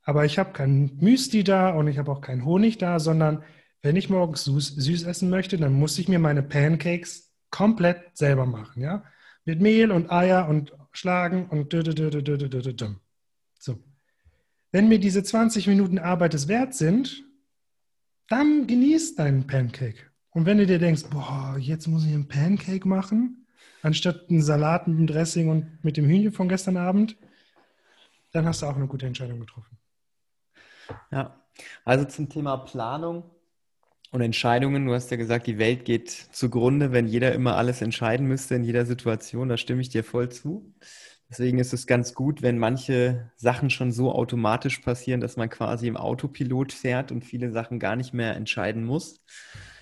Aber 0.03 0.25
ich 0.25 0.39
habe 0.39 0.53
kein 0.53 0.97
Müsli 0.99 1.43
da 1.43 1.69
und 1.69 1.87
ich 1.87 1.97
habe 1.97 2.11
auch 2.11 2.21
keinen 2.21 2.45
Honig 2.45 2.77
da, 2.77 2.99
sondern 2.99 3.43
wenn 3.83 3.97
ich 3.97 4.09
morgens 4.09 4.45
süß, 4.45 4.75
süß 4.77 5.03
essen 5.03 5.29
möchte, 5.29 5.57
dann 5.57 5.73
muss 5.73 5.99
ich 5.99 6.07
mir 6.07 6.17
meine 6.17 6.41
Pancakes 6.41 7.31
komplett 7.51 8.17
selber 8.17 8.47
machen, 8.47 8.81
ja. 8.81 9.03
Mit 9.45 9.61
Mehl 9.61 9.91
und 9.91 10.09
Eier 10.09 10.47
und 10.47 10.73
schlagen 10.93 11.47
und 11.49 11.73
so. 13.59 13.83
Wenn 14.71 14.87
mir 14.87 14.99
diese 14.99 15.21
20 15.21 15.67
Minuten 15.67 15.99
Arbeit 15.99 16.33
es 16.33 16.47
wert 16.47 16.73
sind, 16.73 17.25
dann 18.29 18.67
genieß 18.67 19.15
deinen 19.15 19.45
Pancake. 19.45 20.09
Und 20.29 20.45
wenn 20.45 20.57
du 20.57 20.65
dir 20.65 20.79
denkst, 20.79 21.03
boah, 21.09 21.57
jetzt 21.59 21.87
muss 21.87 22.05
ich 22.05 22.13
einen 22.13 22.29
Pancake 22.29 22.87
machen, 22.87 23.45
anstatt 23.81 24.29
einen 24.29 24.41
Salat 24.41 24.87
mit 24.87 24.97
dem 24.97 25.07
Dressing 25.07 25.49
und 25.49 25.83
mit 25.83 25.97
dem 25.97 26.05
Hühnchen 26.05 26.31
von 26.31 26.47
gestern 26.47 26.77
Abend, 26.77 27.17
dann 28.31 28.45
hast 28.45 28.61
du 28.61 28.65
auch 28.65 28.77
eine 28.77 28.87
gute 28.87 29.05
Entscheidung 29.05 29.41
getroffen. 29.41 29.77
Ja, 31.11 31.37
also 31.83 32.05
zum 32.05 32.29
Thema 32.29 32.57
Planung 32.57 33.29
und 34.13 34.21
Entscheidungen, 34.21 34.85
du 34.85 34.93
hast 34.93 35.09
ja 35.09 35.17
gesagt, 35.17 35.47
die 35.47 35.57
Welt 35.57 35.85
geht 35.85 36.11
zugrunde, 36.11 36.91
wenn 36.91 37.07
jeder 37.07 37.33
immer 37.33 37.55
alles 37.55 37.81
entscheiden 37.81 38.27
müsste 38.27 38.53
in 38.53 38.63
jeder 38.63 38.85
Situation. 38.85 39.49
Da 39.49 39.57
stimme 39.57 39.81
ich 39.81 39.89
dir 39.89 40.03
voll 40.03 40.29
zu. 40.29 40.71
Deswegen 41.31 41.57
ist 41.57 41.73
es 41.73 41.87
ganz 41.87 42.13
gut, 42.13 42.43
wenn 42.43 42.59
manche 42.59 43.31
Sachen 43.37 43.71
schon 43.71 43.91
so 43.91 44.11
automatisch 44.11 44.79
passieren, 44.81 45.19
dass 45.19 45.35
man 45.35 45.49
quasi 45.49 45.87
im 45.87 45.97
Autopilot 45.97 46.73
fährt 46.73 47.11
und 47.11 47.25
viele 47.25 47.49
Sachen 47.49 47.79
gar 47.79 47.95
nicht 47.95 48.13
mehr 48.13 48.35
entscheiden 48.35 48.85
muss. 48.85 49.23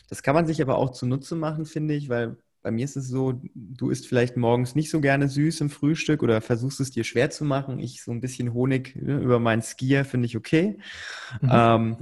Das 0.08 0.24
kann 0.24 0.34
man 0.34 0.48
sich 0.48 0.62
aber 0.62 0.78
auch 0.78 0.92
zunutze 0.92 1.36
machen, 1.36 1.66
finde 1.66 1.94
ich, 1.94 2.08
weil 2.08 2.38
bei 2.62 2.72
mir 2.72 2.86
ist 2.86 2.96
es 2.96 3.10
so, 3.10 3.42
du 3.54 3.90
isst 3.90 4.08
vielleicht 4.08 4.38
morgens 4.38 4.76
nicht 4.76 4.92
so 4.92 5.02
gerne 5.02 5.28
süß 5.28 5.60
im 5.60 5.70
Frühstück 5.70 6.24
oder 6.24 6.40
versuchst 6.40 6.80
es 6.80 6.92
dir 6.92 7.04
schwer 7.04 7.32
zu 7.32 7.44
machen. 7.44 7.80
Ich 7.80 8.02
so 8.02 8.12
ein 8.12 8.22
bisschen 8.22 8.54
Honig 8.54 8.96
ne, 8.96 9.20
über 9.20 9.40
meinen 9.40 9.62
Skier 9.62 10.06
finde 10.06 10.28
ich 10.28 10.38
okay. 10.38 10.80
Mhm. 11.42 11.50
Ähm, 11.52 11.98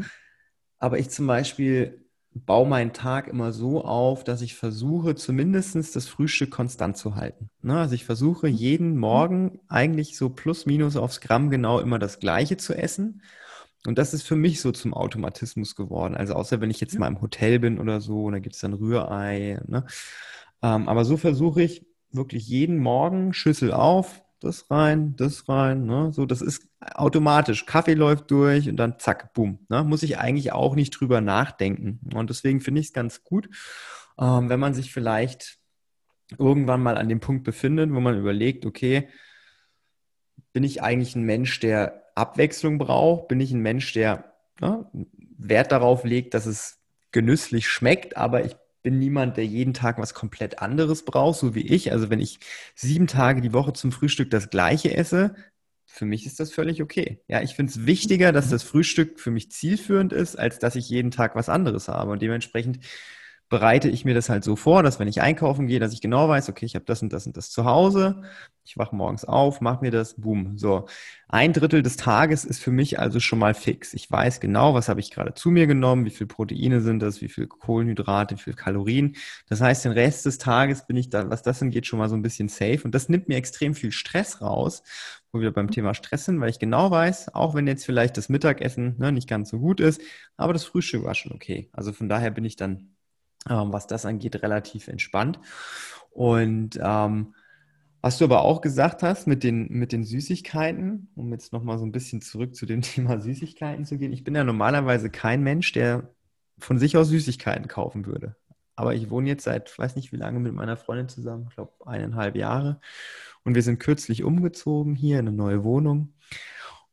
aber 0.78 1.00
ich 1.00 1.10
zum 1.10 1.26
Beispiel 1.26 2.06
baue 2.34 2.68
meinen 2.68 2.94
Tag 2.94 3.28
immer 3.28 3.52
so 3.52 3.84
auf, 3.84 4.24
dass 4.24 4.42
ich 4.42 4.56
versuche, 4.56 5.16
zumindest 5.16 5.96
das 5.96 6.08
Frühstück 6.08 6.52
konstant 6.52 6.98
zu 6.98 7.16
halten. 7.16 7.50
Ne? 7.62 7.80
Also 7.80 7.96
ich 7.96 8.06
versuche 8.06 8.48
mhm. 8.48 8.56
jeden 8.56 8.98
Morgen 8.98 9.60
eigentlich 9.68 10.18
so 10.18 10.30
plus 10.30 10.66
minus 10.66 10.96
aufs 10.96 11.22
Gramm 11.22 11.50
genau 11.50 11.80
immer 11.80 12.00
das 12.00 12.20
Gleiche 12.20 12.58
zu 12.58 12.74
essen. 12.76 13.22
Und 13.86 13.98
das 13.98 14.14
ist 14.14 14.24
für 14.24 14.36
mich 14.36 14.62
so 14.62 14.72
zum 14.72 14.94
Automatismus 14.94 15.76
geworden. 15.76 16.16
Also 16.16 16.34
außer 16.34 16.60
wenn 16.62 16.70
ich 16.70 16.82
jetzt 16.82 17.00
mal 17.00 17.08
im 17.08 17.22
Hotel 17.22 17.60
bin 17.60 17.80
oder 17.80 18.02
so, 18.02 18.26
und 18.26 18.34
da 18.34 18.40
gibt 18.40 18.56
es 18.56 18.62
dann 18.62 18.74
Rührei. 18.74 19.60
Ne? 19.68 19.86
Ähm, 20.62 20.90
aber 20.90 21.06
so 21.06 21.18
versuche 21.18 21.62
ich 21.62 21.86
wirklich 22.12 22.48
jeden 22.48 22.78
Morgen 22.80 23.34
Schüssel 23.34 23.72
auf, 23.72 24.22
das 24.40 24.72
rein, 24.72 25.16
das 25.18 25.50
rein. 25.50 25.86
Ne? 25.86 26.12
So, 26.14 26.26
das 26.26 26.42
ist 26.42 26.68
automatisch. 26.80 27.66
Kaffee 27.66 27.94
läuft 27.94 28.32
durch 28.32 28.70
und 28.70 28.78
dann 28.78 29.00
zack, 29.00 29.34
boom. 29.34 29.66
Ne? 29.70 29.84
Muss 29.84 30.04
ich 30.04 30.18
eigentlich 30.18 30.52
auch 30.54 30.76
nicht 30.76 30.92
drüber 30.92 31.22
nachdenken. 31.22 32.00
Und 32.14 32.30
deswegen 32.30 32.62
finde 32.62 32.82
ich 32.82 32.88
es 32.88 32.94
ganz 32.94 33.24
gut, 33.24 33.50
ähm, 34.20 34.50
wenn 34.50 34.60
man 34.60 34.74
sich 34.74 34.94
vielleicht 34.94 35.60
irgendwann 36.38 36.82
mal 36.82 36.98
an 36.98 37.10
dem 37.10 37.20
Punkt 37.20 37.44
befindet, 37.44 37.92
wo 37.94 38.00
man 38.00 38.18
überlegt, 38.18 38.66
okay, 38.66 39.10
bin 40.54 40.64
ich 40.64 40.82
eigentlich 40.82 41.16
ein 41.16 41.24
Mensch, 41.24 41.60
der 41.60 42.04
Abwechslung 42.16 42.78
braucht? 42.78 43.28
Bin 43.28 43.40
ich 43.40 43.52
ein 43.52 43.62
Mensch, 43.62 43.94
der 43.94 44.34
ne, 44.62 44.86
Wert 45.38 45.72
darauf 45.72 46.04
legt, 46.04 46.34
dass 46.34 46.46
es 46.46 46.80
genüsslich 47.12 47.68
schmeckt, 47.68 48.18
aber 48.18 48.46
ich 48.46 48.56
bin 48.82 49.00
niemand, 49.00 49.38
der 49.38 49.46
jeden 49.46 49.74
Tag 49.74 49.98
was 49.98 50.14
komplett 50.14 50.60
anderes 50.60 51.04
braucht, 51.06 51.40
so 51.40 51.56
wie 51.56 51.68
ich. 51.68 51.92
Also 51.92 52.10
wenn 52.10 52.20
ich 52.20 52.40
sieben 52.76 53.08
Tage 53.08 53.42
die 53.42 53.54
Woche 53.54 53.74
zum 53.74 53.92
Frühstück 53.92 54.30
das 54.30 54.50
gleiche 54.50 54.96
esse, 54.96 55.36
für 55.86 56.06
mich 56.06 56.26
ist 56.26 56.40
das 56.40 56.54
völlig 56.54 56.82
okay. 56.82 57.22
Ja, 57.28 57.42
ich 57.42 57.56
finde 57.56 57.72
es 57.72 57.86
wichtiger, 57.86 58.32
dass 58.32 58.48
mhm. 58.48 58.52
das 58.52 58.64
Frühstück 58.64 59.20
für 59.20 59.32
mich 59.32 59.52
zielführend 59.52 60.14
ist, 60.14 60.38
als 60.38 60.60
dass 60.60 60.76
ich 60.76 60.90
jeden 60.90 61.12
Tag 61.12 61.36
was 61.36 61.50
anderes 61.50 61.88
habe. 61.88 62.12
Und 62.12 62.22
dementsprechend 62.22 62.80
bereite 63.50 63.89
ich 63.89 64.06
mir 64.06 64.14
das 64.14 64.30
halt 64.30 64.43
so 64.43 64.56
vor, 64.56 64.84
dass 64.84 65.00
wenn 65.00 65.08
ich 65.08 65.22
einkaufen 65.22 65.68
gehe, 65.68 65.80
dass 65.80 65.93
ich 65.93 66.02
genau 66.02 66.30
weiß, 66.30 66.50
okay, 66.50 66.66
ich 66.66 66.76
habe 66.76 66.86
das 66.86 67.02
und 67.02 67.12
das 67.12 67.26
und 67.26 67.36
das 67.36 67.50
zu 67.50 67.66
Hause. 67.66 68.22
Ich 68.64 68.78
wache 68.78 68.95
morgens 68.95 69.26
auf, 69.26 69.60
mache 69.62 69.84
mir 69.84 69.89
das, 69.89 70.22
boom. 70.22 70.60
So, 70.60 70.88
ein 71.28 71.54
Drittel 71.54 71.82
des 71.82 71.97
Tages 71.97 72.45
ist 72.45 72.62
für 72.62 72.70
mich 72.70 73.00
also 73.00 73.20
schon 73.20 73.39
mal 73.39 73.56
fix. 73.56 73.95
Ich 73.95 74.10
weiß 74.12 74.39
genau, 74.39 74.76
was 74.76 74.88
habe 74.88 75.00
ich 75.00 75.10
gerade 75.10 75.34
zu 75.34 75.50
mir 75.50 75.66
genommen, 75.66 76.06
wie 76.06 76.12
viel 76.12 76.28
Proteine 76.28 76.82
sind 76.82 77.00
das, 77.00 77.22
wie 77.22 77.28
viel 77.28 77.47
Kohlenhydrate, 77.47 78.36
wie 78.36 78.41
viel 78.41 78.54
Kalorien. 78.54 79.16
Das 79.47 79.62
heißt, 79.62 79.86
den 79.86 79.93
Rest 79.93 80.28
des 80.28 80.38
Tages 80.38 80.86
bin 80.86 80.95
ich 80.97 81.10
da, 81.10 81.28
was 81.32 81.41
das 81.41 81.62
angeht, 81.64 81.88
schon 81.88 81.97
mal 81.97 82.10
so 82.10 82.16
ein 82.16 82.22
bisschen 82.22 82.50
safe. 82.50 82.82
Und 82.84 82.93
das 82.93 83.10
nimmt 83.10 83.28
mir 83.28 83.38
extrem 83.38 83.74
viel 83.74 83.91
Stress 83.91 84.41
raus, 84.41 84.84
wo 85.32 85.41
wir 85.41 85.52
beim 85.52 85.72
Thema 85.72 85.95
Stress 85.95 86.26
sind, 86.26 86.39
weil 86.39 86.50
ich 86.52 86.60
genau 86.60 86.91
weiß, 86.91 87.34
auch 87.34 87.56
wenn 87.56 87.66
jetzt 87.66 87.86
vielleicht 87.86 88.18
das 88.18 88.30
Mittagessen 88.30 88.95
ne, 89.00 89.12
nicht 89.12 89.28
ganz 89.28 89.50
so 89.50 89.58
gut 89.60 89.80
ist, 89.80 90.02
aber 90.38 90.54
das 90.54 90.66
Frühstück 90.66 91.04
war 91.04 91.16
schon 91.16 91.32
okay. 91.32 91.70
Also 91.74 91.93
von 91.93 92.10
daher 92.10 92.30
bin 92.32 92.45
ich 92.45 92.56
dann 92.56 92.95
ähm, 93.48 93.72
was 93.72 93.88
das 93.88 94.06
angeht, 94.06 94.42
relativ 94.42 94.88
entspannt. 94.88 95.40
Und 96.12 96.80
ähm, 96.82 97.36
was 98.02 98.18
du 98.18 98.26
aber 98.26 98.42
auch 98.42 98.62
gesagt 98.62 99.04
hast 99.04 99.28
mit 99.28 99.44
den, 99.44 99.68
mit 99.70 99.92
den 99.92 100.06
Süßigkeiten, 100.06 101.10
um 101.16 101.32
jetzt 101.34 101.52
nochmal 101.52 101.78
so 101.78 101.86
ein 101.86 101.92
bisschen 101.92 102.22
zurück 102.22 102.56
zu 102.56 102.66
dem 102.66 102.82
Thema 102.84 103.20
Süßigkeiten 103.20 103.86
zu 103.86 103.98
gehen. 103.98 104.14
Ich 104.14 104.24
bin 104.24 104.36
ja 104.36 104.44
normalerweise 104.44 105.10
kein 105.10 105.44
Mensch, 105.44 105.72
der 105.74 106.10
von 106.60 106.80
sich 106.80 106.98
aus 106.98 107.10
Süßigkeiten 107.10 107.68
kaufen 107.68 108.06
würde. 108.06 108.36
aber 108.76 108.96
ich 108.96 109.10
wohne 109.10 109.28
jetzt 109.30 109.44
seit, 109.44 109.78
weiß 109.78 109.96
nicht 109.96 110.12
wie 110.14 110.18
lange 110.18 110.40
mit 110.40 110.54
meiner 110.54 110.78
Freundin 110.78 111.10
zusammen, 111.10 111.48
ich 111.50 111.56
glaube 111.56 111.74
eineinhalb 111.86 112.36
Jahre. 112.36 112.80
Und 113.44 113.56
wir 113.56 113.64
sind 113.64 113.80
kürzlich 113.80 114.24
umgezogen 114.24 114.96
hier 114.96 115.20
in 115.20 115.28
eine 115.28 115.36
neue 115.36 115.64
Wohnung. 115.64 116.14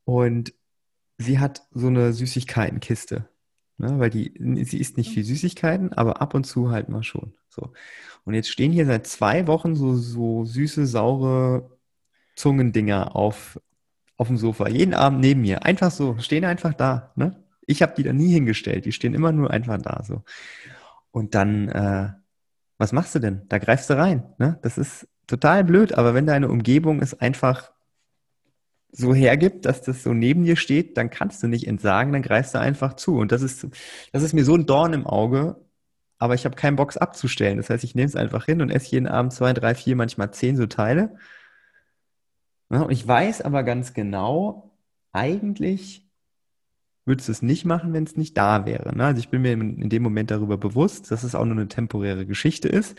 Und 0.03 0.53
sie 1.17 1.39
hat 1.39 1.67
so 1.71 1.87
eine 1.87 2.13
Süßigkeitenkiste. 2.13 3.29
Ne, 3.79 3.99
weil 3.99 4.09
die, 4.09 4.33
sie 4.63 4.79
isst 4.79 4.97
nicht 4.97 5.11
viel 5.11 5.23
Süßigkeiten, 5.23 5.93
aber 5.93 6.19
ab 6.19 6.33
und 6.33 6.45
zu 6.45 6.71
halt 6.71 6.89
mal 6.89 7.03
schon. 7.03 7.33
So. 7.49 7.73
Und 8.25 8.33
jetzt 8.33 8.49
stehen 8.49 8.71
hier 8.71 8.87
seit 8.87 9.05
zwei 9.05 9.45
Wochen 9.45 9.75
so, 9.75 9.95
so 9.95 10.45
süße, 10.45 10.87
saure 10.87 11.69
Zungendinger 12.35 13.15
auf, 13.15 13.59
auf 14.17 14.27
dem 14.27 14.37
Sofa. 14.37 14.67
Jeden 14.67 14.95
Abend 14.95 15.19
neben 15.19 15.41
mir. 15.41 15.63
Einfach 15.63 15.91
so, 15.91 16.17
stehen 16.19 16.43
einfach 16.43 16.73
da. 16.73 17.11
Ne? 17.15 17.43
Ich 17.67 17.83
habe 17.83 17.93
die 17.95 18.03
da 18.03 18.13
nie 18.13 18.31
hingestellt. 18.31 18.85
Die 18.85 18.91
stehen 18.91 19.13
immer 19.13 19.31
nur 19.31 19.51
einfach 19.51 19.79
da. 19.79 20.03
So. 20.03 20.23
Und 21.11 21.35
dann, 21.35 21.69
äh, 21.69 22.09
was 22.79 22.93
machst 22.93 23.13
du 23.13 23.19
denn? 23.19 23.43
Da 23.47 23.59
greifst 23.59 23.89
du 23.91 23.97
rein. 23.97 24.23
Ne? 24.39 24.57
Das 24.63 24.79
ist 24.79 25.07
total 25.27 25.63
blöd, 25.63 25.93
aber 25.93 26.15
wenn 26.15 26.25
deine 26.25 26.49
Umgebung 26.49 26.99
es 27.01 27.13
einfach 27.19 27.71
so 28.97 29.13
hergibt, 29.13 29.65
dass 29.65 29.81
das 29.81 30.03
so 30.03 30.13
neben 30.13 30.43
dir 30.43 30.55
steht, 30.55 30.97
dann 30.97 31.09
kannst 31.09 31.43
du 31.43 31.47
nicht 31.47 31.67
entsagen, 31.67 32.13
dann 32.13 32.23
greifst 32.23 32.55
du 32.55 32.59
einfach 32.59 32.95
zu. 32.95 33.17
Und 33.17 33.31
das 33.31 33.41
ist, 33.41 33.67
das 34.11 34.23
ist 34.23 34.33
mir 34.33 34.43
so 34.43 34.55
ein 34.55 34.65
Dorn 34.65 34.93
im 34.93 35.05
Auge, 35.05 35.57
aber 36.17 36.33
ich 36.33 36.45
habe 36.45 36.55
keinen 36.55 36.75
Bock 36.75 36.95
abzustellen. 36.99 37.57
Das 37.57 37.69
heißt, 37.69 37.83
ich 37.83 37.95
nehme 37.95 38.07
es 38.07 38.15
einfach 38.15 38.45
hin 38.45 38.61
und 38.61 38.71
esse 38.71 38.91
jeden 38.91 39.07
Abend 39.07 39.33
zwei, 39.33 39.53
drei, 39.53 39.75
vier, 39.75 39.95
manchmal 39.95 40.31
zehn 40.31 40.57
so 40.57 40.65
Teile. 40.65 41.15
Ja, 42.71 42.81
und 42.81 42.91
ich 42.91 43.07
weiß 43.07 43.41
aber 43.41 43.63
ganz 43.63 43.93
genau, 43.93 44.75
eigentlich 45.13 46.03
würdest 47.05 47.29
du 47.29 47.31
es 47.31 47.41
nicht 47.41 47.65
machen, 47.65 47.93
wenn 47.93 48.03
es 48.03 48.17
nicht 48.17 48.35
da 48.35 48.65
wäre. 48.65 48.95
Ne? 48.95 49.05
Also 49.05 49.19
ich 49.19 49.29
bin 49.29 49.43
mir 49.43 49.53
in 49.53 49.89
dem 49.89 50.03
Moment 50.03 50.31
darüber 50.31 50.57
bewusst, 50.57 51.11
dass 51.11 51.23
es 51.23 51.35
auch 51.35 51.45
nur 51.45 51.55
eine 51.55 51.67
temporäre 51.67 52.25
Geschichte 52.25 52.67
ist. 52.67 52.97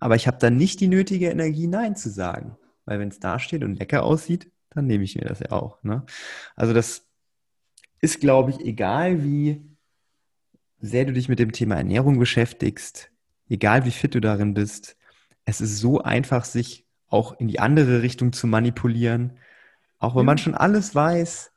Aber 0.00 0.16
ich 0.16 0.26
habe 0.26 0.38
dann 0.38 0.56
nicht 0.56 0.80
die 0.80 0.88
nötige 0.88 1.28
Energie, 1.28 1.66
Nein 1.66 1.96
zu 1.96 2.10
sagen. 2.10 2.56
Weil 2.84 2.98
wenn 2.98 3.08
es 3.08 3.20
da 3.20 3.38
steht 3.38 3.62
und 3.62 3.78
lecker 3.78 4.02
aussieht, 4.02 4.50
dann 4.78 4.86
nehme 4.86 5.04
ich 5.04 5.16
mir 5.16 5.24
das 5.24 5.40
ja 5.40 5.50
auch. 5.50 5.82
Ne? 5.82 6.06
Also 6.54 6.72
das 6.72 7.06
ist, 8.00 8.20
glaube 8.20 8.52
ich, 8.52 8.60
egal 8.60 9.24
wie 9.24 9.60
sehr 10.80 11.04
du 11.04 11.12
dich 11.12 11.28
mit 11.28 11.40
dem 11.40 11.52
Thema 11.52 11.74
Ernährung 11.74 12.18
beschäftigst, 12.18 13.10
egal 13.48 13.84
wie 13.84 13.90
fit 13.90 14.14
du 14.14 14.20
darin 14.20 14.54
bist, 14.54 14.96
es 15.44 15.60
ist 15.60 15.78
so 15.78 16.00
einfach, 16.00 16.44
sich 16.44 16.86
auch 17.08 17.38
in 17.40 17.48
die 17.48 17.58
andere 17.58 18.02
Richtung 18.02 18.32
zu 18.32 18.46
manipulieren. 18.46 19.38
Auch 19.98 20.14
wenn 20.14 20.26
man 20.26 20.38
schon 20.38 20.54
alles 20.54 20.94
weiß, 20.94 21.50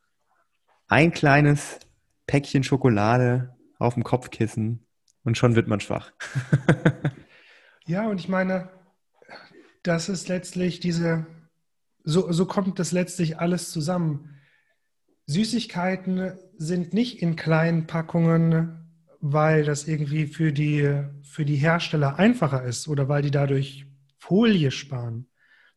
ein 0.88 1.12
kleines 1.12 1.80
Päckchen 2.26 2.64
Schokolade 2.64 3.56
auf 3.78 3.94
dem 3.94 4.04
Kopfkissen 4.04 4.86
und 5.24 5.38
schon 5.38 5.56
wird 5.56 5.68
man 5.68 5.80
schwach. 5.80 6.12
ja, 7.86 8.08
und 8.08 8.20
ich 8.20 8.30
meine, 8.30 8.70
das 9.84 10.10
ist 10.10 10.28
letztlich 10.28 10.80
diese 10.80 11.28
so, 12.04 12.32
so 12.32 12.46
kommt 12.46 12.80
das 12.80 12.92
letztlich 12.92 13.40
alles 13.40 13.72
zusammen. 13.72 14.30
Süßigkeiten 15.28 16.34
sind 16.58 16.94
nicht 16.94 17.22
in 17.22 17.36
kleinen 17.36 17.88
Packungen, 17.88 18.82
weil 19.20 19.64
das 19.64 19.88
irgendwie 19.88 20.26
für 20.26 20.52
die, 20.52 21.04
für 21.22 21.46
die 21.46 21.56
Hersteller 21.56 22.18
einfacher 22.18 22.64
ist 22.64 22.88
oder 22.88 23.08
weil 23.08 23.22
die 23.22 23.32
dadurch 23.32 23.86
Folie 24.18 24.72
sparen, 24.72 25.28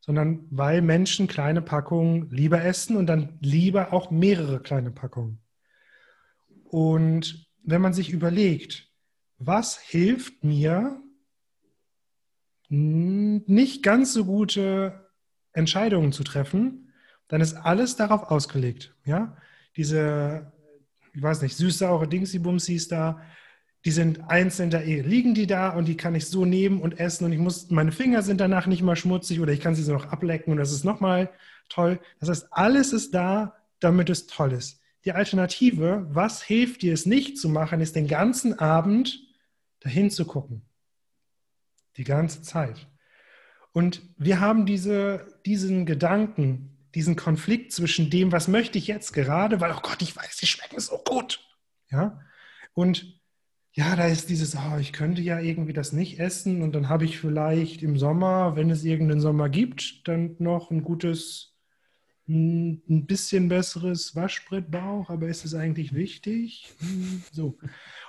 sondern 0.00 0.46
weil 0.50 0.82
Menschen 0.82 1.26
kleine 1.26 1.62
Packungen 1.62 2.30
lieber 2.30 2.62
essen 2.64 2.96
und 2.96 3.06
dann 3.06 3.38
lieber 3.40 3.92
auch 3.92 4.10
mehrere 4.10 4.60
kleine 4.60 4.90
Packungen. 4.90 5.40
Und 6.64 7.46
wenn 7.62 7.80
man 7.80 7.92
sich 7.92 8.10
überlegt, 8.10 8.90
was 9.38 9.78
hilft 9.78 10.42
mir, 10.42 11.00
nicht 12.68 13.82
ganz 13.82 14.12
so 14.12 14.24
gute 14.24 15.03
Entscheidungen 15.54 16.12
zu 16.12 16.24
treffen, 16.24 16.92
dann 17.28 17.40
ist 17.40 17.54
alles 17.54 17.96
darauf 17.96 18.30
ausgelegt. 18.30 18.94
Ja? 19.04 19.36
Diese, 19.76 20.52
ich 21.14 21.22
weiß 21.22 21.40
nicht, 21.42 21.56
süß-saure 21.56 22.06
Dingsy-Bumsies 22.06 22.88
da, 22.88 23.22
die 23.84 23.90
sind 23.90 24.28
einzeln 24.28 24.70
da, 24.70 24.80
liegen 24.80 25.34
die 25.34 25.46
da 25.46 25.70
und 25.70 25.86
die 25.86 25.96
kann 25.96 26.14
ich 26.14 26.26
so 26.26 26.44
nehmen 26.44 26.80
und 26.80 26.98
essen 26.98 27.24
und 27.24 27.32
ich 27.32 27.38
muss, 27.38 27.70
meine 27.70 27.92
Finger 27.92 28.22
sind 28.22 28.40
danach 28.40 28.66
nicht 28.66 28.82
mal 28.82 28.96
schmutzig 28.96 29.40
oder 29.40 29.52
ich 29.52 29.60
kann 29.60 29.74
sie 29.74 29.82
so 29.82 29.92
noch 29.92 30.06
ablecken 30.06 30.52
und 30.52 30.58
das 30.58 30.72
ist 30.72 30.84
nochmal 30.84 31.30
toll. 31.68 32.00
Das 32.18 32.28
heißt, 32.28 32.48
alles 32.50 32.92
ist 32.92 33.14
da, 33.14 33.56
damit 33.80 34.08
es 34.08 34.26
toll 34.26 34.52
ist. 34.52 34.80
Die 35.04 35.12
Alternative, 35.12 36.06
was 36.08 36.42
hilft 36.42 36.80
dir 36.80 36.94
es 36.94 37.04
nicht 37.04 37.36
zu 37.36 37.50
machen, 37.50 37.80
ist 37.80 37.94
den 37.94 38.08
ganzen 38.08 38.58
Abend 38.58 39.22
dahin 39.80 40.10
zu 40.10 40.24
gucken. 40.24 40.62
Die 41.98 42.04
ganze 42.04 42.40
Zeit. 42.40 42.88
Und 43.74 44.02
wir 44.16 44.38
haben 44.38 44.66
diese, 44.66 45.26
diesen 45.44 45.84
Gedanken, 45.84 46.78
diesen 46.94 47.16
Konflikt 47.16 47.72
zwischen 47.72 48.08
dem, 48.08 48.30
was 48.30 48.46
möchte 48.46 48.78
ich 48.78 48.86
jetzt 48.86 49.12
gerade, 49.12 49.60
weil, 49.60 49.72
oh 49.72 49.80
Gott, 49.82 50.00
ich 50.00 50.16
weiß, 50.16 50.36
die 50.36 50.46
schmecken 50.46 50.78
so 50.78 50.96
gut. 50.98 51.44
Ja. 51.90 52.20
Und 52.72 53.20
ja, 53.72 53.96
da 53.96 54.06
ist 54.06 54.30
dieses, 54.30 54.54
oh, 54.54 54.78
ich 54.78 54.92
könnte 54.92 55.22
ja 55.22 55.40
irgendwie 55.40 55.72
das 55.72 55.92
nicht 55.92 56.20
essen 56.20 56.62
und 56.62 56.72
dann 56.72 56.88
habe 56.88 57.04
ich 57.04 57.18
vielleicht 57.18 57.82
im 57.82 57.98
Sommer, 57.98 58.54
wenn 58.54 58.70
es 58.70 58.84
irgendeinen 58.84 59.20
Sommer 59.20 59.48
gibt, 59.48 60.06
dann 60.06 60.36
noch 60.38 60.70
ein 60.70 60.84
gutes, 60.84 61.56
ein 62.28 63.06
bisschen 63.06 63.48
besseres 63.48 64.14
Waschbrettbauch, 64.14 65.10
aber 65.10 65.26
ist 65.26 65.44
es 65.44 65.54
eigentlich 65.54 65.94
wichtig? 65.94 66.72
Hm, 66.78 67.24
so. 67.32 67.58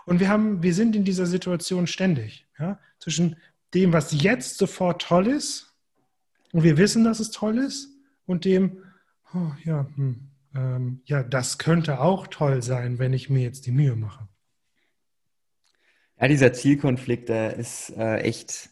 Und 0.05 0.19
wir 0.19 0.29
haben, 0.29 0.61
wir 0.61 0.75
sind 0.75 0.95
in 0.95 1.05
dieser 1.05 1.25
Situation 1.25 1.87
ständig, 1.87 2.45
ja, 2.59 2.79
zwischen 2.99 3.35
dem, 3.75 3.93
was 3.93 4.21
jetzt 4.21 4.57
sofort 4.57 5.01
toll 5.01 5.27
ist, 5.27 5.73
und 6.53 6.63
wir 6.63 6.77
wissen, 6.77 7.03
dass 7.03 7.19
es 7.19 7.31
toll 7.31 7.57
ist, 7.59 7.89
und 8.25 8.45
dem, 8.45 8.81
oh, 9.33 9.51
ja, 9.63 9.87
hm, 9.95 10.29
ähm, 10.55 11.01
ja, 11.05 11.21
das 11.21 11.57
könnte 11.57 11.99
auch 11.99 12.27
toll 12.27 12.63
sein, 12.63 12.97
wenn 12.97 13.13
ich 13.13 13.29
mir 13.29 13.41
jetzt 13.41 13.65
die 13.65 13.71
Mühe 13.71 13.95
mache. 13.95 14.27
Ja, 16.19 16.29
dieser 16.29 16.53
Zielkonflikt, 16.53 17.27
der 17.27 17.57
ist 17.57 17.89
äh, 17.97 18.19
echt, 18.19 18.69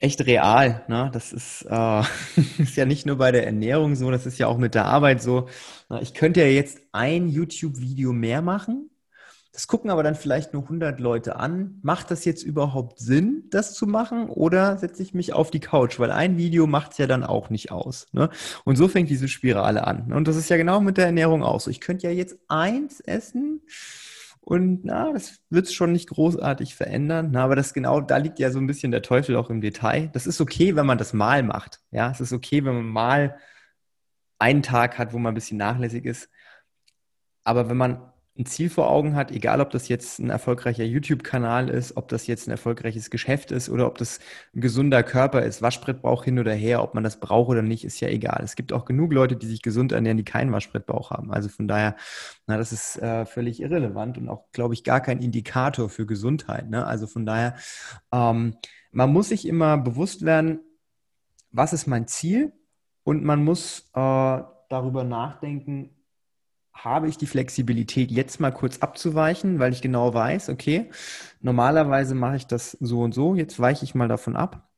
echt 0.00 0.26
real. 0.26 0.84
Ne? 0.88 1.10
Das 1.12 1.32
ist, 1.32 1.64
äh, 1.70 2.02
ist 2.58 2.76
ja 2.76 2.84
nicht 2.84 3.06
nur 3.06 3.18
bei 3.18 3.30
der 3.30 3.46
Ernährung 3.46 3.94
so, 3.94 4.10
das 4.10 4.26
ist 4.26 4.38
ja 4.38 4.48
auch 4.48 4.58
mit 4.58 4.74
der 4.74 4.86
Arbeit 4.86 5.22
so. 5.22 5.48
Ich 6.00 6.12
könnte 6.12 6.40
ja 6.40 6.48
jetzt 6.48 6.80
ein 6.90 7.28
YouTube-Video 7.28 8.12
mehr 8.12 8.42
machen 8.42 8.90
das 9.56 9.68
gucken 9.68 9.88
aber 9.88 10.02
dann 10.02 10.16
vielleicht 10.16 10.52
nur 10.52 10.64
100 10.64 11.00
Leute 11.00 11.36
an. 11.36 11.78
Macht 11.80 12.10
das 12.10 12.26
jetzt 12.26 12.42
überhaupt 12.42 12.98
Sinn, 12.98 13.44
das 13.48 13.72
zu 13.72 13.86
machen? 13.86 14.28
Oder 14.28 14.76
setze 14.76 15.02
ich 15.02 15.14
mich 15.14 15.32
auf 15.32 15.50
die 15.50 15.60
Couch? 15.60 15.98
Weil 15.98 16.10
ein 16.10 16.36
Video 16.36 16.66
macht 16.66 16.92
es 16.92 16.98
ja 16.98 17.06
dann 17.06 17.24
auch 17.24 17.48
nicht 17.48 17.72
aus. 17.72 18.06
Ne? 18.12 18.28
Und 18.66 18.76
so 18.76 18.86
fängt 18.86 19.08
diese 19.08 19.28
Spirale 19.28 19.86
an. 19.86 20.12
Und 20.12 20.28
das 20.28 20.36
ist 20.36 20.50
ja 20.50 20.58
genau 20.58 20.82
mit 20.82 20.98
der 20.98 21.06
Ernährung 21.06 21.42
auch 21.42 21.58
so. 21.58 21.70
Ich 21.70 21.80
könnte 21.80 22.06
ja 22.06 22.12
jetzt 22.12 22.38
eins 22.48 23.00
essen 23.00 23.62
und 24.42 24.84
na, 24.84 25.10
das 25.14 25.40
wird 25.48 25.64
es 25.64 25.72
schon 25.72 25.92
nicht 25.92 26.10
großartig 26.10 26.74
verändern. 26.74 27.30
Na, 27.32 27.42
aber 27.42 27.56
das 27.56 27.72
genau, 27.72 28.02
da 28.02 28.18
liegt 28.18 28.38
ja 28.38 28.50
so 28.50 28.58
ein 28.58 28.66
bisschen 28.66 28.90
der 28.90 29.00
Teufel 29.00 29.36
auch 29.36 29.48
im 29.48 29.62
Detail. 29.62 30.10
Das 30.12 30.26
ist 30.26 30.42
okay, 30.42 30.76
wenn 30.76 30.84
man 30.84 30.98
das 30.98 31.14
mal 31.14 31.42
macht. 31.42 31.80
Ja, 31.92 32.10
es 32.10 32.20
ist 32.20 32.34
okay, 32.34 32.62
wenn 32.66 32.74
man 32.74 32.84
mal 32.84 33.38
einen 34.38 34.62
Tag 34.62 34.98
hat, 34.98 35.14
wo 35.14 35.18
man 35.18 35.32
ein 35.32 35.34
bisschen 35.34 35.56
nachlässig 35.56 36.04
ist. 36.04 36.28
Aber 37.42 37.70
wenn 37.70 37.78
man 37.78 38.12
ein 38.38 38.46
Ziel 38.46 38.68
vor 38.68 38.90
Augen 38.90 39.14
hat, 39.14 39.30
egal 39.30 39.60
ob 39.60 39.70
das 39.70 39.88
jetzt 39.88 40.18
ein 40.18 40.30
erfolgreicher 40.30 40.84
YouTube-Kanal 40.84 41.70
ist, 41.70 41.96
ob 41.96 42.08
das 42.08 42.26
jetzt 42.26 42.46
ein 42.46 42.50
erfolgreiches 42.50 43.10
Geschäft 43.10 43.50
ist 43.50 43.68
oder 43.68 43.86
ob 43.86 43.98
das 43.98 44.20
ein 44.54 44.60
gesunder 44.60 45.02
Körper 45.02 45.42
ist, 45.42 45.62
Waschbrettbauch 45.62 46.24
hin 46.24 46.38
oder 46.38 46.52
her, 46.52 46.82
ob 46.82 46.94
man 46.94 47.02
das 47.02 47.18
braucht 47.18 47.48
oder 47.48 47.62
nicht, 47.62 47.84
ist 47.84 48.00
ja 48.00 48.08
egal. 48.08 48.42
Es 48.44 48.56
gibt 48.56 48.72
auch 48.72 48.84
genug 48.84 49.12
Leute, 49.12 49.36
die 49.36 49.46
sich 49.46 49.62
gesund 49.62 49.92
ernähren, 49.92 50.18
die 50.18 50.24
keinen 50.24 50.52
Waschbrettbauch 50.52 51.10
haben. 51.10 51.32
Also 51.32 51.48
von 51.48 51.66
daher, 51.66 51.96
na, 52.46 52.58
das 52.58 52.72
ist 52.72 53.00
äh, 53.00 53.24
völlig 53.24 53.60
irrelevant 53.60 54.18
und 54.18 54.28
auch, 54.28 54.44
glaube 54.52 54.74
ich, 54.74 54.84
gar 54.84 55.00
kein 55.00 55.20
Indikator 55.20 55.88
für 55.88 56.04
Gesundheit. 56.04 56.68
Ne? 56.68 56.86
Also 56.86 57.06
von 57.06 57.24
daher, 57.24 57.56
ähm, 58.12 58.56
man 58.92 59.12
muss 59.12 59.30
sich 59.30 59.48
immer 59.48 59.78
bewusst 59.78 60.24
werden, 60.24 60.60
was 61.52 61.72
ist 61.72 61.86
mein 61.86 62.06
Ziel 62.06 62.52
und 63.02 63.24
man 63.24 63.42
muss 63.42 63.90
äh, 63.94 64.42
darüber 64.68 65.04
nachdenken, 65.04 65.95
habe 66.84 67.08
ich 67.08 67.16
die 67.16 67.26
Flexibilität, 67.26 68.10
jetzt 68.10 68.38
mal 68.38 68.52
kurz 68.52 68.78
abzuweichen, 68.78 69.58
weil 69.58 69.72
ich 69.72 69.82
genau 69.82 70.12
weiß, 70.14 70.50
okay, 70.50 70.90
normalerweise 71.40 72.14
mache 72.14 72.36
ich 72.36 72.46
das 72.46 72.72
so 72.72 73.00
und 73.00 73.14
so, 73.14 73.34
jetzt 73.34 73.58
weiche 73.58 73.84
ich 73.84 73.94
mal 73.94 74.08
davon 74.08 74.36
ab. 74.36 74.68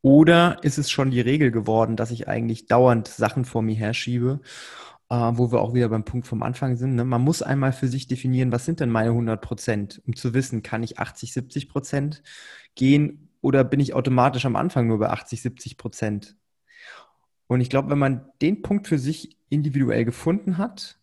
Oder 0.00 0.58
ist 0.62 0.78
es 0.78 0.90
schon 0.90 1.10
die 1.10 1.20
Regel 1.20 1.50
geworden, 1.50 1.96
dass 1.96 2.12
ich 2.12 2.28
eigentlich 2.28 2.66
dauernd 2.66 3.08
Sachen 3.08 3.44
vor 3.44 3.62
mir 3.62 3.74
herschiebe, 3.74 4.40
äh, 5.10 5.14
wo 5.14 5.50
wir 5.50 5.60
auch 5.60 5.74
wieder 5.74 5.88
beim 5.88 6.04
Punkt 6.04 6.26
vom 6.26 6.42
Anfang 6.42 6.76
sind. 6.76 6.94
Ne? 6.94 7.04
Man 7.04 7.22
muss 7.22 7.42
einmal 7.42 7.72
für 7.72 7.88
sich 7.88 8.06
definieren, 8.06 8.52
was 8.52 8.64
sind 8.64 8.80
denn 8.80 8.90
meine 8.90 9.10
100 9.10 9.40
Prozent, 9.40 10.00
um 10.06 10.14
zu 10.14 10.34
wissen, 10.34 10.62
kann 10.62 10.82
ich 10.82 10.98
80, 10.98 11.32
70 11.32 11.68
Prozent 11.68 12.22
gehen 12.76 13.28
oder 13.40 13.64
bin 13.64 13.80
ich 13.80 13.94
automatisch 13.94 14.46
am 14.46 14.56
Anfang 14.56 14.86
nur 14.86 14.98
bei 14.98 15.10
80, 15.10 15.42
70 15.42 15.78
Prozent? 15.78 16.36
Und 17.48 17.60
ich 17.60 17.70
glaube, 17.70 17.90
wenn 17.90 17.98
man 17.98 18.30
den 18.40 18.62
Punkt 18.62 18.86
für 18.86 18.98
sich 18.98 19.36
individuell 19.48 20.04
gefunden 20.04 20.58
hat, 20.58 20.97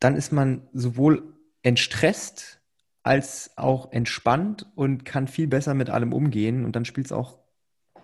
dann 0.00 0.16
ist 0.16 0.32
man 0.32 0.68
sowohl 0.72 1.34
entstresst 1.62 2.60
als 3.02 3.52
auch 3.56 3.92
entspannt 3.92 4.66
und 4.74 5.04
kann 5.04 5.28
viel 5.28 5.46
besser 5.46 5.74
mit 5.74 5.90
allem 5.90 6.12
umgehen. 6.12 6.64
Und 6.64 6.76
dann 6.76 6.84
spielt 6.84 7.06
es 7.06 7.12
auch 7.12 7.38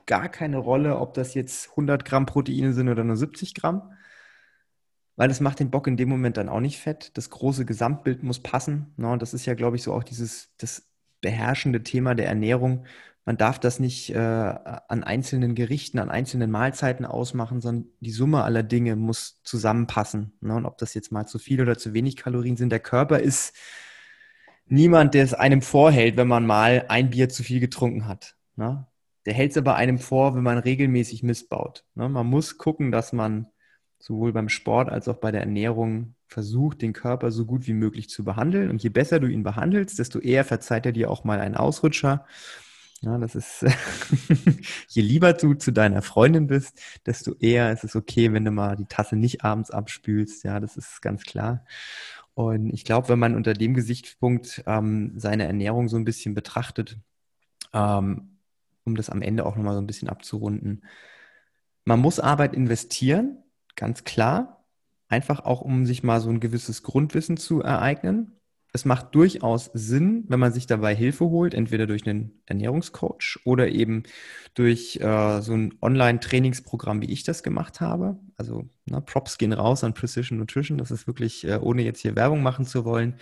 gar 0.06 0.28
keine 0.28 0.58
Rolle, 0.58 0.98
ob 0.98 1.14
das 1.14 1.34
jetzt 1.34 1.70
100 1.70 2.04
Gramm 2.04 2.26
Proteine 2.26 2.72
sind 2.72 2.88
oder 2.88 3.04
nur 3.04 3.16
70 3.16 3.54
Gramm, 3.54 3.92
weil 5.16 5.28
das 5.28 5.40
macht 5.40 5.60
den 5.60 5.70
Bock 5.70 5.86
in 5.86 5.96
dem 5.96 6.08
Moment 6.08 6.36
dann 6.36 6.48
auch 6.48 6.60
nicht 6.60 6.78
fett. 6.78 7.16
Das 7.16 7.30
große 7.30 7.64
Gesamtbild 7.64 8.22
muss 8.22 8.40
passen. 8.40 8.92
Ne? 8.96 9.10
Und 9.10 9.22
das 9.22 9.34
ist 9.34 9.46
ja, 9.46 9.54
glaube 9.54 9.76
ich, 9.76 9.82
so 9.82 9.92
auch 9.92 10.04
dieses 10.04 10.54
das 10.58 10.86
beherrschende 11.22 11.82
Thema 11.82 12.14
der 12.14 12.26
Ernährung. 12.26 12.86
Man 13.26 13.36
darf 13.36 13.58
das 13.58 13.80
nicht 13.80 14.10
äh, 14.10 14.18
an 14.18 15.02
einzelnen 15.02 15.56
Gerichten, 15.56 15.98
an 15.98 16.10
einzelnen 16.10 16.48
Mahlzeiten 16.48 17.04
ausmachen, 17.04 17.60
sondern 17.60 17.90
die 17.98 18.12
Summe 18.12 18.44
aller 18.44 18.62
Dinge 18.62 18.94
muss 18.94 19.42
zusammenpassen. 19.42 20.32
Ne? 20.40 20.54
Und 20.54 20.64
ob 20.64 20.78
das 20.78 20.94
jetzt 20.94 21.10
mal 21.10 21.26
zu 21.26 21.40
viel 21.40 21.60
oder 21.60 21.76
zu 21.76 21.92
wenig 21.92 22.14
Kalorien 22.14 22.56
sind, 22.56 22.70
der 22.70 22.78
Körper 22.78 23.18
ist 23.18 23.52
niemand, 24.66 25.14
der 25.14 25.24
es 25.24 25.34
einem 25.34 25.60
vorhält, 25.60 26.16
wenn 26.16 26.28
man 26.28 26.46
mal 26.46 26.84
ein 26.88 27.10
Bier 27.10 27.28
zu 27.28 27.42
viel 27.42 27.58
getrunken 27.58 28.06
hat. 28.06 28.36
Ne? 28.54 28.86
Der 29.26 29.34
hält 29.34 29.50
es 29.50 29.58
aber 29.58 29.74
einem 29.74 29.98
vor, 29.98 30.36
wenn 30.36 30.44
man 30.44 30.58
regelmäßig 30.58 31.24
missbaut. 31.24 31.84
Ne? 31.96 32.08
Man 32.08 32.28
muss 32.28 32.58
gucken, 32.58 32.92
dass 32.92 33.12
man 33.12 33.48
sowohl 33.98 34.32
beim 34.32 34.48
Sport 34.48 34.88
als 34.88 35.08
auch 35.08 35.16
bei 35.16 35.32
der 35.32 35.40
Ernährung 35.40 36.14
versucht, 36.28 36.80
den 36.80 36.92
Körper 36.92 37.32
so 37.32 37.44
gut 37.44 37.66
wie 37.66 37.72
möglich 37.72 38.08
zu 38.08 38.22
behandeln. 38.22 38.70
Und 38.70 38.84
je 38.84 38.88
besser 38.88 39.18
du 39.18 39.26
ihn 39.26 39.42
behandelst, 39.42 39.98
desto 39.98 40.20
eher 40.20 40.44
verzeiht 40.44 40.86
er 40.86 40.92
dir 40.92 41.10
auch 41.10 41.24
mal 41.24 41.40
einen 41.40 41.56
Ausrutscher. 41.56 42.24
Ja, 43.02 43.18
das 43.18 43.34
ist, 43.34 43.62
je 44.88 45.02
lieber 45.02 45.32
du 45.34 45.54
zu 45.54 45.70
deiner 45.70 46.02
Freundin 46.02 46.46
bist, 46.46 46.80
desto 47.04 47.34
eher 47.34 47.70
ist 47.72 47.84
es 47.84 47.94
okay, 47.94 48.32
wenn 48.32 48.44
du 48.44 48.50
mal 48.50 48.74
die 48.76 48.86
Tasse 48.86 49.16
nicht 49.16 49.44
abends 49.44 49.70
abspülst. 49.70 50.44
Ja, 50.44 50.60
das 50.60 50.76
ist 50.76 51.02
ganz 51.02 51.24
klar. 51.24 51.64
Und 52.34 52.72
ich 52.72 52.84
glaube, 52.84 53.08
wenn 53.08 53.18
man 53.18 53.34
unter 53.34 53.54
dem 53.54 53.74
Gesichtspunkt 53.74 54.62
ähm, 54.66 55.12
seine 55.16 55.44
Ernährung 55.46 55.88
so 55.88 55.96
ein 55.96 56.04
bisschen 56.04 56.34
betrachtet, 56.34 56.98
ähm, 57.72 58.38
um 58.84 58.96
das 58.96 59.10
am 59.10 59.22
Ende 59.22 59.46
auch 59.46 59.56
nochmal 59.56 59.74
so 59.74 59.80
ein 59.80 59.86
bisschen 59.86 60.08
abzurunden. 60.08 60.84
Man 61.84 62.00
muss 62.00 62.20
Arbeit 62.20 62.54
investieren, 62.54 63.42
ganz 63.74 64.04
klar. 64.04 64.64
Einfach 65.08 65.40
auch, 65.44 65.60
um 65.60 65.86
sich 65.86 66.02
mal 66.02 66.20
so 66.20 66.30
ein 66.30 66.40
gewisses 66.40 66.82
Grundwissen 66.82 67.36
zu 67.36 67.62
ereignen. 67.62 68.40
Es 68.72 68.84
macht 68.84 69.14
durchaus 69.14 69.70
Sinn, 69.72 70.24
wenn 70.28 70.40
man 70.40 70.52
sich 70.52 70.66
dabei 70.66 70.94
Hilfe 70.94 71.24
holt, 71.26 71.54
entweder 71.54 71.86
durch 71.86 72.06
einen 72.06 72.42
Ernährungscoach 72.46 73.38
oder 73.44 73.68
eben 73.68 74.02
durch 74.54 74.96
äh, 75.00 75.40
so 75.40 75.54
ein 75.54 75.74
Online-Trainingsprogramm, 75.80 77.00
wie 77.00 77.10
ich 77.10 77.22
das 77.22 77.42
gemacht 77.42 77.80
habe. 77.80 78.18
Also 78.36 78.68
na, 78.84 78.98
ne, 78.98 79.02
Props 79.02 79.38
gehen 79.38 79.52
raus 79.52 79.82
an 79.82 79.94
Precision 79.94 80.38
Nutrition. 80.38 80.78
Das 80.78 80.90
ist 80.90 81.06
wirklich, 81.06 81.46
äh, 81.46 81.58
ohne 81.60 81.82
jetzt 81.82 82.00
hier 82.00 82.16
Werbung 82.16 82.42
machen 82.42 82.66
zu 82.66 82.84
wollen, 82.84 83.16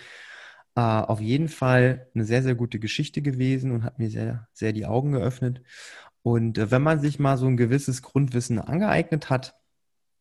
äh, 0.75 0.81
auf 0.81 1.21
jeden 1.21 1.47
Fall 1.47 2.09
eine 2.13 2.25
sehr, 2.25 2.43
sehr 2.43 2.55
gute 2.55 2.79
Geschichte 2.79 3.21
gewesen 3.21 3.71
und 3.71 3.83
hat 3.83 3.99
mir 3.99 4.09
sehr, 4.09 4.47
sehr 4.53 4.73
die 4.73 4.85
Augen 4.85 5.13
geöffnet. 5.13 5.61
Und 6.21 6.57
äh, 6.57 6.71
wenn 6.71 6.81
man 6.81 6.99
sich 6.99 7.19
mal 7.19 7.37
so 7.37 7.47
ein 7.47 7.57
gewisses 7.57 8.01
Grundwissen 8.01 8.59
angeeignet 8.59 9.29
hat, 9.29 9.55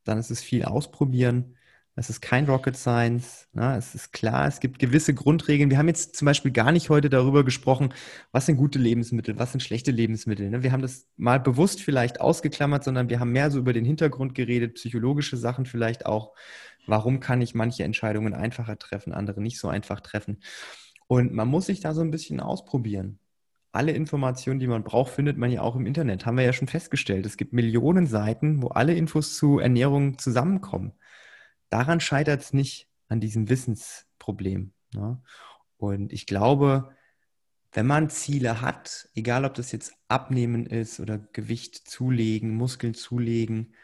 dann 0.05 0.19
ist 0.19 0.31
es 0.31 0.43
viel 0.43 0.65
ausprobieren. 0.65 1.54
Es 1.97 2.11
ist 2.11 2.21
kein 2.21 2.47
Rocket 2.47 2.77
Science. 2.77 3.47
Ne? 3.53 3.77
Es 3.77 3.95
ist 3.95 4.13
klar, 4.13 4.49
es 4.49 4.59
gibt 4.59 4.81
gewisse 4.81 5.15
Grundregeln. 5.15 5.71
Wir 5.71 5.79
haben 5.79 5.87
jetzt 5.87 6.17
zum 6.17 6.27
Beispiel 6.27 6.51
gar 6.51 6.73
nicht 6.73 6.91
heute 6.91 7.09
darüber 7.09 7.45
gesprochen, 7.45 7.95
was 8.33 8.47
sind 8.47 8.57
gute 8.57 8.81
Lebensmittel, 8.81 9.39
was 9.39 9.53
sind 9.53 9.61
schlechte 9.61 9.93
Lebensmittel. 9.93 10.51
Ne? 10.51 10.65
Wir 10.65 10.73
haben 10.73 10.83
das 10.83 11.07
mal 11.17 11.39
bewusst 11.39 11.81
vielleicht 11.81 12.21
ausgeklammert, 12.21 12.83
sondern 12.83 13.11
wir 13.11 13.21
haben 13.21 13.31
mehr 13.31 13.51
so 13.53 13.61
über 13.61 13.73
den 13.73 13.85
Hintergrund 13.85 14.35
geredet, 14.35 14.75
psychologische 14.75 15.37
Sachen 15.37 15.67
vielleicht 15.67 16.05
auch. 16.07 16.35
Warum 16.87 17.21
kann 17.21 17.41
ich 17.41 17.55
manche 17.55 17.85
Entscheidungen 17.85 18.35
einfacher 18.35 18.77
treffen, 18.77 19.13
andere 19.13 19.41
nicht 19.41 19.61
so 19.61 19.69
einfach 19.69 20.01
treffen? 20.01 20.41
Und 21.07 21.33
man 21.33 21.49
muss 21.49 21.67
sich 21.67 21.81
da 21.81 21.95
so 21.95 22.01
ein 22.01 22.11
bisschen 22.11 22.41
ausprobieren. 22.41 23.21
Alle 23.71 23.93
Informationen, 23.93 24.59
die 24.59 24.67
man 24.67 24.85
braucht, 24.85 25.13
findet 25.13 25.37
man 25.37 25.51
ja 25.51 25.63
auch 25.63 25.77
im 25.77 25.87
Internet. 25.87 26.27
Haben 26.27 26.39
wir 26.39 26.45
ja 26.45 26.53
schon 26.53 26.69
festgestellt. 26.69 27.25
Es 27.27 27.37
gibt 27.37 27.53
Millionen 27.53 28.07
Seiten, 28.07 28.63
wo 28.63 28.69
alle 28.69 28.95
Infos 28.95 29.37
zu 29.37 29.59
Ernährung 29.59 30.19
zusammenkommen. 30.19 30.93
Daran 31.75 31.99
scheitert 31.99 32.41
es 32.41 32.53
nicht 32.53 32.89
an 33.09 33.19
diesem 33.19 33.49
Wissensproblem. 33.49 34.73
Ne? 34.95 35.21
Und 35.77 36.13
ich 36.13 36.25
glaube, 36.25 36.95
wenn 37.73 37.85
man 37.85 38.11
Ziele 38.11 38.61
hat, 38.61 39.09
egal 39.17 39.45
ob 39.45 39.55
das 39.55 39.73
jetzt 39.73 39.93
Abnehmen 40.07 40.67
ist 40.67 41.01
oder 41.01 41.19
Gewicht 41.19 41.89
zulegen, 41.91 42.55
Muskeln 42.55 42.95
zulegen, 42.95 43.75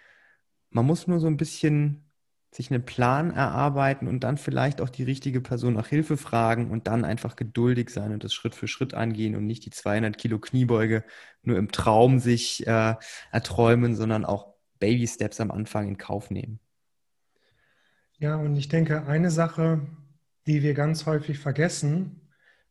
man 0.70 0.86
muss 0.86 1.08
nur 1.08 1.18
so 1.18 1.26
ein 1.26 1.36
bisschen 1.36 2.08
sich 2.52 2.70
einen 2.70 2.84
Plan 2.84 3.32
erarbeiten 3.32 4.06
und 4.06 4.20
dann 4.20 4.38
vielleicht 4.38 4.80
auch 4.80 4.88
die 4.88 5.02
richtige 5.02 5.40
Person 5.40 5.74
nach 5.74 5.88
Hilfe 5.88 6.16
fragen 6.16 6.70
und 6.70 6.86
dann 6.86 7.04
einfach 7.04 7.34
geduldig 7.34 7.90
sein 7.90 8.12
und 8.12 8.22
das 8.22 8.32
Schritt 8.32 8.54
für 8.54 8.68
Schritt 8.68 8.94
angehen 8.94 9.34
und 9.34 9.46
nicht 9.46 9.66
die 9.66 9.70
200 9.70 10.16
Kilo 10.16 10.38
Kniebeuge 10.38 11.02
nur 11.42 11.58
im 11.58 11.72
Traum 11.72 12.20
sich 12.20 12.64
äh, 12.68 12.94
erträumen, 13.32 13.96
sondern 13.96 14.24
auch 14.24 14.54
Baby 14.78 15.08
Steps 15.08 15.40
am 15.40 15.50
Anfang 15.50 15.88
in 15.88 15.98
Kauf 15.98 16.30
nehmen. 16.30 16.60
Ja, 18.20 18.36
und 18.36 18.55
ich 18.56 18.68
denke, 18.68 19.06
eine 19.06 19.30
Sache, 19.30 19.80
die 20.47 20.62
wir 20.62 20.74
ganz 20.74 21.06
häufig 21.06 21.38
vergessen, 21.38 22.20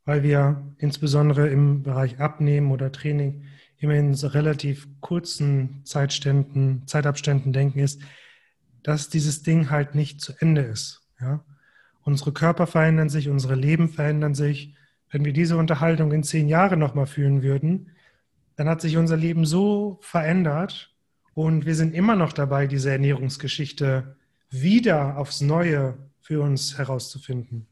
weil 0.06 0.22
wir 0.22 0.62
insbesondere 0.78 1.50
im 1.50 1.82
Bereich 1.82 2.20
Abnehmen 2.20 2.70
oder 2.70 2.92
Training 2.92 3.46
immer 3.80 3.96
in 3.96 4.14
so 4.14 4.28
relativ 4.28 4.88
kurzen 5.02 5.82
Zeitständen, 5.86 6.86
Zeitabständen 6.86 7.52
denken, 7.52 7.80
ist, 7.80 8.00
dass 8.84 9.10
dieses 9.10 9.42
Ding 9.42 9.72
halt 9.72 9.96
nicht 9.96 10.22
zu 10.22 10.34
Ende 10.40 10.62
ist. 10.62 11.02
Ja? 11.20 11.44
Unsere 12.04 12.32
Körper 12.32 12.68
verändern 12.68 13.10
sich, 13.10 13.28
unsere 13.28 13.56
Leben 13.56 13.90
verändern 13.90 14.36
sich. 14.36 14.76
Wenn 15.10 15.26
wir 15.26 15.34
diese 15.34 15.58
Unterhaltung 15.58 16.12
in 16.12 16.22
zehn 16.22 16.48
Jahren 16.48 16.78
nochmal 16.78 17.08
führen 17.08 17.42
würden, 17.42 17.96
dann 18.56 18.70
hat 18.70 18.82
sich 18.82 18.98
unser 18.98 19.18
Leben 19.18 19.46
so 19.46 19.98
verändert 20.02 20.96
und 21.34 21.66
wir 21.66 21.74
sind 21.74 21.96
immer 21.96 22.16
noch 22.16 22.34
dabei, 22.34 22.68
diese 22.68 22.92
Ernährungsgeschichte 22.92 24.16
wieder 24.50 25.18
aufs 25.18 25.42
Neue 25.42 25.98
für 26.22 26.42
uns 26.42 26.78
herauszufinden. 26.78 27.68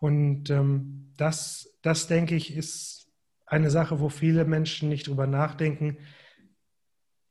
Und 0.00 0.50
ähm, 0.50 1.12
das, 1.16 1.76
das, 1.82 2.06
denke 2.06 2.34
ich, 2.34 2.54
ist 2.56 3.08
eine 3.46 3.70
Sache, 3.70 4.00
wo 4.00 4.08
viele 4.08 4.44
Menschen 4.44 4.88
nicht 4.88 5.08
drüber 5.08 5.26
nachdenken. 5.26 5.98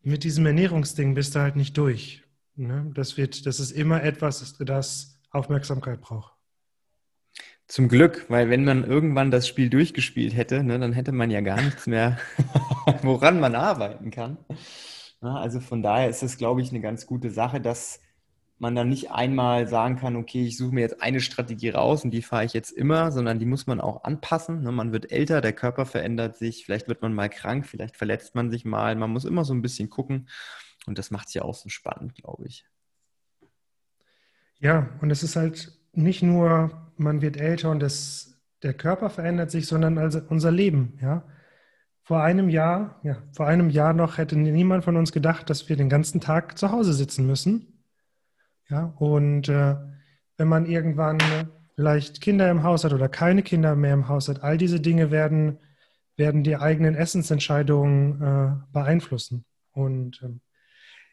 Mit 0.01 0.23
diesem 0.23 0.45
Ernährungsding 0.45 1.13
bist 1.13 1.35
du 1.35 1.39
halt 1.39 1.55
nicht 1.55 1.77
durch. 1.77 2.23
Ne? 2.55 2.91
Das, 2.93 3.17
wird, 3.17 3.45
das 3.45 3.59
ist 3.59 3.71
immer 3.71 4.03
etwas, 4.03 4.57
das 4.59 5.19
Aufmerksamkeit 5.31 6.01
braucht. 6.01 6.33
Zum 7.67 7.87
Glück, 7.87 8.25
weil 8.29 8.49
wenn 8.49 8.65
man 8.65 8.83
irgendwann 8.83 9.31
das 9.31 9.47
Spiel 9.47 9.69
durchgespielt 9.69 10.35
hätte, 10.35 10.63
ne, 10.63 10.77
dann 10.77 10.93
hätte 10.93 11.11
man 11.11 11.31
ja 11.31 11.41
gar 11.41 11.61
nichts 11.61 11.87
mehr, 11.87 12.19
woran 13.01 13.39
man 13.39 13.55
arbeiten 13.55 14.11
kann. 14.11 14.37
Ja, 15.21 15.37
also 15.37 15.59
von 15.59 15.81
daher 15.81 16.09
ist 16.09 16.21
es, 16.21 16.37
glaube 16.37 16.61
ich, 16.61 16.69
eine 16.69 16.81
ganz 16.81 17.07
gute 17.07 17.31
Sache, 17.31 17.61
dass 17.61 18.01
man 18.57 18.75
dann 18.75 18.89
nicht 18.89 19.11
einmal 19.11 19.67
sagen 19.67 19.97
kann, 19.97 20.15
okay, 20.15 20.45
ich 20.45 20.57
suche 20.57 20.73
mir 20.73 20.81
jetzt 20.81 21.01
eine 21.01 21.19
Strategie 21.19 21.69
raus 21.69 22.03
und 22.03 22.11
die 22.11 22.21
fahre 22.21 22.45
ich 22.45 22.53
jetzt 22.53 22.71
immer, 22.71 23.11
sondern 23.11 23.39
die 23.39 23.45
muss 23.45 23.67
man 23.67 23.81
auch 23.81 24.03
anpassen. 24.03 24.61
Ne? 24.61 24.71
Man 24.71 24.93
wird 24.93 25.11
älter, 25.11 25.41
der 25.41 25.53
Körper 25.53 25.85
verändert 25.85 26.38
sich, 26.38 26.65
vielleicht 26.65 26.88
wird 26.88 27.01
man 27.01 27.13
mal 27.13 27.30
krank, 27.30 27.65
vielleicht 27.65 27.97
verletzt 27.97 28.35
man 28.35 28.51
sich 28.51 28.63
mal. 28.63 28.95
Man 28.95 29.09
muss 29.09 29.25
immer 29.25 29.43
so 29.43 29.53
ein 29.53 29.61
bisschen 29.61 29.89
gucken. 29.89 30.30
Und 30.85 30.97
das 30.97 31.11
macht 31.11 31.27
es 31.27 31.34
ja 31.34 31.43
auch 31.43 31.55
so 31.55 31.69
spannend, 31.69 32.15
glaube 32.15 32.45
ich. 32.45 32.65
Ja, 34.59 34.89
und 35.01 35.11
es 35.11 35.23
ist 35.23 35.35
halt 35.35 35.77
nicht 35.91 36.23
nur, 36.23 36.91
man 36.97 37.21
wird 37.21 37.38
älter 37.38 37.69
und 37.69 37.80
das, 37.80 38.39
der 38.61 38.73
Körper 38.73 39.09
verändert 39.09 39.51
sich, 39.51 39.67
sondern 39.67 39.97
also 39.97 40.21
unser 40.30 40.51
Leben, 40.51 40.97
ja. 41.01 41.23
Vor 42.05 42.21
einem 42.21 42.49
Jahr, 42.49 42.99
ja, 43.03 43.23
vor 43.31 43.47
einem 43.47 43.69
Jahr 43.69 43.93
noch 43.93 44.17
hätte 44.17 44.38
niemand 44.38 44.84
von 44.84 44.97
uns 44.97 45.13
gedacht, 45.13 45.49
dass 45.49 45.69
wir 45.69 45.77
den 45.77 45.88
ganzen 45.88 46.19
Tag 46.19 46.57
zu 46.57 46.69
Hause 46.69 46.91
sitzen 46.91 47.25
müssen. 47.25 47.72
Ja, 48.73 48.85
und 48.97 49.49
äh, 49.49 49.75
wenn 50.37 50.47
man 50.47 50.65
irgendwann 50.65 51.19
vielleicht 51.75 52.21
Kinder 52.21 52.49
im 52.49 52.63
Haus 52.63 52.83
hat 52.83 52.91
oder 52.91 53.07
keine 53.07 53.43
Kinder 53.43 53.75
mehr 53.75 53.93
im 53.93 54.07
Haus 54.07 54.29
hat, 54.29 54.41
all 54.41 54.57
diese 54.57 54.79
Dinge 54.79 55.11
werden, 55.11 55.59
werden 56.17 56.43
die 56.43 56.57
eigenen 56.57 56.95
Essensentscheidungen 56.95 58.19
äh, 58.19 58.73
beeinflussen. 58.73 59.45
Und 59.73 60.23
ähm, 60.23 60.41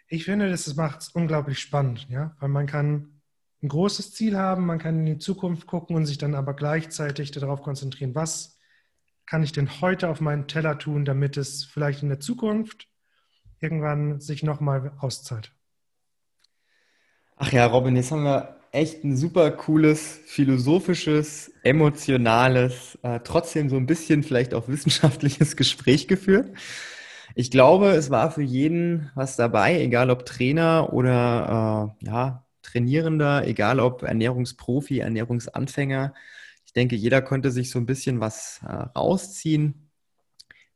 ich 0.08 0.24
finde, 0.24 0.48
das 0.48 0.74
macht 0.74 1.02
es 1.02 1.08
unglaublich 1.10 1.58
spannend, 1.58 2.06
ja, 2.08 2.34
weil 2.40 2.48
man 2.48 2.66
kann 2.66 3.20
ein 3.62 3.68
großes 3.68 4.14
Ziel 4.14 4.38
haben, 4.38 4.64
man 4.64 4.78
kann 4.78 5.00
in 5.00 5.04
die 5.04 5.18
Zukunft 5.18 5.66
gucken 5.66 5.96
und 5.96 6.06
sich 6.06 6.16
dann 6.16 6.34
aber 6.34 6.54
gleichzeitig 6.54 7.30
darauf 7.30 7.60
konzentrieren, 7.60 8.14
was 8.14 8.58
kann 9.26 9.42
ich 9.42 9.52
denn 9.52 9.82
heute 9.82 10.08
auf 10.08 10.22
meinen 10.22 10.48
Teller 10.48 10.78
tun, 10.78 11.04
damit 11.04 11.36
es 11.36 11.66
vielleicht 11.66 12.02
in 12.02 12.08
der 12.08 12.20
Zukunft 12.20 12.88
irgendwann 13.60 14.18
sich 14.18 14.42
nochmal 14.42 14.92
auszahlt. 14.96 15.52
Ach 17.42 17.52
ja, 17.52 17.64
Robin, 17.66 17.96
jetzt 17.96 18.10
haben 18.12 18.24
wir 18.24 18.56
echt 18.70 19.02
ein 19.02 19.16
super 19.16 19.50
cooles, 19.50 20.20
philosophisches, 20.26 21.50
emotionales, 21.62 22.98
äh, 23.02 23.20
trotzdem 23.24 23.70
so 23.70 23.76
ein 23.76 23.86
bisschen 23.86 24.22
vielleicht 24.22 24.52
auch 24.52 24.68
wissenschaftliches 24.68 25.56
Gespräch 25.56 26.06
geführt. 26.06 26.50
Ich 27.34 27.50
glaube, 27.50 27.90
es 27.92 28.10
war 28.10 28.30
für 28.30 28.42
jeden 28.42 29.10
was 29.14 29.36
dabei, 29.36 29.80
egal 29.80 30.10
ob 30.10 30.26
Trainer 30.26 30.92
oder 30.92 31.96
äh, 32.02 32.06
ja, 32.06 32.46
Trainierender, 32.62 33.46
egal 33.46 33.80
ob 33.80 34.02
Ernährungsprofi, 34.02 34.98
Ernährungsanfänger. 34.98 36.12
Ich 36.66 36.74
denke, 36.74 36.94
jeder 36.96 37.22
konnte 37.22 37.50
sich 37.50 37.70
so 37.70 37.78
ein 37.78 37.86
bisschen 37.86 38.20
was 38.20 38.60
äh, 38.64 38.70
rausziehen. 38.70 39.90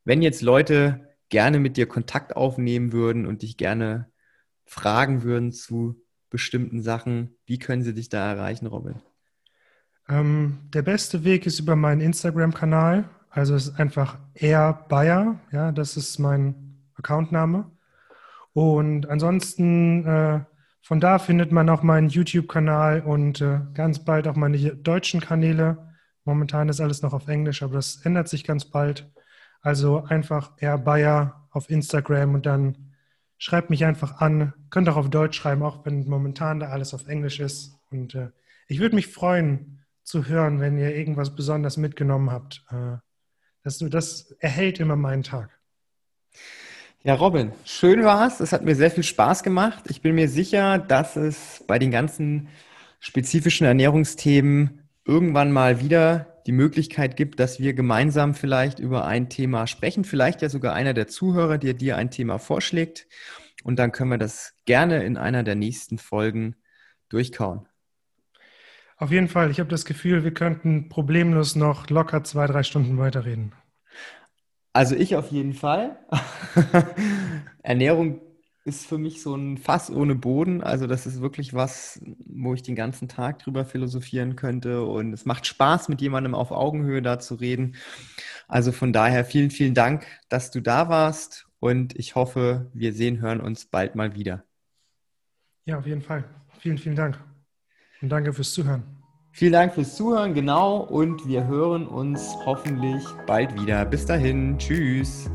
Wenn 0.05 0.21
jetzt 0.23 0.41
Leute 0.41 1.09
gerne 1.29 1.59
mit 1.59 1.77
dir 1.77 1.87
Kontakt 1.87 2.35
aufnehmen 2.35 2.91
würden 2.91 3.27
und 3.27 3.43
dich 3.43 3.57
gerne 3.57 4.11
fragen 4.65 5.23
würden 5.23 5.51
zu 5.51 6.04
bestimmten 6.29 6.81
Sachen, 6.81 7.35
wie 7.45 7.59
können 7.59 7.83
sie 7.83 7.93
dich 7.93 8.09
da 8.09 8.31
erreichen, 8.31 8.67
Robin? 8.67 9.01
Ähm, 10.07 10.59
der 10.73 10.81
beste 10.81 11.23
Weg 11.23 11.45
ist 11.45 11.59
über 11.59 11.75
meinen 11.75 12.01
Instagram-Kanal. 12.01 13.09
Also 13.29 13.55
es 13.55 13.67
ist 13.67 13.79
einfach 13.79 14.17
R 14.33 14.85
Bayer, 14.87 15.39
ja, 15.51 15.71
das 15.71 15.97
ist 15.97 16.19
mein 16.19 16.79
Accountname. 16.95 17.71
Und 18.53 19.09
ansonsten 19.09 20.05
äh, 20.05 20.39
von 20.81 20.99
da 20.99 21.17
findet 21.17 21.51
man 21.51 21.67
auch 21.69 21.81
meinen 21.81 22.09
YouTube-Kanal 22.09 23.01
und 23.01 23.41
äh, 23.41 23.59
ganz 23.73 24.05
bald 24.05 24.27
auch 24.27 24.35
meine 24.35 24.57
deutschen 24.75 25.19
Kanäle. 25.19 25.89
Momentan 26.25 26.69
ist 26.69 26.79
alles 26.79 27.01
noch 27.01 27.11
auf 27.11 27.27
Englisch, 27.27 27.63
aber 27.63 27.73
das 27.73 28.05
ändert 28.05 28.27
sich 28.27 28.43
ganz 28.43 28.65
bald. 28.65 29.11
Also 29.61 30.03
einfach 30.03 30.51
R 30.57 30.77
Bayer 30.77 31.47
auf 31.49 31.71
Instagram 31.71 32.35
und 32.35 32.45
dann 32.45 32.84
schreibt 33.37 33.69
mich 33.69 33.85
einfach 33.85 34.21
an. 34.21 34.53
Könnt 34.69 34.89
auch 34.89 34.97
auf 34.97 35.09
Deutsch 35.09 35.37
schreiben, 35.37 35.63
auch 35.63 35.85
wenn 35.85 36.07
momentan 36.07 36.59
da 36.59 36.69
alles 36.69 36.93
auf 36.93 37.07
Englisch 37.07 37.39
ist. 37.39 37.77
Und 37.91 38.15
äh, 38.15 38.29
ich 38.67 38.79
würde 38.79 38.95
mich 38.95 39.07
freuen 39.07 39.85
zu 40.03 40.27
hören, 40.27 40.59
wenn 40.59 40.77
ihr 40.77 40.95
irgendwas 40.95 41.35
besonders 41.35 41.77
mitgenommen 41.77 42.31
habt. 42.31 42.63
Äh, 42.71 42.97
das, 43.63 43.79
das 43.79 44.31
erhält 44.39 44.79
immer 44.79 44.95
meinen 44.95 45.23
Tag. 45.23 45.49
Ja, 47.03 47.15
Robin, 47.15 47.51
schön 47.65 48.03
war's. 48.03 48.39
Es 48.39 48.51
hat 48.51 48.63
mir 48.63 48.75
sehr 48.75 48.91
viel 48.91 49.03
Spaß 49.03 49.43
gemacht. 49.43 49.83
Ich 49.89 50.01
bin 50.01 50.15
mir 50.15 50.27
sicher, 50.27 50.79
dass 50.79 51.15
es 51.15 51.63
bei 51.67 51.77
den 51.77 51.91
ganzen 51.91 52.47
spezifischen 52.99 53.67
Ernährungsthemen 53.67 54.81
irgendwann 55.05 55.51
mal 55.51 55.81
wieder 55.81 56.34
die 56.45 56.51
Möglichkeit 56.51 57.17
gibt, 57.17 57.39
dass 57.39 57.59
wir 57.59 57.73
gemeinsam 57.73 58.35
vielleicht 58.35 58.79
über 58.79 59.05
ein 59.05 59.29
Thema 59.29 59.67
sprechen. 59.67 60.03
Vielleicht 60.03 60.41
ja 60.41 60.49
sogar 60.49 60.73
einer 60.73 60.93
der 60.93 61.07
Zuhörer, 61.07 61.57
der 61.57 61.73
dir 61.73 61.97
ein 61.97 62.11
Thema 62.11 62.37
vorschlägt. 62.37 63.07
Und 63.63 63.79
dann 63.79 63.91
können 63.91 64.11
wir 64.11 64.17
das 64.17 64.53
gerne 64.65 65.03
in 65.03 65.17
einer 65.17 65.43
der 65.43 65.55
nächsten 65.55 65.97
Folgen 65.97 66.55
durchkauen. 67.09 67.67
Auf 68.97 69.11
jeden 69.11 69.27
Fall. 69.27 69.51
Ich 69.51 69.59
habe 69.59 69.69
das 69.69 69.85
Gefühl, 69.85 70.23
wir 70.23 70.33
könnten 70.33 70.87
problemlos 70.87 71.55
noch 71.55 71.89
locker 71.89 72.23
zwei, 72.23 72.47
drei 72.47 72.63
Stunden 72.63 72.97
weiterreden. 72.97 73.53
Also 74.71 74.95
ich 74.95 75.15
auf 75.15 75.31
jeden 75.31 75.53
Fall. 75.53 75.97
Ernährung 77.63 78.21
ist 78.65 78.87
für 78.87 78.97
mich 78.97 79.21
so 79.21 79.35
ein 79.35 79.57
Fass 79.57 79.91
ohne 79.91 80.15
Boden. 80.15 80.61
Also 80.63 80.87
das 80.87 81.05
ist 81.05 81.21
wirklich 81.21 81.53
was, 81.53 82.01
wo 82.25 82.55
ich 82.55 82.63
den 82.63 82.75
ganzen 82.75 83.07
Tag 83.07 83.39
drüber 83.39 83.63
philosophieren 83.63 84.35
könnte. 84.35 84.83
Und 84.83 85.13
es 85.13 85.25
macht 85.25 85.45
Spaß, 85.45 85.87
mit 85.87 86.01
jemandem 86.01 86.33
auf 86.33 86.51
Augenhöhe 86.51 87.03
da 87.03 87.19
zu 87.19 87.35
reden. 87.35 87.75
Also 88.47 88.71
von 88.71 88.91
daher 88.91 89.23
vielen, 89.23 89.51
vielen 89.51 89.75
Dank, 89.75 90.07
dass 90.29 90.49
du 90.49 90.61
da 90.61 90.89
warst. 90.89 91.47
Und 91.59 91.95
ich 91.95 92.15
hoffe, 92.15 92.69
wir 92.73 92.91
sehen, 92.91 93.21
hören 93.21 93.39
uns 93.39 93.65
bald 93.65 93.95
mal 93.95 94.15
wieder. 94.15 94.43
Ja, 95.65 95.77
auf 95.77 95.85
jeden 95.85 96.01
Fall. 96.01 96.23
Vielen, 96.59 96.79
vielen 96.79 96.95
Dank. 96.95 97.19
Und 98.01 98.09
danke 98.09 98.33
fürs 98.33 98.51
Zuhören. 98.51 98.83
Vielen 99.31 99.53
Dank 99.53 99.73
fürs 99.73 99.95
Zuhören, 99.95 100.33
genau. 100.33 100.77
Und 100.77 101.27
wir 101.27 101.45
hören 101.45 101.87
uns 101.87 102.35
hoffentlich 102.45 103.03
bald 103.27 103.53
wieder. 103.61 103.85
Bis 103.85 104.05
dahin. 104.05 104.57
Tschüss. 104.57 105.29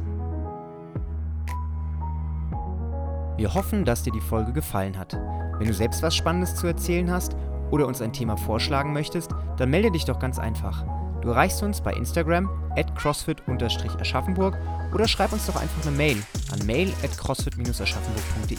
Wir 3.41 3.55
hoffen, 3.55 3.87
dass 3.87 4.03
dir 4.03 4.13
die 4.13 4.21
Folge 4.21 4.53
gefallen 4.53 4.99
hat. 4.99 5.15
Wenn 5.59 5.67
du 5.67 5.73
selbst 5.73 6.03
was 6.03 6.15
Spannendes 6.15 6.57
zu 6.57 6.67
erzählen 6.67 7.11
hast 7.11 7.35
oder 7.71 7.87
uns 7.87 8.03
ein 8.03 8.13
Thema 8.13 8.37
vorschlagen 8.37 8.93
möchtest, 8.93 9.31
dann 9.57 9.71
melde 9.71 9.91
dich 9.91 10.05
doch 10.05 10.19
ganz 10.19 10.39
einfach. 10.39 10.85
Du 11.23 11.31
erreichst 11.31 11.63
uns 11.63 11.81
bei 11.81 11.95
Instagram 11.95 12.51
at 12.77 12.95
crossfit-aschaffenburg 12.99 14.59
oder 14.93 15.09
schreib 15.09 15.33
uns 15.33 15.47
doch 15.47 15.57
einfach 15.57 15.87
eine 15.87 15.97
Mail 15.97 16.23
an 16.53 16.67
mail 16.67 16.93
at 17.03 17.13
crossfit-aschaffenburg.de. 17.13 18.59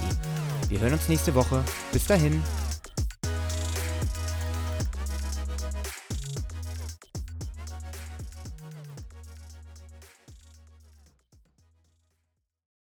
Wir 0.70 0.80
hören 0.80 0.94
uns 0.94 1.08
nächste 1.10 1.36
Woche. 1.36 1.64
Bis 1.94 2.08
dahin. 2.08 2.42